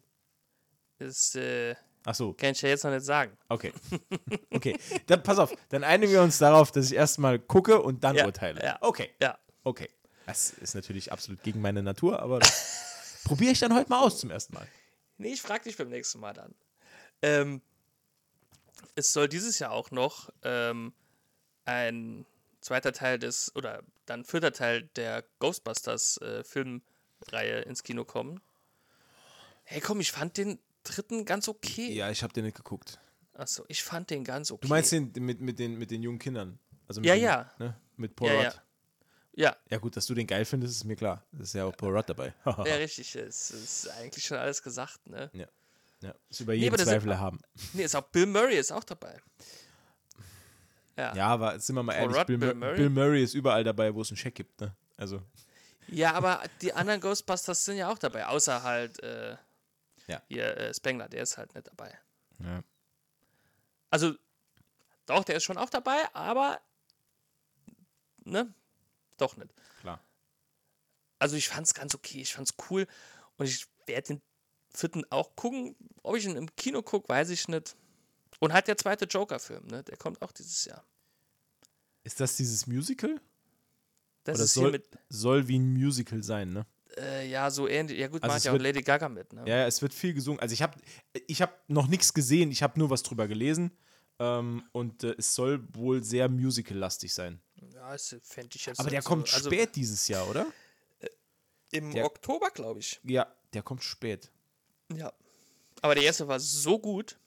Das 0.99 1.35
äh, 1.35 1.75
Ach 2.05 2.15
so, 2.15 2.33
kann 2.33 2.51
ich 2.51 2.61
ja 2.61 2.69
jetzt 2.69 2.83
noch 2.83 2.91
nicht 2.91 3.05
sagen. 3.05 3.37
okay. 3.49 3.73
Okay, 4.51 4.75
dann 5.05 5.21
pass 5.21 5.37
auf. 5.37 5.53
Dann 5.69 5.83
einigen 5.83 6.11
wir 6.11 6.21
uns 6.21 6.37
darauf, 6.39 6.71
dass 6.71 6.87
ich 6.87 6.93
erstmal 6.95 7.37
gucke 7.37 7.79
und 7.81 8.03
dann 8.03 8.15
Ja, 8.15 8.25
urteile. 8.25 8.63
ja. 8.63 8.77
Okay. 8.81 9.11
Ja, 9.21 9.37
Okay. 9.63 9.89
Das 10.25 10.49
ist 10.51 10.73
natürlich 10.75 11.11
absolut 11.11 11.43
gegen 11.43 11.61
meine 11.61 11.83
Natur, 11.83 12.19
aber 12.21 12.39
das 12.39 13.21
probiere 13.25 13.51
ich 13.51 13.59
dann 13.59 13.73
heute 13.75 13.89
mal 13.89 13.99
aus 14.01 14.19
zum 14.19 14.31
ersten 14.31 14.53
Mal. 14.55 14.67
Nee, 15.17 15.33
ich 15.33 15.41
frage 15.41 15.65
dich 15.65 15.77
beim 15.77 15.89
nächsten 15.89 16.19
Mal 16.19 16.33
dann. 16.33 16.55
Ähm, 17.21 17.61
es 18.95 19.13
soll 19.13 19.27
dieses 19.27 19.59
Jahr 19.59 19.71
auch 19.71 19.91
noch 19.91 20.29
ähm, 20.43 20.93
ein 21.65 22.25
zweiter 22.61 22.93
Teil 22.93 23.19
des, 23.19 23.55
oder 23.55 23.83
dann 24.05 24.25
vierter 24.25 24.51
Teil 24.53 24.83
der 24.95 25.23
Ghostbusters 25.39 26.17
äh, 26.21 26.43
Filmreihe 26.43 27.61
ins 27.61 27.83
Kino 27.83 28.03
kommen. 28.05 28.41
Hey 29.63 29.81
komm, 29.81 29.99
ich 29.99 30.11
fand 30.11 30.37
den 30.37 30.59
dritten 30.95 31.25
ganz 31.25 31.47
okay. 31.47 31.93
Ja, 31.93 32.09
ich 32.11 32.23
habe 32.23 32.33
den 32.33 32.45
nicht 32.45 32.57
geguckt. 32.57 32.99
Achso, 33.33 33.63
ich 33.67 33.83
fand 33.83 34.09
den 34.09 34.23
ganz 34.23 34.51
okay. 34.51 34.61
Du 34.63 34.67
meinst 34.69 34.91
den 34.91 35.11
mit, 35.17 35.39
mit, 35.41 35.59
den, 35.59 35.77
mit 35.77 35.91
den 35.91 36.01
jungen 36.01 36.19
Kindern? 36.19 36.57
Also 36.87 37.01
mit 37.01 37.07
Ja, 37.09 37.15
den, 37.15 37.23
ja. 37.23 37.51
Ne? 37.59 37.75
Mit 37.97 38.15
Paul 38.15 38.29
Ja, 38.29 38.35
Rudd. 38.35 38.43
ja. 38.45 38.53
Ja, 39.39 39.55
Ja, 39.69 39.77
gut, 39.77 39.95
dass 39.95 40.07
du 40.07 40.15
den 40.15 40.25
geil 40.25 40.45
findest, 40.45 40.77
ist 40.77 40.83
mir 40.83 40.95
klar. 40.95 41.23
Das 41.31 41.49
ist 41.49 41.53
ja 41.53 41.65
auch 41.65 41.77
Paul 41.77 41.95
Rudd 41.95 42.09
dabei. 42.09 42.33
ja, 42.45 42.53
richtig. 42.75 43.15
Es 43.15 43.51
ist 43.51 43.87
eigentlich 43.89 44.25
schon 44.25 44.37
alles 44.37 44.63
gesagt, 44.63 45.07
ne? 45.07 45.29
ja. 45.33 45.45
ja. 46.01 46.15
Ist 46.29 46.39
über 46.39 46.53
Nee, 46.53 46.59
jeden 46.61 46.75
sind- 46.77 46.87
Zweifel 46.87 47.11
erhaben. 47.11 47.39
Nee, 47.73 47.83
ist 47.83 47.95
auch 47.95 48.01
Bill 48.09 48.25
Murray 48.25 48.57
ist 48.57 48.71
auch 48.71 48.83
dabei. 48.83 49.15
Ja. 50.97 51.15
Ja, 51.15 51.27
aber 51.27 51.59
sind 51.59 51.75
wir 51.75 51.83
mal 51.83 51.93
Paul 51.93 52.01
ehrlich, 52.01 52.17
Rudd, 52.17 52.27
Bill, 52.27 52.37
Bill 52.39 52.49
Bill, 52.49 52.55
Murray? 52.59 52.75
Bill 52.77 52.89
Murray 52.89 53.23
ist 53.23 53.33
überall 53.35 53.63
dabei, 53.63 53.93
wo 53.93 54.01
es 54.01 54.09
einen 54.09 54.17
Scheck 54.17 54.33
gibt. 54.33 54.59
Ne? 54.61 54.75
Also, 54.97 55.21
Ja, 55.89 56.13
aber 56.13 56.41
die 56.61 56.73
anderen 56.73 56.99
Ghostbusters 57.01 57.63
sind 57.65 57.77
ja 57.77 57.91
auch 57.91 57.99
dabei, 57.99 58.25
außer 58.25 58.63
halt 58.63 59.01
äh, 59.03 59.35
Ja. 60.07 60.21
hier 60.27 60.57
äh, 60.57 60.73
Spengler, 60.73 61.09
der 61.09 61.23
ist 61.23 61.37
halt 61.37 61.53
nicht 61.53 61.67
dabei. 61.67 61.97
ja. 62.39 62.63
Also, 63.89 64.15
doch, 65.05 65.23
der 65.23 65.37
ist 65.37 65.45
schon 65.45 65.57
auch 65.57 65.69
dabei, 65.69 66.13
aber 66.13 66.59
ne? 68.25 68.53
Doch 69.17 69.37
nicht. 69.37 69.53
klar. 69.79 70.03
Also 71.19 71.35
ich 71.35 71.47
fand's 71.49 71.73
ganz 71.73 71.95
okay, 71.95 72.21
ich 72.21 72.33
fand's 72.33 72.53
cool 72.69 72.85
und 73.37 73.45
ich 73.45 73.65
werde 73.85 74.07
den 74.07 74.21
vierten 74.73 75.05
auch 75.09 75.35
gucken. 75.35 75.75
Ob 76.03 76.15
ich 76.17 76.25
ihn 76.25 76.35
im 76.35 76.53
Kino 76.55 76.81
gucke, 76.81 77.09
weiß 77.09 77.29
ich 77.29 77.47
nicht. 77.47 77.75
Und 78.39 78.53
halt 78.53 78.67
der 78.67 78.77
zweite 78.77 79.05
Joker-Film, 79.05 79.65
ne? 79.67 79.83
Der 79.83 79.97
kommt 79.97 80.21
auch 80.21 80.31
dieses 80.31 80.65
Jahr. 80.65 80.85
Ist 82.03 82.19
das 82.19 82.35
dieses 82.35 82.67
Musical? 82.67 83.19
Das 84.23 84.35
Oder 84.35 84.43
ist 84.43 84.53
soll, 84.53 84.63
hier 84.65 84.71
mit, 84.71 84.89
soll 85.09 85.47
wie 85.47 85.57
ein 85.57 85.73
Musical 85.73 86.21
sein, 86.21 86.53
ne? 86.53 86.65
Äh, 86.97 87.29
ja, 87.29 87.49
so 87.51 87.67
ähnlich. 87.67 87.97
Ja 87.99 88.07
gut, 88.07 88.23
Also 88.23 88.33
macht 88.35 88.43
ja 88.45 88.53
auch 88.53 88.57
Lady 88.59 88.81
Gaga 88.81 89.09
mit, 89.09 89.33
ne? 89.33 89.43
Ja, 89.47 89.65
es 89.65 89.81
wird 89.81 89.93
viel 89.93 90.13
gesungen. 90.13 90.39
Also 90.39 90.53
ich 90.53 90.61
habe 90.61 90.77
ich 91.27 91.41
hab 91.41 91.67
noch 91.69 91.87
nichts 91.87 92.13
gesehen, 92.13 92.51
ich 92.51 92.63
habe 92.63 92.77
nur 92.79 92.89
was 92.89 93.03
drüber 93.03 93.27
gelesen. 93.27 93.71
Ähm, 94.19 94.63
und 94.71 95.03
äh, 95.03 95.13
es 95.17 95.35
soll 95.35 95.63
wohl 95.75 96.03
sehr 96.03 96.27
musical-lastig 96.27 97.13
sein. 97.13 97.39
Ja, 97.73 97.91
das 97.91 98.15
fände 98.23 98.55
ich 98.55 98.65
jetzt 98.65 98.79
Aber 98.79 98.89
der 98.89 99.01
so- 99.03 99.09
kommt 99.09 99.31
also 99.33 99.49
spät 99.49 99.75
dieses 99.75 100.07
Jahr, 100.07 100.27
oder? 100.27 100.47
Im 101.71 101.91
Der- 101.93 102.05
Oktober, 102.05 102.49
glaube 102.49 102.79
ich. 102.79 102.99
Ja, 103.03 103.27
der 103.53 103.61
kommt 103.61 103.83
spät. 103.83 104.31
Ja. 104.95 105.13
Aber 105.81 105.93
der 105.95 106.03
erste 106.05 106.27
war 106.27 106.39
so 106.39 106.79
gut. 106.79 107.19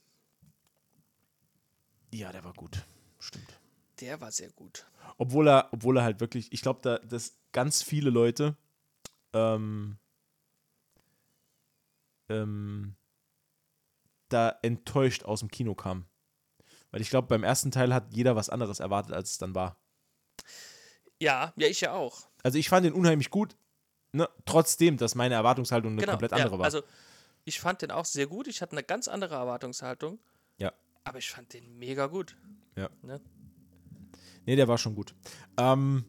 Ja, 2.13 2.33
der 2.33 2.43
war 2.45 2.55
gut. 2.55 2.85
Stimmt. 3.19 3.59
Der 4.01 4.21
war 4.21 4.33
sehr 4.33 4.51
gut. 4.51 4.87
Obwohl 5.19 5.49
er, 5.49 5.69
obwohl 5.73 5.99
er 5.99 6.03
halt 6.05 6.21
wirklich, 6.21 6.53
ich 6.53 6.63
glaube, 6.63 6.81
da, 6.83 6.99
dass 6.99 7.35
ganz 7.53 7.83
viele 7.83 8.11
Leute 8.11 8.57
ähm, 9.33 9.99
ähm, 12.29 12.95
da 14.29 14.51
enttäuscht 14.63 15.25
aus 15.25 15.41
dem 15.41 15.51
Kino 15.51 15.75
kamen. 15.75 16.07
Weil 16.91 17.01
ich 17.01 17.11
glaube, 17.11 17.29
beim 17.29 17.45
ersten 17.45 17.71
Teil 17.71 17.95
hat 17.95 18.13
jeder 18.15 18.37
was 18.37 18.49
anderes 18.49 18.81
erwartet, 18.81 19.13
als 19.15 19.33
es 19.33 19.39
dann 19.39 19.55
war. 19.55 19.77
Ja, 21.21 21.53
ja, 21.57 21.69
ich 21.69 21.81
ja 21.81 21.93
auch. 21.93 22.29
Also 22.43 22.59
ich 22.59 22.69
fand 22.69 22.85
den 22.87 22.95
unheimlich 22.95 23.31
gut, 23.31 23.57
ne? 24.13 24.29
trotzdem, 24.47 24.97
dass 24.97 25.15
meine 25.15 25.35
Erwartungshaltung 25.35 25.93
eine 25.93 26.01
Genau. 26.01 26.13
komplett 26.13 26.33
ja, 26.33 26.39
andere 26.39 26.59
war. 26.59 26.65
Also, 26.65 26.83
ich 27.45 27.61
fand 27.61 27.83
den 27.83 27.91
auch 27.91 28.05
sehr 28.05 28.27
gut. 28.27 28.49
Ich 28.49 28.63
hatte 28.63 28.73
eine 28.73 28.83
ganz 28.83 29.09
andere 29.09 29.35
Erwartungshaltung. 29.35 30.19
ja, 30.59 30.73
Aber 31.05 31.19
ich 31.19 31.31
fand 31.31 31.53
den 31.53 31.79
mega 31.79 32.07
gut. 32.07 32.37
ja. 32.77 32.89
Ne? 33.03 33.21
Nee, 34.47 34.57
der 34.57 34.69
war 34.69 34.79
schon 34.79 34.95
gut. 34.95 35.15
Ähm, 35.59 36.05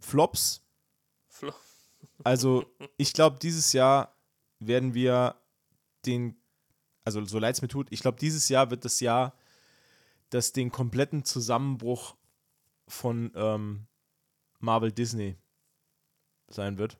Flops, 0.00 0.63
Flo 1.34 1.52
Also, 2.22 2.64
ich 2.96 3.12
glaube, 3.12 3.38
dieses 3.40 3.72
Jahr 3.72 4.14
werden 4.60 4.94
wir 4.94 5.34
den, 6.06 6.36
also 7.04 7.24
so 7.24 7.38
leid 7.38 7.56
es 7.56 7.62
mir 7.62 7.68
tut, 7.68 7.88
ich 7.90 8.00
glaube, 8.00 8.18
dieses 8.18 8.48
Jahr 8.48 8.70
wird 8.70 8.84
das 8.84 9.00
Jahr, 9.00 9.34
das 10.30 10.52
den 10.52 10.70
kompletten 10.70 11.24
Zusammenbruch 11.24 12.14
von 12.86 13.32
ähm, 13.34 13.86
Marvel 14.60 14.92
Disney 14.92 15.36
sein 16.48 16.78
wird. 16.78 16.98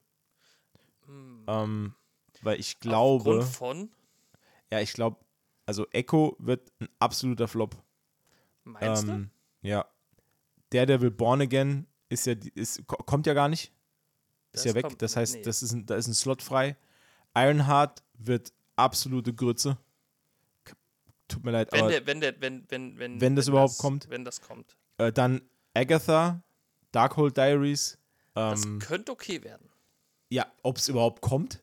Ähm, 1.09 1.95
weil 2.43 2.59
ich 2.59 2.80
glaube, 2.80 3.30
Aufgrund 3.30 3.45
von, 3.45 3.91
ja, 4.70 4.80
ich 4.80 4.95
glaube, 4.95 5.18
also 5.66 5.87
Echo 5.91 6.37
wird 6.39 6.72
ein 6.80 6.89
absoluter 6.99 7.49
Flop. 7.49 7.76
meinst 8.64 9.05
Ähm, 9.05 9.30
ja. 9.62 9.87
Daredevil 10.70 11.11
Born 11.11 11.43
Again 11.43 11.87
ist 12.09 12.26
ja, 12.26 12.35
ist, 12.55 12.87
ko- 12.87 12.97
kommt 13.05 13.26
ja 13.26 13.35
gar 13.35 13.49
nicht. 13.49 13.72
Ist 14.55 14.64
Das 14.64 14.72
ja 14.72 14.74
weg. 14.74 14.98
das 14.98 15.16
heißt, 15.16 15.34
nee. 15.36 15.42
das 15.42 15.62
ist 15.62 15.72
ein, 15.72 15.84
da 15.86 15.96
ist 15.96 16.07
ein 16.07 16.14
Slot 16.14 16.40
frei. 16.42 16.76
Ironheart 17.36 18.02
wird 18.18 18.52
absolute 18.76 19.34
Grütze. 19.34 19.76
Tut 21.28 21.44
mir 21.44 21.50
leid? 21.52 21.72
Wenn 21.72 21.80
aber 21.80 21.90
der, 21.90 22.07
wenn 22.07 22.20
der, 22.20 22.40
wenn, 22.40 22.64
wenn, 22.70 22.98
wenn, 22.98 23.20
Wenn 23.20 23.36
das 23.36 23.48
überhaupt 23.48 23.78
kommt. 23.78 24.09
Wenn 24.11 24.24
das 24.24 24.40
kommt. 24.40 24.76
äh, 24.98 25.12
dann 25.12 25.42
Agatha, 25.74 26.42
Darkhold 26.92 27.36
Diaries. 27.36 27.98
Das 28.34 28.64
Ähm, 28.64 28.78
könnte 28.78 29.12
okay 29.12 29.42
werden. 29.42 29.68
ja, 30.28 30.46
ob 30.62 30.76
es 30.76 30.88
überhaupt 30.88 31.20
kommt. 31.22 31.62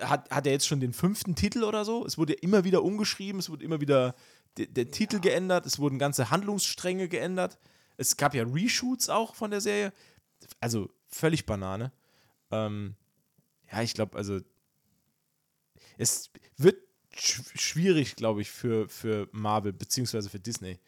Hat, 0.00 0.30
hat 0.30 0.46
er 0.46 0.52
jetzt 0.52 0.66
schon 0.68 0.78
den 0.80 0.92
fünften 0.92 1.34
Titel 1.34 1.64
oder 1.64 1.84
so? 1.84 2.06
Es 2.06 2.16
wurde 2.16 2.34
immer 2.34 2.62
wieder 2.64 2.84
umgeschrieben, 2.84 3.40
es 3.40 3.50
wurde 3.50 3.64
immer 3.64 3.80
wieder 3.80 4.14
der, 4.56 4.66
der 4.66 4.90
Titel 4.92 5.18
geändert, 5.18 5.66
es 5.66 5.78
wurden 5.80 5.98
ganze 5.98 6.30
Handlungsstränge 6.30 7.08
geändert. 7.08 7.58
Es 7.96 8.16
gab 8.16 8.34
ja 8.34 8.44
Reshoots 8.44 9.08
auch 9.08 9.34
von 9.34 9.50
der 9.50 9.60
Serie. 9.60 9.92
Also 10.60 10.88
völlig 11.08 11.44
Banane. 11.46 11.90
Ähm, 12.52 12.94
ja, 13.70 13.82
ich 13.82 13.94
glaube, 13.94 14.16
also 14.16 14.40
es 15.98 16.30
wird 16.56 16.76
sch 17.14 17.42
schwierig, 17.54 18.16
glaube 18.16 18.42
ich, 18.42 18.50
für, 18.50 18.88
für 18.88 19.28
Marvel 19.32 19.72
beziehungsweise 19.72 20.30
für 20.30 20.40
Disney. 20.40 20.78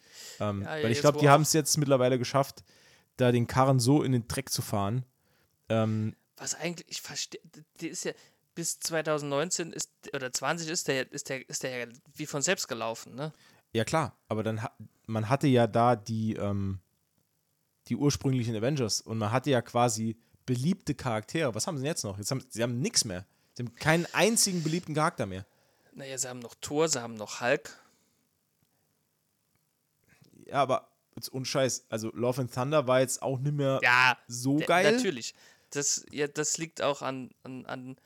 Ähm, 0.41 0.63
Ja, 0.63 0.71
weil 0.71 0.93
ich 0.93 1.01
glaube, 1.01 1.19
die 1.19 1.29
haben 1.29 1.43
es 1.43 1.53
jetzt 1.53 1.77
mittlerweile 1.77 2.19
geschafft, 2.19 2.65
da 3.17 3.33
den 3.33 3.47
Karren 3.47 3.81
so 3.81 4.03
in 4.03 4.13
den 4.13 4.27
Dreck 4.29 4.51
zu 4.51 4.63
fahren. 4.63 5.05
Ähm, 5.69 6.15
Was 6.37 6.55
eigentlich, 6.55 6.87
ich 6.89 7.01
verstehe, 7.03 7.41
die 7.81 7.89
ist 7.89 8.05
ja, 8.05 8.13
bis 8.55 8.79
2019 8.81 9.73
ist, 9.73 9.91
oder 10.15 10.33
20 10.33 10.69
ist 10.69 10.89
der, 10.89 11.11
ist 11.13 11.29
der, 11.29 11.49
ist 11.49 11.63
der 11.63 11.77
ja 11.77 11.87
wie 12.15 12.27
von 12.27 12.43
selbst 12.43 12.69
gelaufen, 12.69 13.15
ne? 13.15 13.33
Ja, 13.73 13.85
klar, 13.85 14.17
aber 14.29 14.45
dann 14.45 14.61
man 15.07 15.29
hatte 15.29 15.49
ja 15.49 15.67
da 15.67 15.97
die, 15.97 16.35
ähm, 16.35 16.79
die 17.89 17.97
ursprünglichen 17.97 18.55
Avengers 18.55 19.01
und 19.01 19.19
man 19.19 19.33
hatte 19.33 19.51
ja 19.51 19.63
quasi 19.63 20.17
beliebte 20.47 20.95
Charaktere. 20.95 21.55
Was 21.55 21.67
haben 21.67 21.77
sie 21.77 21.83
denn 21.83 21.91
jetzt 21.91 22.05
noch? 22.05 22.19
Jetzt 22.19 22.31
haben, 22.31 22.45
sie 22.51 22.63
haben 22.63 22.81
nichts 22.81 23.05
mehr. 23.05 23.27
Sie 23.55 23.63
haben 23.63 23.75
keinen 23.77 24.07
einzigen 24.13 24.63
beliebten 24.63 24.95
Charakter 24.95 25.27
mehr. 25.27 25.47
Naja, 25.93 26.19
sie 26.19 26.29
haben 26.29 26.41
noch 26.41 26.55
Thor, 26.61 26.89
sie 26.89 27.01
haben 27.01 27.15
noch 27.15 27.41
Hulk. 27.41 27.71
Ja, 30.47 30.63
aber 30.63 30.89
jetzt 31.17 31.29
unscheiß. 31.29 31.87
Also 31.89 32.11
Love 32.15 32.43
and 32.43 32.53
Thunder 32.53 32.87
war 32.87 33.01
jetzt 33.01 33.23
auch 33.23 33.39
nicht 33.39 33.55
mehr 33.55 33.81
Ja, 33.83 34.19
so 34.27 34.57
geil. 34.57 34.93
Natürlich. 34.93 35.35
Das, 35.71 36.05
ja, 36.11 36.27
das 36.29 36.59
liegt 36.59 36.83
auch 36.83 37.03
an, 37.03 37.31
an, 37.43 37.67
an, 37.67 37.97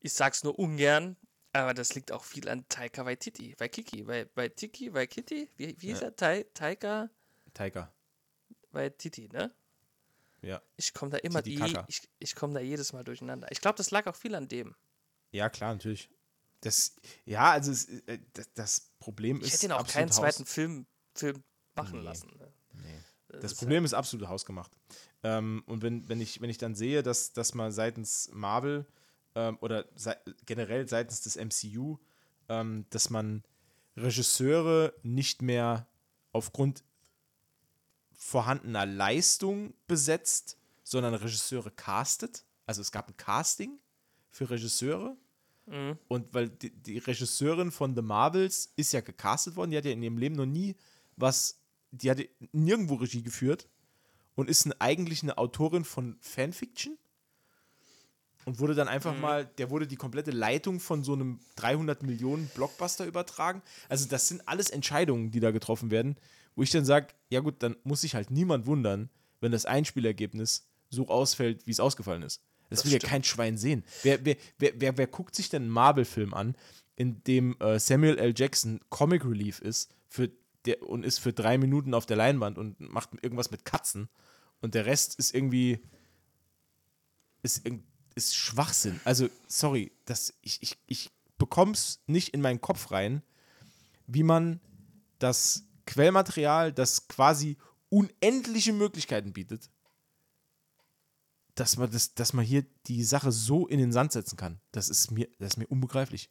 ich 0.00 0.12
sag's 0.12 0.44
nur 0.44 0.58
ungern, 0.58 1.16
aber 1.52 1.72
das 1.72 1.94
liegt 1.94 2.12
auch 2.12 2.24
viel 2.24 2.48
an 2.48 2.66
Taika 2.68 3.04
Waititi. 3.06 3.54
Waikiki, 3.58 4.06
Wai- 4.06 4.28
Waitiki, 4.34 4.92
Waikiti? 4.92 5.48
Wie, 5.56 5.76
wie 5.80 5.86
hieß 5.88 6.02
er? 6.02 6.16
Tai, 6.16 6.44
Taika 6.54 7.08
Tiger. 7.54 7.92
Waititi, 8.72 9.28
ne? 9.32 9.52
Ja. 10.44 10.62
Ich 10.76 10.92
komme 10.94 11.10
da 11.10 11.18
immer, 11.18 11.42
die, 11.42 11.56
Titicaca. 11.56 11.84
ich, 11.88 12.08
ich 12.18 12.34
komme 12.34 12.54
da 12.54 12.60
jedes 12.60 12.92
Mal 12.92 13.04
durcheinander. 13.04 13.48
Ich 13.50 13.60
glaube, 13.60 13.76
das 13.76 13.90
lag 13.90 14.06
auch 14.06 14.16
viel 14.16 14.34
an 14.34 14.48
dem. 14.48 14.74
Ja, 15.32 15.48
klar, 15.48 15.72
natürlich. 15.74 16.08
Das, 16.60 16.94
ja, 17.24 17.50
also 17.50 17.70
es, 17.72 17.86
äh, 18.06 18.18
das, 18.32 18.52
das 18.54 18.80
Problem 18.98 19.38
Ich 19.38 19.48
ist. 19.48 19.52
hätte 19.54 19.66
ihn 19.66 19.72
auch 19.72 19.86
keinen 19.86 20.08
Haus- 20.08 20.16
zweiten 20.16 20.46
Film, 20.46 20.86
Film 21.14 21.42
machen 21.74 21.98
Nee. 21.98 22.04
lassen. 22.04 22.30
Ne? 22.38 22.52
Das 23.28 23.52
ist 23.52 23.58
Problem 23.58 23.84
ist 23.84 23.94
absolut 23.94 24.28
hausgemacht. 24.28 24.70
Ähm, 25.24 25.62
und 25.66 25.82
wenn, 25.82 26.08
wenn, 26.08 26.20
ich, 26.20 26.40
wenn 26.40 26.50
ich 26.50 26.58
dann 26.58 26.74
sehe, 26.74 27.02
dass, 27.02 27.32
dass 27.32 27.52
man 27.54 27.72
seitens 27.72 28.30
Marvel 28.32 28.86
ähm, 29.34 29.58
oder 29.60 29.86
sei, 29.96 30.16
generell 30.46 30.88
seitens 30.88 31.20
des 31.22 31.36
MCU, 31.36 31.98
ähm, 32.48 32.86
dass 32.90 33.10
man 33.10 33.42
Regisseure 33.96 34.94
nicht 35.02 35.42
mehr 35.42 35.86
aufgrund 36.32 36.84
vorhandener 38.24 38.86
Leistung 38.86 39.74
besetzt, 39.86 40.56
sondern 40.82 41.12
Regisseure 41.12 41.70
castet. 41.70 42.46
Also 42.64 42.80
es 42.80 42.90
gab 42.90 43.08
ein 43.08 43.16
Casting 43.18 43.78
für 44.30 44.48
Regisseure. 44.48 45.14
Mhm. 45.66 45.98
Und 46.08 46.32
weil 46.32 46.48
die, 46.48 46.70
die 46.70 46.98
Regisseurin 46.98 47.70
von 47.70 47.94
The 47.94 48.00
Marvels 48.00 48.72
ist 48.76 48.92
ja 48.92 49.02
gecastet 49.02 49.56
worden, 49.56 49.72
die 49.72 49.76
hat 49.76 49.84
ja 49.84 49.92
in 49.92 50.02
ihrem 50.02 50.16
Leben 50.16 50.36
noch 50.36 50.46
nie 50.46 50.74
was, 51.16 51.60
die 51.90 52.10
hatte 52.10 52.28
nirgendwo 52.52 52.94
Regie 52.94 53.22
geführt 53.22 53.68
und 54.34 54.48
ist 54.48 54.64
ein, 54.64 54.72
eigentlich 54.80 55.22
eine 55.22 55.36
Autorin 55.36 55.84
von 55.84 56.16
Fanfiction. 56.20 56.96
und 58.46 58.58
wurde 58.58 58.74
dann 58.74 58.88
einfach 58.88 59.16
mal, 59.18 59.44
der 59.44 59.68
wurde 59.68 59.86
die 59.86 59.96
komplette 59.96 60.30
Leitung 60.30 60.80
von 60.80 61.04
so 61.04 61.12
einem 61.12 61.40
300 61.56 62.02
Millionen 62.02 62.48
Blockbuster 62.54 63.04
übertragen. 63.06 63.62
Also 63.90 64.08
das 64.08 64.28
sind 64.28 64.48
alles 64.48 64.70
Entscheidungen, 64.70 65.30
die 65.30 65.40
da 65.40 65.50
getroffen 65.50 65.90
werden, 65.90 66.16
wo 66.56 66.62
ich 66.62 66.70
dann 66.70 66.84
sage, 66.84 67.08
ja 67.30 67.40
gut, 67.40 67.62
dann 67.62 67.76
muss 67.84 68.02
sich 68.02 68.14
halt 68.14 68.30
niemand 68.30 68.66
wundern, 68.66 69.10
wenn 69.40 69.52
das 69.52 69.66
Einspielergebnis 69.66 70.66
so 70.90 71.08
ausfällt, 71.08 71.66
wie 71.66 71.70
es 71.70 71.80
ausgefallen 71.80 72.22
ist. 72.22 72.40
Das, 72.70 72.78
Das 72.80 72.84
will 72.86 72.92
ja 72.92 72.98
stimmt. 72.98 73.10
kein 73.10 73.24
Schwein 73.24 73.56
sehen. 73.58 73.84
Wer, 74.02 74.24
wer, 74.24 74.36
wer, 74.58 74.72
wer, 74.76 74.96
wer 74.98 75.06
guckt 75.06 75.34
sich 75.34 75.48
denn 75.48 75.62
einen 75.64 75.70
Marvel-Film 75.72 76.32
an, 76.34 76.56
in 76.96 77.22
dem 77.24 77.56
äh, 77.60 77.78
Samuel 77.78 78.18
L. 78.18 78.32
Jackson 78.36 78.80
Comic 78.88 79.24
Relief 79.24 79.60
ist 79.60 79.90
für 80.08 80.30
der, 80.64 80.82
und 80.88 81.04
ist 81.04 81.18
für 81.18 81.32
drei 81.32 81.58
Minuten 81.58 81.92
auf 81.92 82.06
der 82.06 82.16
Leinwand 82.16 82.56
und 82.56 82.78
macht 82.80 83.10
irgendwas 83.22 83.50
mit 83.50 83.64
Katzen 83.64 84.08
und 84.60 84.74
der 84.74 84.86
Rest 84.86 85.16
ist 85.18 85.34
irgendwie 85.34 85.80
ist, 87.42 87.68
ist 88.14 88.34
Schwachsinn. 88.34 89.00
Also, 89.04 89.28
sorry, 89.46 89.92
das, 90.06 90.32
ich, 90.40 90.62
ich, 90.62 90.78
ich 90.86 91.10
bekomm's 91.36 92.00
nicht 92.06 92.30
in 92.30 92.40
meinen 92.40 92.60
Kopf 92.60 92.90
rein, 92.90 93.22
wie 94.06 94.22
man 94.22 94.60
das 95.18 95.64
Quellmaterial, 95.86 96.72
das 96.72 97.08
quasi 97.08 97.56
unendliche 97.88 98.72
Möglichkeiten 98.72 99.32
bietet, 99.32 99.70
dass 101.54 101.76
man, 101.76 101.90
das, 101.90 102.14
dass 102.14 102.32
man 102.32 102.44
hier 102.44 102.64
die 102.86 103.04
Sache 103.04 103.30
so 103.30 103.66
in 103.66 103.78
den 103.78 103.92
Sand 103.92 104.12
setzen 104.12 104.36
kann. 104.36 104.60
Das 104.72 104.88
ist 104.88 105.10
mir, 105.10 105.28
das 105.38 105.50
ist 105.50 105.56
mir 105.56 105.66
unbegreiflich. 105.68 106.30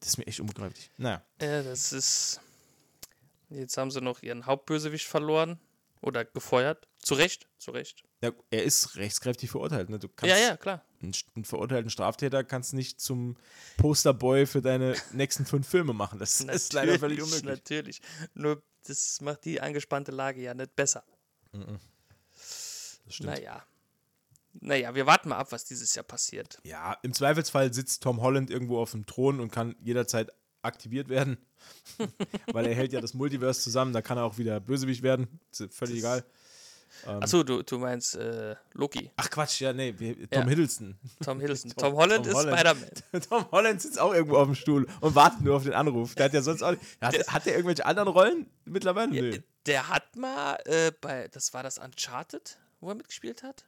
Das 0.00 0.10
ist 0.10 0.18
mir 0.18 0.26
echt 0.26 0.40
unbegreiflich. 0.40 0.90
Naja. 0.96 1.22
Ja, 1.40 1.62
das 1.62 1.92
ist. 1.92 2.40
Jetzt 3.50 3.76
haben 3.76 3.90
sie 3.90 4.00
noch 4.00 4.22
ihren 4.22 4.46
Hauptbösewicht 4.46 5.06
verloren 5.06 5.60
oder 6.00 6.24
gefeuert. 6.24 6.88
Zu 6.98 7.14
Recht, 7.14 7.48
zu 7.58 7.70
Recht. 7.70 8.04
Ja, 8.22 8.32
er 8.50 8.64
ist 8.64 8.96
rechtskräftig 8.96 9.50
verurteilt. 9.50 9.90
Ne? 9.90 9.98
Du 9.98 10.08
kannst 10.08 10.34
Ja, 10.34 10.40
ja, 10.40 10.56
klar. 10.56 10.84
Einen, 11.02 11.44
verurteilten 11.44 11.90
Straftäter 11.90 12.44
kannst 12.44 12.74
nicht 12.74 13.00
zum 13.00 13.36
Posterboy 13.76 14.46
für 14.46 14.62
deine 14.62 14.94
nächsten 15.12 15.46
fünf 15.46 15.68
Filme 15.68 15.92
machen. 15.92 16.18
Das 16.18 16.40
ist 16.40 16.72
leider 16.72 16.98
völlig 16.98 17.22
unmöglich. 17.22 17.44
Natürlich. 17.44 18.02
Nur, 18.34 18.62
das 18.86 19.20
macht 19.20 19.44
die 19.44 19.60
angespannte 19.60 20.12
Lage 20.12 20.40
ja 20.40 20.54
nicht 20.54 20.76
besser. 20.76 21.04
Das 21.52 23.00
stimmt. 23.08 23.30
Naja. 23.30 23.64
Naja, 24.52 24.94
wir 24.94 25.06
warten 25.06 25.28
mal 25.28 25.38
ab, 25.38 25.52
was 25.52 25.64
dieses 25.64 25.94
Jahr 25.94 26.04
passiert. 26.04 26.58
Ja, 26.64 26.96
im 27.02 27.12
Zweifelsfall 27.12 27.72
sitzt 27.72 28.02
Tom 28.02 28.20
Holland 28.20 28.50
irgendwo 28.50 28.80
auf 28.80 28.90
dem 28.90 29.06
Thron 29.06 29.38
und 29.40 29.52
kann 29.52 29.76
jederzeit 29.80 30.32
aktiviert 30.62 31.08
werden. 31.08 31.38
Weil 32.52 32.66
er 32.66 32.74
hält 32.74 32.92
ja 32.92 33.00
das 33.00 33.14
Multiverse 33.14 33.60
zusammen, 33.60 33.92
da 33.92 34.02
kann 34.02 34.18
er 34.18 34.24
auch 34.24 34.38
wieder 34.38 34.60
Bösewicht 34.60 35.02
werden. 35.02 35.40
Ist 35.50 35.72
völlig 35.72 35.98
egal. 35.98 36.24
Achso, 37.06 37.42
du, 37.42 37.62
du 37.62 37.78
meinst 37.78 38.16
äh, 38.16 38.54
Loki, 38.74 39.10
Ach 39.16 39.30
Quatsch, 39.30 39.60
ja, 39.60 39.72
nee, 39.72 39.94
wir, 39.98 40.28
Tom 40.30 40.42
Ja. 40.42 40.48
Hiddleston. 40.48 40.98
Tom 41.24 41.40
Hiddleston. 41.40 41.70
Tom- 41.72 41.80
Tom, 41.90 41.94
Holland 41.96 42.26
Tom 42.26 42.34
ist. 42.34 42.42
Spider-Man. 42.42 42.90
Tom 43.28 43.50
Holland 43.52 43.82
sitzt 43.82 43.98
auch 44.00 44.12
irgendwo 44.14 44.36
auf 44.36 44.46
dem 44.46 44.54
Stuhl 44.54 44.86
und 45.00 45.14
wartet 45.14 45.40
nur 45.42 45.56
auf 45.56 45.62
den 45.64 45.72
Anruf. 45.74 46.14
Der 46.14 46.26
hat 46.26 46.32
ja 46.34 46.42
sonst 46.42 46.62
auch 46.62 46.72
nicht. 46.72 46.82
Hat, 47.00 47.14
hat 47.28 47.46
der 47.46 47.54
irgendwelche 47.54 47.86
anderen 47.86 48.08
Rollen 48.08 48.46
mittlerweile? 48.64 49.10
Nö. 49.10 49.38
Der 49.66 49.88
hat 49.88 50.16
mal 50.16 50.56
äh, 50.66 50.90
bei, 51.00 51.28
das 51.28 51.52
war 51.54 51.62
das 51.62 51.78
Uncharted, 51.78 52.58
wo 52.80 52.88
er 52.88 52.94
mitgespielt 52.94 53.42
hat. 53.42 53.64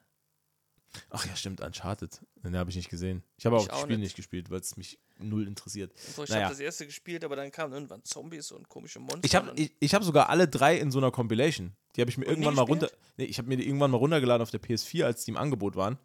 Ach 1.11 1.27
ja, 1.27 1.35
stimmt, 1.37 1.61
Uncharted. 1.61 2.21
Den 2.45 2.57
habe 2.57 2.71
ich 2.71 2.77
nicht 2.77 2.91
gesehen. 2.91 3.23
Ich 3.39 3.47
habe 3.47 3.57
auch 3.57 3.63
Ich 3.63 3.69
das 3.69 3.77
auch 3.79 3.83
Spiel 3.85 3.97
nicht. 3.97 4.05
nicht 4.09 4.17
gespielt, 4.17 4.51
weil 4.51 4.61
es 4.61 4.77
mich 4.77 4.99
null 5.19 5.47
interessiert. 5.47 5.97
So, 5.99 6.25
ich 6.25 6.31
Naja. 6.31 6.43
habe 6.45 6.53
das 6.55 6.61
erste 6.61 6.85
gespielt, 6.87 7.25
aber 7.25 7.37
dann 7.37 7.51
kamen 7.51 7.73
irgendwann 7.73 8.05
Zombies 8.05 8.51
und 8.53 8.69
komische 8.69 8.99
Monster. 8.99 9.21
Ich 9.25 9.35
habe 9.35 9.53
ich, 9.57 9.73
ich 9.81 9.95
hab 9.95 10.03
sogar 10.05 10.29
alle 10.29 10.49
drei 10.49 10.77
in 10.79 10.91
so 10.91 10.99
einer 10.99 11.11
Compilation. 11.11 11.73
Die 11.97 12.01
habe 12.01 12.11
ich 12.11 12.19
mir 12.19 12.27
Und 12.27 12.33
irgendwann 12.33 12.55
mal 12.55 12.63
runter. 12.63 12.91
Nee, 13.17 13.25
ich 13.25 13.39
habe 13.39 13.49
mir 13.49 13.57
die 13.57 13.67
irgendwann 13.67 13.91
mal 13.91 13.97
runtergeladen 13.99 14.43
auf 14.43 14.51
der 14.51 14.61
PS4, 14.61 15.05
als 15.05 15.25
die 15.25 15.31
im 15.31 15.37
Angebot 15.37 15.77
waren. 15.77 15.99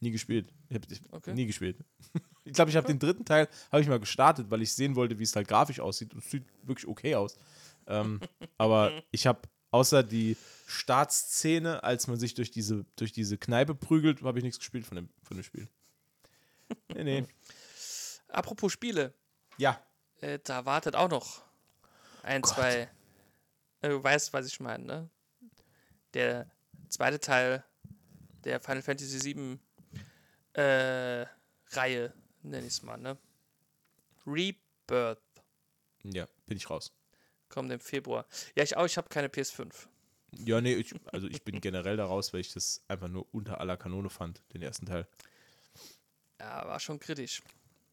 Nie 0.00 0.10
gespielt. 0.10 0.52
Ich 0.70 0.76
habe 0.76 0.86
Okay. 1.10 1.34
nie 1.34 1.46
gespielt. 1.46 1.76
Ich 2.44 2.54
glaube, 2.54 2.70
ich 2.70 2.76
habe 2.76 2.86
den 2.86 2.98
dritten 2.98 3.24
Teil 3.24 3.48
habe 3.70 3.82
ich 3.82 3.88
mal 3.88 4.00
gestartet, 4.00 4.50
weil 4.50 4.60
ich 4.62 4.72
sehen 4.72 4.96
wollte, 4.96 5.18
wie 5.18 5.22
es 5.22 5.36
halt 5.36 5.46
grafisch 5.46 5.78
aussieht. 5.78 6.14
Und 6.14 6.24
es 6.24 6.30
sieht 6.30 6.42
wirklich 6.64 6.88
okay 6.88 7.14
aus. 7.14 7.36
Ähm, 7.86 8.18
aber 8.58 9.02
ich 9.12 9.26
habe 9.26 9.42
außer 9.70 10.02
die 10.02 10.36
Startszene, 10.66 11.82
als 11.82 12.06
man 12.06 12.18
sich 12.18 12.34
durch 12.34 12.50
diese, 12.50 12.84
durch 12.96 13.12
diese 13.12 13.38
Kneipe 13.38 13.74
prügelt, 13.74 14.22
habe 14.22 14.38
ich 14.38 14.44
nichts 14.44 14.58
gespielt 14.58 14.86
von 14.86 14.96
dem, 14.96 15.08
von 15.22 15.36
dem 15.36 15.44
Spiel. 15.44 15.68
Nee, 16.94 17.02
nee. 17.02 17.26
Apropos 18.28 18.72
Spiele, 18.72 19.12
Ja. 19.58 19.84
äh, 20.20 20.38
da 20.44 20.64
wartet 20.66 20.94
auch 20.94 21.08
noch 21.08 21.42
ein, 22.22 22.42
Gott. 22.42 22.54
zwei. 22.54 22.88
Äh, 23.80 23.88
du 23.88 24.02
weißt, 24.02 24.32
was 24.32 24.46
ich 24.46 24.60
meine, 24.60 24.84
ne? 24.84 25.10
Der 26.14 26.48
zweite 26.88 27.18
Teil 27.18 27.64
der 28.44 28.60
Final 28.60 28.82
Fantasy 28.82 29.34
VII 29.34 29.58
äh, 30.62 31.26
Reihe, 31.72 32.12
nenne 32.42 32.66
ich 32.66 32.74
es 32.74 32.82
mal, 32.82 32.96
ne? 32.98 33.18
Rebirth 34.26 35.20
Ja, 36.04 36.26
bin 36.46 36.56
ich 36.56 36.70
raus. 36.70 36.92
Kommt 37.50 37.70
im 37.70 37.80
Februar. 37.80 38.24
Ja, 38.56 38.62
ich 38.62 38.76
auch, 38.76 38.86
ich 38.86 38.96
habe 38.96 39.08
keine 39.08 39.28
PS5. 39.28 39.70
Ja, 40.38 40.60
nee, 40.60 40.74
ich, 40.74 40.94
also 41.12 41.26
ich 41.26 41.42
bin 41.42 41.60
generell 41.60 41.96
da 41.96 42.06
raus, 42.06 42.32
weil 42.32 42.40
ich 42.40 42.52
das 42.52 42.82
einfach 42.88 43.08
nur 43.08 43.26
unter 43.32 43.60
aller 43.60 43.76
Kanone 43.76 44.08
fand, 44.08 44.42
den 44.54 44.62
ersten 44.62 44.86
Teil. 44.86 45.06
Ja, 46.40 46.66
war 46.66 46.80
schon 46.80 46.98
kritisch. 46.98 47.42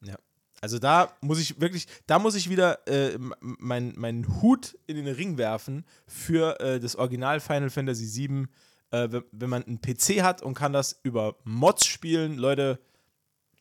Ja. 0.01 0.17
Also 0.61 0.79
da 0.79 1.15
muss 1.21 1.39
ich 1.39 1.59
wirklich, 1.61 1.85
da 2.07 2.17
muss 2.17 2.33
ich 2.33 2.49
wieder 2.49 2.87
äh, 2.87 3.17
meinen 3.41 3.93
mein 3.95 4.41
Hut 4.41 4.77
in 4.87 4.95
den 4.95 5.07
Ring 5.07 5.37
werfen 5.37 5.85
für 6.07 6.59
äh, 6.59 6.79
das 6.79 6.95
Original 6.95 7.39
Final 7.39 7.69
Fantasy 7.69 8.27
VII. 8.27 8.47
Äh, 8.89 9.11
wenn, 9.11 9.23
wenn 9.31 9.49
man 9.49 9.63
einen 9.63 9.81
PC 9.81 10.23
hat 10.23 10.41
und 10.41 10.55
kann 10.55 10.73
das 10.73 10.99
über 11.03 11.35
Mods 11.43 11.85
spielen, 11.85 12.37
Leute, 12.37 12.79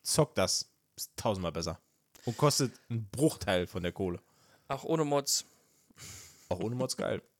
zockt 0.01 0.37
das. 0.37 0.69
Ist 0.95 1.11
tausendmal 1.15 1.51
besser. 1.51 1.79
Und 2.25 2.37
kostet 2.37 2.73
einen 2.89 3.07
Bruchteil 3.09 3.67
von 3.67 3.83
der 3.83 3.91
Kohle. 3.91 4.19
Auch 4.67 4.83
ohne 4.83 5.05
Mods. 5.05 5.45
Auch 6.49 6.59
ohne 6.59 6.75
Mods 6.75 6.97
geil. 6.97 7.21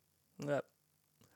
Ja, 0.46 0.62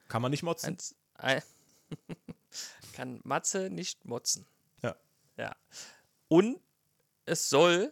Kann 0.10 0.22
man 0.22 0.30
nicht 0.30 0.44
motzen. 0.44 0.68
eins, 0.68 0.96
ein, 1.16 1.42
kann 2.94 3.20
Matze 3.24 3.72
nicht 3.72 4.06
motzen. 4.06 4.46
Ja. 4.84 4.96
Ja. 5.38 5.56
Und 6.28 6.62
es 7.26 7.50
soll 7.50 7.92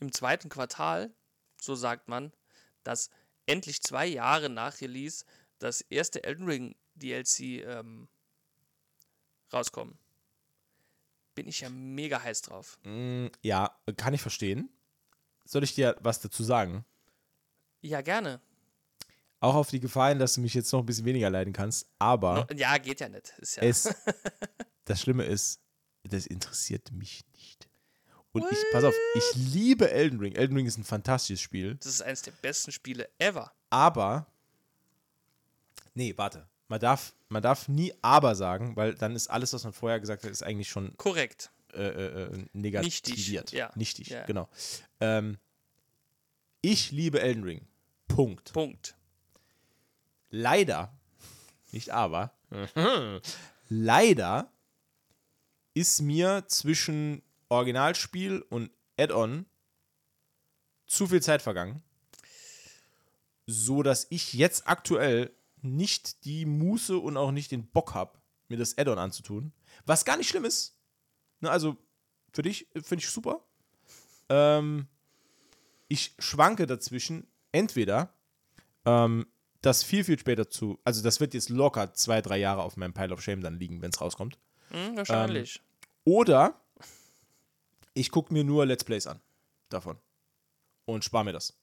im 0.00 0.12
zweiten 0.12 0.50
Quartal, 0.50 1.10
so 1.58 1.74
sagt 1.74 2.08
man, 2.08 2.30
dass 2.84 3.08
endlich 3.46 3.80
zwei 3.82 4.04
Jahre 4.06 4.50
nach 4.50 4.82
Release 4.82 5.24
das 5.60 5.80
erste 5.80 6.24
Elden 6.24 6.44
Ring 6.46 6.76
DLC 6.94 7.40
ähm, 7.64 8.06
rauskommen. 9.50 9.98
Bin 11.34 11.48
ich 11.48 11.60
ja 11.60 11.70
mega 11.70 12.22
heiß 12.22 12.42
drauf. 12.42 12.78
Mm, 12.84 13.28
ja, 13.40 13.74
kann 13.96 14.12
ich 14.12 14.20
verstehen. 14.20 14.68
Soll 15.46 15.64
ich 15.64 15.74
dir 15.74 15.96
was 16.00 16.20
dazu 16.20 16.44
sagen? 16.44 16.84
Ja, 17.80 18.02
gerne. 18.02 18.42
Auch 19.40 19.54
auf 19.54 19.70
die 19.70 19.80
Gefahr 19.80 20.08
hin, 20.08 20.18
dass 20.18 20.34
du 20.34 20.40
mich 20.40 20.54
jetzt 20.54 20.72
noch 20.72 20.80
ein 20.80 20.86
bisschen 20.86 21.04
weniger 21.04 21.30
leiden 21.30 21.52
kannst. 21.52 21.86
Aber 21.98 22.46
ja, 22.54 22.76
geht 22.78 23.00
ja 23.00 23.08
nicht. 23.08 23.32
Ja, 23.56 23.62
es, 23.62 23.88
das 24.84 25.00
Schlimme 25.00 25.24
ist, 25.24 25.60
das 26.02 26.26
interessiert 26.26 26.90
mich 26.92 27.24
nicht. 27.34 27.68
Und 28.32 28.44
ich, 28.50 28.58
pass 28.72 28.84
auf, 28.84 28.94
ich 29.14 29.34
liebe 29.36 29.90
Elden 29.90 30.18
Ring. 30.20 30.34
Elden 30.34 30.56
Ring 30.56 30.66
ist 30.66 30.76
ein 30.76 30.84
fantastisches 30.84 31.40
Spiel. 31.40 31.76
das 31.76 31.86
ist 31.86 32.02
eines 32.02 32.22
der 32.22 32.32
besten 32.32 32.72
Spiele 32.72 33.08
ever. 33.18 33.52
Aber, 33.70 34.26
nee, 35.94 36.14
warte. 36.16 36.46
Man 36.68 36.80
darf, 36.80 37.14
man 37.28 37.42
darf 37.42 37.66
nie 37.68 37.94
aber 38.02 38.34
sagen, 38.34 38.76
weil 38.76 38.94
dann 38.94 39.16
ist 39.16 39.28
alles, 39.28 39.52
was 39.54 39.64
man 39.64 39.72
vorher 39.72 40.00
gesagt 40.00 40.24
hat, 40.24 40.30
ist 40.30 40.42
eigentlich 40.42 40.68
schon 40.68 40.94
Korrekt. 40.98 41.50
äh, 41.72 41.78
äh, 41.82 42.22
äh, 42.24 42.44
negativiert. 42.52 43.52
ja. 43.52 43.72
Nichtig, 43.74 44.08
Ja. 44.08 44.24
genau. 44.26 44.48
Ähm, 45.00 45.38
ich 46.60 46.90
liebe 46.92 47.20
Elden 47.20 47.42
Ring. 47.44 47.66
Punkt. 48.08 48.52
Punkt. 48.52 48.96
Leider, 50.30 50.96
nicht 51.72 51.90
aber, 51.90 52.32
leider 53.68 54.52
ist 55.74 56.00
mir 56.00 56.44
zwischen 56.48 57.22
Originalspiel 57.48 58.40
und 58.50 58.70
Add-on 58.98 59.46
zu 60.86 61.06
viel 61.06 61.22
Zeit 61.22 61.42
vergangen, 61.42 61.82
so 63.46 63.82
dass 63.82 64.06
ich 64.10 64.32
jetzt 64.32 64.66
aktuell 64.66 65.34
nicht 65.62 66.24
die 66.24 66.44
Muße 66.46 66.98
und 66.98 67.16
auch 67.16 67.30
nicht 67.30 67.50
den 67.50 67.66
Bock 67.70 67.94
habe, 67.94 68.18
mir 68.48 68.58
das 68.58 68.76
Add-on 68.76 68.98
anzutun. 68.98 69.52
Was 69.86 70.04
gar 70.04 70.16
nicht 70.16 70.28
schlimm 70.28 70.44
ist. 70.44 70.76
Ne, 71.40 71.50
also 71.50 71.76
für 72.32 72.42
dich 72.42 72.74
äh, 72.74 72.80
finde 72.82 73.04
ich 73.04 73.10
super. 73.10 73.44
Ähm, 74.28 74.88
ich 75.88 76.14
schwanke 76.18 76.66
dazwischen 76.66 77.26
entweder 77.52 78.12
ähm, 78.84 79.26
das 79.60 79.82
viel, 79.82 80.04
viel 80.04 80.18
später 80.18 80.48
zu, 80.48 80.78
also 80.84 81.02
das 81.02 81.20
wird 81.20 81.34
jetzt 81.34 81.48
locker 81.48 81.92
zwei, 81.94 82.22
drei 82.22 82.38
Jahre 82.38 82.62
auf 82.62 82.76
meinem 82.76 82.94
Pile 82.94 83.12
of 83.12 83.22
Shame 83.22 83.40
dann 83.40 83.58
liegen, 83.58 83.82
wenn 83.82 83.90
es 83.90 84.00
rauskommt. 84.00 84.38
Hm, 84.70 84.96
wahrscheinlich. 84.96 85.60
Oder 86.04 86.60
ich 87.94 88.10
gucke 88.10 88.32
mir 88.32 88.44
nur 88.44 88.66
Let's 88.66 88.84
Plays 88.84 89.06
an 89.06 89.20
davon 89.68 89.98
und 90.84 91.04
spare 91.04 91.24
mir 91.24 91.32
das. 91.32 91.58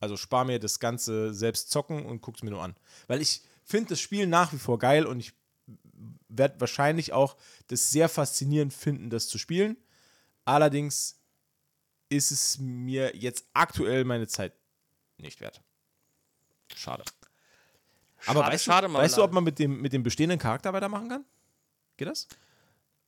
Also 0.00 0.16
spare 0.16 0.44
mir 0.44 0.58
das 0.58 0.80
Ganze 0.80 1.32
selbst 1.32 1.70
zocken 1.70 2.04
und 2.04 2.20
gucke 2.20 2.36
es 2.36 2.42
mir 2.42 2.50
nur 2.50 2.62
an. 2.62 2.76
Weil 3.06 3.22
ich 3.22 3.42
finde 3.64 3.90
das 3.90 4.00
Spiel 4.00 4.26
nach 4.26 4.52
wie 4.52 4.58
vor 4.58 4.78
geil 4.78 5.06
und 5.06 5.20
ich 5.20 5.32
werde 6.28 6.60
wahrscheinlich 6.60 7.12
auch 7.12 7.36
das 7.68 7.90
sehr 7.90 8.08
faszinierend 8.08 8.74
finden, 8.74 9.10
das 9.10 9.28
zu 9.28 9.38
spielen. 9.38 9.76
Allerdings 10.44 11.20
ist 12.08 12.30
es 12.30 12.58
mir 12.58 13.16
jetzt 13.16 13.46
aktuell 13.52 14.04
meine 14.04 14.26
Zeit 14.26 14.52
nicht 15.18 15.40
wert. 15.40 15.62
Schade. 16.74 17.04
Aber 18.26 18.40
Schade, 18.40 18.52
weißt, 18.54 18.64
schade, 18.64 18.86
du, 18.88 18.94
weißt 18.94 19.16
du, 19.18 19.22
ob 19.22 19.32
man 19.32 19.44
mit 19.44 19.58
dem, 19.58 19.80
mit 19.80 19.92
dem 19.92 20.02
bestehenden 20.02 20.38
Charakter 20.38 20.72
weitermachen 20.72 21.08
kann? 21.08 21.24
Geht 21.96 22.08
das? 22.08 22.28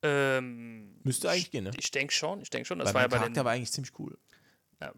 Ähm, 0.02 1.00
Müsste 1.02 1.28
eigentlich 1.30 1.50
gehen, 1.50 1.64
ne? 1.64 1.70
Ich 1.76 1.90
denke 1.90 2.12
schon, 2.12 2.40
ich 2.40 2.50
denke 2.50 2.66
schon. 2.66 2.78
Das 2.78 2.88
Weil 2.88 2.94
war 2.94 3.00
ja 3.02 3.08
bei 3.08 3.16
Charakter 3.18 3.40
den. 3.40 3.44
war 3.44 3.52
eigentlich 3.52 3.72
ziemlich 3.72 3.92
cool. 3.98 4.16
Ja, 4.80 4.92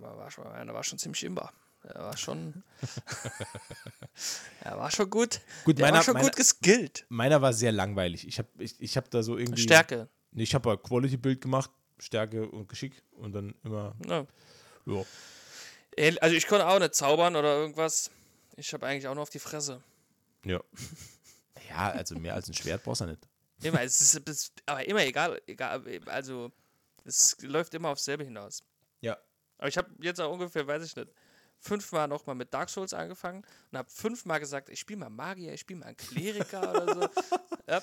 war, 0.00 0.30
schon, 0.30 0.44
er 0.46 0.72
war 0.74 0.84
schon 0.84 0.98
ziemlich 0.98 1.24
imbar. 1.24 1.52
Er 1.82 2.02
war 2.04 2.16
schon. 2.16 2.62
er 4.60 4.78
war 4.78 4.90
schon 4.90 5.10
gut. 5.10 5.40
Gut, 5.64 5.78
Der 5.78 5.86
meiner- 5.86 5.96
war 5.98 6.04
schon 6.04 6.14
meiner- 6.14 6.26
gut 6.26 6.36
geskillt. 6.36 7.04
Meiner 7.08 7.42
war 7.42 7.52
sehr 7.52 7.72
langweilig. 7.72 8.26
Ich 8.26 8.38
habe 8.38 8.48
ich, 8.58 8.80
ich 8.80 8.96
hab 8.96 9.10
da 9.10 9.22
so 9.22 9.36
irgendwie. 9.36 9.62
Stärke. 9.62 10.08
Nee, 10.32 10.44
Ich 10.44 10.54
habe 10.54 10.76
Quality-Bild 10.78 11.40
gemacht, 11.40 11.70
Stärke 11.98 12.48
und 12.48 12.68
Geschick 12.68 13.02
und 13.12 13.32
dann 13.32 13.54
immer. 13.64 13.94
Ja. 14.08 14.26
Ja. 14.86 15.02
Also 16.20 16.34
ich 16.36 16.46
konnte 16.46 16.66
auch 16.66 16.78
nicht 16.78 16.94
zaubern 16.94 17.36
oder 17.36 17.56
irgendwas. 17.56 18.10
Ich 18.56 18.72
habe 18.72 18.86
eigentlich 18.86 19.06
auch 19.08 19.14
nur 19.14 19.22
auf 19.22 19.30
die 19.30 19.38
Fresse. 19.38 19.82
Ja. 20.44 20.62
Ja, 21.70 21.90
also 21.90 22.16
mehr 22.16 22.34
als 22.34 22.48
ein 22.48 22.54
Schwert 22.54 22.82
brauchst 22.82 23.00
du 23.00 23.06
nicht. 23.06 23.26
Immer, 23.62 23.82
es 23.82 24.00
ist, 24.00 24.28
es, 24.28 24.52
aber 24.66 24.86
immer 24.86 25.04
egal, 25.04 25.40
egal, 25.46 25.82
also 26.06 26.52
es 27.04 27.36
läuft 27.40 27.74
immer 27.74 27.90
aufs 27.90 28.04
selbe 28.04 28.24
hinaus. 28.24 28.62
Ja. 29.00 29.16
Aber 29.58 29.68
ich 29.68 29.78
habe 29.78 29.90
jetzt 30.00 30.20
auch 30.20 30.32
ungefähr, 30.32 30.66
weiß 30.66 30.84
ich 30.84 30.96
nicht, 30.96 31.08
fünfmal 31.58 32.08
nochmal 32.08 32.34
mit 32.34 32.52
Dark 32.52 32.68
Souls 32.68 32.92
angefangen 32.92 33.44
und 33.70 33.78
habe 33.78 33.90
fünfmal 33.90 34.40
gesagt, 34.40 34.68
ich 34.68 34.80
spiele 34.80 35.00
mal 35.00 35.10
Magier, 35.10 35.52
ich 35.52 35.60
spiele 35.60 35.80
mal 35.80 35.86
einen 35.86 35.96
Kleriker 35.96 36.70
oder 36.70 36.94
so. 36.94 37.08
Ja. 37.66 37.82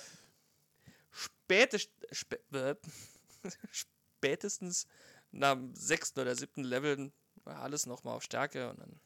Spätest, 1.09 1.89
spä, 2.11 2.37
äh, 2.53 2.75
spätestens 3.71 4.85
nach 5.31 5.53
dem 5.53 5.73
sechsten 5.75 6.19
oder 6.19 6.35
siebten 6.35 6.63
Level 6.63 7.11
war 7.45 7.63
alles 7.63 7.87
nochmal 7.87 8.15
auf 8.15 8.21
Stärke 8.23 8.69
und 8.69 8.79
dann. 8.79 8.99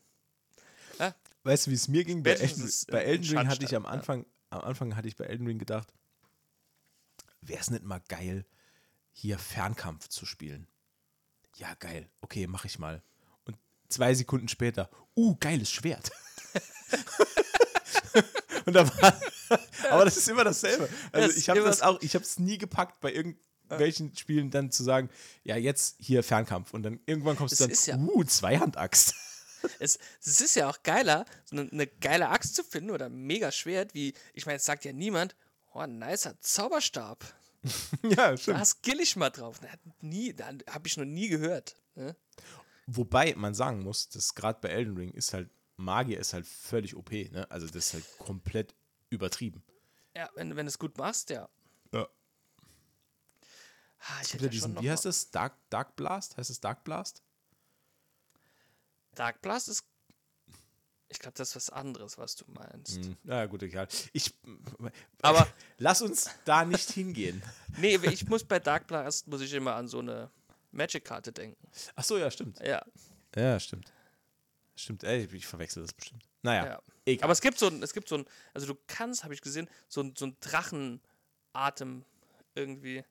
Weißt 1.45 1.67
du, 1.67 1.71
wie 1.71 1.75
es 1.75 1.87
mir 1.87 2.03
ging? 2.03 2.23
Bei, 2.23 2.31
Elden, 2.31 2.47
Spätestens 2.47 2.85
bei 2.85 3.03
Elden 3.03 3.37
Ring 3.37 3.47
hatte 3.47 3.63
ich 3.63 3.75
am 3.75 3.85
Anfang, 3.85 4.25
am 4.49 4.61
Anfang 4.61 4.95
hatte 4.95 5.07
ich 5.07 5.15
bei 5.15 5.25
Elden 5.25 5.45
Ring 5.45 5.59
gedacht, 5.59 5.93
wäre 7.41 7.59
es 7.61 7.69
nicht 7.69 7.83
mal 7.83 8.01
geil, 8.07 8.45
hier 9.13 9.37
Fernkampf 9.37 10.07
zu 10.09 10.25
spielen? 10.25 10.67
Ja, 11.57 11.75
geil. 11.75 12.09
Okay, 12.21 12.47
mache 12.47 12.65
ich 12.65 12.79
mal. 12.79 13.03
Und 13.45 13.57
zwei 13.89 14.15
Sekunden 14.15 14.47
später, 14.47 14.89
uh, 15.15 15.35
geiles 15.39 15.69
Schwert. 15.71 16.11
Und 18.65 18.73
da 18.73 18.87
war, 19.01 19.21
aber 19.91 20.05
das 20.05 20.17
ist 20.17 20.27
immer 20.27 20.43
dasselbe. 20.43 20.89
Also 21.11 21.27
Das 21.27 21.37
ich 21.37 21.47
habe 21.49 21.61
das 21.61 21.83
auch, 21.83 22.01
ich 22.01 22.15
habe 22.15 22.25
es 22.25 22.39
nie 22.39 22.57
gepackt 22.57 22.99
bei 23.01 23.13
irgendwelchen 23.13 24.15
Spielen 24.17 24.49
dann 24.49 24.71
zu 24.71 24.83
sagen, 24.83 25.09
ja 25.43 25.55
jetzt 25.57 25.97
hier 25.99 26.23
Fernkampf 26.23 26.73
und 26.73 26.81
dann 26.81 26.99
irgendwann 27.05 27.35
kommst 27.35 27.53
du 27.53 27.57
Das 27.57 27.67
dann, 27.67 27.71
ist 27.71 27.85
ja- 27.85 27.97
uh, 27.97 28.23
Zweihandaxt. 28.23 29.13
Es, 29.79 29.99
es 30.21 30.41
ist 30.41 30.55
ja 30.55 30.69
auch 30.69 30.81
geiler, 30.83 31.25
so 31.45 31.55
eine, 31.57 31.69
eine 31.71 31.87
geile 31.87 32.29
Axt 32.29 32.55
zu 32.55 32.63
finden 32.63 32.91
oder 32.91 33.07
ein 33.07 33.15
mega 33.15 33.51
Schwert, 33.51 33.93
wie, 33.93 34.13
ich 34.33 34.45
meine, 34.45 34.57
es 34.57 34.65
sagt 34.65 34.85
ja 34.85 34.93
niemand, 34.93 35.35
oh, 35.73 35.79
ein 35.79 35.99
nicer 35.99 36.39
Zauberstab. 36.39 37.23
ja, 38.03 38.37
stimmt. 38.37 38.59
Da 38.59 38.65
skill 38.65 38.99
ich 38.99 39.15
mal 39.15 39.29
drauf. 39.29 39.59
Da 39.59 39.67
nie, 40.01 40.33
da 40.33 40.51
habe 40.69 40.87
ich 40.87 40.97
noch 40.97 41.05
nie 41.05 41.27
gehört. 41.27 41.75
Ne? 41.95 42.15
Wobei 42.87 43.33
man 43.35 43.55
sagen 43.55 43.81
muss, 43.81 44.09
dass 44.09 44.35
gerade 44.35 44.59
bei 44.61 44.69
Elden 44.69 44.95
Ring 44.95 45.11
ist 45.11 45.33
halt, 45.33 45.49
Magier 45.77 46.19
ist 46.19 46.33
halt 46.33 46.45
völlig 46.45 46.95
OP, 46.95 47.11
ne? 47.11 47.49
Also 47.49 47.67
das 47.67 47.87
ist 47.87 47.93
halt 47.93 48.17
komplett 48.19 48.75
übertrieben. 49.09 49.63
Ja, 50.15 50.29
wenn, 50.35 50.55
wenn 50.55 50.65
du 50.65 50.69
es 50.69 50.79
gut 50.79 50.97
machst, 50.97 51.29
ja. 51.29 51.49
Ja. 51.91 52.07
Ah, 53.99 54.21
ich 54.21 54.31
Gibt 54.31 54.43
ja 54.43 54.49
diesen, 54.49 54.81
wie 54.81 54.89
heißt 54.89 55.05
das? 55.05 55.31
Dark, 55.31 55.57
Dark 55.69 55.95
Blast? 55.95 56.37
Heißt 56.37 56.49
es 56.49 56.61
Dark 56.61 56.83
Blast? 56.83 57.23
Dark 59.15 59.41
Blast 59.41 59.69
ist, 59.69 59.83
ich 61.09 61.19
glaube, 61.19 61.37
das 61.37 61.49
ist 61.49 61.55
was 61.55 61.69
anderes, 61.69 62.17
was 62.17 62.35
du 62.35 62.45
meinst. 62.51 62.97
Hm, 63.03 63.17
Na 63.23 63.45
gut, 63.45 63.63
egal. 63.63 63.87
Ich, 64.13 64.33
Aber- 65.21 65.47
lass 65.77 66.01
uns 66.01 66.29
da 66.45 66.65
nicht 66.65 66.91
hingehen. 66.91 67.41
Nee, 67.77 67.95
ich 68.03 68.25
muss 68.29 68.43
bei 68.45 68.59
Dark 68.59 68.87
Blast, 68.87 69.27
muss 69.27 69.41
ich 69.41 69.51
immer 69.53 69.75
an 69.75 69.87
so 69.89 69.99
eine 69.99 70.29
Magic-Karte 70.71 71.33
denken. 71.33 71.57
Ach 71.95 72.03
so, 72.05 72.17
ja, 72.17 72.31
stimmt. 72.31 72.57
Ja, 72.59 72.85
Ja, 73.35 73.59
stimmt. 73.59 73.91
Stimmt, 74.77 75.03
ey, 75.03 75.25
ich 75.33 75.45
verwechsel 75.45 75.83
das 75.83 75.93
bestimmt. 75.93 76.23
Naja, 76.41 76.65
ja. 76.65 76.81
egal. 77.05 77.23
Aber 77.25 77.33
es 77.33 77.41
gibt 77.41 77.57
so 77.59 77.67
ein, 77.67 77.81
es 77.83 77.93
gibt 77.93 78.07
so 78.09 78.15
ein, 78.17 78.25
also 78.53 78.67
du 78.67 78.75
kannst, 78.87 79.23
habe 79.23 79.33
ich 79.33 79.41
gesehen, 79.41 79.69
so 79.89 80.01
ein, 80.01 80.13
so 80.17 80.25
ein 80.27 80.37
Drachenatem 80.39 82.05
irgendwie. 82.55 83.03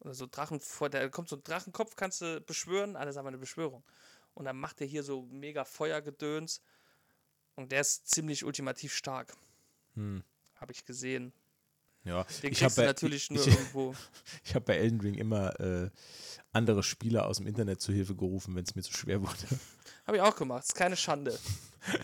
Oder 0.00 0.14
so 0.14 0.26
Drachen 0.26 0.60
vor, 0.60 0.90
da 0.90 1.08
kommt 1.08 1.28
so 1.28 1.36
ein 1.36 1.44
Drachenkopf, 1.44 1.94
kannst 1.94 2.20
du 2.22 2.40
beschwören, 2.40 2.96
alles 2.96 3.16
aber 3.16 3.28
eine 3.28 3.38
Beschwörung. 3.38 3.84
Und 4.34 4.44
dann 4.46 4.56
macht 4.56 4.80
der 4.80 4.86
hier 4.86 5.02
so 5.02 5.22
mega 5.30 5.64
Feuergedöns. 5.64 6.62
Und 7.54 7.72
der 7.72 7.82
ist 7.82 8.08
ziemlich 8.08 8.44
ultimativ 8.44 8.94
stark. 8.94 9.36
Hm. 9.94 10.22
Habe 10.54 10.72
ich 10.72 10.84
gesehen. 10.84 11.32
ja. 12.04 12.24
Den 12.42 12.52
ich 12.52 12.62
habe 12.62 12.72
kriegst 12.72 12.78
du 12.78 12.80
bei, 12.80 12.86
natürlich 12.86 13.30
nur 13.30 13.46
ich, 13.46 13.52
irgendwo. 13.52 13.94
ich 14.44 14.54
hab 14.54 14.64
bei 14.64 14.76
Elden 14.76 15.00
Ring 15.00 15.14
immer 15.14 15.58
äh, 15.60 15.90
andere 16.52 16.82
Spieler 16.82 17.26
aus 17.26 17.38
dem 17.38 17.46
Internet 17.46 17.80
zu 17.80 17.92
Hilfe 17.92 18.14
gerufen, 18.14 18.54
wenn 18.54 18.64
es 18.64 18.74
mir 18.74 18.82
zu 18.82 18.92
schwer 18.92 19.20
wurde. 19.20 19.60
Habe 20.06 20.16
ich 20.16 20.22
auch 20.22 20.36
gemacht. 20.36 20.64
Ist 20.64 20.74
keine 20.74 20.96
Schande. 20.96 21.38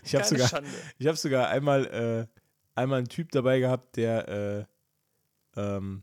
Ich 0.03 0.13
habe 0.13 0.25
sogar, 0.25 0.49
Schande. 0.49 0.71
Ich 0.99 1.07
habe 1.07 1.17
sogar 1.17 1.51
einmal, 1.51 1.87
äh, 1.87 2.27
einmal 2.75 2.99
einen 2.99 3.09
Typ 3.09 3.31
dabei 3.31 3.61
gehabt, 3.61 3.97
der, 3.97 4.67
äh, 5.55 5.61
ähm, 5.61 6.03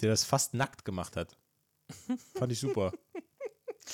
der 0.00 0.10
das 0.10 0.22
fast 0.22 0.54
nackt 0.54 0.84
gemacht 0.84 1.16
hat. 1.16 1.36
Fand 2.36 2.52
ich 2.52 2.60
super. 2.60 2.92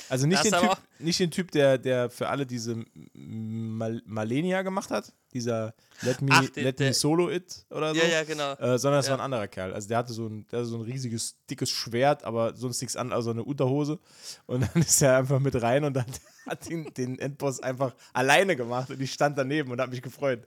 Also 0.08 0.26
nicht 0.26 0.44
Das 0.44 0.50
den, 0.60 0.68
typ, 0.68 0.78
nicht 0.98 1.20
den 1.20 1.30
Typ, 1.30 1.50
der, 1.52 1.78
der 1.78 2.10
für 2.10 2.28
alle 2.28 2.46
diese 2.46 2.84
Mal 3.14 4.02
Malenia 4.04 4.62
gemacht 4.62 4.90
hat, 4.90 5.12
dieser 5.32 5.74
Let 6.02 6.20
Me, 6.22 6.30
Ach, 6.32 6.48
der- 6.50 6.62
Let 6.64 6.80
Me 6.80 6.92
Solo 6.92 7.30
It 7.30 7.64
oder 7.70 7.94
so, 7.94 8.00
Ja, 8.00 8.06
ja, 8.06 8.24
genau. 8.24 8.52
äh, 8.54 8.78
sondern 8.78 9.00
es 9.00 9.06
Ja. 9.06 9.12
war 9.12 9.18
ein 9.20 9.24
anderer 9.24 9.48
Kerl. 9.48 9.72
Also 9.72 9.88
der 9.88 9.98
hatte 9.98 10.12
so 10.12 10.26
ein, 10.26 10.46
der 10.48 10.60
hatte 10.60 10.68
so 10.68 10.76
ein 10.76 10.82
riesiges, 10.82 11.36
dickes 11.50 11.70
Schwert, 11.70 12.24
aber 12.24 12.54
sonst 12.56 12.80
nichts 12.80 12.96
an, 12.96 13.12
also 13.12 13.30
eine 13.30 13.42
Unterhose. 13.44 13.98
Und 14.46 14.60
dann 14.62 14.82
ist 14.82 15.00
er 15.02 15.16
einfach 15.16 15.40
mit 15.40 15.60
rein 15.60 15.84
und 15.84 15.96
hat, 15.98 16.20
hat 16.46 16.68
den, 16.68 16.92
den 16.94 17.18
Endboss 17.18 17.60
einfach 17.60 17.94
alleine 18.12 18.56
gemacht 18.56 18.90
und 18.90 19.00
ich 19.00 19.12
stand 19.12 19.38
daneben 19.38 19.70
und 19.70 19.80
habe 19.80 19.90
mich 19.92 20.02
gefreut. 20.02 20.42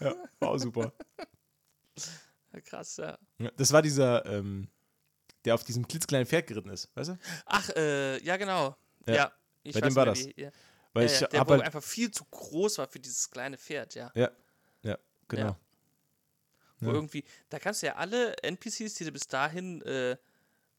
Ja, 0.00 0.14
war 0.40 0.50
auch 0.50 0.58
super. 0.58 0.92
Krass, 2.64 2.96
ja. 2.98 3.18
Ja, 3.38 3.50
Das 3.56 3.72
war 3.72 3.82
dieser, 3.82 4.24
ähm, 4.26 4.68
der 5.44 5.54
auf 5.54 5.64
diesem 5.64 5.86
klitzkleinen 5.86 6.26
Pferd 6.26 6.46
geritten 6.46 6.70
ist, 6.70 6.94
weißt 6.96 7.10
du? 7.10 7.18
Ach, 7.46 7.68
äh, 7.70 8.22
ja, 8.22 8.36
genau. 8.36 8.76
Ja. 9.06 9.14
Ja. 9.14 9.32
Bei 9.72 9.80
dem 9.80 9.94
war 9.96 10.06
das. 10.06 10.26
Wie, 10.26 10.34
ja. 10.36 10.50
Weil 10.92 11.08
ja, 11.08 11.26
der, 11.26 11.40
halt, 11.40 11.62
einfach 11.62 11.82
viel 11.82 12.10
zu 12.10 12.24
groß 12.24 12.78
war 12.78 12.86
für 12.86 13.00
dieses 13.00 13.28
kleine 13.28 13.58
Pferd, 13.58 13.94
ja. 13.94 14.12
ja, 14.14 14.30
ja, 14.82 14.98
genau. 15.28 15.56
Wo 16.80 16.90
irgendwie, 16.92 17.24
da 17.48 17.58
kannst 17.58 17.82
du 17.82 17.86
ja 17.86 17.96
alle 17.96 18.36
NPCs, 18.42 18.94
die 18.94 19.04
du 19.04 19.12
bis 19.12 19.26
dahin 19.26 19.80
äh, 19.82 20.16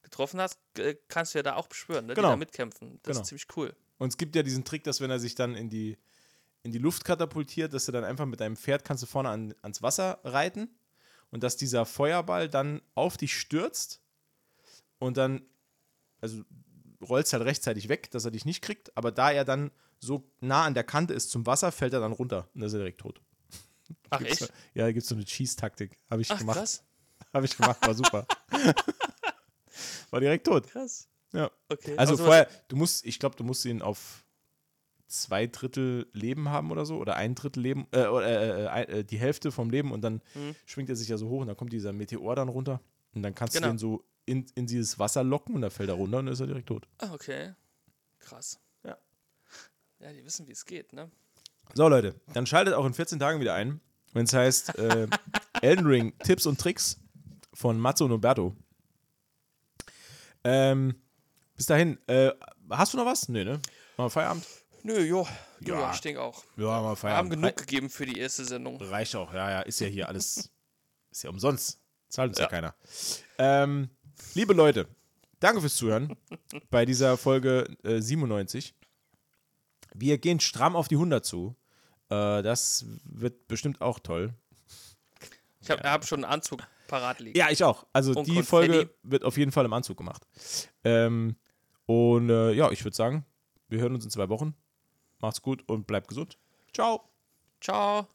getroffen 0.04 0.40
hast, 0.40 0.60
äh, 0.78 0.96
kannst 1.08 1.34
du 1.34 1.40
ja 1.40 1.44
da 1.44 1.56
auch 1.56 1.68
beschwören, 1.68 2.06
ne? 2.06 2.14
Genau. 2.14 2.30
die 2.30 2.32
da 2.34 2.38
mitkämpfen. 2.38 3.00
Das 3.04 3.14
Genau. 3.14 3.22
ist 3.22 3.28
ziemlich 3.28 3.48
cool. 3.58 3.76
Und 3.98 4.10
es 4.10 4.18
gibt 4.18 4.36
ja 4.36 4.44
diesen 4.44 4.64
Trick, 4.64 4.84
dass 4.84 5.02
wenn 5.02 5.10
er 5.10 5.20
sich 5.20 5.36
dann 5.36 5.56
in 5.56 5.70
die, 5.70 5.98
in 6.64 6.72
die 6.72 6.78
Luft 6.78 7.04
katapultiert, 7.06 7.74
dass 7.74 7.86
du 7.86 7.92
dann 7.92 8.04
einfach 8.04 8.26
mit 8.26 8.40
deinem 8.40 8.56
Pferd 8.56 8.86
kannst 8.86 9.04
du 9.04 9.08
vorne 9.08 9.30
an, 9.30 9.56
ans 9.62 9.82
Wasser 9.82 10.20
reiten 10.24 10.70
und 11.32 11.44
dass 11.44 11.58
dieser 11.58 11.86
Feuerball 11.86 12.50
dann 12.50 12.82
auf 12.94 13.18
dich 13.18 13.38
stürzt 13.38 14.02
und 15.00 15.18
dann, 15.18 15.42
also 16.22 16.44
rollst 17.08 17.34
halt 17.34 17.44
rechtzeitig 17.44 17.90
weg, 17.90 18.10
dass 18.12 18.26
er 18.26 18.32
dich 18.32 18.46
nicht 18.46 18.62
kriegt, 18.62 18.96
aber 18.98 19.12
da 19.12 19.32
er 19.32 19.46
dann 19.46 19.72
so 20.00 20.30
nah 20.40 20.64
an 20.66 20.74
der 20.74 20.84
Kante 20.84 21.14
ist 21.14 21.30
zum 21.32 21.46
Wasser, 21.46 21.72
fällt 21.72 21.94
er 21.94 22.00
dann 22.00 22.12
runter 22.12 22.48
und 22.54 22.62
dann 22.62 22.68
ist 22.68 22.74
er 22.74 22.80
direkt 22.80 23.02
tot. 23.02 23.22
Ach, 24.10 24.18
Gibt's 24.20 24.42
echt? 24.42 24.50
So, 24.52 24.58
ja, 24.74 24.86
da 24.86 24.92
gibt 24.92 25.04
es 25.04 25.10
so 25.10 25.16
eine 25.16 25.26
Cheese-Taktik. 25.26 25.98
Habe 26.10 26.22
ich 26.22 26.32
Ach, 26.32 26.40
gemacht. 26.40 26.58
krass. 26.58 26.84
Habe 27.34 27.46
ich 27.46 27.56
gemacht, 27.56 27.82
war 27.86 27.94
super. 27.94 28.26
war 30.10 30.20
direkt 30.20 30.48
tot. 30.48 30.68
Krass. 30.68 31.08
Ja. 31.34 31.52
Okay. 31.70 31.96
Also 31.98 32.16
sowas- 32.16 32.26
vorher, 32.26 32.50
du 32.68 32.76
musst, 32.76 33.06
ich 33.06 33.20
glaube, 33.20 33.36
du 33.36 33.44
musst 33.44 33.66
ihn 33.66 33.82
auf 33.82 34.26
zwei 35.08 35.48
Drittel 35.48 36.08
Leben 36.14 36.50
haben 36.50 36.72
oder 36.72 36.86
so, 36.86 36.98
oder 36.98 37.16
ein 37.16 37.36
Drittel 37.36 37.62
Leben, 37.62 37.88
äh, 37.92 38.08
oder 38.08 38.26
äh, 38.28 38.84
äh, 38.94 39.00
äh, 39.00 39.04
die 39.04 39.18
Hälfte 39.20 39.52
vom 39.52 39.70
Leben 39.70 39.92
und 39.92 40.02
dann 40.02 40.22
Mhm. 40.34 40.56
schwingt 40.66 40.90
er 40.90 40.96
sich 40.96 41.08
ja 41.10 41.18
so 41.18 41.30
hoch 41.30 41.42
und 41.42 41.48
dann 41.48 41.58
kommt 41.58 41.74
dieser 41.74 41.94
Meteor 41.94 42.36
dann 42.36 42.50
runter 42.50 42.82
und 43.14 43.22
dann 43.22 43.36
kannst 43.36 43.54
Genau. 43.54 43.68
du 43.68 43.74
den 43.74 43.78
so 43.78 44.04
in, 44.26 44.46
in 44.56 44.66
dieses 44.68 44.98
Wasser 45.00 45.24
locken 45.24 45.56
und 45.56 45.62
dann 45.62 45.72
fällt 45.72 45.90
er 45.90 45.96
runter 45.96 46.18
und 46.20 46.26
dann 46.26 46.34
ist 46.34 46.40
er 46.40 46.48
direkt 46.48 46.68
tot. 46.68 46.88
Ah, 47.00 47.14
okay. 47.14 47.54
Krass. 48.20 48.60
Ja. 48.84 48.98
Ja, 50.00 50.12
die 50.14 50.24
wissen, 50.26 50.48
wie 50.48 50.52
es 50.52 50.66
geht, 50.66 50.94
ne? 50.94 51.12
So 51.74 51.88
Leute, 51.88 52.16
dann 52.34 52.46
schaltet 52.46 52.74
auch 52.74 52.86
in 52.86 52.94
14 52.94 53.20
Tagen 53.20 53.40
wieder 53.40 53.54
ein, 53.56 53.82
wenn 54.14 54.26
es 54.26 54.34
heißt 54.34 54.78
äh, 54.78 55.08
Elden 55.62 55.86
Ring 55.86 56.18
Tipps 56.20 56.46
und 56.46 56.60
Tricks 56.60 57.00
von 57.54 57.80
Matzo 57.80 58.06
und 58.06 58.12
Umberto. 58.12 58.56
Ähm, 60.44 60.96
bis 61.56 61.66
dahin, 61.66 61.98
äh, 62.08 62.32
hast 62.70 62.94
du 62.94 62.98
noch 62.98 63.06
was? 63.06 63.30
Nee, 63.30 63.44
ne? 63.44 63.54
Machen 63.98 64.06
wir 64.06 64.10
Feierabend? 64.10 64.46
Nö, 64.84 65.00
jo. 65.00 65.28
Ja. 65.62 65.80
Ja, 65.80 65.92
ich 65.94 66.02
denke 66.02 66.22
auch. 66.22 66.44
Ja, 66.58 66.64
machen 66.66 66.66
wir 66.68 66.82
Wir 66.82 66.88
haben 66.90 66.98
Feierabend. 66.98 67.32
genug 67.32 67.56
gegeben 67.58 67.90
für 67.90 68.06
die 68.06 68.20
erste 68.20 68.46
Sendung. 68.46 68.78
Reicht 68.82 69.16
auch, 69.16 69.34
ja, 69.34 69.50
ja, 69.50 69.62
ist 69.62 69.80
ja 69.80 69.88
hier 69.88 70.08
alles, 70.08 70.52
ist 71.12 71.24
ja 71.24 71.30
umsonst. 71.30 71.80
Zahlt 72.10 72.30
uns 72.30 72.38
ja, 72.38 72.44
Ja. 72.44 72.50
keiner. 72.50 72.76
Ähm, 73.40 73.90
liebe 74.34 74.54
Leute, 74.54 74.88
danke 75.40 75.62
fürs 75.62 75.76
Zuhören 75.76 76.16
bei 76.70 76.86
dieser 76.86 77.18
Folge 77.18 77.68
äh, 77.84 78.02
97. 78.02 78.74
Wir 79.94 80.18
gehen 80.18 80.40
stramm 80.40 80.76
auf 80.76 80.88
die 80.88 80.96
100 80.96 81.26
zu. 81.26 81.56
Äh, 82.10 82.42
das 82.42 82.86
wird 83.06 83.48
bestimmt 83.48 83.82
auch 83.82 84.00
toll. 84.00 84.34
Ich 85.62 85.70
habe 85.70 85.82
hab 85.90 86.06
schon 86.06 86.24
einen 86.24 86.32
Anzug 86.32 86.62
parat 86.88 87.20
liegen. 87.20 87.38
Ja, 87.38 87.50
ich 87.50 87.64
auch. 87.64 87.86
Also 87.94 88.12
Und 88.12 88.28
die 88.28 88.36
Konfetti. 88.36 88.48
Folge 88.48 88.90
wird 89.04 89.24
auf 89.24 89.38
jeden 89.38 89.52
Fall 89.52 89.66
im 89.66 89.74
Anzug 89.74 89.98
gemacht. 89.98 90.28
Ähm, 90.84 91.36
und 91.86 92.30
äh, 92.30 92.52
ja, 92.52 92.72
ich 92.72 92.84
würde 92.84 92.96
sagen, 92.96 93.26
wir 93.68 93.80
hören 93.80 93.96
uns 93.96 94.06
in 94.06 94.12
zwei 94.12 94.30
Wochen. 94.30 94.56
Macht's 95.20 95.42
gut 95.42 95.64
und 95.68 95.88
bleibt 95.88 96.08
gesund. 96.08 96.38
Ciao. 96.74 97.10
Ciao. 97.62 98.08